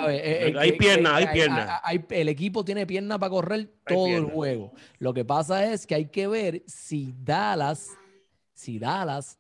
Eh, 0.09 0.51
eh, 0.51 0.55
hay 0.57 0.73
pierna, 0.73 1.17
hay 1.17 1.27
pierna. 1.27 1.83
el 2.11 2.29
equipo 2.29 2.65
tiene 2.65 2.87
pierna 2.87 3.19
para 3.19 3.31
correr 3.31 3.69
todo 3.85 4.07
el 4.07 4.27
juego. 4.27 4.73
Lo 5.01 5.13
que 5.13 5.25
pasa 5.25 5.73
es 5.73 5.85
que 5.85 5.97
hay 5.97 6.07
que 6.07 6.29
ver 6.29 6.63
si 6.69 7.13
Dallas, 7.25 7.91
si 8.55 8.79
Dallas 8.79 9.37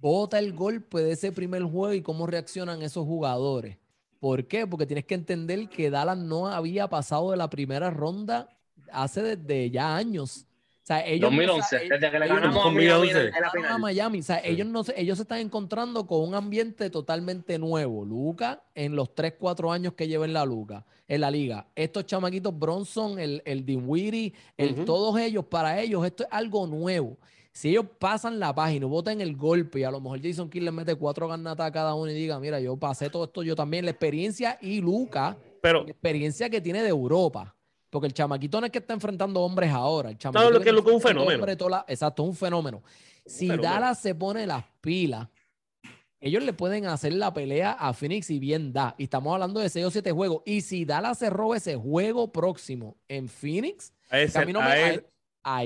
bota 0.00 0.38
el 0.38 0.54
golpe 0.54 1.00
de 1.00 1.12
ese 1.12 1.30
primer 1.30 1.62
juego 1.62 1.92
y 1.92 2.00
cómo 2.00 2.26
reaccionan 2.26 2.80
esos 2.80 3.04
jugadores. 3.04 3.76
¿Por 4.18 4.46
qué? 4.46 4.66
Porque 4.66 4.86
tienes 4.86 5.04
que 5.04 5.14
entender 5.14 5.68
que 5.68 5.90
Dallas 5.90 6.16
no 6.16 6.48
había 6.48 6.88
pasado 6.88 7.32
de 7.32 7.36
la 7.36 7.50
primera 7.50 7.90
ronda 7.90 8.48
hace 8.90 9.22
desde 9.22 9.70
ya 9.70 9.94
años. 9.94 10.46
O 10.82 10.84
sea, 10.84 11.06
ellos 11.06 11.30
2011, 11.30 11.78
desde 11.88 12.10
que 12.10 12.18
le 12.18 12.26
ganamos 12.26 12.66
a 13.70 13.78
Miami. 13.78 14.18
O 14.18 14.22
sea, 14.22 14.40
ellos, 14.44 14.66
no, 14.66 14.82
ellos 14.96 15.16
se 15.16 15.22
están 15.22 15.38
encontrando 15.38 16.04
con 16.08 16.26
un 16.28 16.34
ambiente 16.34 16.90
totalmente 16.90 17.56
nuevo. 17.56 18.04
Luca, 18.04 18.64
en 18.74 18.96
los 18.96 19.14
3, 19.14 19.34
4 19.38 19.70
años 19.70 19.92
que 19.92 20.08
lleva 20.08 20.24
en 20.24 20.32
la, 20.32 20.44
Luca, 20.44 20.84
en 21.06 21.20
la 21.20 21.30
liga. 21.30 21.68
Estos 21.76 22.06
chamaquitos, 22.06 22.58
Bronson, 22.58 23.20
el, 23.20 23.42
el 23.44 23.64
Dinwiddie, 23.64 24.34
el, 24.56 24.84
todos 24.84 25.20
ellos, 25.20 25.44
para 25.44 25.80
ellos, 25.80 26.04
esto 26.04 26.24
es 26.24 26.28
algo 26.32 26.66
nuevo. 26.66 27.16
Si 27.52 27.68
ellos 27.68 27.84
pasan 28.00 28.40
la 28.40 28.52
página, 28.52 28.86
votan 28.86 29.20
el 29.20 29.36
golpe 29.36 29.80
y 29.80 29.84
a 29.84 29.90
lo 29.92 30.00
mejor 30.00 30.20
Jason 30.20 30.50
Kidd 30.50 30.62
les 30.62 30.72
mete 30.72 30.96
cuatro 30.96 31.28
ganatas 31.28 31.66
a 31.66 31.70
cada 31.70 31.94
uno 31.94 32.10
y 32.10 32.14
diga, 32.14 32.40
mira, 32.40 32.58
yo 32.58 32.76
pasé 32.76 33.08
todo 33.08 33.24
esto, 33.24 33.44
yo 33.44 33.54
también, 33.54 33.84
la 33.84 33.92
experiencia 33.92 34.58
y 34.60 34.80
Luca, 34.80 35.36
Pero, 35.60 35.84
la 35.84 35.90
experiencia 35.90 36.50
que 36.50 36.60
tiene 36.60 36.82
de 36.82 36.88
Europa. 36.88 37.54
Porque 37.92 38.06
el 38.06 38.14
chamaquito 38.14 38.58
no 38.58 38.64
es 38.64 38.72
que 38.72 38.78
está 38.78 38.94
enfrentando 38.94 39.42
hombres 39.42 39.70
ahora. 39.70 40.08
El 40.08 40.16
chamaquito 40.16 40.50
lo 40.50 40.62
que 40.62 40.70
es 40.70 40.94
un 40.94 41.00
fenómeno. 41.02 41.84
exacto, 41.86 42.22
un 42.22 42.34
fenómeno. 42.34 42.82
Si 43.26 43.48
Dallas 43.48 44.00
se 44.00 44.14
pone 44.14 44.46
las 44.46 44.64
pilas, 44.80 45.28
ellos 46.18 46.42
le 46.42 46.54
pueden 46.54 46.86
hacer 46.86 47.12
la 47.12 47.34
pelea 47.34 47.72
a 47.72 47.92
Phoenix 47.92 48.30
y 48.30 48.38
bien 48.38 48.72
da. 48.72 48.94
Y 48.96 49.04
estamos 49.04 49.34
hablando 49.34 49.60
de 49.60 49.68
6 49.68 49.84
o 49.84 49.90
7 49.90 50.10
juegos. 50.10 50.42
Y 50.46 50.62
si 50.62 50.86
Dallas 50.86 51.18
se 51.18 51.28
roba 51.28 51.58
ese 51.58 51.76
juego 51.76 52.32
próximo 52.32 52.96
en 53.08 53.28
Phoenix, 53.28 53.92
ahí 54.08 54.26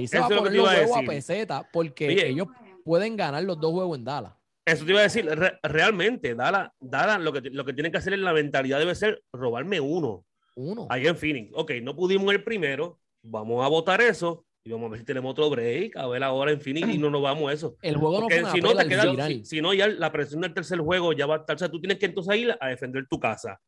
se 0.09 0.19
va 0.19 0.27
a 0.27 0.29
poner 0.29 0.53
los 0.55 0.69
juegos 0.69 0.97
a, 0.97 1.03
peseta 1.03 1.69
porque 1.73 2.27
ellos 2.27 2.49
pueden 2.85 3.17
ganar 3.17 3.45
los 3.45 3.61
dos 3.61 3.71
juegos 3.71 3.99
en 3.99 4.05
Dallas. 4.05 4.33
Eso 4.65 4.85
te 4.85 4.91
iba 4.91 4.99
a 4.99 5.05
decir, 5.05 5.27
realmente, 5.63 6.35
Dallas, 6.35 6.73
Dallas 6.81 7.21
lo, 7.21 7.33
que, 7.33 7.51
lo 7.51 7.65
que 7.65 7.73
tienen 7.73 7.93
que 7.93 7.99
hacer 7.99 8.15
en 8.15 8.25
la 8.25 8.33
mentalidad 8.33 8.81
debe 8.81 8.97
ser 8.97 9.23
robarme 9.33 9.79
uno. 9.79 10.26
Uno. 10.57 10.87
Ahí 10.91 11.07
en 11.07 11.17
Phoenix. 11.17 11.53
Ok, 11.55 11.73
no 11.83 11.95
pudimos 11.95 12.33
el 12.33 12.43
primero, 12.43 12.99
vamos 13.23 13.65
a 13.65 13.69
votar 13.69 14.01
eso 14.01 14.45
y 14.65 14.73
vamos 14.73 14.89
a 14.89 14.91
ver 14.91 15.01
si 15.01 15.05
tenemos 15.05 15.31
otro 15.31 15.49
break, 15.49 15.97
a 15.97 16.09
ver 16.09 16.25
ahora 16.25 16.51
en 16.51 16.61
Phoenix 16.61 16.89
y 16.89 16.99
no 16.99 17.09
nos 17.09 17.23
vamos 17.23 17.51
a 17.51 17.53
eso. 17.53 17.77
El 17.83 17.97
juego 17.97 18.23
no 18.23 18.51
si 18.51 18.61
no 18.61 18.75
te 18.75 18.89
queda, 18.89 19.29
si, 19.45 19.61
no 19.61 19.73
ya 19.75 19.87
la 19.87 20.11
presión 20.11 20.41
del 20.41 20.55
tercer 20.55 20.79
juego 20.81 21.13
ya 21.13 21.27
va 21.27 21.37
a 21.37 21.39
estar, 21.39 21.55
o 21.55 21.59
sea, 21.59 21.71
tú 21.71 21.81
tienes 21.81 21.99
que 21.99 22.07
entonces 22.07 22.37
ir 22.37 22.57
a 22.59 22.69
defender 22.69 23.07
tu 23.07 23.21
casa. 23.21 23.61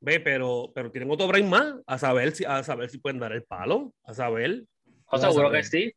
Ve, 0.00 0.18
pero, 0.18 0.72
pero 0.74 0.90
tienen 0.90 1.10
otro 1.10 1.28
break 1.28 1.44
más 1.44 1.74
a 1.86 1.98
saber 1.98 2.32
si, 2.32 2.44
a 2.44 2.62
saber 2.64 2.88
si 2.88 2.98
pueden 2.98 3.20
dar 3.20 3.32
el 3.32 3.44
palo, 3.44 3.92
a 4.02 4.14
saber. 4.14 4.64
O 5.06 5.18
seguro 5.18 5.50
que 5.50 5.62
sí. 5.62 5.92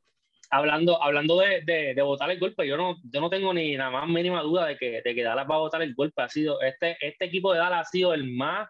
Hablando, 0.49 1.01
hablando 1.01 1.39
de, 1.39 1.61
de, 1.65 1.95
de, 1.95 2.01
votar 2.03 2.29
el 2.29 2.39
golpe, 2.39 2.67
yo 2.67 2.77
no, 2.77 2.97
yo 3.11 3.21
no 3.21 3.29
tengo 3.29 3.53
ni 3.53 3.75
la 3.75 3.89
más 3.89 4.07
mínima 4.07 4.43
duda 4.43 4.67
de 4.67 4.77
que, 4.77 5.01
de 5.03 5.15
que 5.15 5.23
Dallas 5.23 5.47
va 5.49 5.55
a 5.55 5.59
votar 5.59 5.81
el 5.81 5.95
golpe. 5.95 6.21
Ha 6.21 6.29
sido, 6.29 6.61
este, 6.61 6.95
este 7.01 7.25
equipo 7.25 7.53
de 7.53 7.59
Dallas 7.59 7.87
ha 7.87 7.89
sido 7.89 8.13
el 8.13 8.31
más 8.35 8.69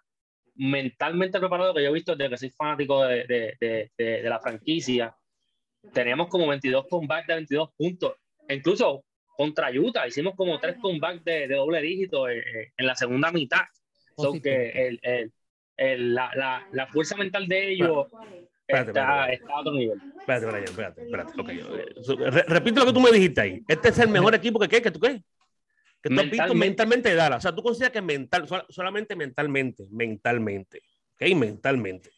mentalmente 0.56 1.40
preparado 1.40 1.74
que 1.74 1.84
yo 1.84 1.90
he 1.90 1.94
visto 1.94 2.16
desde 2.16 2.30
que 2.32 2.38
soy 2.38 2.50
fanático 2.52 3.04
de, 3.06 3.26
de, 3.26 3.58
de, 3.60 3.92
de 3.98 4.30
la 4.30 4.40
franquicia. 4.40 5.16
teníamos 5.94 6.28
como 6.28 6.48
22 6.48 6.86
comebacks 6.90 7.28
de 7.28 7.36
22 7.36 7.70
puntos. 7.76 8.14
Incluso 8.50 9.04
contra 9.36 9.72
Utah 9.72 10.08
hicimos 10.08 10.36
como 10.36 10.60
tres 10.60 10.78
comebacks 10.82 11.24
de, 11.26 11.48
doble 11.48 11.82
dígito 11.82 12.30
en, 12.30 12.44
en 12.78 12.86
la 12.86 12.96
segunda 12.96 13.32
mitad. 13.32 13.64
So 14.16 14.34
que 14.34 14.70
el, 14.70 15.00
el, 15.02 15.34
el, 15.76 16.14
la, 16.14 16.30
la, 16.36 16.68
la, 16.72 16.88
fuerza 16.88 17.16
mental 17.18 17.48
de 17.48 17.72
ellos 17.72 18.08
Espérate, 18.68 18.92
está, 18.92 19.32
espérate. 19.32 19.34
está 19.34 19.54
a 19.54 19.60
otro 19.60 19.74
nivel. 19.74 20.02
Espérate, 20.20 20.46
eh, 22.22 22.30
re- 22.32 22.46
repite 22.48 22.80
lo 22.80 22.86
que 22.86 22.94
tú 22.94 23.00
me 23.02 23.12
dijiste 23.12 23.42
ahí. 23.42 23.62
Este 23.68 23.90
es 23.90 24.00
el 24.00 24.10
mejor 24.10 24.36
equipo 24.36 24.60
que 24.60 24.68
qué, 24.70 24.82
que 24.82 24.92
tú 24.92 25.00
qué. 25.00 25.22
Que 26.04 26.10
tú 26.10 26.16
has 26.16 26.24
visto 26.24 26.36
Mentalmente. 26.38 26.68
mentalmente 26.68 27.10
de 27.10 27.16
Dallas. 27.16 27.38
O 27.38 27.42
sea, 27.42 27.56
tú 27.56 27.64
consideras 27.64 27.94
que 27.94 28.02
mental, 28.02 28.46
sola- 28.48 28.66
solamente 28.70 29.16
mentalmente, 29.16 29.88
mentalmente. 29.90 30.82
Ok, 31.14 31.34
mentalmente. 31.36 32.12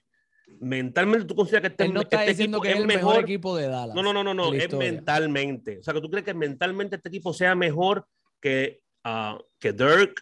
Mentalmente 0.60 1.26
tú 1.28 1.36
consideras 1.36 1.62
que 1.62 1.68
este, 1.74 1.86
Él 1.86 1.94
no 1.94 2.02
que 2.08 2.16
este 2.16 2.32
equipo 2.44 2.62
que 2.62 2.72
es 2.72 2.78
el 2.78 2.88
mejor, 2.88 3.22
equipo 3.22 3.56
de 3.56 3.68
Dallas. 3.68 3.96
No, 3.96 4.02
no, 4.02 4.12
no, 4.12 4.24
no, 4.24 4.34
no, 4.34 4.52
es 4.54 4.74
mentalmente. 4.74 5.78
O 5.80 5.84
sea, 5.84 5.94
que 5.94 6.02
tú 6.02 6.10
crees 6.10 6.26
que 6.26 6.34
mentalmente 6.34 6.96
este 6.96 7.10
equipo 7.10 7.32
sea 7.32 7.54
mejor 7.54 8.08
que, 8.42 8.82
ah, 9.04 9.38
que 9.60 9.72
Dirk, 9.72 10.20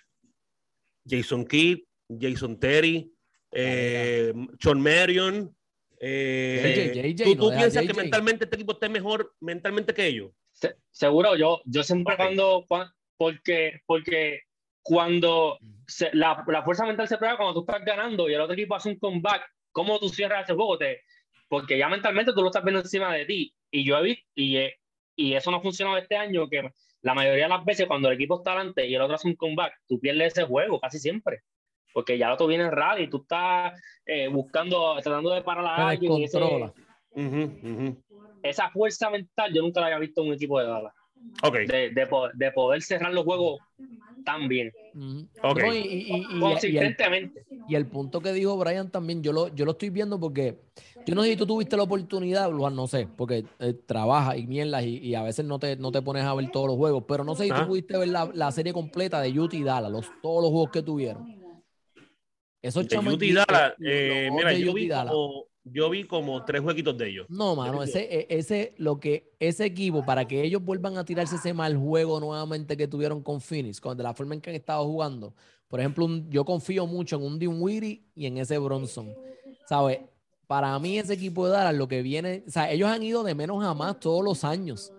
Jason 1.07 1.45
Kidd, 1.45 1.79
Jason 2.19 2.59
Terry, 2.59 3.13
eh, 3.51 4.33
Sean 4.59 4.81
Marion. 4.81 5.55
eh, 5.99 6.91
JJ, 6.93 7.01
JJ, 7.15 7.23
¿Tú, 7.23 7.35
no 7.35 7.41
tú 7.43 7.49
deja 7.49 7.61
piensas 7.61 7.81
que 7.83 7.87
JJ. 7.93 7.97
mentalmente 8.01 8.43
este 8.43 8.55
equipo 8.57 8.73
esté 8.73 8.89
mejor 8.89 9.33
mentalmente 9.39 9.93
que 9.93 10.05
ellos? 10.07 10.31
Se- 10.51 10.75
seguro, 10.91 11.35
yo, 11.37 11.61
yo 11.65 11.81
siempre 11.83 12.13
Ok. 12.15 12.17
cuando, 12.19 12.65
cuan- 12.67 12.89
porque, 13.17 13.81
porque 13.85 14.41
cuando 14.81 15.57
se- 15.87 16.13
la, 16.13 16.43
la 16.47 16.63
fuerza 16.63 16.85
mental 16.85 17.07
se 17.07 17.17
prueba 17.17 17.37
cuando 17.37 17.53
tú 17.53 17.59
estás 17.61 17.85
ganando 17.85 18.29
y 18.29 18.33
el 18.33 18.41
otro 18.41 18.53
equipo 18.53 18.75
hace 18.75 18.89
un 18.89 18.99
comeback, 18.99 19.43
¿cómo 19.71 19.99
tú 19.99 20.09
cierras 20.09 20.43
ese 20.43 20.53
juego? 20.53 20.77
Te, 20.77 21.01
porque 21.47 21.77
ya 21.77 21.87
mentalmente 21.89 22.33
tú 22.33 22.41
lo 22.41 22.47
estás 22.47 22.63
viendo 22.63 22.81
encima 22.81 23.13
de 23.13 23.25
ti. 23.25 23.53
Y 23.71 23.85
yo 23.85 23.97
he 23.97 24.03
visto, 24.03 24.23
y, 24.35 24.57
eh, 24.57 24.75
y 25.15 25.33
eso 25.33 25.51
no 25.51 25.57
ha 25.57 25.61
funcionado 25.61 25.97
este 25.97 26.15
año, 26.15 26.47
que 26.49 26.69
la 27.01 27.13
mayoría 27.13 27.43
de 27.43 27.49
las 27.49 27.65
veces 27.65 27.85
cuando 27.87 28.07
el 28.09 28.15
equipo 28.15 28.37
está 28.37 28.53
adelante 28.53 28.85
y 28.87 28.95
el 28.95 29.01
otro 29.01 29.15
hace 29.15 29.27
un 29.27 29.35
comeback, 29.35 29.73
tú 29.87 29.99
pierdes 29.99 30.33
ese 30.33 30.43
juego 30.45 30.79
casi 30.79 30.99
siempre. 30.99 31.41
Porque 31.93 32.17
ya 32.17 32.27
el 32.27 32.33
otro 32.33 32.47
viene 32.47 32.69
rally, 32.71 33.07
tú 33.09 33.21
estás 33.21 33.79
eh, 34.05 34.27
buscando, 34.27 34.95
tratando 35.01 35.29
de 35.31 35.41
parar 35.43 35.65
a 35.65 35.75
alguien. 35.89 36.11
y 36.21 36.23
ese- 36.25 36.39
ujú. 37.11 38.03
esa 38.41 38.69
fuerza 38.71 39.09
mental 39.09 39.53
yo 39.53 39.61
nunca 39.61 39.79
la 39.79 39.87
había 39.87 39.99
visto 39.99 40.21
en 40.21 40.29
un 40.29 40.33
equipo 40.33 40.59
de 40.59 40.65
Dallas. 40.67 40.93
Ok, 41.41 41.55
De, 41.55 41.89
de, 41.89 42.07
de 42.33 42.51
poder 42.51 42.81
cerrar 42.81 43.13
los 43.13 43.23
juegos 43.23 43.59
tan 44.23 44.47
bien. 44.47 44.71
No, 44.93 45.73
y, 45.73 45.77
y- 45.77 45.81
y- 45.81 45.81
y- 45.81 46.21
y 46.21 46.23
el, 46.23 46.39
consistentemente. 46.39 47.45
y 47.67 47.75
el 47.75 47.87
punto 47.87 48.21
que 48.21 48.31
dijo 48.31 48.55
Brian 48.57 48.91
también, 48.91 49.23
yo 49.23 49.33
lo, 49.33 49.53
yo 49.55 49.65
lo 49.65 49.71
estoy 49.71 49.89
viendo 49.89 50.19
porque 50.19 50.59
yo 51.05 51.15
no 51.15 51.23
sé 51.23 51.31
si 51.31 51.35
tú 51.35 51.45
tuviste 51.45 51.75
la 51.75 51.83
oportunidad, 51.83 52.49
Luan, 52.51 52.75
no 52.75 52.87
sé, 52.87 53.07
porque 53.17 53.45
eh, 53.59 53.73
trabajas 53.73 54.37
y 54.37 54.47
mierdas 54.47 54.83
y, 54.83 54.99
y 54.99 55.15
a 55.15 55.23
veces 55.23 55.45
no 55.45 55.59
te, 55.59 55.75
no 55.75 55.91
te 55.91 56.01
pones 56.01 56.23
a 56.23 56.33
ver 56.33 56.49
todos 56.51 56.67
los 56.67 56.77
juegos, 56.77 57.03
pero 57.07 57.23
no 57.23 57.35
sé 57.35 57.45
si 57.45 57.51
Ajá. 57.51 57.61
tú 57.63 57.69
pudiste 57.69 57.97
ver 57.97 58.09
la, 58.09 58.29
la 58.33 58.51
serie 58.51 58.71
completa 58.71 59.19
de 59.19 59.37
Utah 59.37 59.57
y 59.57 59.63
Dallas, 59.63 59.91
los, 59.91 60.11
todos 60.21 60.43
los 60.43 60.51
juegos 60.51 60.69
que 60.71 60.81
tuvieron. 60.81 61.27
Esos 62.61 62.87
de 62.87 62.97
Utah 62.97 63.25
y 63.25 63.33
Dallas, 63.33 63.73
eh, 63.83 64.29
mira, 64.31 64.53
yo 64.53 64.73
vi, 64.73 64.87
como, 64.87 65.45
yo 65.65 65.89
vi 65.89 66.03
como 66.03 66.43
tres 66.45 66.61
jueguitos 66.61 66.97
de 66.97 67.09
ellos. 67.09 67.25
No, 67.29 67.55
mano, 67.55 67.83
ese, 67.83 68.01
e- 68.03 68.27
ese, 68.29 68.73
lo 68.77 68.99
que, 68.99 69.31
ese 69.39 69.65
equipo, 69.65 70.05
para 70.05 70.27
que 70.27 70.43
ellos 70.43 70.63
vuelvan 70.63 70.97
a 70.97 71.05
tirarse 71.05 71.35
ese 71.37 71.53
mal 71.53 71.75
juego 71.77 72.19
nuevamente 72.19 72.75
que 72.77 72.87
tuvieron 72.87 73.21
con 73.23 73.39
Phoenix, 73.41 73.79
con 73.79 73.97
de 73.97 74.03
la 74.03 74.13
forma 74.13 74.33
en 74.35 74.41
que 74.41 74.49
han 74.49 74.55
estado 74.55 74.83
jugando. 74.85 75.33
Por 75.67 75.79
ejemplo, 75.79 76.05
un- 76.05 76.29
yo 76.29 76.43
confío 76.45 76.85
mucho 76.85 77.15
en 77.15 77.23
un 77.23 77.39
Dinwiddie 77.39 78.03
y 78.15 78.25
en 78.25 78.37
ese 78.37 78.57
Bronson. 78.57 79.13
¿Sabes? 79.67 79.99
Para 80.47 80.77
mí 80.79 80.99
ese 80.99 81.13
equipo 81.13 81.45
de 81.47 81.53
Dallas, 81.53 81.73
lo 81.75 81.87
que 81.87 82.01
viene, 82.01 82.43
o 82.47 82.51
sea, 82.51 82.69
ellos 82.71 82.89
han 82.89 83.01
ido 83.01 83.23
de 83.23 83.33
menos 83.33 83.63
a 83.63 83.73
más 83.73 83.99
todos 83.99 84.23
los 84.23 84.43
años. 84.43 84.91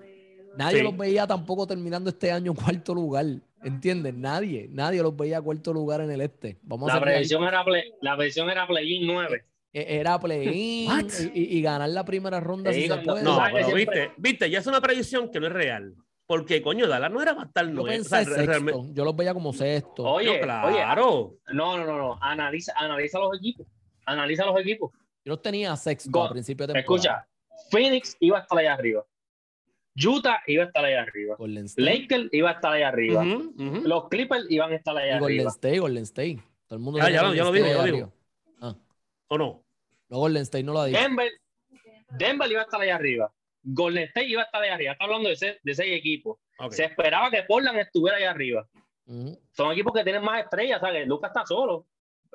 Nadie 0.57 0.79
Sí. 0.79 0.83
los 0.85 0.97
veía 0.97 1.27
tampoco 1.27 1.67
terminando 1.67 2.11
este 2.11 2.31
año 2.33 2.53
en 2.53 2.57
cuarto 2.57 2.95
lugar. 2.95 3.27
¿Entiendes? 3.63 4.15
Nadie, 4.15 4.69
nadie 4.71 5.03
los 5.03 5.17
veía 5.17 5.41
cuarto 5.41 5.73
lugar 5.73 6.01
en 6.01 6.11
el 6.11 6.21
este. 6.23 6.59
Vamos 6.63 6.91
a 6.91 6.95
La 6.97 7.01
predicción 7.01 7.43
era 7.45 7.65
play, 7.65 7.83
la 8.01 8.17
predicción 8.17 8.51
era 8.51 8.67
play-in 8.67 9.07
9. 9.07 9.45
E- 9.75 9.99
Era 9.99 10.19
play-in 10.21 11.09
y, 11.35 11.61
ganar 11.61 11.89
la 11.91 12.05
primera 12.05 12.39
ronda 12.41 12.73
Sí, 12.73 12.83
si 12.83 12.89
se 12.89 12.97
puede. 12.99 13.23
No, 13.25 13.39
pero 13.53 13.67
siempre- 13.67 13.75
viste, 13.75 14.13
viste, 14.17 14.49
ya 14.51 14.61
es 14.61 14.67
una 14.69 14.81
predicción 14.81 15.31
que 15.31 15.41
no 15.41 15.49
es 15.49 15.53
real. 15.53 15.95
Porque, 16.27 16.63
coño, 16.63 16.87
Dallas 16.87 17.11
no 17.11 17.21
era 17.21 17.35
para 17.35 17.49
estar 17.49 17.69
Yo 17.71 17.83
O 17.83 18.05
sea, 18.05 18.25
realmente- 18.25 18.81
Yo 18.95 19.05
los 19.05 19.15
veía 19.15 19.35
como 19.35 19.53
sexto. 19.53 20.05
Oye, 20.05 20.27
No, 20.27 20.33
oye, 20.33 20.41
claro. 20.77 21.35
no, 21.53 21.77
no, 21.77 21.85
no, 21.85 21.99
no. 21.99 22.19
Analiza, 22.23 22.73
analiza 22.77 23.19
los 23.19 23.37
equipos. 23.37 23.67
Analiza 24.07 24.47
los 24.47 24.59
equipos. 24.61 24.91
Yo 25.25 25.33
los 25.33 25.43
tenía 25.43 25.75
sexto 25.77 26.09
Go- 26.11 26.25
a 26.25 26.31
principio 26.31 26.67
de 26.67 26.75
temporada. 26.75 27.25
Escucha, 27.25 27.29
Phoenix 27.71 28.17
iba 28.21 28.39
a 28.39 28.43
estar 28.43 28.59
allá 28.59 28.73
arriba. 28.75 29.05
Utah 29.97 30.39
iba 30.47 30.65
a 30.65 30.67
estar 30.67 30.85
allá 30.85 31.03
arriba. 31.03 31.37
Golden 31.37 31.67
State. 31.67 31.83
Lakers 32.01 32.29
iba 32.33 32.51
a 32.51 32.53
estar 32.55 32.73
allá 32.73 32.89
arriba. 32.89 33.25
Los 33.85 34.09
Clippers 34.09 34.47
iban 34.51 34.73
a 34.73 34.77
estar 34.77 34.97
allá 34.97 35.17
y 35.17 35.19
Golden 35.21 35.39
arriba. 35.41 35.51
State, 35.51 35.79
Golden 35.79 36.03
State. 36.05 36.39
Todo 36.67 36.77
el 36.79 36.83
mundo 36.85 36.99
Ya, 36.99 37.05
tenía 37.07 37.21
ya 37.21 37.23
lo- 37.23 37.29
Golden 37.29 37.39
ya 37.39 37.45
lo 37.45 37.53
digo, 37.53 37.67
ya 37.67 37.77
lo 37.77 37.85
digo. 37.85 37.97
arriba. 37.97 38.77
¿O 39.29 39.39
no? 39.39 39.64
No, 40.09 40.19
Golden 40.19 40.43
State 40.43 40.65
no 40.65 40.73
lo 40.73 40.81
ha 40.81 40.87
dicho. 40.87 41.01
Denver, 41.01 41.31
Denver 42.11 42.51
iba 42.51 42.61
a 42.61 42.65
estar 42.65 42.81
allá 42.81 42.95
arriba. 42.97 43.33
Golden 43.63 44.05
State 44.05 44.27
iba 44.29 44.43
a 44.43 44.45
estar 44.45 44.63
allá 44.63 44.75
arriba. 44.75 44.93
Está 44.93 45.05
hablando 45.05 45.29
de, 45.29 45.35
ese- 45.35 45.59
de 45.63 45.75
seis 45.75 45.97
equipos. 45.97 46.39
Se 46.71 46.85
esperaba 46.85 47.31
que 47.31 47.43
Portland 47.45 47.79
estuviera 47.79 48.17
allá 48.19 48.31
arriba. 48.31 48.69
Son 49.53 49.73
equipos 49.73 49.93
que 49.93 50.05
tienen 50.05 50.23
más 50.23 50.43
estrellas, 50.45 50.81
¿sabes? 50.81 51.07
Lucas 51.07 51.31
está 51.31 51.45
solo, 51.47 51.87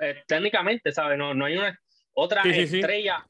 eh, 0.01 0.24
técnicamente, 0.28 0.91
¿sabes? 0.91 1.17
No, 1.17 1.34
no 1.34 1.45
hay 1.45 1.57
una 1.57 1.80
otra 2.13 2.43
Sí, 2.43 2.53
sí, 2.53 2.67
sí. 2.67 2.80
estrella. 2.80 3.26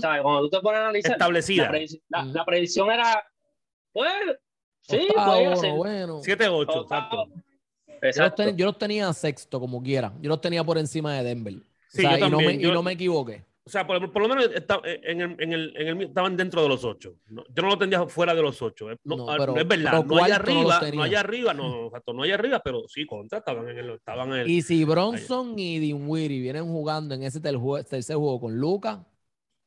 ¿sabes? 0.00 0.22
Cuando 0.22 0.40
tú 0.42 0.50
te 0.50 0.60
pones 0.60 0.78
a 0.80 0.84
analizar, 0.84 1.12
Establecida. 1.12 1.64
La, 1.64 1.70
predicción, 1.70 2.02
la- 2.08 2.44
predicción 2.44 2.90
era, 2.90 3.26
pues, 3.92 4.12
sí, 4.82 5.08
ser. 5.60 5.72
bueno. 5.72 6.20
7-8, 6.22 6.68
Octavo. 6.68 6.82
exacto. 6.84 7.16
Yo 7.26 7.34
los, 7.92 8.02
Exacto. 8.16 8.42
ten- 8.44 8.56
yo 8.56 8.64
los 8.66 8.78
tenía 8.78 9.12
sexto 9.12 9.60
como 9.60 9.82
quiera. 9.82 10.12
Yo 10.20 10.28
los 10.30 10.40
tenía 10.40 10.64
por 10.64 10.78
encima 10.78 11.14
de 11.16 11.24
Denver. 11.24 11.54
O 11.56 11.60
sea, 11.88 12.16
yo 12.18 12.26
y, 12.26 12.30
no 12.30 12.36
me, 12.38 12.44
también. 12.44 12.60
y 12.60 12.64
Yo- 12.64 12.72
no 12.72 12.82
me 12.82 12.92
equivoqué. 12.92 13.44
O 13.62 13.68
sea, 13.70 13.86
por, 13.86 14.10
por 14.10 14.22
lo 14.22 14.28
menos 14.28 14.50
está- 14.54 14.80
en 14.84 15.20
el, 15.20 15.36
en 15.38 15.52
el- 15.52 15.76
en 15.76 15.88
el 15.88 15.96
mío 15.96 16.08
estaban 16.08 16.36
dentro 16.36 16.62
de 16.62 16.68
los 16.68 16.82
ocho. 16.82 17.16
Yo 17.28 17.62
no 17.62 17.68
lo 17.68 17.78
tendría 17.78 18.04
fuera 18.06 18.34
de 18.34 18.42
los 18.42 18.60
ocho. 18.62 18.90
eh. 18.90 18.96
No, 19.04 19.16
No, 19.16 19.30
ah, 19.30 19.36
pero- 19.38 19.52
no 19.54 19.60
es 19.60 19.68
verdad. 19.68 20.04
No 20.04 20.16
los 20.16 20.30
arriba, 20.30 20.80
no 20.94 21.02
hay 21.02 21.14
arriba, 21.14 21.54
no, 21.54 21.90
no 22.14 22.22
hay 22.22 22.30
arriba, 22.32 22.60
pero 22.64 22.88
sí, 22.88 23.06
contra, 23.06 23.38
estaban 23.38 23.68
en 23.68 23.78
el. 23.78 23.90
Estaban 23.90 24.32
en 24.32 24.40
el 24.40 24.50
Y 24.50 24.62
si 24.62 24.84
Bronson 24.84 25.58
y 25.58 25.78
Dinwiddie 25.78 26.40
vienen 26.40 26.64
jugando 26.66 27.14
en 27.14 27.22
ese 27.22 27.38
tercer 27.40 28.16
juego 28.16 28.40
con 28.40 28.56
Lucas, 28.56 29.00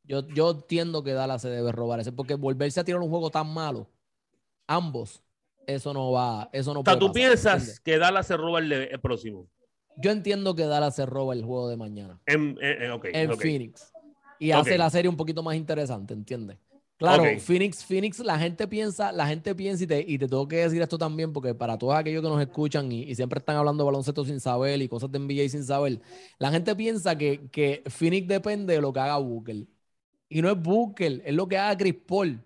yo, 0.03 0.27
yo 0.29 0.51
entiendo 0.51 1.03
que 1.03 1.13
Dallas 1.13 1.41
se 1.43 1.49
debe 1.49 1.71
robar 1.71 1.99
ese, 1.99 2.11
porque 2.11 2.33
volverse 2.35 2.79
a 2.79 2.83
tirar 2.83 2.99
un 2.99 3.09
juego 3.09 3.29
tan 3.29 3.53
malo, 3.53 3.89
ambos, 4.67 5.23
eso 5.67 5.93
no 5.93 6.11
va, 6.11 6.49
eso 6.51 6.73
no 6.73 6.81
o 6.81 6.83
sea, 6.83 6.99
tú 6.99 7.05
pasar, 7.07 7.13
piensas 7.13 7.53
¿entiendes? 7.53 7.79
que 7.79 7.97
Dallas 7.99 8.27
se 8.27 8.35
roba 8.35 8.59
el 8.59 8.99
próximo. 9.01 9.47
Yo 9.97 10.11
entiendo 10.11 10.55
que 10.55 10.65
Dallas 10.65 10.95
se 10.95 11.05
roba 11.05 11.33
el 11.33 11.43
juego 11.43 11.69
de 11.69 11.77
mañana 11.77 12.19
En, 12.25 12.57
en- 12.61 12.83
en- 12.83 12.91
ok, 12.91 13.05
en. 13.13 13.33
Phoenix 13.35 13.91
y 14.39 14.51
hace 14.51 14.77
la 14.77 14.89
serie 14.89 15.09
un 15.09 15.15
poquito 15.17 15.41
más 15.43 15.55
interesante, 15.55 16.13
¿entiendes? 16.13 16.57
Claro. 16.97 17.23
Phoenix, 17.39 17.83
Phoenix, 17.83 18.19
la 18.19 18.37
gente 18.37 18.67
piensa, 18.67 19.11
la 19.11 19.27
gente 19.27 19.53
piensa 19.55 19.83
y 19.83 19.87
te, 19.87 19.99
y 20.01 20.17
te 20.17 20.27
tengo 20.27 20.47
que 20.47 20.57
decir 20.57 20.81
esto 20.81 20.97
también 20.97 21.33
porque 21.33 21.53
para 21.53 21.77
todos 21.77 21.95
aquellos 21.95 22.21
que 22.21 22.29
nos 22.29 22.41
escuchan 22.41 22.91
y, 22.91 23.03
y 23.03 23.15
siempre 23.15 23.39
están 23.39 23.55
hablando 23.57 23.83
de 23.83 23.85
baloncesto 23.87 24.23
sin 24.25 24.39
saber 24.39 24.81
y 24.81 24.87
cosas 24.87 25.11
de 25.11 25.17
NBA 25.17 25.49
sin 25.49 25.63
saber, 25.63 26.01
la 26.39 26.51
gente 26.51 26.75
piensa 26.75 27.17
que, 27.17 27.49
que 27.51 27.83
Phoenix 27.87 28.27
depende 28.27 28.73
de 28.75 28.81
lo 28.81 28.93
que 28.93 28.99
haga 28.99 29.17
Booker. 29.17 29.65
Y 30.29 30.41
no 30.41 30.49
es 30.51 30.61
Booker, 30.61 31.21
es 31.25 31.33
lo 31.33 31.47
que 31.47 31.57
haga 31.57 31.77
Chris 31.77 31.95
Paul. 32.07 32.43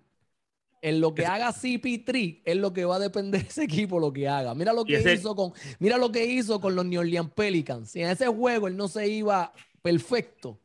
En 0.80 1.00
lo 1.00 1.14
que 1.14 1.26
haga 1.26 1.52
CP3 1.52 2.42
es 2.44 2.56
lo 2.56 2.72
que 2.72 2.84
va 2.84 2.96
a 2.96 2.98
depender 3.00 3.40
ese 3.48 3.64
equipo 3.64 3.98
lo 3.98 4.12
que 4.12 4.28
haga. 4.28 4.54
Mira 4.54 4.72
lo 4.72 4.84
que 4.84 4.96
ese- 4.96 5.14
hizo 5.14 5.34
con 5.34 5.52
mira 5.78 5.96
lo 5.98 6.12
que 6.12 6.24
hizo 6.24 6.60
con 6.60 6.74
los 6.76 6.84
New 6.84 7.00
Orleans 7.00 7.30
Pelicans. 7.34 7.90
Si 7.90 8.02
en 8.02 8.10
ese 8.10 8.26
juego 8.28 8.68
él 8.68 8.76
no 8.76 8.86
se 8.88 9.08
iba 9.08 9.52
perfecto, 9.82 10.60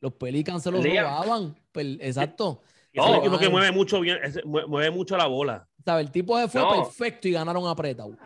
los 0.00 0.12
Pelicans 0.14 0.62
se 0.62 0.70
lo 0.70 0.82
robaban. 0.82 1.56
Exacto. 1.74 2.62
Y 2.92 3.00
es 3.00 3.04
un 3.06 3.12
No, 3.12 3.18
equipo 3.18 3.38
que 3.38 3.48
mueve 3.48 3.72
mucho 3.72 4.00
bien, 4.00 4.18
mueve 4.44 4.90
mucho 4.90 5.16
la 5.16 5.26
bola. 5.26 5.66
¿Sabe? 5.84 6.02
El 6.02 6.10
tipo 6.10 6.38
se 6.38 6.48
fue 6.48 6.60
No. 6.60 6.70
perfecto 6.84 7.26
y 7.28 7.32
ganaron 7.32 7.66
apretado. 7.66 8.16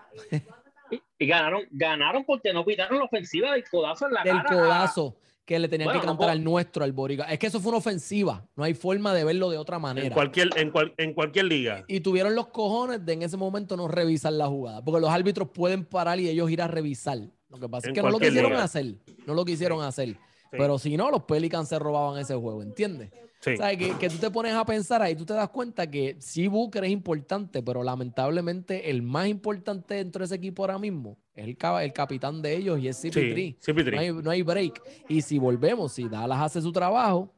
Y, 0.91 1.01
y 1.19 1.27
ganaron, 1.27 1.63
ganaron 1.71 2.25
porque 2.25 2.53
no 2.53 2.65
pitaron 2.65 2.99
la 2.99 3.05
ofensiva 3.05 3.53
del 3.53 3.65
codazo 3.69 4.07
en 4.07 4.15
la 4.15 4.23
Del 4.25 4.37
cara. 4.43 4.49
codazo 4.49 5.17
que 5.49 5.59
le 5.59 5.67
tenían 5.67 5.87
Bueno, 5.87 6.03
que 6.03 6.07
cantar 6.07 6.29
al 6.29 6.45
nuestro, 6.45 6.85
al 6.85 6.93
Borica. 6.93 7.25
Es 7.25 7.39
que 7.39 7.47
eso 7.47 7.59
fue 7.59 7.71
una 7.71 7.79
ofensiva. 7.79 8.47
No 8.55 8.65
hay 8.65 8.75
forma 8.75 9.15
de 9.15 9.25
verlo 9.25 9.49
de 9.49 9.57
otra 9.57 9.77
En 9.77 9.83
manera. 9.83 10.15
cualquier, 10.15 10.51
en, 10.59 10.71
cual- 10.71 10.93
en 10.99 11.15
cualquier 11.15 11.47
liga. 11.47 11.85
Y 11.89 12.01
tuvieron 12.01 12.35
los 12.35 12.49
cojones 12.49 13.07
de 13.07 13.15
en 13.15 13.23
ese 13.23 13.39
momento 13.39 13.75
no 13.75 13.89
revisar 13.89 14.35
la 14.35 14.47
jugada. 14.47 14.85
Porque 14.85 15.01
los 15.01 15.09
árbitros 15.09 15.49
pueden 15.49 15.87
parar 15.87 16.21
y 16.21 16.29
ellos 16.29 16.51
ir 16.51 16.61
a 16.61 16.69
revisar. 16.69 17.19
Lo 17.49 17.59
que 17.59 17.67
pasa 17.67 17.87
En 17.89 17.93
es 17.93 17.95
que 17.99 18.03
no 18.03 18.11
lo 18.11 18.19
quisieron 18.19 18.51
liga. 18.51 18.63
hacer. 18.63 18.95
No 19.27 19.33
lo 19.33 19.45
quisieron 19.47 19.81
hacer. 19.81 20.17
Pero 20.51 20.79
si 20.79 20.97
no, 20.97 21.11
los 21.11 21.25
Pelicans 21.25 21.69
se 21.69 21.79
robaban 21.79 22.19
ese 22.19 22.35
juego, 22.35 22.63
¿entiendes? 22.63 23.11
Sí. 23.41 23.53
O 23.53 23.57
sea, 23.57 23.77
que, 23.77 23.97
que 23.99 24.09
tú 24.09 24.17
te 24.17 24.31
pones 24.31 24.53
a 24.53 24.65
pensar 24.65 25.01
ahí, 25.01 25.15
tú 25.15 25.25
te 25.25 25.33
das 25.33 25.49
cuenta 25.51 25.89
que 25.89 26.17
sí 26.19 26.49
Booker 26.49 26.85
es 26.85 26.91
importante, 26.91 27.63
pero 27.63 27.85
lamentablemente 27.85 28.91
el 28.91 29.03
más 29.03 29.29
importante 29.29 29.95
dentro 29.95 30.21
de 30.21 30.25
ese 30.25 30.35
equipo 30.35 30.65
ahora 30.65 30.79
mismo 30.79 31.19
es 31.35 31.45
el, 31.45 31.57
el 31.83 31.93
capitán 31.93 32.43
de 32.43 32.57
ellos 32.57 32.81
y 32.81 32.89
es 32.89 33.05
CP3. 33.05 33.57
Sí, 33.61 33.73
CP3. 33.73 33.93
No 33.93 34.01
hay, 34.01 34.13
no 34.13 34.31
hay 34.31 34.43
break. 34.43 34.83
Y 35.09 35.23
si 35.23 35.39
volvemos, 35.39 35.93
si 35.93 36.09
Dallas 36.09 36.41
hace 36.41 36.61
su 36.61 36.73
trabajo, 36.73 37.33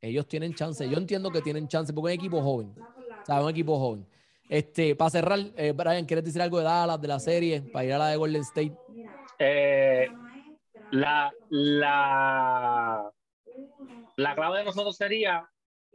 ellos 0.00 0.26
tienen 0.26 0.54
chance. 0.54 0.88
Yo 0.88 0.96
entiendo 0.96 1.30
que 1.30 1.42
tienen 1.42 1.68
chance 1.68 1.92
porque 1.92 2.14
es 2.14 2.18
un 2.18 2.24
equipo 2.24 2.42
joven. 2.42 2.74
O 2.78 3.26
sea, 3.26 3.42
un 3.42 3.50
equipo 3.50 3.78
joven. 3.78 4.06
Este, 4.48 4.94
para 4.94 5.10
cerrar, 5.10 5.40
eh, 5.56 5.72
Brian, 5.72 6.06
¿quieres 6.06 6.24
decir 6.24 6.40
algo 6.40 6.58
de 6.58 6.64
Dallas, 6.64 7.00
de 7.00 7.08
la 7.08 7.18
serie, 7.18 7.60
para 7.60 7.84
ir 7.84 7.92
a 7.92 7.98
la 7.98 8.08
de 8.08 8.16
Golden 8.16 8.42
State? 8.42 8.72
Eh, 9.38 10.08
la, 10.90 11.32
la, 11.50 13.10
la 14.16 14.34
clave 14.34 14.58
de 14.58 14.64
nosotros 14.64 14.96
sería 14.96 15.48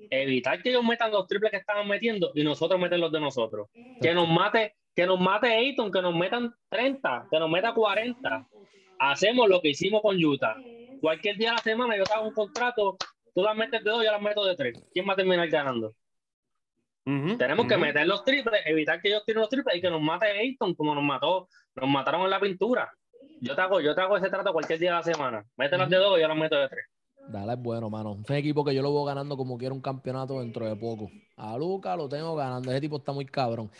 evitar 0.09 0.61
que 0.61 0.69
ellos 0.69 0.83
metan 0.83 1.11
los 1.11 1.27
triples 1.27 1.51
que 1.51 1.57
estaban 1.57 1.87
metiendo 1.87 2.31
y 2.33 2.43
nosotros 2.43 2.79
meter 2.79 2.99
los 2.99 3.11
de 3.11 3.19
nosotros. 3.19 3.67
Que 4.01 4.13
nos 4.13 4.27
mate, 4.27 4.75
que 4.95 5.05
nos 5.05 5.19
mate 5.19 5.53
Ayton, 5.53 5.91
que 5.91 6.01
nos 6.01 6.15
metan 6.15 6.53
30, 6.69 7.27
que 7.29 7.39
nos 7.39 7.49
meta 7.49 7.73
40. 7.73 8.47
Hacemos 8.99 9.49
lo 9.49 9.61
que 9.61 9.69
hicimos 9.69 10.01
con 10.01 10.23
Utah. 10.23 10.55
Cualquier 11.01 11.37
día 11.37 11.49
de 11.49 11.55
la 11.55 11.61
semana 11.61 11.97
yo 11.97 12.03
hago 12.13 12.27
un 12.27 12.33
contrato, 12.33 12.97
tú 13.33 13.41
las 13.41 13.55
metes 13.55 13.83
de 13.83 13.89
dos, 13.89 14.03
yo 14.03 14.11
las 14.11 14.21
meto 14.21 14.45
de 14.45 14.55
tres. 14.55 14.83
¿Quién 14.93 15.07
va 15.07 15.13
a 15.13 15.15
terminar 15.15 15.49
ganando? 15.49 15.93
Tenemos 17.37 17.65
que 17.65 17.77
meter 17.77 18.05
los 18.07 18.23
triples, 18.23 18.61
evitar 18.65 19.01
que 19.01 19.09
ellos 19.09 19.23
tiren 19.25 19.41
los 19.41 19.49
triples 19.49 19.75
y 19.75 19.81
que 19.81 19.89
nos 19.89 20.01
mate 20.01 20.27
Ayton 20.27 20.75
como 20.75 20.93
nos 20.93 21.03
mató, 21.03 21.47
nos 21.75 21.89
mataron 21.89 22.21
en 22.21 22.29
la 22.29 22.39
pintura. 22.39 22.91
Yo 23.41 23.53
te 23.55 23.61
hago, 23.61 23.81
yo 23.81 23.95
te 23.95 24.01
hago 24.01 24.17
ese 24.17 24.29
trato 24.29 24.53
cualquier 24.53 24.77
día 24.77 24.91
de 24.91 24.97
la 24.97 25.03
semana. 25.03 25.43
Mételas 25.57 25.89
de 25.89 25.97
dos 25.97 26.15
y 26.17 26.21
yo 26.21 26.27
las 26.27 26.37
meto 26.37 26.55
de 26.55 26.69
tres. 26.69 26.85
Dale, 27.27 27.53
es 27.53 27.59
bueno, 27.59 27.89
mano. 27.89 28.19
Es 28.23 28.29
un 28.29 28.35
equipo 28.35 28.63
que 28.63 28.75
yo 28.75 28.83
lo 28.83 28.93
veo 28.93 29.03
ganando 29.03 29.35
como 29.35 29.57
quiera 29.57 29.73
un 29.73 29.81
campeonato 29.81 30.39
dentro 30.39 30.67
de 30.67 30.75
poco. 30.75 31.09
A 31.37 31.57
Luca 31.57 31.95
lo 31.95 32.07
tengo 32.07 32.35
ganando. 32.35 32.69
Ese 32.69 32.81
tipo 32.81 32.97
está 32.97 33.11
muy 33.11 33.25
cabrón. 33.25 33.71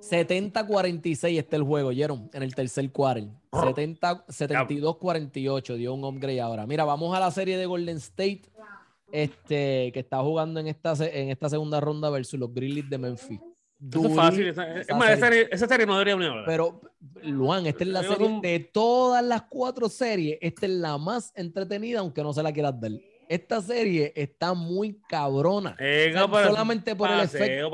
70-46 0.00 1.38
está 1.38 1.56
el 1.56 1.64
juego, 1.64 1.90
¿oyeron? 1.90 2.30
En 2.32 2.42
el 2.42 2.54
tercer 2.54 2.90
quarter. 2.90 3.24
72-48 3.52 5.76
dio 5.76 5.92
un 5.92 6.04
upgrade 6.04 6.40
ahora. 6.40 6.66
Mira, 6.66 6.84
vamos 6.84 7.14
a 7.14 7.20
la 7.20 7.30
serie 7.30 7.58
de 7.58 7.66
Golden 7.66 7.98
State, 7.98 8.44
este, 9.12 9.92
que 9.92 10.00
está 10.00 10.22
jugando 10.22 10.60
en 10.60 10.68
esta, 10.68 10.94
en 11.06 11.28
esta 11.28 11.50
segunda 11.50 11.78
ronda 11.80 12.08
versus 12.08 12.40
los 12.40 12.54
Grizzlies 12.54 12.88
de 12.88 12.96
Memphis. 12.96 13.38
Eso 13.88 14.06
es 14.06 14.14
fácil. 14.14 14.48
Esa, 14.48 14.80
es 14.80 14.88
más, 14.90 15.10
esa, 15.10 15.26
serie, 15.26 15.48
esa 15.50 15.66
serie 15.66 15.86
no 15.86 15.94
debería 15.94 16.16
unir 16.16 16.30
Pero, 16.44 16.80
Luan, 17.22 17.66
esta 17.66 17.84
es 17.84 17.90
la 17.90 18.02
serie 18.02 18.40
de 18.42 18.60
todas 18.60 19.24
las 19.24 19.42
cuatro 19.42 19.88
series. 19.88 20.38
Esta 20.40 20.66
es 20.66 20.72
la 20.72 20.98
más 20.98 21.32
entretenida, 21.34 22.00
aunque 22.00 22.22
no 22.22 22.32
se 22.32 22.42
la 22.42 22.52
quieras 22.52 22.78
dar. 22.80 22.92
Esta 23.28 23.60
serie 23.62 24.12
está 24.16 24.54
muy 24.54 25.00
cabrona. 25.08 25.76
solamente 26.46 26.96
por 26.96 27.10
el 27.10 27.20
efecto. 27.20 27.70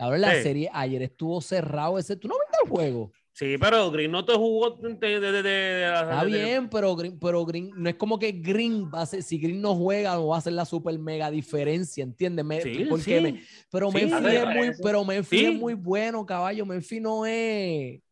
La 0.00 0.42
serie 0.42 0.68
ayer 0.72 1.02
estuvo 1.02 1.40
cerrado 1.40 1.98
ese. 1.98 2.16
¿Tú 2.16 2.28
no 2.28 2.34
viste 2.34 2.58
el 2.64 2.68
juego? 2.68 3.12
Sí, 3.34 3.56
pero 3.58 3.90
Green 3.90 4.10
no 4.12 4.26
te 4.26 4.34
jugó 4.34 4.70
de, 4.70 5.20
de, 5.20 5.42
de, 5.42 5.84
Está 5.84 6.22
bien, 6.24 6.68
pero 6.68 6.94
Green, 6.94 7.18
pero 7.18 7.46
Green 7.46 7.70
no 7.74 7.88
es 7.88 7.94
como 7.94 8.18
que 8.18 8.30
Green 8.30 8.90
va 8.94 9.02
a 9.02 9.06
ser, 9.06 9.22
si 9.22 9.38
Green 9.38 9.62
no 9.62 9.74
juega, 9.74 10.14
no 10.14 10.28
va 10.28 10.36
a 10.36 10.38
hacer 10.38 10.52
la 10.52 10.66
super 10.66 10.98
mega 10.98 11.30
diferencia, 11.30 12.04
¿entiendes? 12.04 12.44
sí, 12.62 12.84
porque 12.90 13.02
sí. 13.02 13.20
Me, 13.20 13.42
pero 13.70 13.90
sí, 13.90 14.04
Memphis 14.04 14.34
es 14.34 14.46
muy, 14.46 14.70
pero 14.82 15.04
Memphis 15.04 15.48
es 15.48 15.54
muy 15.58 15.72
bueno, 15.72 16.26
caballo. 16.26 16.66
Memphis 16.66 17.00
no 17.00 17.24
es. 17.24 18.02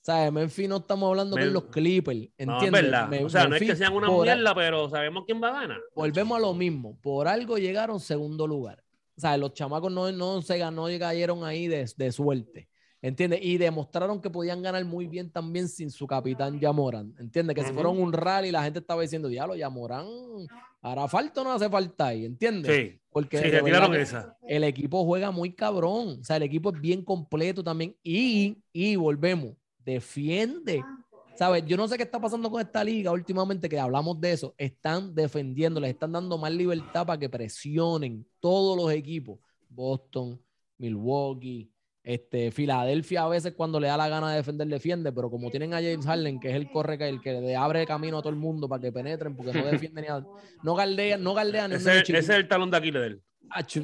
¿Sabes? 0.00 0.32
Memphis 0.32 0.66
no 0.66 0.78
estamos 0.78 1.10
hablando 1.10 1.36
de 1.36 1.50
los 1.50 1.64
Clippers, 1.64 2.30
¿entiendes? 2.38 2.90
No, 2.90 3.26
o 3.26 3.28
sea, 3.28 3.46
no 3.46 3.56
es 3.56 3.62
que 3.62 3.76
sean 3.76 3.92
una 3.92 4.08
mierda, 4.08 4.54
pero 4.54 4.88
sabemos 4.88 5.24
quién 5.26 5.42
va 5.42 5.48
a 5.48 5.60
ganar. 5.60 5.80
Volvemos 5.94 6.38
a 6.38 6.40
lo 6.40 6.54
mismo. 6.54 6.98
Por 7.02 7.28
algo 7.28 7.58
llegaron 7.58 8.00
segundo 8.00 8.46
lugar. 8.46 8.82
O 9.14 9.20
sea, 9.20 9.36
los 9.36 9.52
chamacos 9.52 9.92
no, 9.92 10.10
no 10.10 10.40
se 10.40 10.56
ganó, 10.56 10.86
cayeron 10.98 11.44
ahí 11.44 11.68
de, 11.68 11.86
de 11.94 12.12
suerte. 12.12 12.69
¿Entiendes? 13.02 13.40
Y 13.42 13.56
demostraron 13.56 14.20
que 14.20 14.28
podían 14.28 14.62
ganar 14.62 14.84
muy 14.84 15.06
bien 15.06 15.30
también 15.30 15.68
sin 15.68 15.90
su 15.90 16.06
capitán 16.06 16.60
Yamoran. 16.60 17.14
¿Entiendes? 17.18 17.56
Que 17.56 17.64
si 17.64 17.72
fueron 17.72 17.98
un 17.98 18.12
rally, 18.12 18.50
la 18.50 18.62
gente 18.62 18.80
estaba 18.80 19.00
diciendo, 19.00 19.28
diablo, 19.28 19.56
Yamoran, 19.56 20.06
¿hará 20.82 21.08
falta 21.08 21.40
o 21.40 21.44
no 21.44 21.52
hace 21.52 21.70
falta 21.70 22.08
ahí? 22.08 22.26
¿Entiendes? 22.26 22.76
Sí. 22.76 23.00
Porque 23.10 23.38
sí, 23.38 23.96
esa. 23.96 24.36
el 24.46 24.64
equipo 24.64 25.04
juega 25.04 25.30
muy 25.30 25.52
cabrón. 25.52 26.18
O 26.20 26.24
sea, 26.24 26.36
el 26.36 26.42
equipo 26.42 26.74
es 26.74 26.80
bien 26.80 27.02
completo 27.02 27.64
también. 27.64 27.96
Y, 28.02 28.58
y 28.72 28.96
volvemos, 28.96 29.54
defiende. 29.84 30.84
¿Sabes? 31.34 31.64
Yo 31.64 31.78
no 31.78 31.88
sé 31.88 31.96
qué 31.96 32.02
está 32.02 32.20
pasando 32.20 32.50
con 32.50 32.60
esta 32.60 32.84
liga 32.84 33.10
últimamente, 33.12 33.68
que 33.68 33.80
hablamos 33.80 34.20
de 34.20 34.32
eso. 34.32 34.54
Están 34.58 35.14
defendiendo, 35.14 35.80
les 35.80 35.92
están 35.92 36.12
dando 36.12 36.36
más 36.36 36.52
libertad 36.52 37.06
para 37.06 37.18
que 37.18 37.30
presionen 37.30 38.26
todos 38.40 38.76
los 38.76 38.92
equipos. 38.92 39.38
Boston, 39.70 40.38
Milwaukee, 40.76 41.70
este, 42.02 42.50
Filadelfia 42.50 43.22
a 43.22 43.28
veces 43.28 43.52
cuando 43.54 43.78
le 43.78 43.88
da 43.88 43.96
la 43.96 44.08
gana 44.08 44.30
de 44.30 44.36
defender, 44.36 44.66
defiende, 44.68 45.12
pero 45.12 45.30
como 45.30 45.50
tienen 45.50 45.74
a 45.74 45.78
James 45.78 46.06
Harden, 46.06 46.40
que 46.40 46.48
es 46.48 46.54
el 46.54 46.70
corre 46.70 46.96
el 47.08 47.20
que 47.20 47.32
le 47.32 47.56
abre 47.56 47.86
camino 47.86 48.18
a 48.18 48.22
todo 48.22 48.30
el 48.30 48.38
mundo 48.38 48.68
para 48.68 48.80
que 48.80 48.92
penetren, 48.92 49.36
porque 49.36 49.52
no 49.52 49.66
defiende 49.66 50.02
ni 50.02 50.08
a, 50.08 50.24
no 50.62 50.74
galdean, 50.74 51.22
no 51.22 51.34
galdean. 51.34 51.72
Ese, 51.72 52.00
ese 52.00 52.18
es 52.18 52.28
el 52.30 52.48
talón 52.48 52.70
de 52.70 52.76
Aquiles 52.76 53.02
de 53.02 53.06
él. 53.08 53.22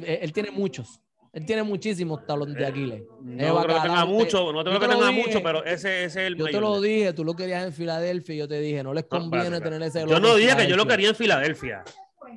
Eh, 0.03 0.19
él 0.21 0.33
tiene 0.33 0.51
muchos. 0.51 1.01
Él 1.33 1.45
tiene 1.45 1.61
muchísimos 1.61 2.25
talones 2.25 2.55
de 2.55 2.63
eh, 2.63 2.67
Aquiles. 2.67 3.03
No 3.21 3.61
creo 3.61 3.75
que 3.75 3.81
tenga 3.87 4.05
mucho, 4.05 4.51
no 4.51 4.63
creo 4.63 4.79
que 4.79 4.87
tenga 4.87 5.11
mucho, 5.11 5.43
pero 5.43 5.63
ese, 5.63 6.05
ese, 6.05 6.21
es 6.21 6.27
el 6.27 6.35
Yo 6.35 6.45
te 6.45 6.59
lo 6.59 6.81
dije, 6.81 7.13
tú 7.13 7.23
lo 7.23 7.35
querías 7.35 7.63
en 7.65 7.73
Filadelfia 7.73 8.33
y 8.33 8.37
yo 8.39 8.47
te 8.47 8.59
dije, 8.59 8.81
no 8.81 8.93
les 8.93 9.03
conviene 9.05 9.61
tener 9.61 9.81
ese. 9.83 10.05
Yo 10.07 10.19
no 10.19 10.35
dije 10.35 10.55
que 10.57 10.67
yo 10.67 10.75
lo 10.75 10.87
quería 10.87 11.09
en 11.09 11.15
Filadelfia. 11.15 11.83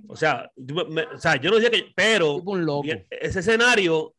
O 0.07 0.17
sea, 0.17 0.51
o 1.15 1.19
sea, 1.19 1.37
yo 1.37 1.51
no 1.51 1.57
dije 1.57 1.71
que, 1.71 1.87
pero 1.95 2.43
ese 3.11 3.41
escenario 3.41 4.15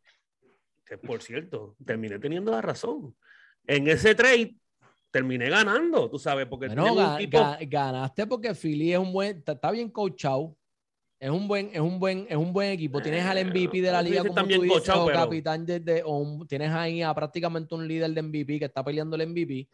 por 0.98 1.22
cierto, 1.22 1.76
terminé 1.86 2.20
teniendo 2.20 2.52
la 2.52 2.62
razón. 2.62 3.16
En 3.66 3.88
ese 3.88 4.16
trade 4.16 4.56
terminé 5.12 5.50
ganando, 5.50 6.10
tú 6.10 6.18
sabes, 6.18 6.48
porque 6.48 6.70
no 6.70 6.96
ganaste 7.70 8.26
porque 8.28 8.56
Philly 8.56 8.94
es 8.94 9.00
un 9.00 9.12
buen, 9.12 9.44
está 9.46 9.72
bien 9.72 9.90
coachado. 9.90 10.56
Es 11.20 11.30
un 11.30 11.48
buen, 11.48 11.70
es 11.72 11.80
un 11.80 12.00
buen, 12.00 12.26
es 12.28 12.36
un 12.36 12.52
buen 12.52 12.72
equipo. 12.72 13.00
Tienes 13.00 13.24
al 13.24 13.46
MVP 13.46 13.80
de 13.80 13.92
la 13.92 14.02
liga 14.02 14.24
como 14.24 14.34
tú 14.42 14.62
dices, 14.62 14.90
o 14.90 15.06
capitán 15.06 15.68
o 16.04 16.46
tienes 16.50 16.72
ahí 16.72 17.04
a 17.04 17.14
prácticamente 17.14 17.76
un 17.76 17.88
líder 17.88 18.12
de 18.12 18.24
MVP 18.24 18.58
que 18.58 18.66
está 18.66 18.84
peleando 18.84 19.16
el 19.16 19.28
MVP. 19.28 19.68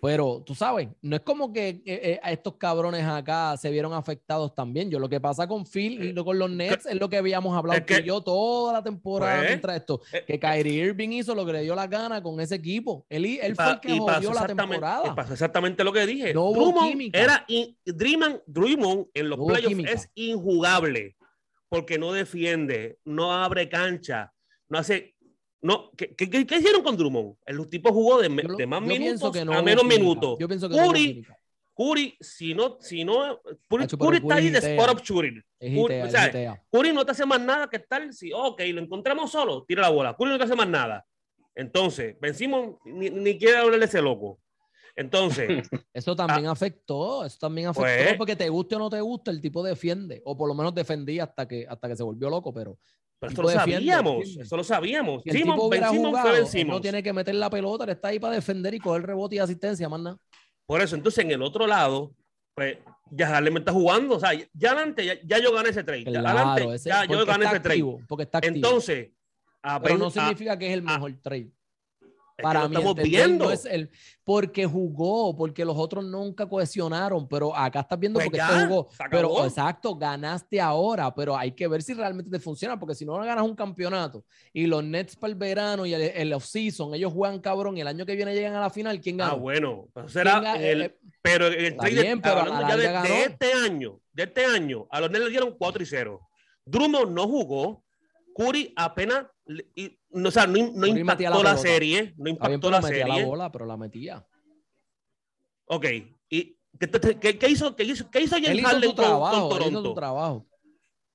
Pero 0.00 0.42
tú 0.44 0.54
sabes, 0.54 0.88
no 1.02 1.16
es 1.16 1.22
como 1.22 1.52
que 1.52 1.68
eh, 1.68 1.82
eh, 1.84 2.20
a 2.22 2.32
estos 2.32 2.56
cabrones 2.56 3.04
acá 3.04 3.56
se 3.56 3.70
vieron 3.70 3.92
afectados 3.92 4.54
también. 4.54 4.90
Yo 4.90 4.98
lo 4.98 5.08
que 5.08 5.20
pasa 5.20 5.46
con 5.46 5.66
Phil 5.66 6.02
y 6.02 6.08
eh, 6.18 6.24
con 6.24 6.38
los 6.38 6.50
Nets 6.50 6.86
es 6.86 6.98
lo 6.98 7.08
que 7.08 7.18
habíamos 7.18 7.56
hablado 7.56 7.84
que, 7.84 8.02
yo 8.02 8.20
toda 8.22 8.72
la 8.72 8.82
temporada 8.82 9.38
pues, 9.38 9.48
mientras 9.50 9.76
esto. 9.76 10.00
Que 10.26 10.38
Kyrie 10.38 10.86
Irving 10.86 11.10
hizo 11.10 11.34
lo 11.34 11.44
que 11.44 11.52
le 11.52 11.62
dio 11.62 11.74
la 11.74 11.86
gana 11.86 12.22
con 12.22 12.40
ese 12.40 12.54
equipo. 12.54 13.04
Él, 13.08 13.26
él 13.26 13.54
fue 13.54 13.72
el 13.72 13.80
que 13.80 13.98
jodió 13.98 14.32
la 14.32 14.46
temporada. 14.46 15.14
pasó 15.14 15.34
exactamente 15.34 15.84
lo 15.84 15.92
que 15.92 16.06
dije. 16.06 16.32
No 16.32 16.52
Drummond 16.52 17.14
era 17.14 17.46
Dreamland, 17.84 18.40
Drummond 18.46 19.08
en 19.12 19.28
los 19.28 19.38
playoffs 19.38 19.90
es 19.90 20.10
injugable 20.14 21.16
porque 21.68 21.98
no 21.98 22.12
defiende, 22.12 22.98
no 23.04 23.32
abre 23.32 23.68
cancha, 23.68 24.32
no 24.68 24.78
hace 24.78 25.09
no, 25.62 25.90
¿qué, 25.96 26.14
qué, 26.14 26.46
qué, 26.46 26.56
hicieron 26.56 26.82
con 26.82 26.96
Drummond? 26.96 27.36
El 27.44 27.68
tipo 27.68 27.92
jugó 27.92 28.20
de, 28.20 28.28
de 28.28 28.66
más 28.66 28.80
minutos 28.80 29.36
a 29.36 29.62
menos 29.62 29.84
minutos. 29.84 30.38
Yo 30.38 30.48
pienso 30.48 30.68
que 30.68 30.76
Curry, 30.76 31.26
Curry, 31.76 32.16
si 32.20 32.54
no, 32.54 32.78
si 32.80 33.04
no, 33.04 33.40
Curry, 33.68 33.86
Curry 33.86 34.16
está 34.18 34.34
ahí 34.36 34.50
de 34.50 34.58
spot 34.58 34.90
up 34.90 35.02
shooting. 35.02 35.42
Curry, 35.58 36.00
o 36.00 36.10
sea, 36.10 36.62
Curry 36.70 36.92
no 36.92 37.04
te 37.04 37.12
hace 37.12 37.26
más 37.26 37.40
nada 37.40 37.68
que 37.68 37.76
estar, 37.76 38.12
si, 38.12 38.32
ok, 38.32 38.60
lo 38.72 38.80
encontramos 38.80 39.30
solo, 39.30 39.64
tira 39.64 39.82
la 39.82 39.90
bola. 39.90 40.16
Curry 40.16 40.30
no 40.30 40.38
te 40.38 40.44
hace 40.44 40.56
más 40.56 40.68
nada. 40.68 41.06
Entonces, 41.54 42.16
vencimos, 42.20 42.76
ni, 42.84 43.10
ni 43.10 43.38
quiere 43.38 43.58
hablarle 43.58 43.84
ese 43.84 44.00
loco. 44.00 44.40
Entonces. 44.96 45.48
eso 45.94 46.16
también 46.16 46.46
ah, 46.46 46.52
afectó, 46.52 47.24
eso 47.24 47.38
también 47.38 47.68
afectó, 47.68 48.04
pues, 48.04 48.16
porque 48.16 48.36
te 48.36 48.48
guste 48.48 48.76
o 48.76 48.78
no 48.78 48.90
te 48.90 49.00
guste, 49.00 49.30
el 49.30 49.40
tipo 49.40 49.62
defiende, 49.62 50.22
o 50.24 50.36
por 50.36 50.48
lo 50.48 50.54
menos 50.54 50.74
defendía 50.74 51.24
hasta 51.24 51.46
que, 51.46 51.66
hasta 51.68 51.88
que 51.88 51.96
se 51.96 52.02
volvió 52.02 52.28
loco, 52.28 52.52
pero 52.52 52.78
pero 53.20 53.32
eso 53.32 53.42
lo 53.42 53.50
sabíamos, 53.50 54.36
eso 54.38 54.56
lo 54.56 54.64
sabíamos. 54.64 55.22
el 55.26 55.42
tipo 55.42 55.68
vencimos, 55.68 56.22
vencimos. 56.24 56.76
No 56.76 56.80
tiene 56.80 57.02
que 57.02 57.12
meter 57.12 57.34
la 57.34 57.50
pelota, 57.50 57.84
él 57.84 57.90
está 57.90 58.08
ahí 58.08 58.18
para 58.18 58.34
defender 58.34 58.72
y 58.72 58.78
coger 58.78 59.02
rebote 59.02 59.36
y 59.36 59.38
asistencia, 59.38 59.88
manda. 59.88 60.16
Por 60.66 60.80
eso, 60.80 60.96
entonces 60.96 61.24
en 61.24 61.30
el 61.30 61.42
otro 61.42 61.66
lado, 61.66 62.14
pues 62.54 62.78
ya 63.10 63.40
me 63.42 63.58
está 63.58 63.72
jugando. 63.72 64.16
O 64.16 64.20
sea, 64.20 64.30
ya 64.32 64.70
adelante, 64.70 65.20
ya, 65.24 65.38
yo 65.38 65.52
gané 65.52 65.68
ese 65.68 65.84
trade. 65.84 66.04
Claro, 66.04 66.28
adelante, 66.28 66.78
ya 66.88 67.04
yo 67.04 67.26
gané 67.26 67.44
ese 67.44 67.60
trade. 67.60 67.84
Porque 68.08 68.22
está 68.22 68.38
activo. 68.38 68.54
Entonces, 68.56 69.10
pero 69.82 69.98
no 69.98 70.10
significa 70.10 70.58
que 70.58 70.68
es 70.68 70.72
el 70.74 70.82
mejor 70.82 71.12
trade 71.22 71.52
para 72.42 72.68
mí 72.68 72.76
estamos 72.76 72.94
viendo. 72.96 73.50
es 73.50 73.64
el 73.64 73.90
porque 74.24 74.64
jugó, 74.64 75.36
porque 75.36 75.64
los 75.64 75.76
otros 75.76 76.04
nunca 76.04 76.48
cohesionaron, 76.48 77.26
pero 77.26 77.56
acá 77.56 77.80
estás 77.80 77.98
viendo 77.98 78.18
pues 78.18 78.26
porque 78.26 78.38
este 78.40 78.66
jugó. 78.66 78.88
Pero 79.10 79.44
exacto, 79.44 79.96
ganaste 79.96 80.60
ahora, 80.60 81.12
pero 81.12 81.36
hay 81.36 81.52
que 81.52 81.66
ver 81.66 81.82
si 81.82 81.94
realmente 81.94 82.30
te 82.30 82.38
funciona, 82.38 82.78
porque 82.78 82.94
si 82.94 83.04
no 83.04 83.14
ganas 83.14 83.44
un 83.44 83.56
campeonato 83.56 84.24
y 84.52 84.66
los 84.66 84.84
Nets 84.84 85.16
para 85.16 85.32
el 85.32 85.36
verano 85.36 85.84
y 85.84 85.94
el, 85.94 86.32
off-season, 86.32 86.94
ellos 86.94 87.12
juegan 87.12 87.40
cabrón 87.40 87.76
y 87.76 87.80
el 87.80 87.88
año 87.88 88.06
que 88.06 88.14
viene 88.14 88.34
llegan 88.34 88.54
a 88.54 88.60
la 88.60 88.70
final, 88.70 89.00
¿quién 89.00 89.16
gana? 89.16 89.32
Ah, 89.32 89.34
bueno, 89.34 89.88
pues 89.92 90.12
será 90.12 90.54
el, 90.56 90.82
eh, 90.82 90.98
pero 91.20 91.48
el 91.48 91.76
ya 91.76 92.76
de, 92.76 93.22
este 93.24 93.52
año, 93.52 94.00
de 94.12 94.22
este 94.22 94.44
año, 94.44 94.86
a 94.90 95.00
los 95.00 95.10
Nets 95.10 95.24
le 95.24 95.30
dieron 95.30 95.56
4 95.58 95.82
y 95.82 95.86
0. 95.86 96.20
Drummond 96.64 97.12
no 97.12 97.26
jugó, 97.26 97.84
Curry 98.36 98.72
apenas 98.76 99.26
y, 99.74 99.99
no, 100.12 100.28
o 100.28 100.32
sea, 100.32 100.46
no, 100.46 100.72
no 100.74 100.86
impactó 100.86 101.42
la, 101.42 101.56
serie. 101.56 102.14
No 102.16 102.28
impactó 102.30 102.70
la 102.70 102.82
serie. 102.82 103.06
la 103.06 103.24
bola, 103.24 103.52
pero 103.52 103.66
la 103.66 103.76
metía. 103.76 104.26
Ok. 105.66 105.86
¿Y 106.28 106.56
qué, 106.78 106.90
qué, 107.20 107.38
qué 107.38 107.48
hizo, 107.48 107.76
qué 107.76 107.84
hizo, 107.84 108.10
qué 108.10 108.20
hizo 108.22 108.36
James 108.42 108.64
Harden 108.64 108.92
con, 108.92 108.96
trabajo, 108.96 109.48
con, 109.48 109.58
Toronto? 109.58 109.80
Hizo 109.80 109.94
trabajo. 109.94 110.46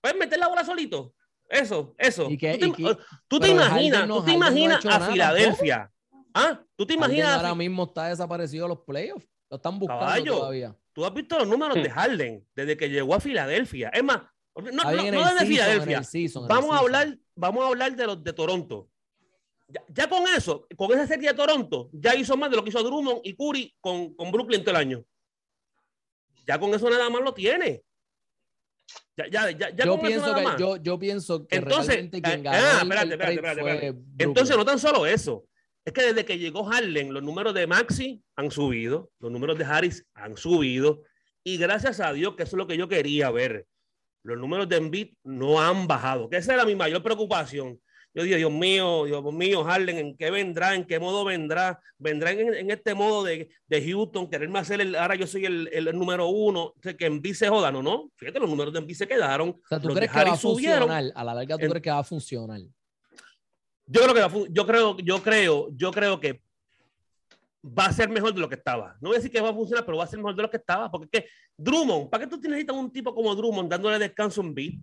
Puedes 0.01 0.17
meter 0.17 0.39
la 0.39 0.47
bola 0.47 0.63
solito. 0.63 1.13
Eso, 1.49 1.93
eso. 1.97 2.29
¿Y 2.29 2.37
qué- 2.37 2.57
tú 2.57 2.65
y 2.65 2.71
te, 2.71 2.77
qué- 2.83 2.97
tú 3.27 3.39
te 3.39 3.47
pero 3.47 3.53
imaginas, 3.53 4.07
no- 4.07 4.17
tú 4.17 4.25
te 4.25 4.31
no 4.31 4.37
imaginas 4.37 4.85
a 4.85 4.89
nada 4.89 5.11
Filadelfia. 5.11 5.91
¿Ah? 6.33 6.61
Tú 6.75 6.85
te 6.85 6.93
imaginas 6.93 7.37
ahora 7.37 7.55
mismo 7.55 7.83
está 7.83 8.07
desaparecido 8.07 8.65
de 8.65 8.69
los 8.75 8.83
playoffs. 8.85 9.27
Lo 9.49 9.57
están 9.57 9.79
buscando 9.79 10.05
Caballo. 10.05 10.37
todavía. 10.37 10.75
Tú 10.91 11.05
has 11.05 11.13
visto 11.13 11.37
los 11.37 11.47
números 11.47 11.75
de 11.75 11.89
Harden 11.89 12.47
desde 12.55 12.75
que 12.77 12.89
llegó 12.89 13.15
a 13.15 13.19
Filadelfia. 13.19 13.89
Es 13.89 14.03
más, 14.03 14.21
no, 14.55 14.89
desde 14.89 15.45
Filadelfia. 15.45 16.03
season, 16.03 16.47
Vamos 16.47 16.75
a 16.75 16.79
hablar, 16.79 17.17
vamos 17.35 17.63
a 17.63 17.67
hablar 17.67 17.95
de 17.95 18.05
los 18.05 18.23
de 18.23 18.33
Toronto. 18.33 18.89
Ya, 19.67 19.83
ya 19.89 20.09
con 20.09 20.23
eso, 20.27 20.67
con 20.75 20.91
esa 20.91 21.07
serie 21.07 21.29
de 21.29 21.35
Toronto, 21.35 21.89
ya 21.91 22.15
hizo 22.15 22.37
más 22.37 22.49
de 22.49 22.55
lo 22.55 22.63
que 22.63 22.69
hizo 22.69 22.83
Drummond 22.83 23.21
y 23.23 23.35
Curry 23.35 23.75
con, 23.79 24.13
con 24.13 24.31
Brooklyn 24.31 24.61
todo 24.63 24.71
el 24.71 24.81
año. 24.81 25.05
Ya 26.45 26.59
con 26.59 26.73
eso 26.73 26.89
nada 26.89 27.09
más 27.09 27.21
lo 27.21 27.33
tiene. 27.33 27.83
Ya, 29.17 29.27
ya, 29.27 29.51
ya, 29.51 29.69
ya 29.69 29.85
Yo 29.85 29.99
pienso, 29.99 30.35
que, 30.35 30.43
yo, 30.59 30.77
yo 30.77 30.99
pienso 30.99 31.47
que 31.47 31.55
Entonces, 31.55 31.87
realmente 31.87 32.21
quien 32.21 32.43
ganó 32.43 32.57
ah, 32.57 32.79
espérate, 32.83 33.11
espérate, 33.13 33.61
espérate. 33.61 33.99
Entonces, 34.19 34.57
no 34.57 34.65
tan 34.65 34.77
solo 34.77 35.05
eso. 35.05 35.45
Es 35.85 35.93
que 35.93 36.01
desde 36.01 36.25
que 36.25 36.37
llegó 36.37 36.65
Harden, 36.65 37.13
los 37.13 37.23
números 37.23 37.53
de 37.53 37.67
Maxi 37.67 38.21
han 38.35 38.51
subido, 38.51 39.11
los 39.19 39.31
números 39.31 39.57
de 39.57 39.65
Harris 39.65 40.05
han 40.13 40.35
subido, 40.35 41.03
y 41.43 41.57
gracias 41.57 41.99
a 41.99 42.11
Dios, 42.11 42.35
que 42.35 42.43
eso 42.43 42.55
es 42.55 42.57
lo 42.57 42.67
que 42.67 42.77
yo 42.77 42.87
quería 42.87 43.29
ver. 43.31 43.67
Los 44.25 44.39
números 44.39 44.67
de 44.67 44.77
Embiid 44.77 45.13
no 45.23 45.59
han 45.61 45.85
bajado, 45.87 46.27
que 46.29 46.37
esa 46.37 46.55
era 46.55 46.65
mi 46.65 46.75
mayor 46.75 47.03
preocupación. 47.03 47.79
Yo 48.11 48.23
dije, 48.23 48.37
Dios 48.37 48.51
mío, 48.51 49.03
Dios 49.05 49.21
mío, 49.33 49.63
Harden, 49.65 49.97
¿en 49.97 50.17
qué 50.17 50.31
vendrá? 50.31 50.73
¿En 50.73 50.85
qué 50.85 50.99
modo 50.99 51.25
vendrá? 51.25 51.79
¿Vendrá 51.99 52.31
en, 52.31 52.53
en 52.55 52.71
este 52.71 52.93
modo 52.95 53.23
de, 53.25 53.49
de 53.67 53.81
Houston, 53.91 54.29
quererme 54.29 54.57
hacer 54.59 54.81
el, 54.81 54.95
ahora 54.95 55.15
yo 55.15 55.27
soy 55.27 55.45
el, 55.45 55.69
el 55.71 55.85
número 55.97 56.27
uno, 56.27 56.73
que 56.81 57.05
Embiid 57.05 57.35
se 57.35 57.49
joda? 57.49 57.71
No, 57.71 57.83
no, 57.83 58.09
fíjate, 58.15 58.39
los 58.39 58.49
números 58.49 58.73
de 58.73 58.79
Embiid 58.79 58.95
se 58.97 59.07
quedaron, 59.07 59.49
O 59.49 59.67
sea, 59.67 59.79
¿tú 59.79 59.87
los 59.89 59.95
de 59.95 59.99
crees 60.01 60.11
que 60.13 60.23
va 60.29 60.33
a 60.33 60.37
subieron. 60.37 60.87
funcionar? 60.87 61.11
A 61.13 61.23
la 61.23 61.33
larga, 61.35 61.57
¿tú 61.57 61.65
En- 61.65 61.69
crees 61.69 61.83
que 61.83 61.91
va 61.91 61.99
a 61.99 62.03
funcionar? 62.03 62.59
Yo 63.87 64.01
creo 64.01 64.13
que 64.15 64.21
va 64.21 64.31
yo 64.49 64.65
creo, 64.65 64.97
yo 64.97 65.21
creo, 65.21 65.67
yo 65.75 65.91
creo 65.91 66.19
que 66.19 66.41
va 67.63 67.85
a 67.87 67.93
ser 67.93 68.09
mejor 68.09 68.33
de 68.33 68.39
lo 68.39 68.47
que 68.49 68.55
estaba. 68.55 68.95
No 69.01 69.09
voy 69.09 69.15
a 69.15 69.19
decir 69.19 69.31
que 69.31 69.41
va 69.41 69.49
a 69.49 69.53
funcionar, 69.53 69.85
pero 69.85 69.97
va 69.97 70.03
a 70.05 70.07
ser 70.07 70.19
mejor 70.19 70.35
de 70.35 70.41
lo 70.41 70.49
que 70.49 70.57
estaba. 70.57 70.89
Porque 70.89 71.07
es 71.11 71.23
que 71.23 71.29
Drummond, 71.57 72.09
¿para 72.09 72.23
qué 72.23 72.29
tú 72.29 72.41
necesitas 72.41 72.75
un 72.75 72.91
tipo 72.91 73.13
como 73.13 73.33
Drummond 73.35 73.69
dándole 73.69 73.99
descanso 73.99 74.41
en 74.41 74.53
beat? 74.53 74.73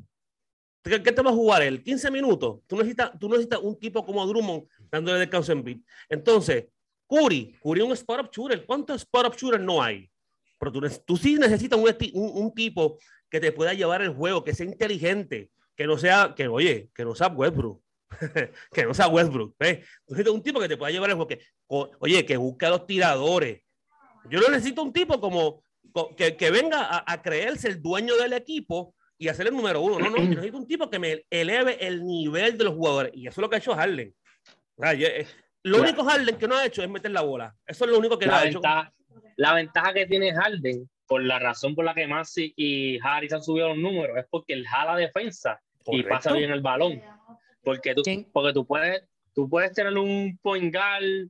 ¿Qué, 0.82 0.99
te 0.99 1.23
va 1.23 1.31
a 1.31 1.35
jugar 1.35 1.62
él? 1.62 1.82
15 1.82 2.11
minutos. 2.11 2.61
Tú 2.66 2.77
necesitas, 2.77 3.16
tú 3.19 3.28
necesitas 3.28 3.61
un 3.61 3.78
tipo 3.78 4.05
como 4.05 4.27
Drummond 4.27 4.65
dándole 4.90 5.20
descanso 5.20 5.53
en 5.53 5.62
beat. 5.62 5.78
Entonces, 6.09 6.66
Curry, 7.09 7.57
Curry 7.62 7.82
un 7.82 7.93
spot 7.93 8.20
up 8.24 8.31
shooter. 8.32 8.65
¿Cuántos 8.66 9.03
spot 9.03 9.27
up 9.27 9.36
shooters 9.36 9.62
no 9.62 9.82
hay? 9.82 10.11
Pero 10.59 10.73
tú, 11.05 11.16
sí 11.16 11.35
necesitas 11.35 11.78
un, 12.15 12.55
tipo 12.55 12.99
que 13.28 13.40
te 13.40 13.53
pueda 13.53 13.74
llevar 13.74 14.01
el 14.03 14.11
juego, 14.11 14.44
que 14.44 14.55
sea 14.55 14.66
inteligente, 14.66 15.51
que 15.77 15.86
no 15.86 15.99
sea, 15.99 16.35
que 16.36 16.47
oye, 16.49 16.89
que 16.94 17.05
no 17.05 17.15
sea 17.15 17.28
Westbrook. 17.28 17.82
que 18.73 18.85
no 18.85 18.94
sea 18.94 19.09
Westbrook. 19.09 19.57
¿ves? 19.59 19.81
Tú 20.07 20.15
necesitas 20.15 20.35
un 20.35 20.43
tipo 20.43 20.61
que 20.61 20.69
te 20.69 20.77
pueda 20.77 20.93
llevar 20.93 21.11
el 21.11 21.16
juego, 21.16 21.28
que, 21.28 21.40
oye, 21.66 22.24
que 22.24 22.36
busque 22.36 22.66
a 22.66 22.70
los 22.70 22.86
tiradores. 22.86 23.62
Yo 24.31 24.40
no 24.40 24.49
necesito 24.49 24.82
un 24.82 24.93
tipo 24.93 25.20
como 25.20 25.62
co- 25.62 25.62
que, 26.17 26.37
que 26.37 26.51
venga 26.51 26.83
a, 26.83 27.05
a 27.07 27.23
creerse 27.23 27.69
el 27.69 27.83
dueño 27.83 28.17
del 28.17 28.33
equipo 28.33 28.95
y 29.19 29.29
hacer 29.29 29.47
el 29.47 29.55
número 29.55 29.81
uno. 29.81 29.99
No, 29.99 30.11
no, 30.11 30.17
yo 30.19 30.25
necesito 30.29 30.57
un 30.57 30.67
tipo 30.67 30.89
que 30.91 30.99
me 30.99 31.25
eleve 31.31 31.85
el 31.87 32.05
nivel 32.05 32.57
de 32.59 32.65
los 32.65 32.75
jugadores. 32.75 33.13
Y 33.15 33.27
eso 33.27 33.41
es 33.41 33.43
lo 33.43 33.49
que 33.51 33.57
ha 33.57 33.59
hecho 33.59 33.75
Harden. 33.75 34.15
O 34.77 34.83
sea, 34.83 34.95
yo- 34.95 35.07
eh, 35.07 35.27
lo 35.65 35.77
Claro. 35.79 35.91
único 35.93 36.05
Harden 36.05 36.37
que 36.37 36.49
no 36.49 36.57
ha 36.57 36.67
hecho 36.67 36.83
es 36.83 36.89
meter 36.91 37.11
la 37.11 37.21
bola. 37.23 37.55
Eso 37.67 37.85
es 37.85 37.91
lo 37.91 37.99
único 37.99 38.19
que 38.19 38.27
no 38.27 38.33
La 38.33 38.39
ha 38.41 38.47
hecho. 38.47 38.61
ventaja, 38.61 38.93
la 39.37 39.55
ventaja 39.55 39.93
que 39.95 40.07
tiene 40.07 40.33
Harden, 40.35 40.89
por 41.07 41.23
la 41.23 41.39
razón 41.39 41.75
por 41.75 41.85
la 41.85 41.95
que 41.95 42.07
Maxi 42.07 42.53
y 42.57 42.99
Harris 43.03 43.33
han 43.33 43.43
subido 43.43 43.69
los 43.69 43.79
números, 43.79 44.17
es 44.19 44.25
porque 44.31 44.55
él 44.55 44.67
jala 44.67 44.97
defensa 44.97 45.61
y 45.81 45.85
Correcto. 45.85 46.09
pasa 46.09 46.33
bien 46.33 46.51
el 46.51 46.63
balón. 46.63 47.01
Porque 47.63 47.95
tú, 47.95 48.03
¿Quién? 48.03 48.29
porque 48.33 48.53
tú 48.55 48.67
puedes, 48.67 49.05
tú 49.35 49.49
puedes 49.49 49.73
tener 49.73 49.97
un 49.97 50.37
point 50.43 50.75
guard, 50.75 51.29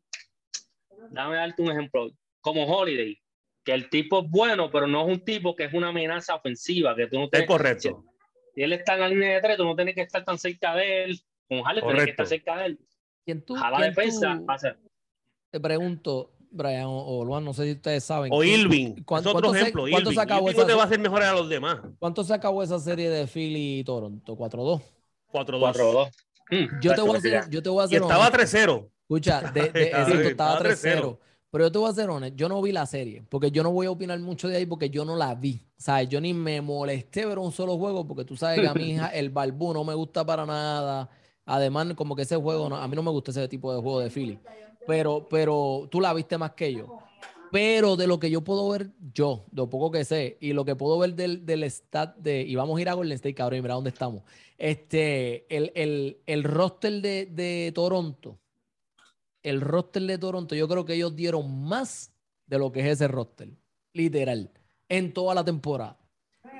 dame 1.10 1.36
darte 1.36 1.60
un 1.62 1.70
ejemplo, 1.72 2.10
como 2.40 2.64
Holiday, 2.64 3.18
que 3.64 3.72
el 3.72 3.88
tipo 3.90 4.20
es 4.22 4.30
bueno, 4.30 4.70
pero 4.70 4.86
no 4.86 5.02
es 5.02 5.08
un 5.18 5.24
tipo 5.24 5.54
que 5.54 5.64
es 5.64 5.74
una 5.74 5.88
amenaza 5.88 6.34
ofensiva, 6.34 6.94
que 6.96 7.06
tú 7.06 7.16
no 7.18 7.24
Es 7.24 7.30
tienes, 7.30 7.48
correcto. 7.48 8.04
si 8.54 8.62
él 8.62 8.72
está 8.72 8.94
en 8.94 9.00
la 9.00 9.08
línea 9.08 9.34
de 9.34 9.40
tres, 9.40 9.56
tú 9.56 9.64
no 9.64 9.76
tienes 9.76 9.94
que 9.94 10.02
estar 10.02 10.24
tan 10.24 10.38
cerca 10.38 10.74
de 10.74 11.04
él, 11.04 11.20
con 11.48 11.62
Harden 11.62 11.84
tienes 11.84 12.04
que 12.04 12.10
estar 12.10 12.26
cerca 12.26 12.56
de 12.58 12.66
él, 12.66 12.78
¿Quién 13.24 13.44
tú, 13.44 13.54
jala 13.54 13.76
quién 13.78 13.88
defensa, 13.90 14.36
tú- 14.38 14.46
pasa. 14.46 14.76
te 15.50 15.60
pregunto, 15.60 16.32
Brian 16.54 16.84
o, 16.86 16.98
o 17.20 17.24
Luan, 17.24 17.44
no 17.44 17.54
sé 17.54 17.64
si 17.64 17.72
ustedes 17.72 18.04
saben. 18.04 18.30
O 18.32 18.40
¿quién- 18.40 18.60
Irving. 18.60 18.94
Es 18.98 19.04
¿cuánto- 19.06 19.30
otro 19.30 19.40
cuánto 19.40 19.54
se- 19.54 19.60
ejemplo. 19.60 19.82
cuánto 19.84 19.98
Irving. 20.00 20.14
se 20.14 20.20
acabó 20.20 20.48
Irving 20.48 20.58
esa 20.58 20.66
te 20.66 20.74
va 20.74 20.82
a 20.82 20.84
hacer 20.86 20.98
mejor 20.98 21.22
a 21.22 21.32
los 21.32 21.48
demás. 21.48 21.80
¿Cuánto 21.98 22.24
se 22.24 22.34
acabó 22.34 22.62
esa 22.62 22.78
serie 22.78 23.08
de 23.08 23.26
Philly 23.26 23.78
y 23.78 23.84
Toronto? 23.84 24.36
4-2. 24.36 24.82
4-2. 25.32 25.60
4-2. 25.60 26.10
Mm, 26.50 26.80
Yo 26.82 26.94
te 26.94 27.00
voy 27.00 27.14
a 27.14 27.18
hacer, 27.18 27.44
yo 27.48 27.62
te 27.62 27.68
voy 27.70 27.80
a 27.80 27.84
Y 27.84 27.86
hacer 27.86 28.02
estaba 28.02 28.26
honesto. 28.28 28.36
3-0. 28.36 28.90
Escucha, 29.02 29.40
de, 29.52 29.70
de, 29.70 29.82
Estaba- 29.84 30.02
exacto, 30.08 30.28
estaba 30.28 30.52
estaba 30.52 30.62
3-0. 30.62 31.18
Pero 31.52 31.66
yo 31.66 31.72
te 31.72 31.78
voy 31.78 31.90
a 31.90 31.94
ser 31.94 32.10
honesto, 32.10 32.36
yo 32.36 32.48
no 32.48 32.62
vi 32.62 32.72
la 32.72 32.86
serie, 32.86 33.24
porque 33.30 33.52
yo 33.52 33.62
no 33.62 33.72
voy 33.72 33.86
a 33.86 33.92
opinar 33.92 34.18
mucho 34.20 34.48
de 34.48 34.56
ahí 34.56 34.66
porque 34.66 34.90
yo 34.90 35.04
no 35.04 35.16
la 35.16 35.34
vi. 35.36 35.62
Sea, 35.76 36.02
yo 36.04 36.20
ni 36.20 36.34
me 36.34 36.62
molesté 36.62 37.26
ver 37.26 37.38
un 37.38 37.52
solo 37.52 37.78
juego 37.78 38.06
porque 38.08 38.24
tú 38.24 38.36
sabes 38.36 38.60
que 38.62 38.68
a 38.68 38.74
mí 38.74 38.96
ja, 38.96 39.08
el 39.14 39.30
balbú 39.30 39.74
no 39.74 39.84
me 39.84 39.94
gusta 39.94 40.24
para 40.26 40.46
nada. 40.46 41.10
Además, 41.46 41.94
como 41.96 42.16
que 42.16 42.22
ese 42.22 42.36
juego, 42.36 42.68
no- 42.70 42.76
a 42.76 42.88
mí 42.88 42.96
no 42.96 43.02
me 43.04 43.10
gusta 43.12 43.32
ese 43.32 43.48
tipo 43.48 43.74
de 43.74 43.82
juego 43.82 44.00
de 44.00 44.10
Philly. 44.10 44.42
Pero, 44.86 45.28
pero 45.28 45.88
tú 45.90 46.00
la 46.00 46.14
viste 46.14 46.38
más 46.38 46.52
que 46.52 46.74
yo. 46.74 46.94
Pero 47.50 47.96
de 47.96 48.06
lo 48.06 48.18
que 48.18 48.30
yo 48.30 48.42
puedo 48.44 48.68
ver 48.70 48.92
yo, 49.12 49.44
de 49.50 49.62
lo 49.62 49.68
poco 49.70 49.90
que 49.90 50.04
sé, 50.06 50.38
y 50.40 50.54
lo 50.54 50.64
que 50.64 50.76
puedo 50.76 50.98
ver 50.98 51.14
del, 51.14 51.44
del 51.46 51.64
stat 51.64 52.16
de, 52.18 52.42
y 52.42 52.54
vamos 52.56 52.78
a 52.78 52.82
ir 52.82 52.88
a 52.88 52.94
Golden 52.94 53.14
State, 53.16 53.34
cabrón, 53.34 53.58
y 53.58 53.62
mira 53.62 53.74
dónde 53.74 53.90
estamos. 53.90 54.22
Este, 54.58 55.54
el, 55.54 55.70
el, 55.74 56.22
el 56.26 56.44
roster 56.44 57.02
de, 57.02 57.26
de 57.26 57.72
Toronto, 57.74 58.38
el 59.42 59.60
roster 59.60 60.02
de 60.02 60.18
Toronto, 60.18 60.54
yo 60.54 60.68
creo 60.68 60.84
que 60.84 60.94
ellos 60.94 61.14
dieron 61.16 61.64
más 61.64 62.12
de 62.46 62.58
lo 62.58 62.70
que 62.72 62.80
es 62.80 62.86
ese 62.86 63.08
roster, 63.08 63.50
literal, 63.92 64.50
en 64.88 65.12
toda 65.12 65.34
la 65.34 65.44
temporada. 65.44 65.98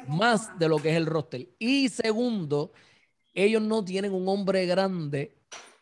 Más 0.09 0.59
de 0.59 0.68
lo 0.68 0.78
que 0.78 0.90
es 0.90 0.96
el 0.96 1.06
roster. 1.06 1.48
Y 1.59 1.88
segundo, 1.88 2.72
ellos 3.34 3.62
no 3.62 3.84
tienen 3.84 4.12
un 4.12 4.28
hombre 4.28 4.66
grande 4.66 5.36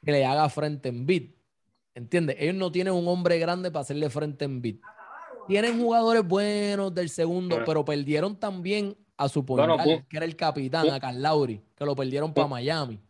que 0.04 0.12
le 0.12 0.24
haga 0.24 0.48
frente 0.48 0.88
en 0.88 1.06
beat. 1.06 1.24
¿Entiendes? 1.94 2.36
Ellos 2.38 2.54
no 2.54 2.70
tienen 2.70 2.92
un 2.92 3.06
hombre 3.08 3.38
grande 3.38 3.70
para 3.70 3.82
hacerle 3.82 4.10
frente 4.10 4.44
en 4.44 4.60
beat. 4.60 4.76
Tienen 5.48 5.80
jugadores 5.80 6.26
buenos 6.26 6.94
del 6.94 7.08
segundo, 7.08 7.62
pero 7.64 7.84
perdieron 7.84 8.38
también 8.38 8.96
a 9.16 9.28
su 9.28 9.42
Bueno, 9.42 9.76
que 10.08 10.16
era 10.16 10.24
el 10.24 10.36
capitán, 10.36 10.88
a 10.90 11.00
Carl 11.00 11.20
Lauri, 11.20 11.60
que 11.74 11.84
lo 11.84 11.94
perdieron 11.96 12.32
para 12.32 12.46
Miami. 12.46 13.00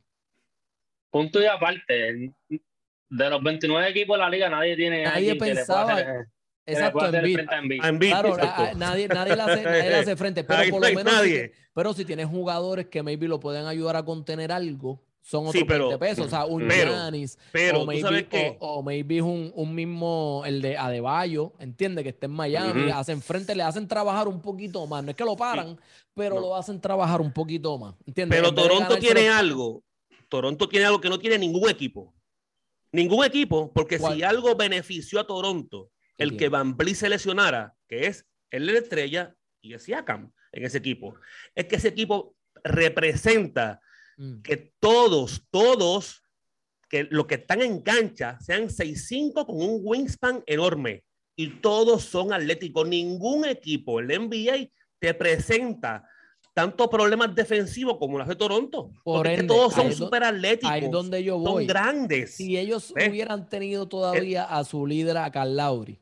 Punto 1.10 1.40
y 1.40 1.46
aparte, 1.46 2.32
de 3.10 3.28
los 3.30 3.42
29 3.42 3.90
equipos 3.90 4.16
de 4.16 4.22
la 4.22 4.30
liga, 4.30 4.48
nadie 4.48 4.76
tiene 4.76 5.02
Nadie 5.04 5.30
alguien 5.30 5.38
que 5.38 5.44
le 5.54 5.54
pueda 5.54 5.54
pensaba- 5.66 5.92
hacer, 5.92 6.06
que 6.06 6.12
le 6.72 6.72
Exacto, 6.72 6.92
pueda 6.98 7.08
hacer 7.08 7.32
frente 7.32 7.54
a 7.54 7.88
Embiid. 7.88 8.10
Claro, 8.10 8.28
exacto. 8.36 8.62
a- 8.62 8.68
a- 8.68 8.74
nadie, 8.74 9.08
nadie, 9.08 9.36
le 9.36 9.42
hace, 9.42 9.62
nadie 9.64 9.88
le 9.90 9.94
hace 9.96 10.16
frente, 10.16 10.44
pero 10.44 10.60
Ahí 10.60 10.70
por 10.70 10.80
lo 10.80 10.86
menos 10.88 11.04
nadie. 11.12 11.52
pero 11.74 11.92
si 11.92 12.04
tienes 12.04 12.26
jugadores 12.26 12.86
que 12.86 13.02
maybe 13.02 13.26
lo 13.28 13.40
pueden 13.40 13.66
ayudar 13.66 13.96
a 13.96 14.04
contener 14.04 14.52
algo, 14.52 15.02
son 15.22 15.40
otros 15.48 15.54
Sí, 15.60 15.64
pero- 15.64 15.88
20 15.88 15.98
pesos. 15.98 16.26
O 16.26 16.30
sea, 16.30 16.44
un 16.46 16.66
pero- 16.68 16.92
Giannis, 16.92 17.36
Pero 17.52 17.82
o 17.82 17.86
maybe, 17.86 18.00
sabes 18.02 18.26
qué. 18.28 18.56
o, 18.60 18.76
o 18.78 18.82
maybe 18.82 19.16
es 19.18 19.22
un, 19.22 19.52
un 19.54 19.74
mismo, 19.74 20.42
el 20.46 20.62
de 20.62 20.78
Adebayo, 20.78 21.52
entiende 21.58 22.02
que 22.02 22.08
está 22.10 22.26
en 22.26 22.32
Miami, 22.32 22.84
le 22.84 22.92
hacen 22.92 23.20
frente, 23.20 23.54
le 23.54 23.62
hacen 23.64 23.86
trabajar 23.88 24.28
un 24.28 24.40
poquito 24.40 24.86
más. 24.86 25.02
No 25.04 25.10
es 25.10 25.16
que 25.16 25.24
lo 25.24 25.36
paran, 25.36 25.78
pero 26.14 26.36
No. 26.36 26.40
lo 26.42 26.56
hacen 26.56 26.80
trabajar 26.80 27.20
un 27.20 27.32
poquito 27.32 27.76
más. 27.76 27.94
¿entiendes? 28.06 28.38
Pero 28.38 28.48
En 28.50 28.54
Toronto 28.54 28.96
tiene 28.98 29.28
algo. 29.28 29.82
Toronto 30.28 30.68
tiene 30.68 30.86
algo 30.86 31.00
que 31.00 31.08
no 31.08 31.18
tiene 31.18 31.38
ningún 31.38 31.68
equipo. 31.68 32.14
Ningún 32.92 33.24
equipo, 33.24 33.72
porque 33.72 33.98
si 33.98 34.22
algo 34.22 34.56
benefició 34.56 35.20
a 35.20 35.26
Toronto, 35.26 35.90
¿Qué 36.16 36.24
el 36.24 36.36
que? 36.36 36.48
Van 36.48 36.76
Vliet 36.76 36.96
se 36.96 37.08
lesionara, 37.08 37.74
que 37.88 38.06
es 38.06 38.26
él 38.50 38.66
la 38.66 38.78
estrella 38.78 39.34
y 39.60 39.74
es 39.74 39.84
Siakam 39.84 40.32
en 40.52 40.64
ese 40.64 40.78
equipo, 40.78 41.14
es 41.54 41.66
que 41.66 41.76
ese 41.76 41.88
equipo 41.88 42.36
representa 42.64 43.80
Mm. 44.20 44.42
que 44.42 44.74
todos, 44.78 45.46
todos, 45.50 46.22
que 46.90 47.04
los 47.10 47.24
que 47.26 47.36
están 47.36 47.62
en 47.62 47.80
cancha 47.80 48.38
sean 48.40 48.68
6'5 48.68 49.46
con 49.46 49.56
un 49.56 49.80
wingspan 49.82 50.42
enorme 50.44 51.04
y 51.34 51.60
todos 51.60 52.04
son 52.04 52.30
atléticos. 52.30 52.86
Ningún 52.86 53.46
equipo, 53.46 53.98
el 53.98 54.08
NBA, 54.10 54.70
te 54.98 55.14
presenta 55.14 56.06
tantos 56.60 56.88
problemas 56.88 57.34
defensivos 57.34 57.96
como 57.98 58.18
los 58.18 58.28
de 58.28 58.36
Toronto. 58.36 58.90
Por 59.04 59.16
porque 59.16 59.28
es 59.30 59.34
que 59.36 59.40
ende, 59.42 59.54
todos 59.54 59.74
son 59.74 59.92
súper 59.92 60.24
atléticos. 60.24 60.70
Ahí 60.70 60.84
es 60.84 60.90
donde 60.90 61.22
yo 61.24 61.38
voy. 61.38 61.64
Son 61.64 61.66
grandes. 61.66 62.34
Si 62.36 62.56
ellos 62.58 62.92
¿Ves? 62.94 63.08
hubieran 63.10 63.48
tenido 63.48 63.86
todavía 63.88 64.44
a 64.44 64.64
su 64.64 64.86
líder, 64.86 65.16
a 65.18 65.30
Carl 65.30 65.56
Lauri, 65.56 65.98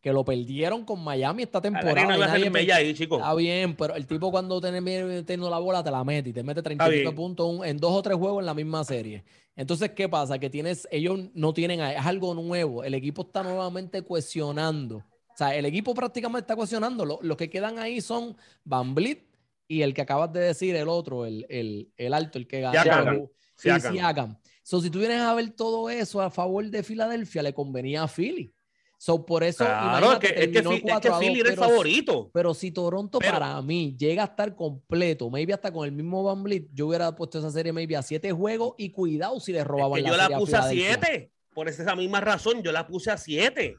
que 0.00 0.12
lo 0.12 0.24
perdieron 0.24 0.84
con 0.84 1.02
Miami 1.02 1.42
esta 1.42 1.60
temporada. 1.60 2.16
nadie 2.16 2.48
me- 2.50 2.72
ahí, 2.72 2.94
chicos. 2.94 3.18
Está 3.18 3.34
bien, 3.34 3.74
pero 3.76 3.94
el 3.96 4.06
tipo 4.06 4.30
cuando 4.30 4.60
tiene 4.60 4.80
teniendo 5.24 5.50
la 5.50 5.58
bola 5.58 5.82
te 5.82 5.90
la 5.90 6.04
mete 6.04 6.30
y 6.30 6.32
te 6.32 6.42
mete 6.42 6.62
30 6.62 6.88
bien. 6.88 7.14
puntos 7.14 7.46
un- 7.48 7.64
en 7.64 7.76
dos 7.78 7.92
o 7.92 8.00
tres 8.02 8.16
juegos 8.16 8.40
en 8.40 8.46
la 8.46 8.54
misma 8.54 8.84
serie. 8.84 9.24
Entonces, 9.56 9.90
¿qué 9.90 10.08
pasa? 10.08 10.38
Que 10.38 10.48
tienes, 10.48 10.86
ellos 10.92 11.18
no 11.34 11.52
tienen, 11.52 11.80
es 11.80 12.06
algo 12.06 12.32
nuevo. 12.32 12.84
El 12.84 12.94
equipo 12.94 13.22
está 13.22 13.42
nuevamente 13.42 14.02
cuestionando. 14.02 14.98
O 14.98 15.36
sea, 15.38 15.54
el 15.54 15.66
equipo 15.66 15.94
prácticamente 15.94 16.40
está 16.44 16.54
cuestionando. 16.56 17.04
Lo- 17.04 17.18
Los 17.22 17.36
que 17.36 17.50
quedan 17.50 17.78
ahí 17.80 18.00
son 18.00 18.36
Van 18.64 18.94
Vliet 18.94 19.24
y 19.68 19.82
el 19.82 19.94
que 19.94 20.00
acabas 20.02 20.32
de 20.32 20.40
decir, 20.40 20.74
el 20.74 20.88
otro, 20.88 21.26
el, 21.26 21.46
el, 21.48 21.92
el 21.96 22.14
alto, 22.14 22.38
el 22.38 22.48
que 22.48 22.60
ganó. 22.62 22.82
Siakam. 22.82 23.26
Sí, 23.54 23.68
Siakam. 23.68 23.92
Siakam. 23.94 24.38
So, 24.62 24.80
si 24.80 24.90
tú 24.90 24.98
vienes 24.98 25.20
a 25.20 25.34
ver 25.34 25.50
todo 25.50 25.88
eso 25.90 26.20
a 26.20 26.30
favor 26.30 26.64
de 26.68 26.82
Filadelfia, 26.82 27.42
le 27.42 27.52
convenía 27.54 28.02
a 28.02 28.08
Philly. 28.08 28.52
So, 29.00 29.24
por 29.24 29.44
eso, 29.44 29.64
Claro, 29.64 30.14
es 30.14 30.18
que, 30.18 30.26
es 30.28 30.48
que, 30.48 30.62
Fi- 30.62 30.74
es 30.74 30.82
que 30.82 30.88
4 30.90 31.10
a 31.14 31.16
2, 31.18 31.24
Philly 31.24 31.40
era 31.40 31.50
el 31.50 31.56
favorito. 31.56 32.30
Pero 32.34 32.52
si 32.52 32.72
Toronto 32.72 33.18
Pero- 33.20 33.32
para 33.32 33.62
mí 33.62 33.94
llega 33.96 34.22
a 34.22 34.26
estar 34.26 34.56
completo, 34.56 35.30
maybe 35.30 35.52
hasta 35.54 35.70
con 35.72 35.84
el 35.86 35.92
mismo 35.92 36.24
Van 36.24 36.42
Vliet, 36.42 36.66
yo 36.72 36.88
hubiera 36.88 37.14
puesto 37.14 37.38
esa 37.38 37.50
serie 37.52 37.72
maybe 37.72 37.94
a 37.96 38.02
siete 38.02 38.32
juegos 38.32 38.74
y 38.76 38.90
cuidado 38.90 39.38
si 39.38 39.52
le 39.52 39.60
Es 39.60 39.66
robaban 39.66 39.96
que 39.96 40.02
la 40.02 40.08
yo 40.10 40.16
la 40.16 40.38
puse 40.38 40.56
a. 40.56 40.62
7. 40.68 41.30
Por 41.54 41.68
esa 41.68 41.94
misma 41.94 42.20
razón, 42.20 42.62
yo 42.62 42.72
la 42.72 42.86
puse 42.86 43.10
a 43.12 43.16
7. 43.16 43.76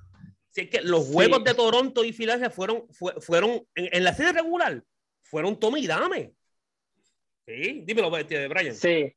Si 0.52 0.62
es 0.62 0.70
que 0.70 0.82
los 0.82 1.06
juegos 1.08 1.44
de 1.44 1.54
Toronto 1.54 2.04
y 2.06 2.14
Filadelfia 2.14 2.50
fueron, 2.50 2.84
fue- 2.92 3.20
fueron 3.20 3.52
en, 3.76 3.90
en 3.92 4.04
la 4.06 4.14
serie 4.14 4.32
regular, 4.34 4.84
fueron 5.30 5.60
tome 5.60 5.80
y 5.80 5.88
dame. 5.88 6.34
Sí, 7.46 7.84
dímelo, 7.86 8.16
este, 8.18 8.48
Brian. 8.48 8.76
Sí, 8.76 9.14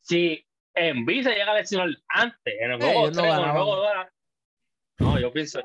sí. 0.00 0.42
En 0.74 1.06
se 1.06 1.30
llega 1.30 1.52
a 1.52 1.54
lesionar 1.54 1.88
antes, 2.08 2.54
en 2.60 2.70
el 2.72 2.82
Eh, 2.82 2.84
no 2.84 3.10
3, 3.10 3.18
en 3.18 3.24
el 3.24 3.30
ganaban. 3.30 3.52
juego 3.52 3.76
2. 3.76 3.86
No, 4.98 5.18
yo 5.20 5.32
pienso. 5.32 5.60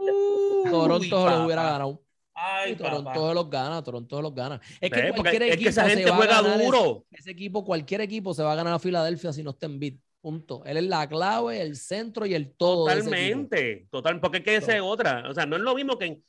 Toronto 0.70 1.04
se 1.04 1.10
los 1.36 1.46
hubiera 1.46 1.64
ganado. 1.64 2.02
Ay, 2.34 2.76
Toronto 2.76 3.28
se 3.30 3.34
los 3.36 3.50
gana, 3.50 3.84
Toronto 3.84 4.16
se 4.18 4.22
los 4.22 4.34
gana. 4.34 4.62
Es 4.80 4.90
que 4.90 5.12
cualquier 5.14 5.44
es 5.44 5.54
equipo 5.54 5.64
que 5.64 5.70
esa 5.70 5.84
se 5.84 5.90
gente 5.96 6.10
a 6.10 6.16
juega 6.16 6.40
ese- 6.40 6.64
duro. 6.64 7.06
Ese, 7.12 7.32
equipo, 7.32 7.66
cualquier 7.66 8.02
equipo 8.02 8.34
se 8.34 8.42
va 8.44 8.54
a 8.54 8.56
ganar 8.56 8.74
a 8.74 8.80
Filadelfia 8.80 9.34
si 9.34 9.44
no 9.44 9.52
está 9.52 9.66
en 9.66 9.80
beat. 9.80 9.96
Punto. 10.22 10.64
Él 10.66 10.78
es 10.78 10.84
la 10.84 11.10
clave, 11.10 11.62
el 11.62 11.76
centro 11.76 12.26
y 12.28 12.36
el 12.36 12.54
todo. 12.56 12.86
de 12.86 12.94
ese 12.94 13.00
equipo. 13.02 13.16
Totalmente, 13.16 13.88
total, 13.90 14.20
porque 14.22 14.38
es 14.38 14.44
que 14.44 14.56
esa 14.56 14.76
es 14.76 14.82
otra. 14.82 15.28
O 15.30 15.34
sea, 15.34 15.46
no 15.48 15.56
es 15.56 15.62
lo 15.64 15.74
mismo 15.76 15.98
que 15.98 16.22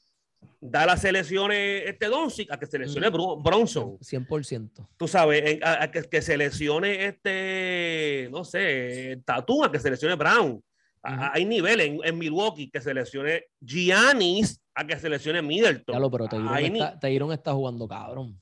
da 0.60 0.86
las 0.86 1.00
selecciones 1.00 1.82
este 1.86 2.06
Doncic 2.06 2.50
a 2.52 2.58
que 2.58 2.66
seleccione. 2.66 3.10
Bru- 3.10 3.42
Bronson. 3.42 3.98
100%. 3.98 4.86
Tú 4.96 5.08
sabes, 5.08 5.60
a, 5.62 5.82
a 5.84 5.90
que, 5.90 6.02
que 6.04 6.22
seleccione 6.22 7.06
este, 7.06 8.28
no 8.30 8.44
sé, 8.44 9.20
Tatum, 9.24 9.64
a 9.64 9.72
que 9.72 9.78
seleccione 9.80 10.14
Brown. 10.14 10.62
A- 11.02 11.32
Hay 11.34 11.44
niveles 11.44 11.88
en, 11.88 11.98
en 12.04 12.18
Milwaukee 12.18 12.70
que 12.70 12.80
seleccione 12.80 13.44
Giannis 13.60 14.60
a 14.74 14.86
que 14.86 14.96
seleccione 14.98 15.42
Middleton. 15.42 16.00
Lo, 16.00 16.10
pero 16.10 16.24
está, 16.26 17.52
jugando 17.52 17.88
cabrón. 17.88 18.38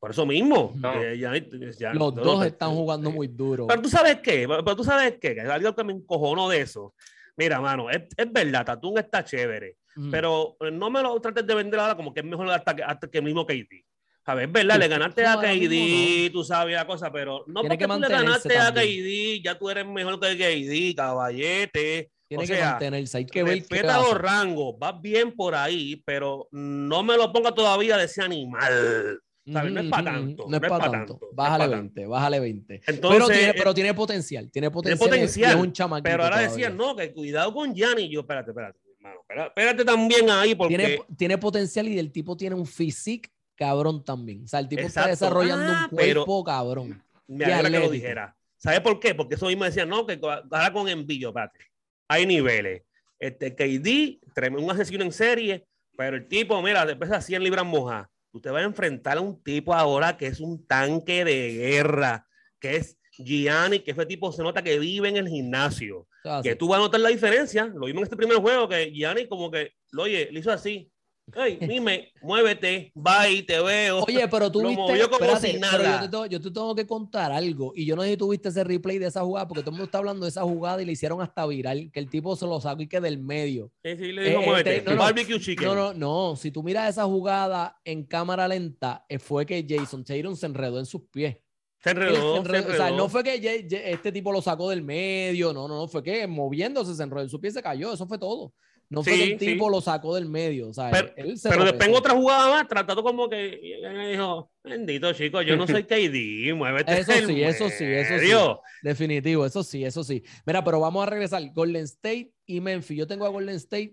Por 0.00 0.10
eso 0.10 0.26
mismo. 0.26 0.72
No. 0.76 0.92
eh, 1.02 1.16
Giannis- 1.16 1.78
ya- 1.78 1.94
Los 1.94 2.14
no, 2.14 2.22
dos 2.22 2.38
no, 2.40 2.44
están 2.44 2.72
eh, 2.72 2.74
jugando 2.74 3.10
eh, 3.10 3.12
muy 3.12 3.28
duro. 3.28 3.66
Pero 3.68 3.80
tú 3.80 3.88
sabes 3.88 4.16
qué, 4.20 4.46
pero 4.48 4.64
pero 4.64 4.76
tú 4.76 4.84
sabes 4.84 5.12
qué, 5.20 5.34
que 5.34 5.40
es 5.42 5.48
algo 5.48 5.74
que 5.74 5.84
me 5.84 5.92
encojonó 5.92 6.48
de 6.48 6.60
eso. 6.62 6.94
Mira, 7.36 7.60
mano, 7.60 7.88
es, 7.90 8.02
es 8.16 8.32
verdad, 8.32 8.64
Tatum 8.66 8.98
está 8.98 9.24
chévere, 9.24 9.76
Mm. 9.96 10.10
pero 10.10 10.56
eh, 10.60 10.70
no 10.70 10.90
me 10.90 11.02
lo 11.02 11.20
trates 11.20 11.46
de 11.46 11.54
vender 11.54 11.78
ahora 11.80 11.94
como 11.96 12.12
que 12.12 12.20
es 12.20 12.26
mejor 12.26 12.50
hasta 12.50 12.74
que, 12.74 12.82
hasta 12.82 13.08
que 13.08 13.18
el 13.18 13.24
mismo 13.24 13.46
KD. 13.46 13.84
A 14.26 14.34
ver, 14.34 14.46
es 14.46 14.52
verdad, 14.52 14.74
Sí, 14.76 14.80
le 14.80 14.88
ganaste 14.88 15.22
no, 15.22 15.28
a 15.28 15.42
KD, 15.42 16.30
tú 16.32 16.42
sabes 16.44 16.74
la 16.74 16.86
cosa, 16.86 17.12
pero 17.12 17.44
no 17.46 17.60
Tiene 17.60 17.76
porque 17.76 17.86
que 17.86 17.92
tú 17.94 18.00
le 18.00 18.08
ganaste 18.08 18.56
a. 18.58 18.72
KD, 18.72 19.42
ya 19.44 19.58
tú 19.58 19.68
eres 19.68 19.86
mejor 19.86 20.18
que 20.18 20.36
KD, 20.36 20.96
caballete. 20.96 22.10
Tiene 22.26 22.44
o 22.44 22.46
que 22.46 22.54
sea, 22.54 22.70
mantenerse. 22.70 23.18
Hay 23.18 23.26
que 23.26 23.42
ver 23.42 23.54
Respeta 23.58 23.98
hace. 23.98 24.08
los 24.08 24.18
rangos, 24.18 24.76
vas 24.78 24.98
bien 25.00 25.32
por 25.36 25.54
ahí, 25.54 26.02
pero 26.06 26.48
no 26.52 27.02
me 27.02 27.16
lo 27.18 27.30
ponga 27.32 27.52
todavía 27.52 27.98
de 27.98 28.04
ese 28.04 28.22
animal. 28.22 29.20
¿sabes? 29.52 29.72
No 29.72 29.80
es 29.80 29.86
pa' 29.90 30.00
Ujú, 30.00 30.08
ujú, 30.08 30.16
tanto, 30.18 30.46
No 30.48 30.56
es 30.56 30.62
para 30.62 30.90
tanto. 30.90 31.18
es 31.20 31.36
Bájale 31.36 31.64
pa' 31.68 31.70
20, 31.76 32.06
bájale 32.06 32.40
20. 32.40 32.74
Entonces, 32.86 33.00
pero, 33.18 33.26
tiene, 33.28 33.48
eh, 33.50 33.54
pero 33.58 33.74
tiene 33.74 33.92
potencial. 33.94 34.50
Tiene 34.50 34.70
potencial. 34.70 34.98
Tiene 35.10 35.16
es- 35.24 35.30
potencial, 35.30 35.50
y 35.50 35.54
es 35.76 35.92
un 35.92 36.02
Pero 36.02 36.24
ahora 36.24 36.38
decían, 36.38 36.76
no, 36.78 36.96
que 36.96 37.12
cuidado 37.12 37.52
con 37.52 37.74
Gianni. 37.74 38.08
Yo, 38.08 38.20
espérate, 38.20 38.52
espérate, 38.52 38.78
hermano. 39.04 39.20
Espérate, 39.20 39.48
espérate 39.48 39.84
también 39.84 40.30
ahí, 40.30 40.54
porque. 40.54 40.76
Tiene, 40.76 40.98
tiene 41.16 41.38
potencial 41.38 41.88
y 41.88 41.98
el 41.98 42.10
tipo 42.12 42.36
tiene 42.36 42.54
un 42.56 42.66
physique 42.66 43.30
cabrón 43.56 44.04
también. 44.04 44.44
O 44.44 44.48
sea, 44.48 44.60
el 44.60 44.68
tipo 44.68 44.82
Exacto. 44.82 45.10
está 45.12 45.26
desarrollando 45.26 45.72
Ah, 45.72 45.88
un 45.90 45.96
pero- 45.96 46.24
cuerpo 46.24 46.44
cabrón. 46.44 47.02
me 47.26 47.44
alegra 47.44 47.70
que 47.80 47.86
lo 47.86 47.90
dijera. 47.90 48.36
¿Sabes 48.56 48.80
por 48.80 48.98
qué? 48.98 49.14
Porque 49.14 49.34
eso 49.34 49.46
mismo 49.46 49.64
decían, 49.64 49.88
no, 49.88 50.06
que 50.06 50.18
ahora 50.22 50.72
con 50.72 50.88
envío, 50.88 51.28
espérate. 51.28 51.60
Hay 52.08 52.26
niveles. 52.26 52.82
Este 53.18 53.54
KD, 53.54 54.20
un 54.56 54.70
asesino 54.70 55.04
en 55.04 55.12
serie, 55.12 55.66
pero 55.96 56.16
el 56.16 56.26
tipo, 56.28 56.60
mira, 56.62 56.84
después 56.84 57.10
a 57.12 57.20
100 57.20 57.42
libras 57.42 57.64
mojadas. 57.64 58.08
Usted 58.32 58.52
va 58.52 58.58
a 58.58 58.64
enfrentar 58.64 59.18
a 59.18 59.20
un 59.20 59.40
tipo 59.42 59.72
ahora 59.72 60.16
que 60.16 60.26
es 60.26 60.40
un 60.40 60.66
tanque 60.66 61.24
de 61.24 61.52
guerra, 61.54 62.26
que 62.58 62.76
es 62.76 62.98
Gianni, 63.12 63.78
que 63.80 63.92
ese 63.92 64.06
tipo 64.06 64.32
se 64.32 64.42
nota 64.42 64.62
que 64.62 64.78
vive 64.78 65.08
en 65.08 65.16
el 65.18 65.28
gimnasio. 65.28 66.08
Que 66.42 66.56
tú 66.56 66.68
vas 66.68 66.78
a 66.78 66.82
notar 66.82 67.00
la 67.00 67.10
diferencia. 67.10 67.66
Lo 67.66 67.86
vimos 67.86 68.00
en 68.00 68.04
este 68.04 68.16
primer 68.16 68.38
juego, 68.38 68.68
que 68.68 68.90
Gianni 68.92 69.26
como 69.28 69.50
que, 69.50 69.72
lo 69.92 70.04
oye, 70.04 70.28
le 70.32 70.40
hizo 70.40 70.50
así. 70.50 70.90
Hey, 71.34 71.56
mime, 71.62 72.12
muévete, 72.22 72.92
bye, 72.94 73.42
te 73.44 73.58
veo. 73.58 74.04
Oye, 74.06 74.28
pero 74.28 74.52
tú 74.52 74.60
Lo 74.60 74.68
viste. 74.68 74.82
movió 74.82 75.10
como 75.10 75.24
espérate, 75.24 75.46
si 75.52 75.58
pero 75.58 75.72
nada. 75.72 75.94
yo, 75.96 76.04
te 76.04 76.08
tengo, 76.10 76.26
yo 76.26 76.40
te 76.40 76.50
tengo 76.50 76.74
que 76.74 76.86
contar 76.86 77.32
algo. 77.32 77.72
Y 77.74 77.86
yo 77.86 77.96
no 77.96 78.02
sé 78.02 78.10
si 78.10 78.16
tú 78.18 78.28
viste 78.28 78.50
ese 78.50 78.62
replay 78.62 78.98
de 78.98 79.06
esa 79.06 79.22
jugada, 79.22 79.48
porque 79.48 79.62
todo 79.62 79.70
el 79.70 79.72
mundo 79.76 79.84
está 79.86 79.98
hablando 79.98 80.26
de 80.26 80.28
esa 80.28 80.42
jugada 80.42 80.82
y 80.82 80.84
le 80.84 80.92
hicieron 80.92 81.22
hasta 81.22 81.46
viral, 81.46 81.90
que 81.90 82.00
el 82.00 82.10
tipo 82.10 82.36
se 82.36 82.44
lo 82.46 82.60
sacó 82.60 82.82
y 82.82 82.88
que 82.88 83.00
del 83.00 83.18
medio. 83.18 83.70
Sí, 83.82 83.96
sí, 83.96 84.12
le 84.12 84.22
dijo, 84.24 84.42
Eh, 84.42 84.46
muévete. 84.46 84.76
este, 84.76 84.90
no, 84.90 84.96
no. 84.96 85.02
Barbecue 85.02 85.40
chicken. 85.40 85.66
No, 85.68 85.74
no, 85.74 85.94
no. 85.94 86.36
Si 86.36 86.50
tú 86.50 86.62
miras 86.62 86.90
esa 86.90 87.04
jugada 87.04 87.78
en 87.84 88.04
cámara 88.04 88.46
lenta, 88.46 89.06
eh, 89.08 89.18
fue 89.18 89.46
que 89.46 89.64
Jason 89.66 90.04
Tatum 90.04 90.36
se 90.36 90.44
enredó 90.44 90.78
en 90.78 90.84
sus 90.86 91.02
pies. 91.10 91.38
Se 91.84 91.90
Él 91.90 91.96
se 91.96 92.02
enredó, 92.02 92.32
se 92.32 92.38
enredó. 92.40 92.64
O 92.72 92.76
sea, 92.76 92.86
enredó. 92.88 92.96
no 92.96 93.08
fue 93.08 93.22
que 93.22 93.66
este 93.92 94.10
tipo 94.10 94.32
lo 94.32 94.42
sacó 94.42 94.70
del 94.70 94.82
medio, 94.82 95.52
no, 95.52 95.68
no, 95.68 95.76
no, 95.76 95.86
fue 95.88 96.02
que 96.02 96.26
moviéndose 96.26 96.94
se 96.94 97.02
enredó 97.02 97.22
en 97.22 97.28
sus 97.30 97.38
pies, 97.40 97.54
se 97.54 97.62
cayó, 97.62 97.92
eso 97.92 98.06
fue 98.06 98.18
todo. 98.18 98.52
No 98.90 99.02
fue 99.02 99.14
que 99.14 99.24
el 99.24 99.38
sí. 99.38 99.46
tipo 99.46 99.68
lo 99.70 99.80
sacó 99.80 100.14
del 100.14 100.26
medio, 100.26 100.68
o 100.68 100.72
sea, 100.74 100.90
Pero- 100.90 101.12
él 101.16 101.38
se 101.38 101.48
Pero 101.48 101.64
después 101.64 101.88
en 101.88 101.94
otra 101.94 102.14
jugada 102.14 102.50
más, 102.50 102.68
tratado 102.68 103.02
como 103.02 103.28
que 103.28 103.58
me 103.82 104.10
dijo, 104.10 104.50
bendito 104.62 105.12
chico, 105.14 105.40
yo 105.42 105.56
no 105.56 105.66
soy 105.66 105.84
KD, 105.88 106.54
muévete. 106.54 106.92
Eso 107.00 107.12
sí, 107.26 107.42
eso 107.42 107.68
sí, 107.70 107.84
eso 107.84 108.14
sí. 108.18 108.24
medio". 108.26 108.60
Definitivo, 108.82 109.46
eso 109.46 109.62
sí, 109.62 109.84
eso 109.84 110.04
sí. 110.04 110.22
Mira, 110.46 110.62
pero 110.62 110.80
vamos 110.80 111.02
a 111.02 111.10
regresar. 111.10 111.42
Golden 111.54 111.84
State 111.84 112.32
y 112.46 112.60
Memphis. 112.60 112.98
Yo 112.98 113.06
tengo 113.06 113.24
a 113.26 113.30
Golden 113.30 113.56
State 113.56 113.92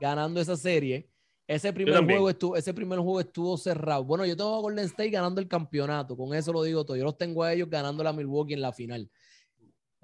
ganando 0.00 0.40
esa 0.40 0.56
serie. 0.56 1.08
Ese 1.46 1.72
primer, 1.72 2.02
juego 2.04 2.30
estuvo, 2.30 2.56
ese 2.56 2.72
primer 2.72 2.98
juego 2.98 3.20
estuvo 3.20 3.56
cerrado. 3.58 4.04
Bueno, 4.04 4.24
yo 4.24 4.36
tengo 4.36 4.54
a 4.54 4.60
Golden 4.60 4.86
State 4.86 5.10
ganando 5.10 5.40
el 5.40 5.48
campeonato. 5.48 6.16
Con 6.16 6.34
eso 6.34 6.52
lo 6.52 6.62
digo 6.62 6.84
todo. 6.84 6.96
Yo 6.96 7.04
los 7.04 7.18
tengo 7.18 7.42
a 7.42 7.52
ellos 7.52 7.68
ganando 7.68 8.02
la 8.02 8.12
Milwaukee 8.12 8.54
en 8.54 8.62
la 8.62 8.72
final. 8.72 9.10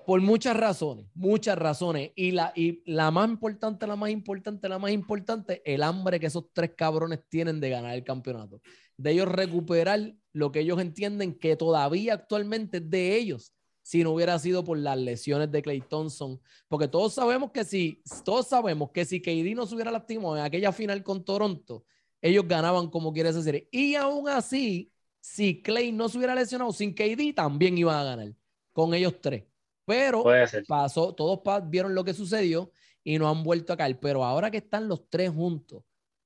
Por 0.05 0.21
muchas 0.21 0.57
razones, 0.57 1.07
muchas 1.15 1.57
razones. 1.57 2.11
Y 2.15 2.33
la, 2.33 2.53
y 2.55 2.83
la 2.85 3.11
más 3.11 3.29
importante, 3.29 3.87
la 3.87 3.97
más 3.97 4.11
importante, 4.11 4.69
la 4.69 4.79
más 4.79 4.91
importante, 4.91 5.63
el 5.65 5.83
hambre 5.83 6.21
que 6.21 6.27
esos 6.27 6.45
tres 6.53 6.73
cabrones 6.77 7.21
tienen 7.29 7.59
de 7.59 7.71
ganar 7.71 7.95
el 7.95 8.05
campeonato. 8.05 8.61
De 8.99 9.13
ellos 9.13 9.29
recuperar 9.29 10.15
lo 10.33 10.53
que 10.53 10.61
ellos 10.61 10.81
entienden 10.81 11.39
que 11.39 11.57
todavía 11.57 12.15
actualmente 12.15 12.79
es 12.79 12.91
de 12.91 13.17
ellos 13.17 13.55
si 13.91 14.05
no 14.05 14.13
hubiera 14.13 14.39
sido 14.39 14.63
por 14.63 14.79
las 14.79 14.97
lesiones 14.97 15.51
de 15.51 15.63
Clay 15.63 15.81
Thompson. 15.81 16.41
Porque 16.69 16.87
todos 16.87 17.13
sabemos 17.13 17.51
que 17.51 17.65
si, 17.65 18.01
todos 18.25 18.47
sabemos 18.47 18.93
que 18.93 19.05
si 19.05 19.21
KD 19.21 19.53
no 19.57 19.67
se 19.67 19.75
hubiera 19.75 19.91
lastimado 19.91 20.37
en 20.37 20.45
aquella 20.45 20.71
final 20.71 21.03
con 21.03 21.25
Toronto, 21.25 21.85
ellos 22.23 22.47
ganaban 22.47 22.89
como 22.89 23.13
quiere 23.13 23.31
esa 23.31 23.43
serie. 23.43 23.69
Y 23.73 23.97
aún 23.97 24.29
así, 24.29 24.93
si 25.19 25.61
Clay 25.61 25.91
no 25.91 26.09
se 26.09 26.19
hubiera 26.19 26.37
lesionado 26.37 26.73
sin 26.73 26.95
KD, 26.95 27.35
también 27.35 27.77
iban 27.77 27.97
a 27.97 28.05
ganar 28.05 28.33
con 28.73 28.95
ellos 28.95 29.21
tres. 29.21 29.43
Pero 29.85 30.23
pasó, 30.69 31.13
todos 31.13 31.41
vieron 31.69 31.93
lo 31.93 32.05
que 32.05 32.15
sucedió 32.15 32.71
y 33.03 33.19
no 33.19 33.29
han 33.29 33.43
vuelto 33.43 33.73
a 33.73 33.77
caer. 33.77 33.99
Pero 33.99 34.25
ahora 34.25 34.53
que 34.53 34.59
están 34.59 34.87
los 34.87 35.11
tres 35.11 35.33
juntos 35.33 35.83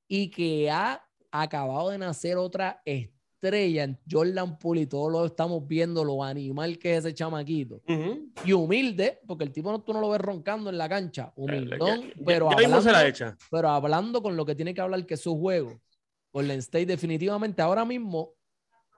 y 0.07 0.31
que 0.31 0.71
ha 0.71 1.03
acabado 1.31 1.89
de 1.89 1.97
nacer 1.97 2.37
otra 2.37 2.83
estrella 2.85 3.14
en 3.53 3.99
Jordan 4.11 4.59
Poole 4.59 4.83
y 4.83 4.87
todos 4.87 5.11
lo 5.13 5.27
estamos 5.27 5.67
viendo, 5.67 6.05
lo 6.05 6.23
animal 6.25 6.79
que 6.79 6.93
es 6.97 7.05
ese 7.05 7.15
chamaquito. 7.15 7.83
Y 8.45 8.53
humilde, 8.53 9.21
porque 9.27 9.45
el 9.45 9.53
tipo 9.53 9.71
no, 9.71 9.83
tú 9.83 9.93
no 9.93 10.01
lo 10.01 10.09
ves 10.11 10.21
roncando 10.21 10.71
en 10.71 10.79
la 10.79 10.89
cancha, 10.89 11.33
humildón, 11.37 12.01
Ya- 12.03 12.07
ya- 12.09 12.15
pero, 12.25 12.51
ya 12.51 12.57
mismo 12.57 12.81
se 12.81 12.93
la 12.93 12.99
hablando, 13.01 13.37
pero 13.51 13.69
hablando 13.69 14.23
con 14.23 14.37
lo 14.37 14.47
que 14.47 14.55
tiene 14.55 14.73
que 14.73 14.81
hablar 14.81 15.05
que 15.05 15.15
es 15.15 15.21
su 15.21 15.37
juego. 15.39 15.81
Golden 16.33 16.59
State 16.61 16.87
definitivamente 16.87 17.61
ahora 17.63 17.85
mismo 17.85 18.33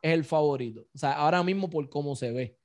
es 0.03 0.13
el 0.13 0.25
favorito. 0.25 0.87
O 0.95 0.99
sea, 0.99 1.13
ahora 1.15 1.43
mismo 1.43 1.69
por 1.69 1.89
cómo 1.89 2.15
se 2.15 2.31
ve. 2.33 2.57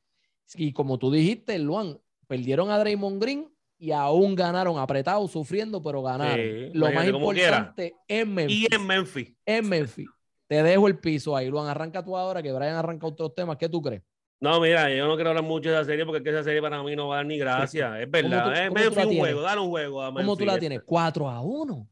Y 0.55 0.73
como 0.73 0.99
tú 0.99 1.11
dijiste, 1.11 1.57
Luan, 1.59 1.99
perdieron 2.27 2.69
a 2.71 2.77
Draymond 2.77 3.21
Green 3.21 3.47
y 3.77 3.91
aún 3.91 4.35
ganaron, 4.35 4.77
apretados, 4.77 5.31
sufriendo, 5.31 5.81
pero 5.81 6.03
ganaron. 6.03 6.35
Sí, 6.45 6.69
Lo 6.73 6.85
más 6.91 7.03
quiera. 7.03 7.17
importante 7.17 7.95
es 8.07 8.27
Memphis. 8.27 8.67
Y 8.69 8.75
en 8.75 8.85
Memphis. 8.87 9.33
En 9.45 9.67
Memphis. 9.69 10.07
Te 10.51 10.61
dejo 10.63 10.85
el 10.89 10.99
piso 10.99 11.33
ahí, 11.33 11.47
Luan. 11.49 11.69
Arranca 11.69 12.03
tú 12.03 12.17
ahora, 12.17 12.43
que 12.43 12.51
Brian 12.51 12.75
arranca 12.75 13.07
otros 13.07 13.33
temas. 13.33 13.55
¿Qué 13.55 13.69
tú 13.69 13.81
crees? 13.81 14.01
No, 14.41 14.59
mira, 14.59 14.93
yo 14.93 15.07
no 15.07 15.15
quiero 15.15 15.29
hablar 15.29 15.45
mucho 15.45 15.69
de 15.69 15.75
esa 15.75 15.85
serie 15.85 16.03
porque 16.05 16.17
es 16.17 16.23
que 16.25 16.29
esa 16.31 16.43
serie 16.43 16.61
para 16.61 16.83
mí 16.83 16.93
no 16.93 17.07
va 17.07 17.15
a 17.15 17.17
dar 17.19 17.25
ni 17.25 17.37
gracia. 17.37 18.01
Es 18.01 18.11
verdad. 18.11 18.43
¿Cómo 18.43 18.53
tú- 18.53 18.59
Eh, 18.59 18.69
Memphis 18.69 19.05
un 19.05 19.17
juego, 19.17 19.41
dale 19.43 19.61
un 19.61 19.69
juego 19.69 20.03
a 20.03 20.13
¿Cómo 20.13 20.35
tú 20.35 20.43
la 20.43 20.51
este. 20.55 20.59
tienes? 20.59 20.81
4 20.85 21.29
a 21.29 21.39
1. 21.39 21.87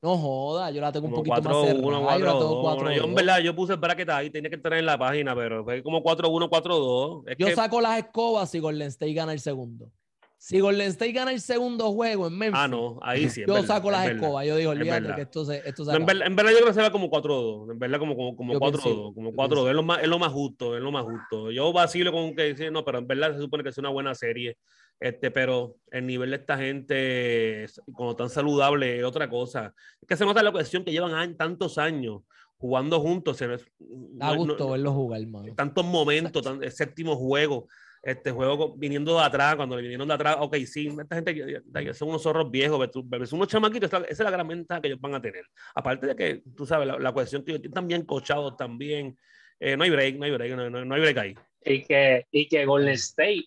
No 0.00 0.16
joda, 0.16 0.70
yo 0.70 0.80
la 0.80 0.92
tengo 0.92 1.08
un 1.08 1.12
Como 1.12 1.24
poquito 1.24 1.42
4 1.42 1.50
más 1.50 1.74
1 1.74 1.76
cerrada. 1.76 2.00
yo 2.00 2.04
4 2.06 2.24
la 2.24 2.32
tengo 2.32 2.54
2. 2.54 2.62
4 2.62 2.92
Yo 2.92 3.04
en 3.04 3.14
verdad, 3.14 3.38
yo 3.40 3.54
puse 3.54 3.72
el 3.74 3.78
bracket 3.80 4.08
ahí, 4.08 4.30
tenía 4.30 4.48
que 4.48 4.56
estar 4.56 4.72
en 4.72 4.86
la 4.86 4.96
página, 4.96 5.34
pero 5.34 5.62
fue 5.62 5.82
como 5.82 6.02
4 6.02 6.30
1 6.30 6.48
4 6.48 6.74
2. 6.78 7.24
Es 7.26 7.36
Yo 7.36 7.48
que 7.48 7.54
saco 7.54 7.82
las 7.82 7.98
escobas 7.98 8.54
y 8.54 8.60
Golden 8.60 8.88
State 8.88 9.12
gana 9.12 9.34
el 9.34 9.40
segundo. 9.40 9.92
Si 10.42 10.58
Golden 10.58 10.88
State 10.88 11.12
gana 11.12 11.32
el 11.32 11.40
segundo 11.42 11.92
juego 11.92 12.26
en 12.26 12.38
Memphis, 12.38 12.58
Ah, 12.58 12.66
no, 12.66 12.98
ahí 13.02 13.28
sí. 13.28 13.42
es 13.42 13.46
yo 13.46 13.52
verdad, 13.52 13.66
saco 13.68 13.88
es 13.88 13.92
las 13.92 14.06
verdad. 14.06 14.22
escobas. 14.22 14.46
Yo 14.46 14.56
digo, 14.56 14.72
es 14.72 14.78
olvídate 14.78 15.14
que 15.14 15.20
esto 15.20 15.44
se, 15.44 15.68
esto 15.68 15.84
se 15.84 15.90
No, 15.92 15.98
en, 15.98 16.06
verdad, 16.06 16.26
en 16.26 16.34
verdad 16.36 16.50
yo 16.52 16.56
creo 16.56 16.68
que 16.68 16.74
se 16.74 16.80
va 16.80 16.90
como 16.90 17.10
4-2. 17.10 17.72
En 17.72 17.78
verdad, 17.78 17.98
como, 17.98 18.16
como, 18.16 18.34
como 18.36 18.52
Yo 18.54 18.58
4-2. 18.58 18.70
coincido, 18.82 19.12
Como 19.14 19.30
yo 19.32 19.36
4-2. 19.36 19.68
Es 19.68 19.74
lo, 19.74 19.82
más, 19.82 20.02
es 20.02 20.08
lo 20.08 20.18
más 20.18 20.32
justo. 20.32 20.74
Es 20.78 20.82
lo 20.82 20.90
más 20.90 21.04
justo. 21.04 21.50
Yo 21.50 21.70
vacilo 21.74 22.10
con 22.10 22.34
que 22.34 22.56
sí, 22.56 22.64
no, 22.72 22.82
pero 22.86 23.00
en 23.00 23.06
verdad 23.06 23.34
se 23.34 23.40
supone 23.42 23.62
que 23.62 23.68
es 23.68 23.76
una 23.76 23.90
buena 23.90 24.14
serie. 24.14 24.56
Este, 24.98 25.30
pero 25.30 25.76
el 25.90 26.06
nivel 26.06 26.30
de 26.30 26.36
esta 26.36 26.56
gente, 26.56 27.64
es- 27.64 27.78
cuando 27.94 28.16
tan 28.16 28.30
saludable, 28.30 28.98
es 28.98 29.04
otra 29.04 29.28
cosa. 29.28 29.74
Es 30.00 30.08
que 30.08 30.16
se 30.16 30.24
nota 30.24 30.42
la 30.42 30.52
cuestión 30.52 30.84
que 30.84 30.90
llevan 30.92 31.36
tantos 31.36 31.76
años 31.76 32.22
jugando 32.56 32.98
juntos. 33.00 33.36
Se, 33.36 33.46
Da 33.46 33.56
no- 33.78 34.36
gusto 34.36 34.56
no- 34.64 34.70
verlo 34.70 34.92
jugar, 34.94 35.26
mano. 35.26 35.54
tantos 35.54 35.84
momentos, 35.84 36.42
tan- 36.42 36.64
el 36.64 36.72
séptimo 36.72 37.14
juego, 37.16 37.68
este 38.02 38.30
juego 38.30 38.74
viniendo 38.76 39.18
de 39.18 39.24
atrás, 39.24 39.56
cuando 39.56 39.76
le 39.76 39.82
vinieron 39.82 40.08
de 40.08 40.14
atrás, 40.14 40.36
ok, 40.38 40.56
sí, 40.66 40.88
esta 40.88 41.16
gente 41.16 41.94
son 41.94 42.08
unos 42.08 42.22
zorros 42.22 42.50
viejos, 42.50 42.88
ves 43.04 43.32
unos 43.32 43.48
chamaquitos, 43.48 43.92
esa 43.92 44.06
es 44.08 44.18
la 44.20 44.30
gran 44.30 44.48
ventaja 44.48 44.80
que 44.80 44.88
ellos 44.88 45.00
van 45.00 45.14
a 45.14 45.20
tener. 45.20 45.44
Aparte 45.74 46.06
de 46.06 46.16
que, 46.16 46.42
tú 46.56 46.64
sabes, 46.64 46.88
la, 46.88 47.12
cuestión 47.12 47.44
que 47.44 47.52
ellos 47.52 47.64
están 47.64 47.86
bien 47.86 48.04
cochados 48.04 48.56
también, 48.56 49.18
eh, 49.58 49.76
no 49.76 49.84
hay 49.84 49.90
break, 49.90 50.16
no 50.16 50.24
hay 50.24 50.30
break, 50.30 50.52
no 50.56 50.94
hay 50.94 51.00
break 51.00 51.18
ahí. 51.18 51.34
Y 51.62 51.84
que, 51.84 52.26
y 52.30 52.48
que 52.48 52.64
Golden 52.64 52.94
State, 52.94 53.44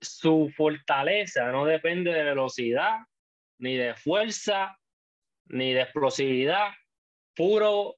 su 0.00 0.52
fortaleza 0.56 1.52
no 1.52 1.64
depende 1.64 2.12
de 2.12 2.24
velocidad, 2.24 2.98
ni 3.58 3.76
de 3.76 3.94
fuerza, 3.94 4.76
ni 5.46 5.72
de 5.72 5.82
explosividad, 5.82 6.70
puro 7.36 7.96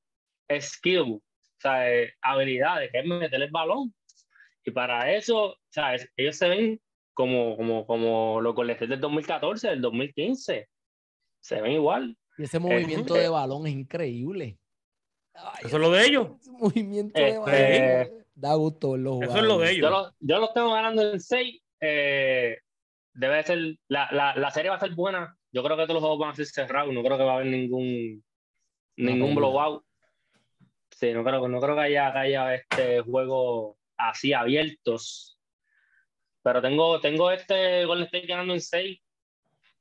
skill, 0.61 1.01
o 1.01 1.23
sea, 1.59 1.91
eh, 1.91 2.15
habilidades, 2.21 2.91
que 2.93 2.99
es 2.99 3.07
meter 3.07 3.41
el 3.41 3.51
balón. 3.51 3.95
Y 4.65 4.71
para 4.71 5.13
eso, 5.13 5.45
o 5.53 5.57
sea, 5.69 5.95
es- 5.95 6.09
ellos 6.17 6.37
se 6.37 6.49
ven 6.49 6.81
como, 7.13 7.57
como, 7.57 7.87
como 7.87 8.41
los 8.41 8.55
State 8.59 8.87
del 8.89 9.01
2014, 9.01 9.69
del 9.69 9.81
2015. 9.81 10.69
Se 11.41 11.61
ven 11.61 11.73
igual. 11.73 12.17
Y 12.39 12.45
ese 12.45 12.59
movimiento 12.59 13.15
eh, 13.17 13.21
de 13.21 13.29
balón 13.29 13.67
es 13.67 13.75
increíble. 13.75 14.59
Ay, 15.35 15.65
Eso 15.67 15.77
es 15.77 15.83
lo 15.83 15.91
de 15.91 16.07
ellos. 16.07 16.29
ese 16.41 16.51
movimiento 16.59 17.21
de 17.21 17.29
Este- 17.29 17.39
balón. 18.09 18.25
Da 18.37 18.55
gusto 18.55 18.91
verlo 18.93 19.13
jugar. 19.13 19.29
Eso 19.29 19.39
es 19.39 19.45
lo 19.45 19.59
de 19.59 19.67
Yo 19.67 19.71
ellos. 19.73 19.91
los 19.91 20.13
yo 20.19 20.39
los 20.41 20.53
tengo 20.55 20.73
ganando 20.73 21.13
en 21.13 21.21
6. 21.21 21.63
debe 23.13 23.43
ser, 23.45 23.77
la, 23.87 24.09
la, 24.11 24.35
la 24.35 24.51
serie 24.51 24.71
va 24.71 24.77
a 24.77 24.81
ser 24.81 24.93
buena. 24.95 25.37
Yo 25.53 25.63
creo 25.63 25.77
que 25.77 25.85
todos 25.85 25.95
los 25.95 26.01
juegos 26.03 26.19
van 26.19 26.31
a 26.31 26.35
ser 26.35 26.47
cerrados. 26.47 26.93
No 26.93 27.03
creo 27.05 27.17
que 27.17 27.23
va 27.23 27.33
a 27.33 27.35
haber 27.37 27.47
ningún, 27.47 28.25
ningún 28.97 29.35
blowout. 29.37 29.85
Sí, 30.91 31.13
no 31.13 31.23
creo, 31.23 31.47
no 31.47 31.61
creo 31.61 31.75
que 31.77 31.81
haya, 31.83 32.13
que 32.13 32.19
haya 32.19 32.55
este 32.57 33.01
juego 33.03 33.77
así 34.11 34.33
abiertos. 34.33 35.39
Pero 36.43 36.61
tengo, 36.61 37.01
tengo 37.01 37.31
este 37.31 37.85
Golden 37.87 38.07
State 38.07 38.27
ganando 38.27 38.55
en 38.55 38.61
6 38.61 39.01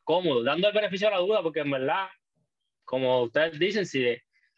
cómodo, 0.04 0.44
dando 0.44 0.68
el 0.68 0.74
beneficio 0.74 1.08
a 1.08 1.12
la 1.12 1.18
duda, 1.18 1.42
porque 1.42 1.62
en 1.62 1.72
verdad, 1.72 2.08
como 2.84 3.24
ustedes 3.24 3.58
dicen, 3.58 3.86
si, 3.86 4.06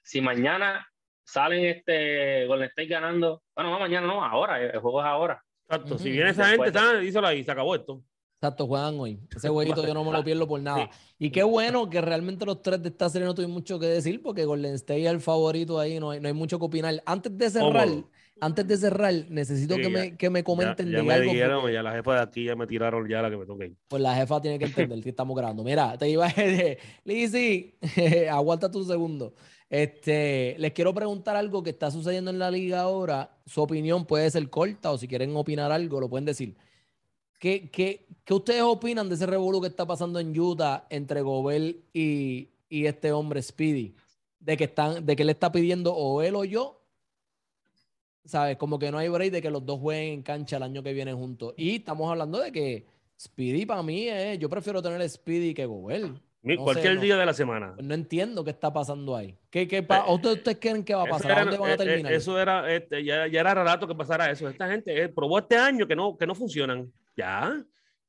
si 0.03 0.21
mañana 0.21 0.87
salen 1.23 1.65
este 1.65 2.45
Golden 2.45 2.69
State 2.69 2.87
ganando, 2.87 3.43
bueno, 3.55 3.71
no 3.71 3.79
mañana, 3.79 4.07
no, 4.07 4.23
ahora, 4.23 4.61
el 4.61 4.79
juego 4.79 5.01
es 5.01 5.07
ahora. 5.07 5.43
Exacto. 5.67 5.97
Si 5.97 6.05
Ujú. 6.05 6.13
viene 6.13 6.29
esa 6.29 6.47
gente, 6.47 6.63
Después 6.63 6.83
está, 6.83 6.99
díselo 6.99 7.27
ahí, 7.27 7.43
se 7.43 7.51
acabó 7.51 7.75
esto. 7.75 8.01
Exacto, 8.35 8.67
juegan 8.67 8.99
hoy. 8.99 9.19
Ese 9.35 9.49
jueguito 9.49 9.85
yo 9.85 9.93
no 9.93 10.03
me 10.03 10.11
lo 10.11 10.23
pierdo 10.23 10.47
por 10.47 10.61
nada. 10.61 10.89
Y 11.17 11.31
qué 11.31 11.41
bueno 11.43 11.89
que 11.89 12.01
realmente 12.01 12.45
los 12.45 12.61
tres 12.61 12.81
de 12.83 12.89
esta 12.89 13.09
serie 13.09 13.25
no 13.25 13.33
tuvieron 13.33 13.53
mucho 13.53 13.79
que 13.79 13.87
decir 13.87 14.21
porque 14.21 14.45
Golden 14.45 14.75
State 14.75 15.05
es 15.05 15.09
el 15.09 15.21
favorito 15.21 15.79
ahí, 15.79 15.99
no 15.99 16.11
hay, 16.11 16.19
no 16.19 16.27
hay 16.27 16.33
mucho 16.33 16.59
que 16.59 16.65
opinar. 16.65 17.01
Antes 17.05 17.35
de 17.35 17.49
cerrar, 17.49 17.87
Cómodo. 17.87 18.09
Antes 18.41 18.67
de 18.67 18.77
cerrar, 18.77 19.13
necesito 19.29 19.75
Sí, 19.75 19.81
que, 19.81 19.91
ya- 19.91 19.99
me, 19.99 20.17
que 20.17 20.29
me 20.29 20.43
comenten 20.43 20.87
ya, 20.87 20.91
ya 20.93 20.97
de 20.99 21.03
me 21.03 21.13
algo. 21.13 21.31
dijeron, 21.31 21.61
porque, 21.61 21.73
ya 21.73 21.83
la 21.83 21.93
jefa 21.93 22.15
de 22.15 22.21
aquí 22.21 22.43
ya 22.45 22.55
me 22.55 22.67
tiraron 22.67 23.07
ya 23.07 23.21
la 23.21 23.29
que 23.29 23.37
me 23.37 23.45
toque. 23.45 23.73
Pues 23.87 24.01
la 24.01 24.15
jefa 24.15 24.41
tiene 24.41 24.59
que 24.59 24.65
entender 24.65 25.01
que 25.01 25.09
estamos 25.09 25.35
grabando. 25.37 25.63
Mira, 25.63 25.97
te 25.97 26.09
iba 26.09 26.27
a 26.27 26.33
decir, 26.33 26.77
Lizzy, 27.05 27.75
aguanta 28.29 28.69
tu 28.69 28.83
segundo. 28.83 29.33
Este, 29.69 30.55
les 30.59 30.71
quiero 30.73 30.93
preguntar 30.93 31.35
algo 31.35 31.63
que 31.63 31.71
está 31.71 31.89
sucediendo 31.91 32.29
en 32.31 32.39
la 32.39 32.51
liga 32.51 32.81
ahora. 32.81 33.37
Su 33.45 33.61
opinión 33.61 34.05
puede 34.05 34.29
ser 34.29 34.49
corta 34.49 34.91
o 34.91 34.97
si 34.97 35.07
quieren 35.07 35.35
opinar 35.35 35.71
algo, 35.71 35.99
lo 35.99 36.09
pueden 36.09 36.25
decir. 36.25 36.55
¿Qué, 37.39 37.69
qué, 37.69 38.07
qué 38.23 38.33
ustedes 38.33 38.61
opinan 38.61 39.09
de 39.09 39.15
ese 39.15 39.25
revolú 39.25 39.61
que 39.61 39.67
está 39.67 39.85
pasando 39.85 40.19
en 40.19 40.37
Utah 40.39 40.85
entre 40.89 41.21
Gobel 41.21 41.83
y, 41.93 42.49
y 42.69 42.85
este 42.85 43.11
hombre 43.11 43.41
Speedy? 43.41 43.95
De 44.39 44.55
que, 44.57 44.65
están, 44.65 45.05
de 45.05 45.15
que 45.15 45.23
él 45.23 45.29
está 45.29 45.51
pidiendo 45.51 45.93
o 45.95 46.21
él 46.21 46.35
o 46.35 46.45
yo. 46.45 46.84
¿Sabes? 48.25 48.57
Como 48.57 48.79
que 48.79 48.91
no 48.91 48.97
hay 48.97 49.07
break 49.07 49.31
de 49.31 49.41
que 49.41 49.49
los 49.51 49.65
dos 49.65 49.79
jueguen 49.79 50.13
en 50.15 50.21
cancha 50.23 50.57
el 50.57 50.63
año 50.63 50.81
que 50.83 50.93
viene 50.93 51.13
juntos. 51.13 51.53
Y 51.57 51.75
estamos 51.75 52.09
hablando 52.09 52.39
de 52.39 52.51
que 52.51 52.85
Speedy 53.19 53.65
para 53.65 53.83
mí 53.83 54.07
es. 54.09 54.39
Yo 54.39 54.49
prefiero 54.49 54.81
tener 54.81 55.07
Speedy 55.07 55.53
que 55.53 55.65
Gobel. 55.65 56.13
Mi- 56.41 56.57
No 56.57 56.63
Cualquier 56.63 56.89
sé, 56.93 56.95
no. 56.95 57.01
día 57.01 57.17
de 57.17 57.25
la 57.25 57.33
semana. 57.33 57.75
No 57.81 57.93
entiendo 57.93 58.43
qué 58.43 58.51
está 58.51 58.71
pasando 58.73 59.15
ahí. 59.15 59.35
¿Qué, 59.49 59.67
qué 59.67 59.81
pa- 59.83 60.11
¿Ustedes, 60.11 60.37
ustedes 60.37 60.57
creen 60.59 60.83
que 60.83 60.93
va 60.93 61.03
a 61.03 61.07
pasar? 61.07 61.31
¿A 61.31 61.33
era- 61.35 61.43
dónde 61.45 61.57
van 61.59 61.69
a 61.69 61.73
eh, 61.73 61.75
eh, 61.75 61.77
terminar? 61.85 62.13
Eso 62.13 62.39
era, 62.39 62.71
este, 62.75 63.03
ya, 63.03 63.25
ya 63.27 63.39
era 63.41 63.53
rato 63.55 63.87
que 63.87 63.95
pasara 63.95 64.29
eso. 64.29 64.47
Esta 64.49 64.69
gente 64.69 65.03
eh, 65.03 65.09
probó 65.09 65.39
este 65.39 65.57
año 65.57 65.87
que 65.87 65.95
no, 65.95 66.15
que 66.17 66.27
no 66.27 66.35
funcionan. 66.35 66.91
Ya, 67.17 67.63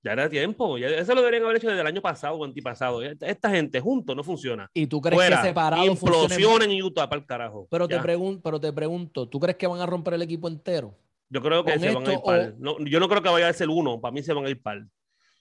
ya 0.07 0.13
era 0.13 0.29
tiempo. 0.29 0.79
Ya, 0.79 0.89
eso 0.89 1.15
lo 1.15 1.21
deberían 1.21 1.45
haber 1.45 1.57
hecho 1.57 1.69
desde 1.69 1.81
el 1.81 1.87
año 1.87 2.01
pasado 2.01 2.37
o 2.37 2.45
antipasado. 2.45 3.03
Esta, 3.03 3.27
esta 3.27 3.51
gente 3.51 3.81
juntos 3.81 4.15
no 4.17 4.23
funciona. 4.25 4.71
¿Y 4.73 4.87
tú 4.87 5.01
crees 5.01 5.17
Fuera, 5.17 5.43
que 5.43 5.49
separados 5.49 5.87
implosionen 5.87 6.71
en 6.71 6.83
Utah 6.83 7.09
para 7.09 7.21
el 7.21 7.27
carajo. 7.27 7.67
Pero 7.71 7.87
te, 7.89 7.95
Ya. 7.97 8.03
pregun- 8.03 8.41
pero 8.43 8.61
te 8.61 8.73
pregunto, 8.73 9.29
¿tú 9.29 9.39
crees 9.41 9.57
que 9.57 9.67
van 9.67 9.81
a 9.81 9.87
romper 9.87 10.15
el 10.15 10.23
equipo 10.23 10.49
entero? 10.49 10.97
Yo 11.29 11.43
creo 11.43 11.65
que 11.65 11.79
se 11.79 11.93
van 11.93 12.07
a 12.07 12.13
ir 12.13 12.21
par. 12.25 12.41
o- 12.41 12.55
No, 12.59 12.79
yo 12.85 13.01
no 13.01 13.09
creo 13.09 13.23
que 13.23 13.29
vaya 13.29 13.49
a 13.49 13.53
ser 13.53 13.69
uno. 13.69 14.01
Para 14.01 14.13
mí 14.13 14.23
se 14.23 14.33
van 14.33 14.47
a 14.47 14.51
ir 14.51 14.63
par. 14.63 14.79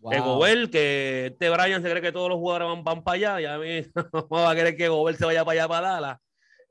Que 0.10 0.20
Wow. 0.20 0.36
Gobel, 0.36 0.70
que 0.70 1.28
este 1.28 1.50
Brian 1.50 1.82
se 1.82 1.90
cree 1.90 2.02
que 2.02 2.12
todos 2.12 2.30
los 2.30 2.38
jugadores 2.38 2.68
van, 2.68 2.84
van 2.84 3.04
para 3.04 3.16
allá. 3.16 3.42
Ya 3.42 3.54
a 3.56 3.58
mí 3.58 3.82
no 4.14 4.28
va 4.30 4.52
a 4.52 4.56
querer 4.56 4.76
que 4.76 4.88
Gobel 4.88 5.16
se 5.16 5.26
vaya 5.26 5.44
para 5.46 5.60
allá 5.62 5.68
para 5.68 5.88
Dallas. 5.90 6.18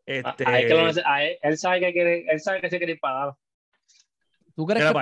Este, 0.07 0.45
A- 0.45 0.51
a 0.51 0.61
él 0.61 0.69
que 0.69 0.75
lo 0.75 0.81
nece- 0.89 1.03
a 1.05 1.25
él, 1.25 1.39
él 1.43 1.59
sabe 1.59 1.81
que 1.81 1.93
quiere, 1.93 2.27
él 2.29 2.41
sabe 2.41 2.61
que 2.61 2.71
se 2.71 2.77
quiere 2.79 2.93
ir 2.93 3.01
para 3.01 3.19
Dallas. 3.21 3.35
¿Tú 4.57 4.67
crees 4.67 4.85
que 4.87 4.93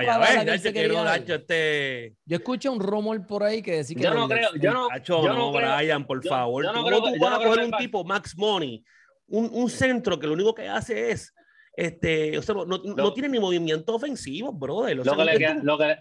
este... 1.35 2.15
Yo 2.25 2.37
escuché 2.37 2.69
un 2.71 2.81
rumor 2.81 3.27
por 3.27 3.43
ahí 3.43 3.61
que 3.61 3.77
decía 3.77 3.97
que 3.97 4.03
Yo 4.03 4.15
no 4.15 4.27
creo, 4.29 4.49
yo 4.55 4.73
no, 4.73 4.89
Nacho, 4.89 5.23
yo 5.23 5.29
no, 5.29 5.51
no 5.51 5.53
creo- 5.53 5.77
Brian, 5.77 6.07
por 6.07 6.23
yo- 6.23 6.31
favor. 6.31 6.65
yo 6.65 6.73
no 6.73 6.79
¿Cómo 6.79 6.87
creo 6.89 6.99
tú 7.01 7.13
que- 7.13 7.19
yo 7.19 7.25
vas 7.25 7.31
no 7.31 7.37
a 7.37 7.49
coger 7.49 7.65
un 7.65 7.71
tipo, 7.73 8.05
Max 8.05 8.35
Money, 8.37 8.83
un, 9.27 9.51
un 9.53 9.69
centro 9.69 10.19
que 10.19 10.27
lo 10.27 10.33
único 10.33 10.55
que 10.55 10.69
hace 10.69 11.11
es, 11.11 11.35
este, 11.77 12.39
o 12.39 12.43
sea, 12.43 12.55
no, 12.55 12.65
no- 12.65 13.13
tiene 13.13 13.29
ni 13.29 13.39
movimiento 13.39 13.95
ofensivo, 13.95 14.53
brother. 14.53 15.01
O 15.01 15.05
sea, 15.05 15.13
lo, 15.13 15.19
que 15.19 15.25
le 15.25 15.33
es 15.33 15.39
queda- 15.39 15.53
un- 15.53 15.67
lo, 15.67 15.77
que, 15.79 15.97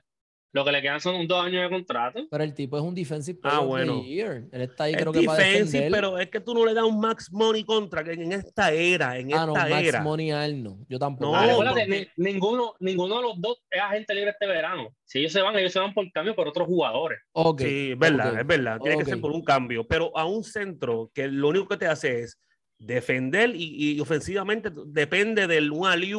lo 0.53 0.65
que 0.65 0.71
le 0.73 0.81
quedan 0.81 0.99
son 0.99 1.25
dos 1.27 1.45
años 1.45 1.63
de 1.63 1.69
contrato. 1.69 2.27
Pero 2.29 2.43
el 2.43 2.53
tipo 2.53 2.77
es 2.77 2.83
un 2.83 2.93
defensive 2.93 3.39
Ah, 3.43 3.59
player 3.59 3.59
of 3.59 3.63
the 3.63 3.67
bueno. 3.69 4.03
year. 4.03 4.43
Él 4.51 4.61
está 4.63 4.83
ahí 4.85 4.93
es 4.93 4.97
creo 5.01 5.13
que 5.13 5.23
para 5.23 5.37
defensive, 5.37 5.65
defender. 5.85 5.91
pero 5.91 6.17
es 6.19 6.29
que 6.29 6.39
tú 6.41 6.53
no 6.53 6.65
le 6.65 6.73
das 6.73 6.83
un 6.83 6.99
Max 6.99 7.31
Money 7.31 7.63
contra 7.63 8.03
que 8.03 8.11
en 8.13 8.31
esta 8.33 8.71
era, 8.71 9.17
en 9.17 9.33
ah, 9.33 9.45
no, 9.45 9.55
esta 9.55 9.69
Max 9.69 9.87
era. 9.87 10.01
Money 10.01 10.31
a 10.31 10.45
él 10.45 10.61
no. 10.61 10.77
Yo 10.89 10.99
tampoco. 10.99 11.31
No, 11.31 11.37
Ah, 11.37 11.53
porque- 11.55 11.87
ni- 12.17 12.23
ninguno, 12.31 12.73
ninguno 12.81 13.15
de 13.17 13.21
los 13.21 13.39
dos 13.39 13.63
es 13.69 13.81
agente 13.81 14.13
libre 14.13 14.31
este 14.31 14.45
verano. 14.45 14.89
Si 15.05 15.19
ellos 15.19 15.31
se 15.31 15.41
van, 15.41 15.57
ellos 15.57 15.71
se 15.71 15.79
van 15.79 15.93
por 15.93 16.11
cambio 16.11 16.35
por 16.35 16.47
otros 16.49 16.67
jugadores. 16.67 17.19
Ok, 17.31 17.61
Sí, 17.61 17.91
es 17.91 17.97
verdad, 17.99 18.39
es 18.39 18.45
verdad. 18.47 18.79
Tiene 18.81 18.97
que 18.97 19.05
ser 19.05 19.21
por 19.21 19.31
un 19.31 19.43
cambio. 19.43 19.87
Pero 19.87 20.11
a 20.17 20.25
un 20.25 20.43
centro 20.43 21.11
que 21.13 21.27
lo 21.29 21.47
único 21.49 21.67
que 21.69 21.77
te 21.77 21.87
hace 21.87 22.21
es 22.23 22.37
defender 22.77 23.55
y, 23.55 23.93
y 23.95 23.99
ofensivamente 23.99 24.69
depende 24.87 25.47
del 25.47 25.71
un 25.71 25.85
alley 25.87 26.13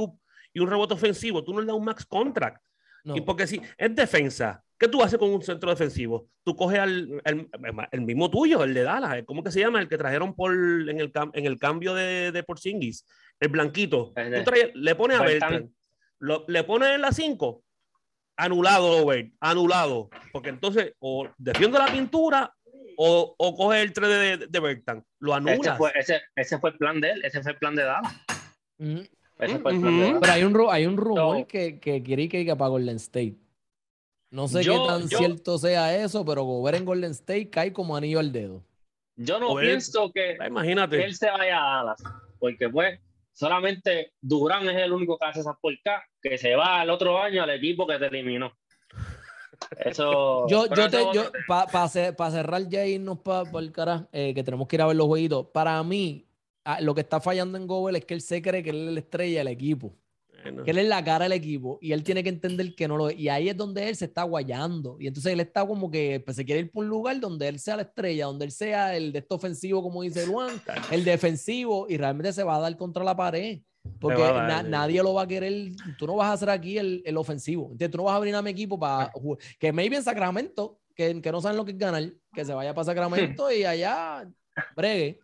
y 0.55 0.61
un 0.61 0.71
rebote 0.71 0.95
ofensivo. 0.95 1.43
Tú 1.45 1.53
no 1.53 1.61
le 1.61 1.67
das 1.67 1.77
un 1.77 1.85
max 1.85 2.07
contract. 2.07 2.63
No. 3.05 3.16
Y 3.16 3.20
porque 3.23 3.47
si 3.47 3.61
es 3.77 3.95
defensa, 3.97 4.62
¿qué 4.79 4.87
tú 4.89 5.03
haces 5.03 5.19
con 5.19 5.31
un 5.31 5.43
centro 5.43 5.70
defensivo? 5.70 6.29
Tú 6.45 6.55
coges 6.55 6.79
al 6.79 7.20
el, 7.24 7.49
el 7.91 8.01
mismo 8.03 8.31
tuyo, 8.31 8.62
el 8.65 8.74
de 8.74 8.83
Dallas, 8.83 9.23
¿cómo 9.27 9.43
que 9.43 9.51
se 9.51 9.61
llama? 9.61 9.81
El 9.81 9.89
que 9.89 9.99
trajeron 9.99 10.35
por 10.35 10.53
en 10.53 11.01
el, 11.01 11.12
cam- 11.12 11.31
en 11.35 11.47
el 11.47 11.59
cambio 11.59 11.95
de, 11.95 12.31
de 12.33 12.43
Porzingis, 12.45 13.05
el 13.41 13.49
blanquito. 13.49 14.12
Ese. 14.16 14.43
Tú 14.43 14.51
traes- 14.51 14.70
le 14.74 14.95
pones 14.95 15.19
a 15.19 15.23
Bertán. 15.23 15.51
Bertrand, 15.51 15.74
lo- 16.20 16.45
le 16.47 16.62
pones 16.65 16.91
en 16.91 17.01
la 17.01 17.11
5, 17.12 17.65
anulado, 18.37 19.03
Over, 19.03 19.31
anulado. 19.41 20.09
Porque 20.33 20.51
entonces 20.51 20.95
o 21.01 21.29
defiende 21.39 21.79
la 21.79 21.87
pintura 21.93 22.55
o, 22.97 23.35
o 23.37 23.57
coge 23.57 23.83
el 23.83 23.93
3 23.93 24.09
de, 24.09 24.47
de. 24.47 24.83
Lo 25.19 25.35
Ese 25.37 25.77
fue, 25.77 25.93
ese, 25.97 26.20
ese 26.37 26.59
fue 26.59 26.70
el 26.70 26.77
plan 26.79 27.01
de 27.01 27.11
él, 27.11 27.24
ese 27.24 27.43
fue 27.43 27.53
el 27.53 27.59
plan 27.59 27.74
de 27.74 27.83
Dallas. 27.85 28.12
Ujú. 28.79 29.03
Ese 29.44 29.59
fue 29.59 29.73
el 29.73 29.81
plan 29.81 29.82
de 29.82 29.89
Ujú. 29.89 30.01
Dallas. 30.01 30.19
Pero 30.20 30.32
hay 30.32 30.44
un, 30.44 30.66
hay 30.70 30.86
un 30.86 30.97
rumor 30.97 31.39
No. 31.40 31.47
que, 31.47 31.78
que 31.81 32.02
quiere 32.02 32.28
que 32.28 32.56
para 32.56 32.69
Golden 32.69 32.97
State. 32.97 33.36
No 34.31 34.48
sé 34.48 34.62
Yo- 34.62 34.73
qué 34.82 34.89
tan 34.89 35.09
yo- 35.09 35.19
cierto 35.19 35.59
sea 35.59 35.94
eso, 35.97 36.24
pero 36.24 36.44
Gobert 36.44 36.78
en 36.78 36.85
Golden 36.85 37.10
State 37.10 37.51
cae 37.51 37.73
como 37.73 37.97
anillo 37.97 38.19
al 38.19 38.32
dedo. 38.32 38.62
Yo 39.16 39.39
no 39.39 39.55
pienso 39.56 40.10
que 40.10 40.36
Ah, 40.40 40.47
Imagínate. 40.48 41.05
él 41.05 41.14
se 41.14 41.31
vaya 41.31 41.59
a 41.59 41.77
Dallas, 41.85 42.02
porque 42.39 42.69
pues 42.70 42.98
solamente 43.32 44.12
Durán 44.23 44.69
es 44.70 44.77
el 44.82 44.93
único 44.93 45.19
que 45.19 45.27
hace 45.27 45.40
esas 45.40 45.56
porcas, 45.60 46.02
que 46.23 46.39
se 46.39 46.55
va 46.56 46.82
el 46.82 46.89
otro 46.90 47.20
año 47.20 47.43
al 47.43 47.51
equipo 47.51 47.86
que 47.86 47.98
te 47.98 48.06
eliminó. 48.06 48.52
Eso. 49.85 50.47
Yo, 50.48 50.66
yo 50.66 50.90
te, 50.90 50.98
yo, 51.14 51.24
para 51.47 51.89
cerrar 51.89 52.69
ya 52.69 52.82
e 52.85 52.90
irnos 52.93 53.19
para 53.19 53.48
el 53.59 53.70
carajo, 53.73 54.09
eh, 54.12 54.32
que 54.35 54.43
tenemos 54.43 54.66
que 54.66 54.77
ir 54.77 54.82
a 54.82 54.86
ver 54.86 54.97
los 54.97 55.06
jueguitos. 55.06 55.47
Para 55.48 55.82
mí, 55.82 56.27
ah, 56.64 56.80
lo 56.80 56.94
que 56.94 57.01
está 57.02 57.20
fallando 57.20 57.59
en 57.59 57.66
Gobert 57.66 57.98
es 57.98 58.05
que 58.05 58.14
él 58.14 58.20
se 58.20 58.43
cree 58.43 58.62
que 58.62 58.70
él 58.70 58.89
es 58.89 58.94
la 58.94 59.01
estrella 59.01 59.39
del 59.39 59.48
equipo. 59.48 59.97
que 60.64 60.70
él 60.72 60.78
es 60.78 60.89
la 60.89 61.05
cara 61.05 61.24
del 61.24 61.32
equipo 61.32 61.78
y 61.80 61.93
él 61.93 62.02
tiene 62.02 62.22
que 62.22 62.28
entender 62.28 62.74
que 62.74 62.89
no 62.89 62.97
lo 62.97 63.10
es. 63.10 63.18
Y 63.18 63.28
ahí 63.28 63.48
es 63.48 63.56
donde 63.56 63.89
él 63.89 63.97
se 63.97 64.06
está 64.06 64.24
guayando. 64.24 64.97
Y 64.98 65.06
entonces 65.06 65.32
él 65.32 65.40
está 65.40 65.66
como 65.66 65.90
que 65.90 66.20
pues, 66.24 66.36
se 66.36 66.44
quiere 66.44 66.62
ir 66.62 66.70
por 66.70 66.84
un 66.84 66.90
lugar 66.90 67.20
donde 67.20 67.48
él 67.48 67.59
sea 67.59 67.76
la 67.76 67.82
estrella, 67.82 68.26
donde 68.26 68.47
él 68.47 68.52
sea 68.52 68.97
el 68.97 69.12
de 69.12 69.20
esto 69.20 69.36
ofensivo, 69.36 69.82
como 69.82 70.02
dice 70.02 70.26
Luan, 70.26 70.60
el 70.90 71.05
defensivo, 71.05 71.86
y 71.89 71.97
realmente 71.97 72.32
se 72.32 72.43
va 72.43 72.56
a 72.56 72.60
dar 72.60 72.76
contra 72.76 73.05
la 73.05 73.16
pared. 73.16 73.60
Porque 73.98 74.22
nadie 74.68 75.02
lo 75.02 75.14
va 75.14 75.22
a 75.22 75.26
querer. 75.26 75.72
Tú 75.98 76.06
no 76.06 76.16
vas 76.16 76.28
a 76.28 76.32
hacer 76.34 76.51
aquí 76.51 76.78
el, 76.78 77.02
el 77.05 77.16
ofensivo. 77.16 77.64
¿entiendes? 77.72 77.90
Tú 77.90 77.98
no 77.98 78.05
vas 78.05 78.14
a 78.14 78.16
abrir 78.16 78.34
a 78.34 78.43
mi 78.43 78.51
equipo 78.51 78.78
para 78.78 79.10
jugar. 79.12 79.39
Que 79.59 79.72
maybe 79.72 79.97
en 79.97 80.02
Sacramento, 80.02 80.80
que, 80.94 81.20
que 81.20 81.32
no 81.32 81.40
saben 81.40 81.56
lo 81.56 81.64
que 81.64 81.72
es 81.72 81.78
ganar, 81.78 82.12
que 82.32 82.44
se 82.44 82.55
vaya 82.55 82.74
para 82.74 82.84
Sacramento 82.84 83.51
y 83.52 83.64
allá 83.64 84.28
bregue. 84.76 85.20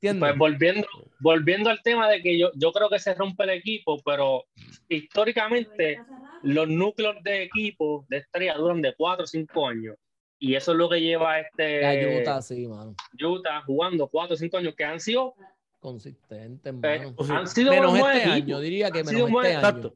Pues 0.00 0.38
volviendo, 0.38 0.86
volviendo 1.20 1.70
al 1.70 1.82
tema 1.82 2.08
de 2.08 2.22
que 2.22 2.38
yo, 2.38 2.50
yo 2.54 2.72
creo 2.72 2.88
que 2.88 2.98
se 2.98 3.14
rompe 3.14 3.44
el 3.44 3.50
equipo, 3.50 4.00
pero 4.04 4.44
históricamente 4.88 6.00
los 6.42 6.68
núcleos 6.68 7.22
de 7.22 7.44
equipo 7.44 8.06
de 8.08 8.18
estrella 8.18 8.54
duran 8.54 8.82
de 8.82 8.94
4 8.94 9.24
o 9.24 9.26
5 9.26 9.68
años. 9.68 9.96
Y 10.38 10.54
eso 10.54 10.72
es 10.72 10.78
lo 10.78 10.88
que 10.88 11.00
lleva 11.00 11.40
este 11.40 12.20
Utah, 12.20 12.42
sí, 12.42 12.66
mano. 12.66 12.94
Utah 13.20 13.62
jugando 13.62 14.08
4 14.08 14.34
o 14.34 14.36
5 14.36 14.56
años 14.58 14.74
que 14.76 14.84
han 14.84 15.00
sido 15.00 15.34
consistentes, 15.80 16.74
eh, 16.82 17.14
han 17.30 17.46
sido 17.46 17.70
menos 17.70 17.96
este 17.96 18.24
año, 18.24 18.58
diría 18.58 18.90
que 18.90 19.04
menos 19.04 19.30
este 19.30 19.54
año. 19.54 19.92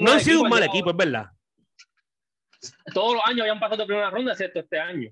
no 0.00 0.12
han 0.12 0.20
sido 0.20 0.42
un 0.42 0.48
mal 0.48 0.62
equipo, 0.62 0.90
es 0.90 0.96
verdad. 0.96 1.30
Todos 2.92 3.14
los 3.14 3.22
años 3.24 3.40
habían 3.40 3.58
pasado 3.58 3.78
de 3.78 3.86
primera 3.86 4.10
ronda, 4.10 4.32
excepto 4.32 4.60
este 4.60 4.78
año. 4.78 5.10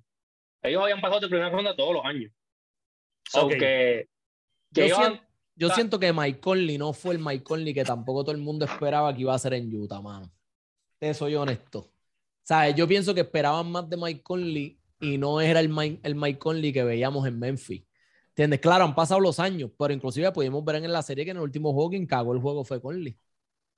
Ellos 0.63 0.83
habían 0.83 1.01
pasado 1.01 1.21
de 1.21 1.29
primera 1.29 1.49
ronda 1.49 1.75
todos 1.75 1.95
los 1.95 2.05
años. 2.05 2.31
Aunque 3.35 4.09
yo, 4.71 5.71
siento, 5.71 5.99
que 5.99 6.13
Mike 6.13 6.41
Conley 6.41 6.79
no 6.79 6.93
fue 6.93 7.15
el 7.15 7.21
Mike 7.21 7.43
Conley 7.43 7.75
que 7.75 7.85
tampoco 7.85 8.23
todo 8.23 8.33
el 8.33 8.41
mundo 8.41 8.65
esperaba 8.65 9.15
que 9.15 9.23
iba 9.23 9.35
a 9.35 9.39
ser 9.39 9.55
en 9.55 9.75
Utah, 9.75 10.01
mano. 10.01 10.31
Te 10.99 11.13
soy 11.15 11.35
honesto. 11.35 11.91
¿Sabes? 12.43 12.75
Yo 12.75 12.87
pienso 12.87 13.15
que 13.15 13.23
esperaban 13.23 13.71
más 13.71 13.89
de 13.89 13.97
Mike 13.97 14.23
Conley 14.23 14.79
y 15.01 15.19
no 15.19 15.41
era 15.41 15.61
el 15.61 15.69
Mike, 15.69 16.01
el 16.03 16.15
Mike 16.15 16.39
Conley 16.39 16.73
que 16.73 16.85
veíamos 16.85 17.27
en 17.27 17.39
Memphis. 17.39 17.83
¿Entiendes? 18.29 18.61
Claro, 18.61 18.85
han 18.85 18.95
pasado 18.95 19.21
los 19.21 19.41
años, 19.41 19.71
pero 19.77 19.93
inclusive 19.93 20.31
pudimos 20.33 20.65
ver 20.65 20.77
en 20.77 20.93
la 20.93 21.03
serie 21.03 21.25
que 21.25 21.33
en 21.33 21.39
el 21.39 21.43
último 21.43 21.73
juego 21.73 21.91
quien 21.91 22.07
cagó 22.07 22.33
el 22.33 22.41
juego 22.41 22.65
fue 22.65 22.81
Conley. 22.81 23.19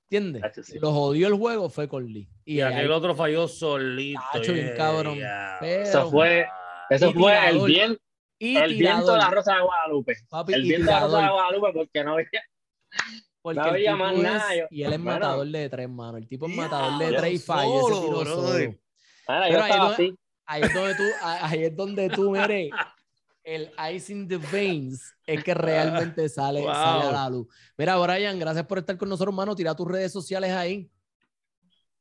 ¿Entiendes? 0.09 0.43
Lo 0.81 0.91
jodió 0.91 1.27
el 1.27 1.35
juego 1.35 1.69
fue 1.69 1.87
Conley. 1.87 2.27
Y, 2.45 2.59
aquel 2.59 2.91
otro 2.91 3.15
falló 3.15 3.47
solito. 3.47 4.21
bien 4.49 4.73
cabrón. 4.75 5.17
eso 5.61 6.11
fue, 6.11 6.45
eso 6.89 7.11
fue 7.13 7.49
el 7.49 7.61
bien, 7.65 7.97
el 8.41 8.75
viento 8.75 9.13
de 9.13 9.17
la 9.19 9.29
Rosa 9.29 9.55
de 9.55 9.61
Guadalupe. 9.61 10.17
el 10.47 10.63
viento 10.63 10.85
de 10.85 10.91
la 10.91 10.99
Rosa 11.01 11.21
de 11.21 11.29
Guadalupe 11.29 11.73
porque 11.73 12.03
no 12.03 12.13
había, 12.13 12.43
porque 13.41 13.59
no 13.59 13.65
había 13.65 13.95
más 13.95 14.17
nada. 14.17 14.67
y 14.69 14.83
él 14.83 14.93
es 14.93 14.99
matador 14.99 15.47
de 15.47 15.69
tres, 15.69 15.89
mano. 15.89 16.17
El 16.17 16.27
tipo 16.27 16.47
es 16.47 16.55
matador 16.55 16.97
de 16.99 17.17
tres 17.17 17.33
y 17.33 17.37
falla. 17.39 17.79
Ese 17.79 18.01
tiro 18.01 18.25
solo. 18.25 18.75
Pero 19.27 19.63
ahí, 19.63 19.79
donde, 19.79 20.15
ahí, 20.45 20.61
es 20.63 20.73
donde 20.73 20.95
tú, 20.95 21.03
ahí 21.21 21.63
es 21.63 21.75
donde 21.75 22.09
tú, 22.09 22.31
mire, 22.31 22.69
el 23.43 23.71
ice 23.93 24.11
in 24.11 24.27
the 24.27 24.37
veins 24.37 25.15
es 25.25 25.43
que 25.43 25.53
realmente 25.53 26.27
sale, 26.27 26.63
sale 26.63 27.07
a 27.07 27.11
la 27.11 27.29
luz. 27.29 27.47
Mira, 27.77 27.97
Brian, 27.97 28.39
gracias 28.39 28.65
por 28.65 28.79
estar 28.79 28.97
con 28.97 29.07
nosotros, 29.07 29.33
hermano. 29.33 29.55
Tira 29.55 29.75
tus 29.75 29.87
redes 29.87 30.11
sociales 30.11 30.51
ahí. 30.51 30.89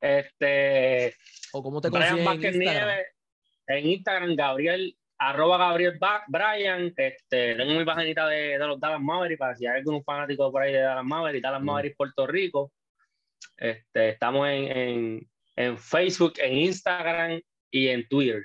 Este. 0.01 1.15
O 1.53 1.63
cómo 1.63 1.81
te 1.81 1.91
consigues 1.91 2.27
en 2.27 2.63
Instagram. 2.63 2.99
en 3.67 3.87
Instagram, 3.87 4.35
Gabriel 4.35 4.97
arroba 5.21 5.59
Gabriel 5.59 5.99
Bryan, 6.29 6.93
este, 6.97 7.55
tengo 7.55 7.79
mi 7.79 7.85
paginita 7.85 8.27
de, 8.27 8.59
de, 8.59 8.67
los 8.67 8.81
Dallas 8.81 9.03
Mavericks 9.03 9.39
para 9.39 9.55
si 9.55 9.67
hay 9.67 9.79
algún 9.79 10.03
fanático 10.03 10.51
por 10.51 10.63
ahí 10.63 10.73
de 10.73 10.81
Dallas 10.81 11.05
Mavericks, 11.05 11.43
Dallas 11.43 11.61
mm. 11.61 11.65
Mavericks 11.65 11.97
Puerto 11.97 12.27
Rico. 12.27 12.73
Este, 13.57 14.09
estamos 14.09 14.49
en, 14.49 14.65
en, 14.77 15.31
en, 15.57 15.79
Facebook, 15.79 16.33
en 16.39 16.57
Instagram 16.57 17.41
y 17.71 17.89
en 17.89 18.09
Twitter. 18.09 18.43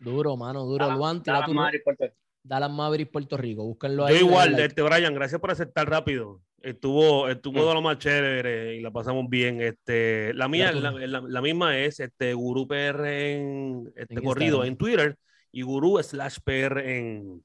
Duro, 0.00 0.38
mano, 0.38 0.64
duro. 0.64 0.86
Dallas, 0.86 1.22
Dallas, 1.22 1.48
Mavericks, 1.50 1.84
Puerto... 1.84 2.04
Dallas 2.42 2.70
Mavericks 2.70 3.12
Puerto 3.12 3.36
Rico, 3.36 3.64
búsquenlo 3.64 4.06
ahí. 4.06 4.14
Yo 4.14 4.26
igual, 4.26 4.58
este, 4.58 4.80
Brian, 4.80 5.14
gracias 5.14 5.38
por 5.38 5.50
aceptar 5.50 5.88
rápido. 5.88 6.40
Estuvo, 6.62 7.28
estuvo 7.28 7.62
mm. 7.62 7.68
de 7.68 7.74
lo 7.74 7.82
más 7.82 7.98
chévere 7.98 8.76
y 8.76 8.80
la 8.80 8.90
pasamos 8.90 9.28
bien. 9.28 9.60
Este, 9.60 10.32
la 10.32 10.48
mía, 10.48 10.72
la, 10.72 11.20
la, 11.20 11.42
misma 11.42 11.76
es 11.76 12.00
este 12.00 12.32
Guru 12.32 12.66
PR 12.66 13.06
en 13.06 13.92
este 13.96 14.22
corrido 14.22 14.64
en 14.64 14.78
Twitter 14.78 15.18
y 15.52 15.62
gurú 15.62 16.02
slash 16.02 16.38
PR 16.44 16.78
en. 16.80 17.44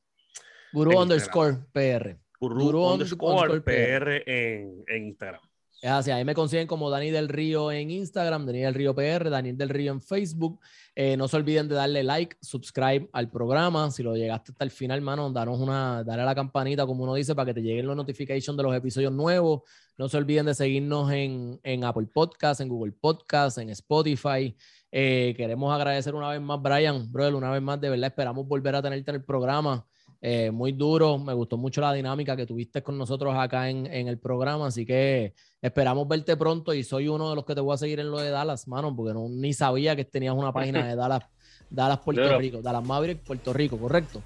Gurú 0.74 1.00
underscore 1.00 1.66
PR. 1.72 2.18
Gurú, 2.40 2.86
underscore, 2.86 3.62
PR, 3.62 4.24
en, 4.26 4.84
en, 4.88 5.08
Instagram. 5.08 5.42
Es 5.82 5.92
así, 5.92 6.12
ahí 6.12 6.26
me 6.26 6.34
consiguen 6.34 6.68
como 6.68 6.90
Dani 6.90 7.12
del 7.12 7.30
Río 7.30 7.72
en 7.72 7.92
Instagram, 7.92 8.46
Dani 8.46 8.62
del 8.62 8.74
Río 8.74 8.96
PR, 8.96 9.30
Daniel 9.30 9.58
del 9.58 9.70
Río 9.70 9.92
en 9.92 10.02
Facebook. 10.02 10.60
Eh, 10.96 11.16
no 11.18 11.28
se 11.28 11.38
olviden 11.38 11.68
de 11.68 11.76
darle 11.76 12.04
like, 12.04 12.38
subscribe 12.42 13.10
al 13.14 13.30
programa. 13.30 13.92
Si 13.92 14.02
lo 14.02 14.16
llegaste 14.16 14.52
hasta 14.52 14.64
el 14.64 14.72
final, 14.72 15.02
mano, 15.02 15.30
danos 15.32 15.60
una, 15.60 16.04
dale 16.04 16.24
a 16.24 16.26
la 16.26 16.36
campanita, 16.36 16.86
como 16.86 17.04
uno 17.04 17.14
dice, 17.14 17.36
para 17.36 17.48
que 17.48 17.54
te 17.54 17.62
lleguen 17.62 17.88
los 17.88 17.96
notifications 17.96 18.58
de 18.58 18.64
los 18.64 18.76
episodios 18.76 19.12
nuevos. 19.14 19.62
No 19.98 20.10
se 20.10 20.18
olviden 20.18 20.46
de 20.46 20.56
seguirnos 20.56 21.12
en, 21.12 21.60
en 21.64 21.84
Apple 21.84 22.08
Podcast, 22.12 22.62
en 22.62 22.70
Google 22.70 22.94
Podcast, 22.94 23.58
en 23.60 23.70
Spotify. 23.70 24.56
Eh, 24.98 25.34
queremos 25.36 25.76
agradecer 25.76 26.16
una 26.16 26.30
vez 26.30 26.40
más, 26.40 26.62
Brian, 26.62 27.12
brother, 27.12 27.36
una 27.36 27.52
vez 27.52 27.62
más, 27.62 27.82
de 27.82 27.90
verdad 27.90 28.08
esperamos 28.08 28.48
volver 28.48 28.76
a 28.76 28.82
tenerte 28.82 29.12
en 29.12 29.16
el 29.16 29.26
programa. 29.26 29.86
Eh, 30.22 30.52
muy 30.52 30.72
duro, 30.72 31.18
me 31.18 31.34
gustó 31.34 31.58
mucho 31.58 31.82
la 31.82 31.92
dinámica 31.92 32.34
que 32.38 32.46
tuviste 32.46 32.82
con 32.82 32.98
nosotros 32.98 33.36
acá 33.36 33.70
en, 33.70 33.88
en, 33.88 34.08
el 34.08 34.18
programa, 34.18 34.68
así 34.68 34.86
que 34.86 35.34
esperamos 35.62 36.08
verte 36.08 36.38
pronto 36.38 36.74
y 36.74 36.86
soy 36.86 37.10
uno 37.10 37.30
de 37.30 37.36
los 37.36 37.44
que 37.44 37.54
te 37.54 37.60
voy 37.60 37.74
a 37.74 37.78
seguir 37.78 38.00
en 38.00 38.10
lo 38.10 38.20
de 38.20 38.30
Dallas, 38.30 38.70
mano, 38.70 38.96
porque 38.96 39.14
no, 39.14 39.28
ni 39.28 39.52
sabía 39.52 39.98
que 39.98 40.06
tenías 40.06 40.34
una 40.34 40.54
página 40.54 40.88
de 40.88 40.96
Dallas, 40.96 41.26
Dallas 41.70 42.00
Puerto 42.00 42.38
Rico, 42.38 42.62
Dallas 42.62 42.86
Maverick, 42.86 43.20
Puerto 43.20 43.52
Rico, 43.52 43.78
¿correcto? 43.78 44.24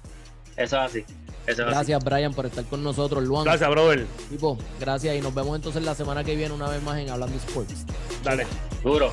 Eso 0.56 0.76
es 0.76 0.82
así. 0.82 1.04
gracias, 1.48 2.04
Brian, 2.04 2.32
por 2.32 2.46
estar 2.46 2.64
con 2.66 2.84
nosotros, 2.84 3.24
Luan. 3.24 3.42
Gracias, 3.42 3.68
brother. 3.68 4.06
Tipo, 4.28 4.56
gracias 4.78 5.16
y 5.16 5.20
nos 5.20 5.34
vemos 5.34 5.56
entonces 5.56 5.82
la 5.82 5.96
semana 5.96 6.22
que 6.22 6.36
viene 6.36 6.54
una 6.54 6.68
vez 6.68 6.80
más 6.80 6.96
en 6.96 7.10
Hablando 7.10 7.36
Sports. 7.38 7.84
Dale. 8.22 8.46
Duro. 8.84 9.10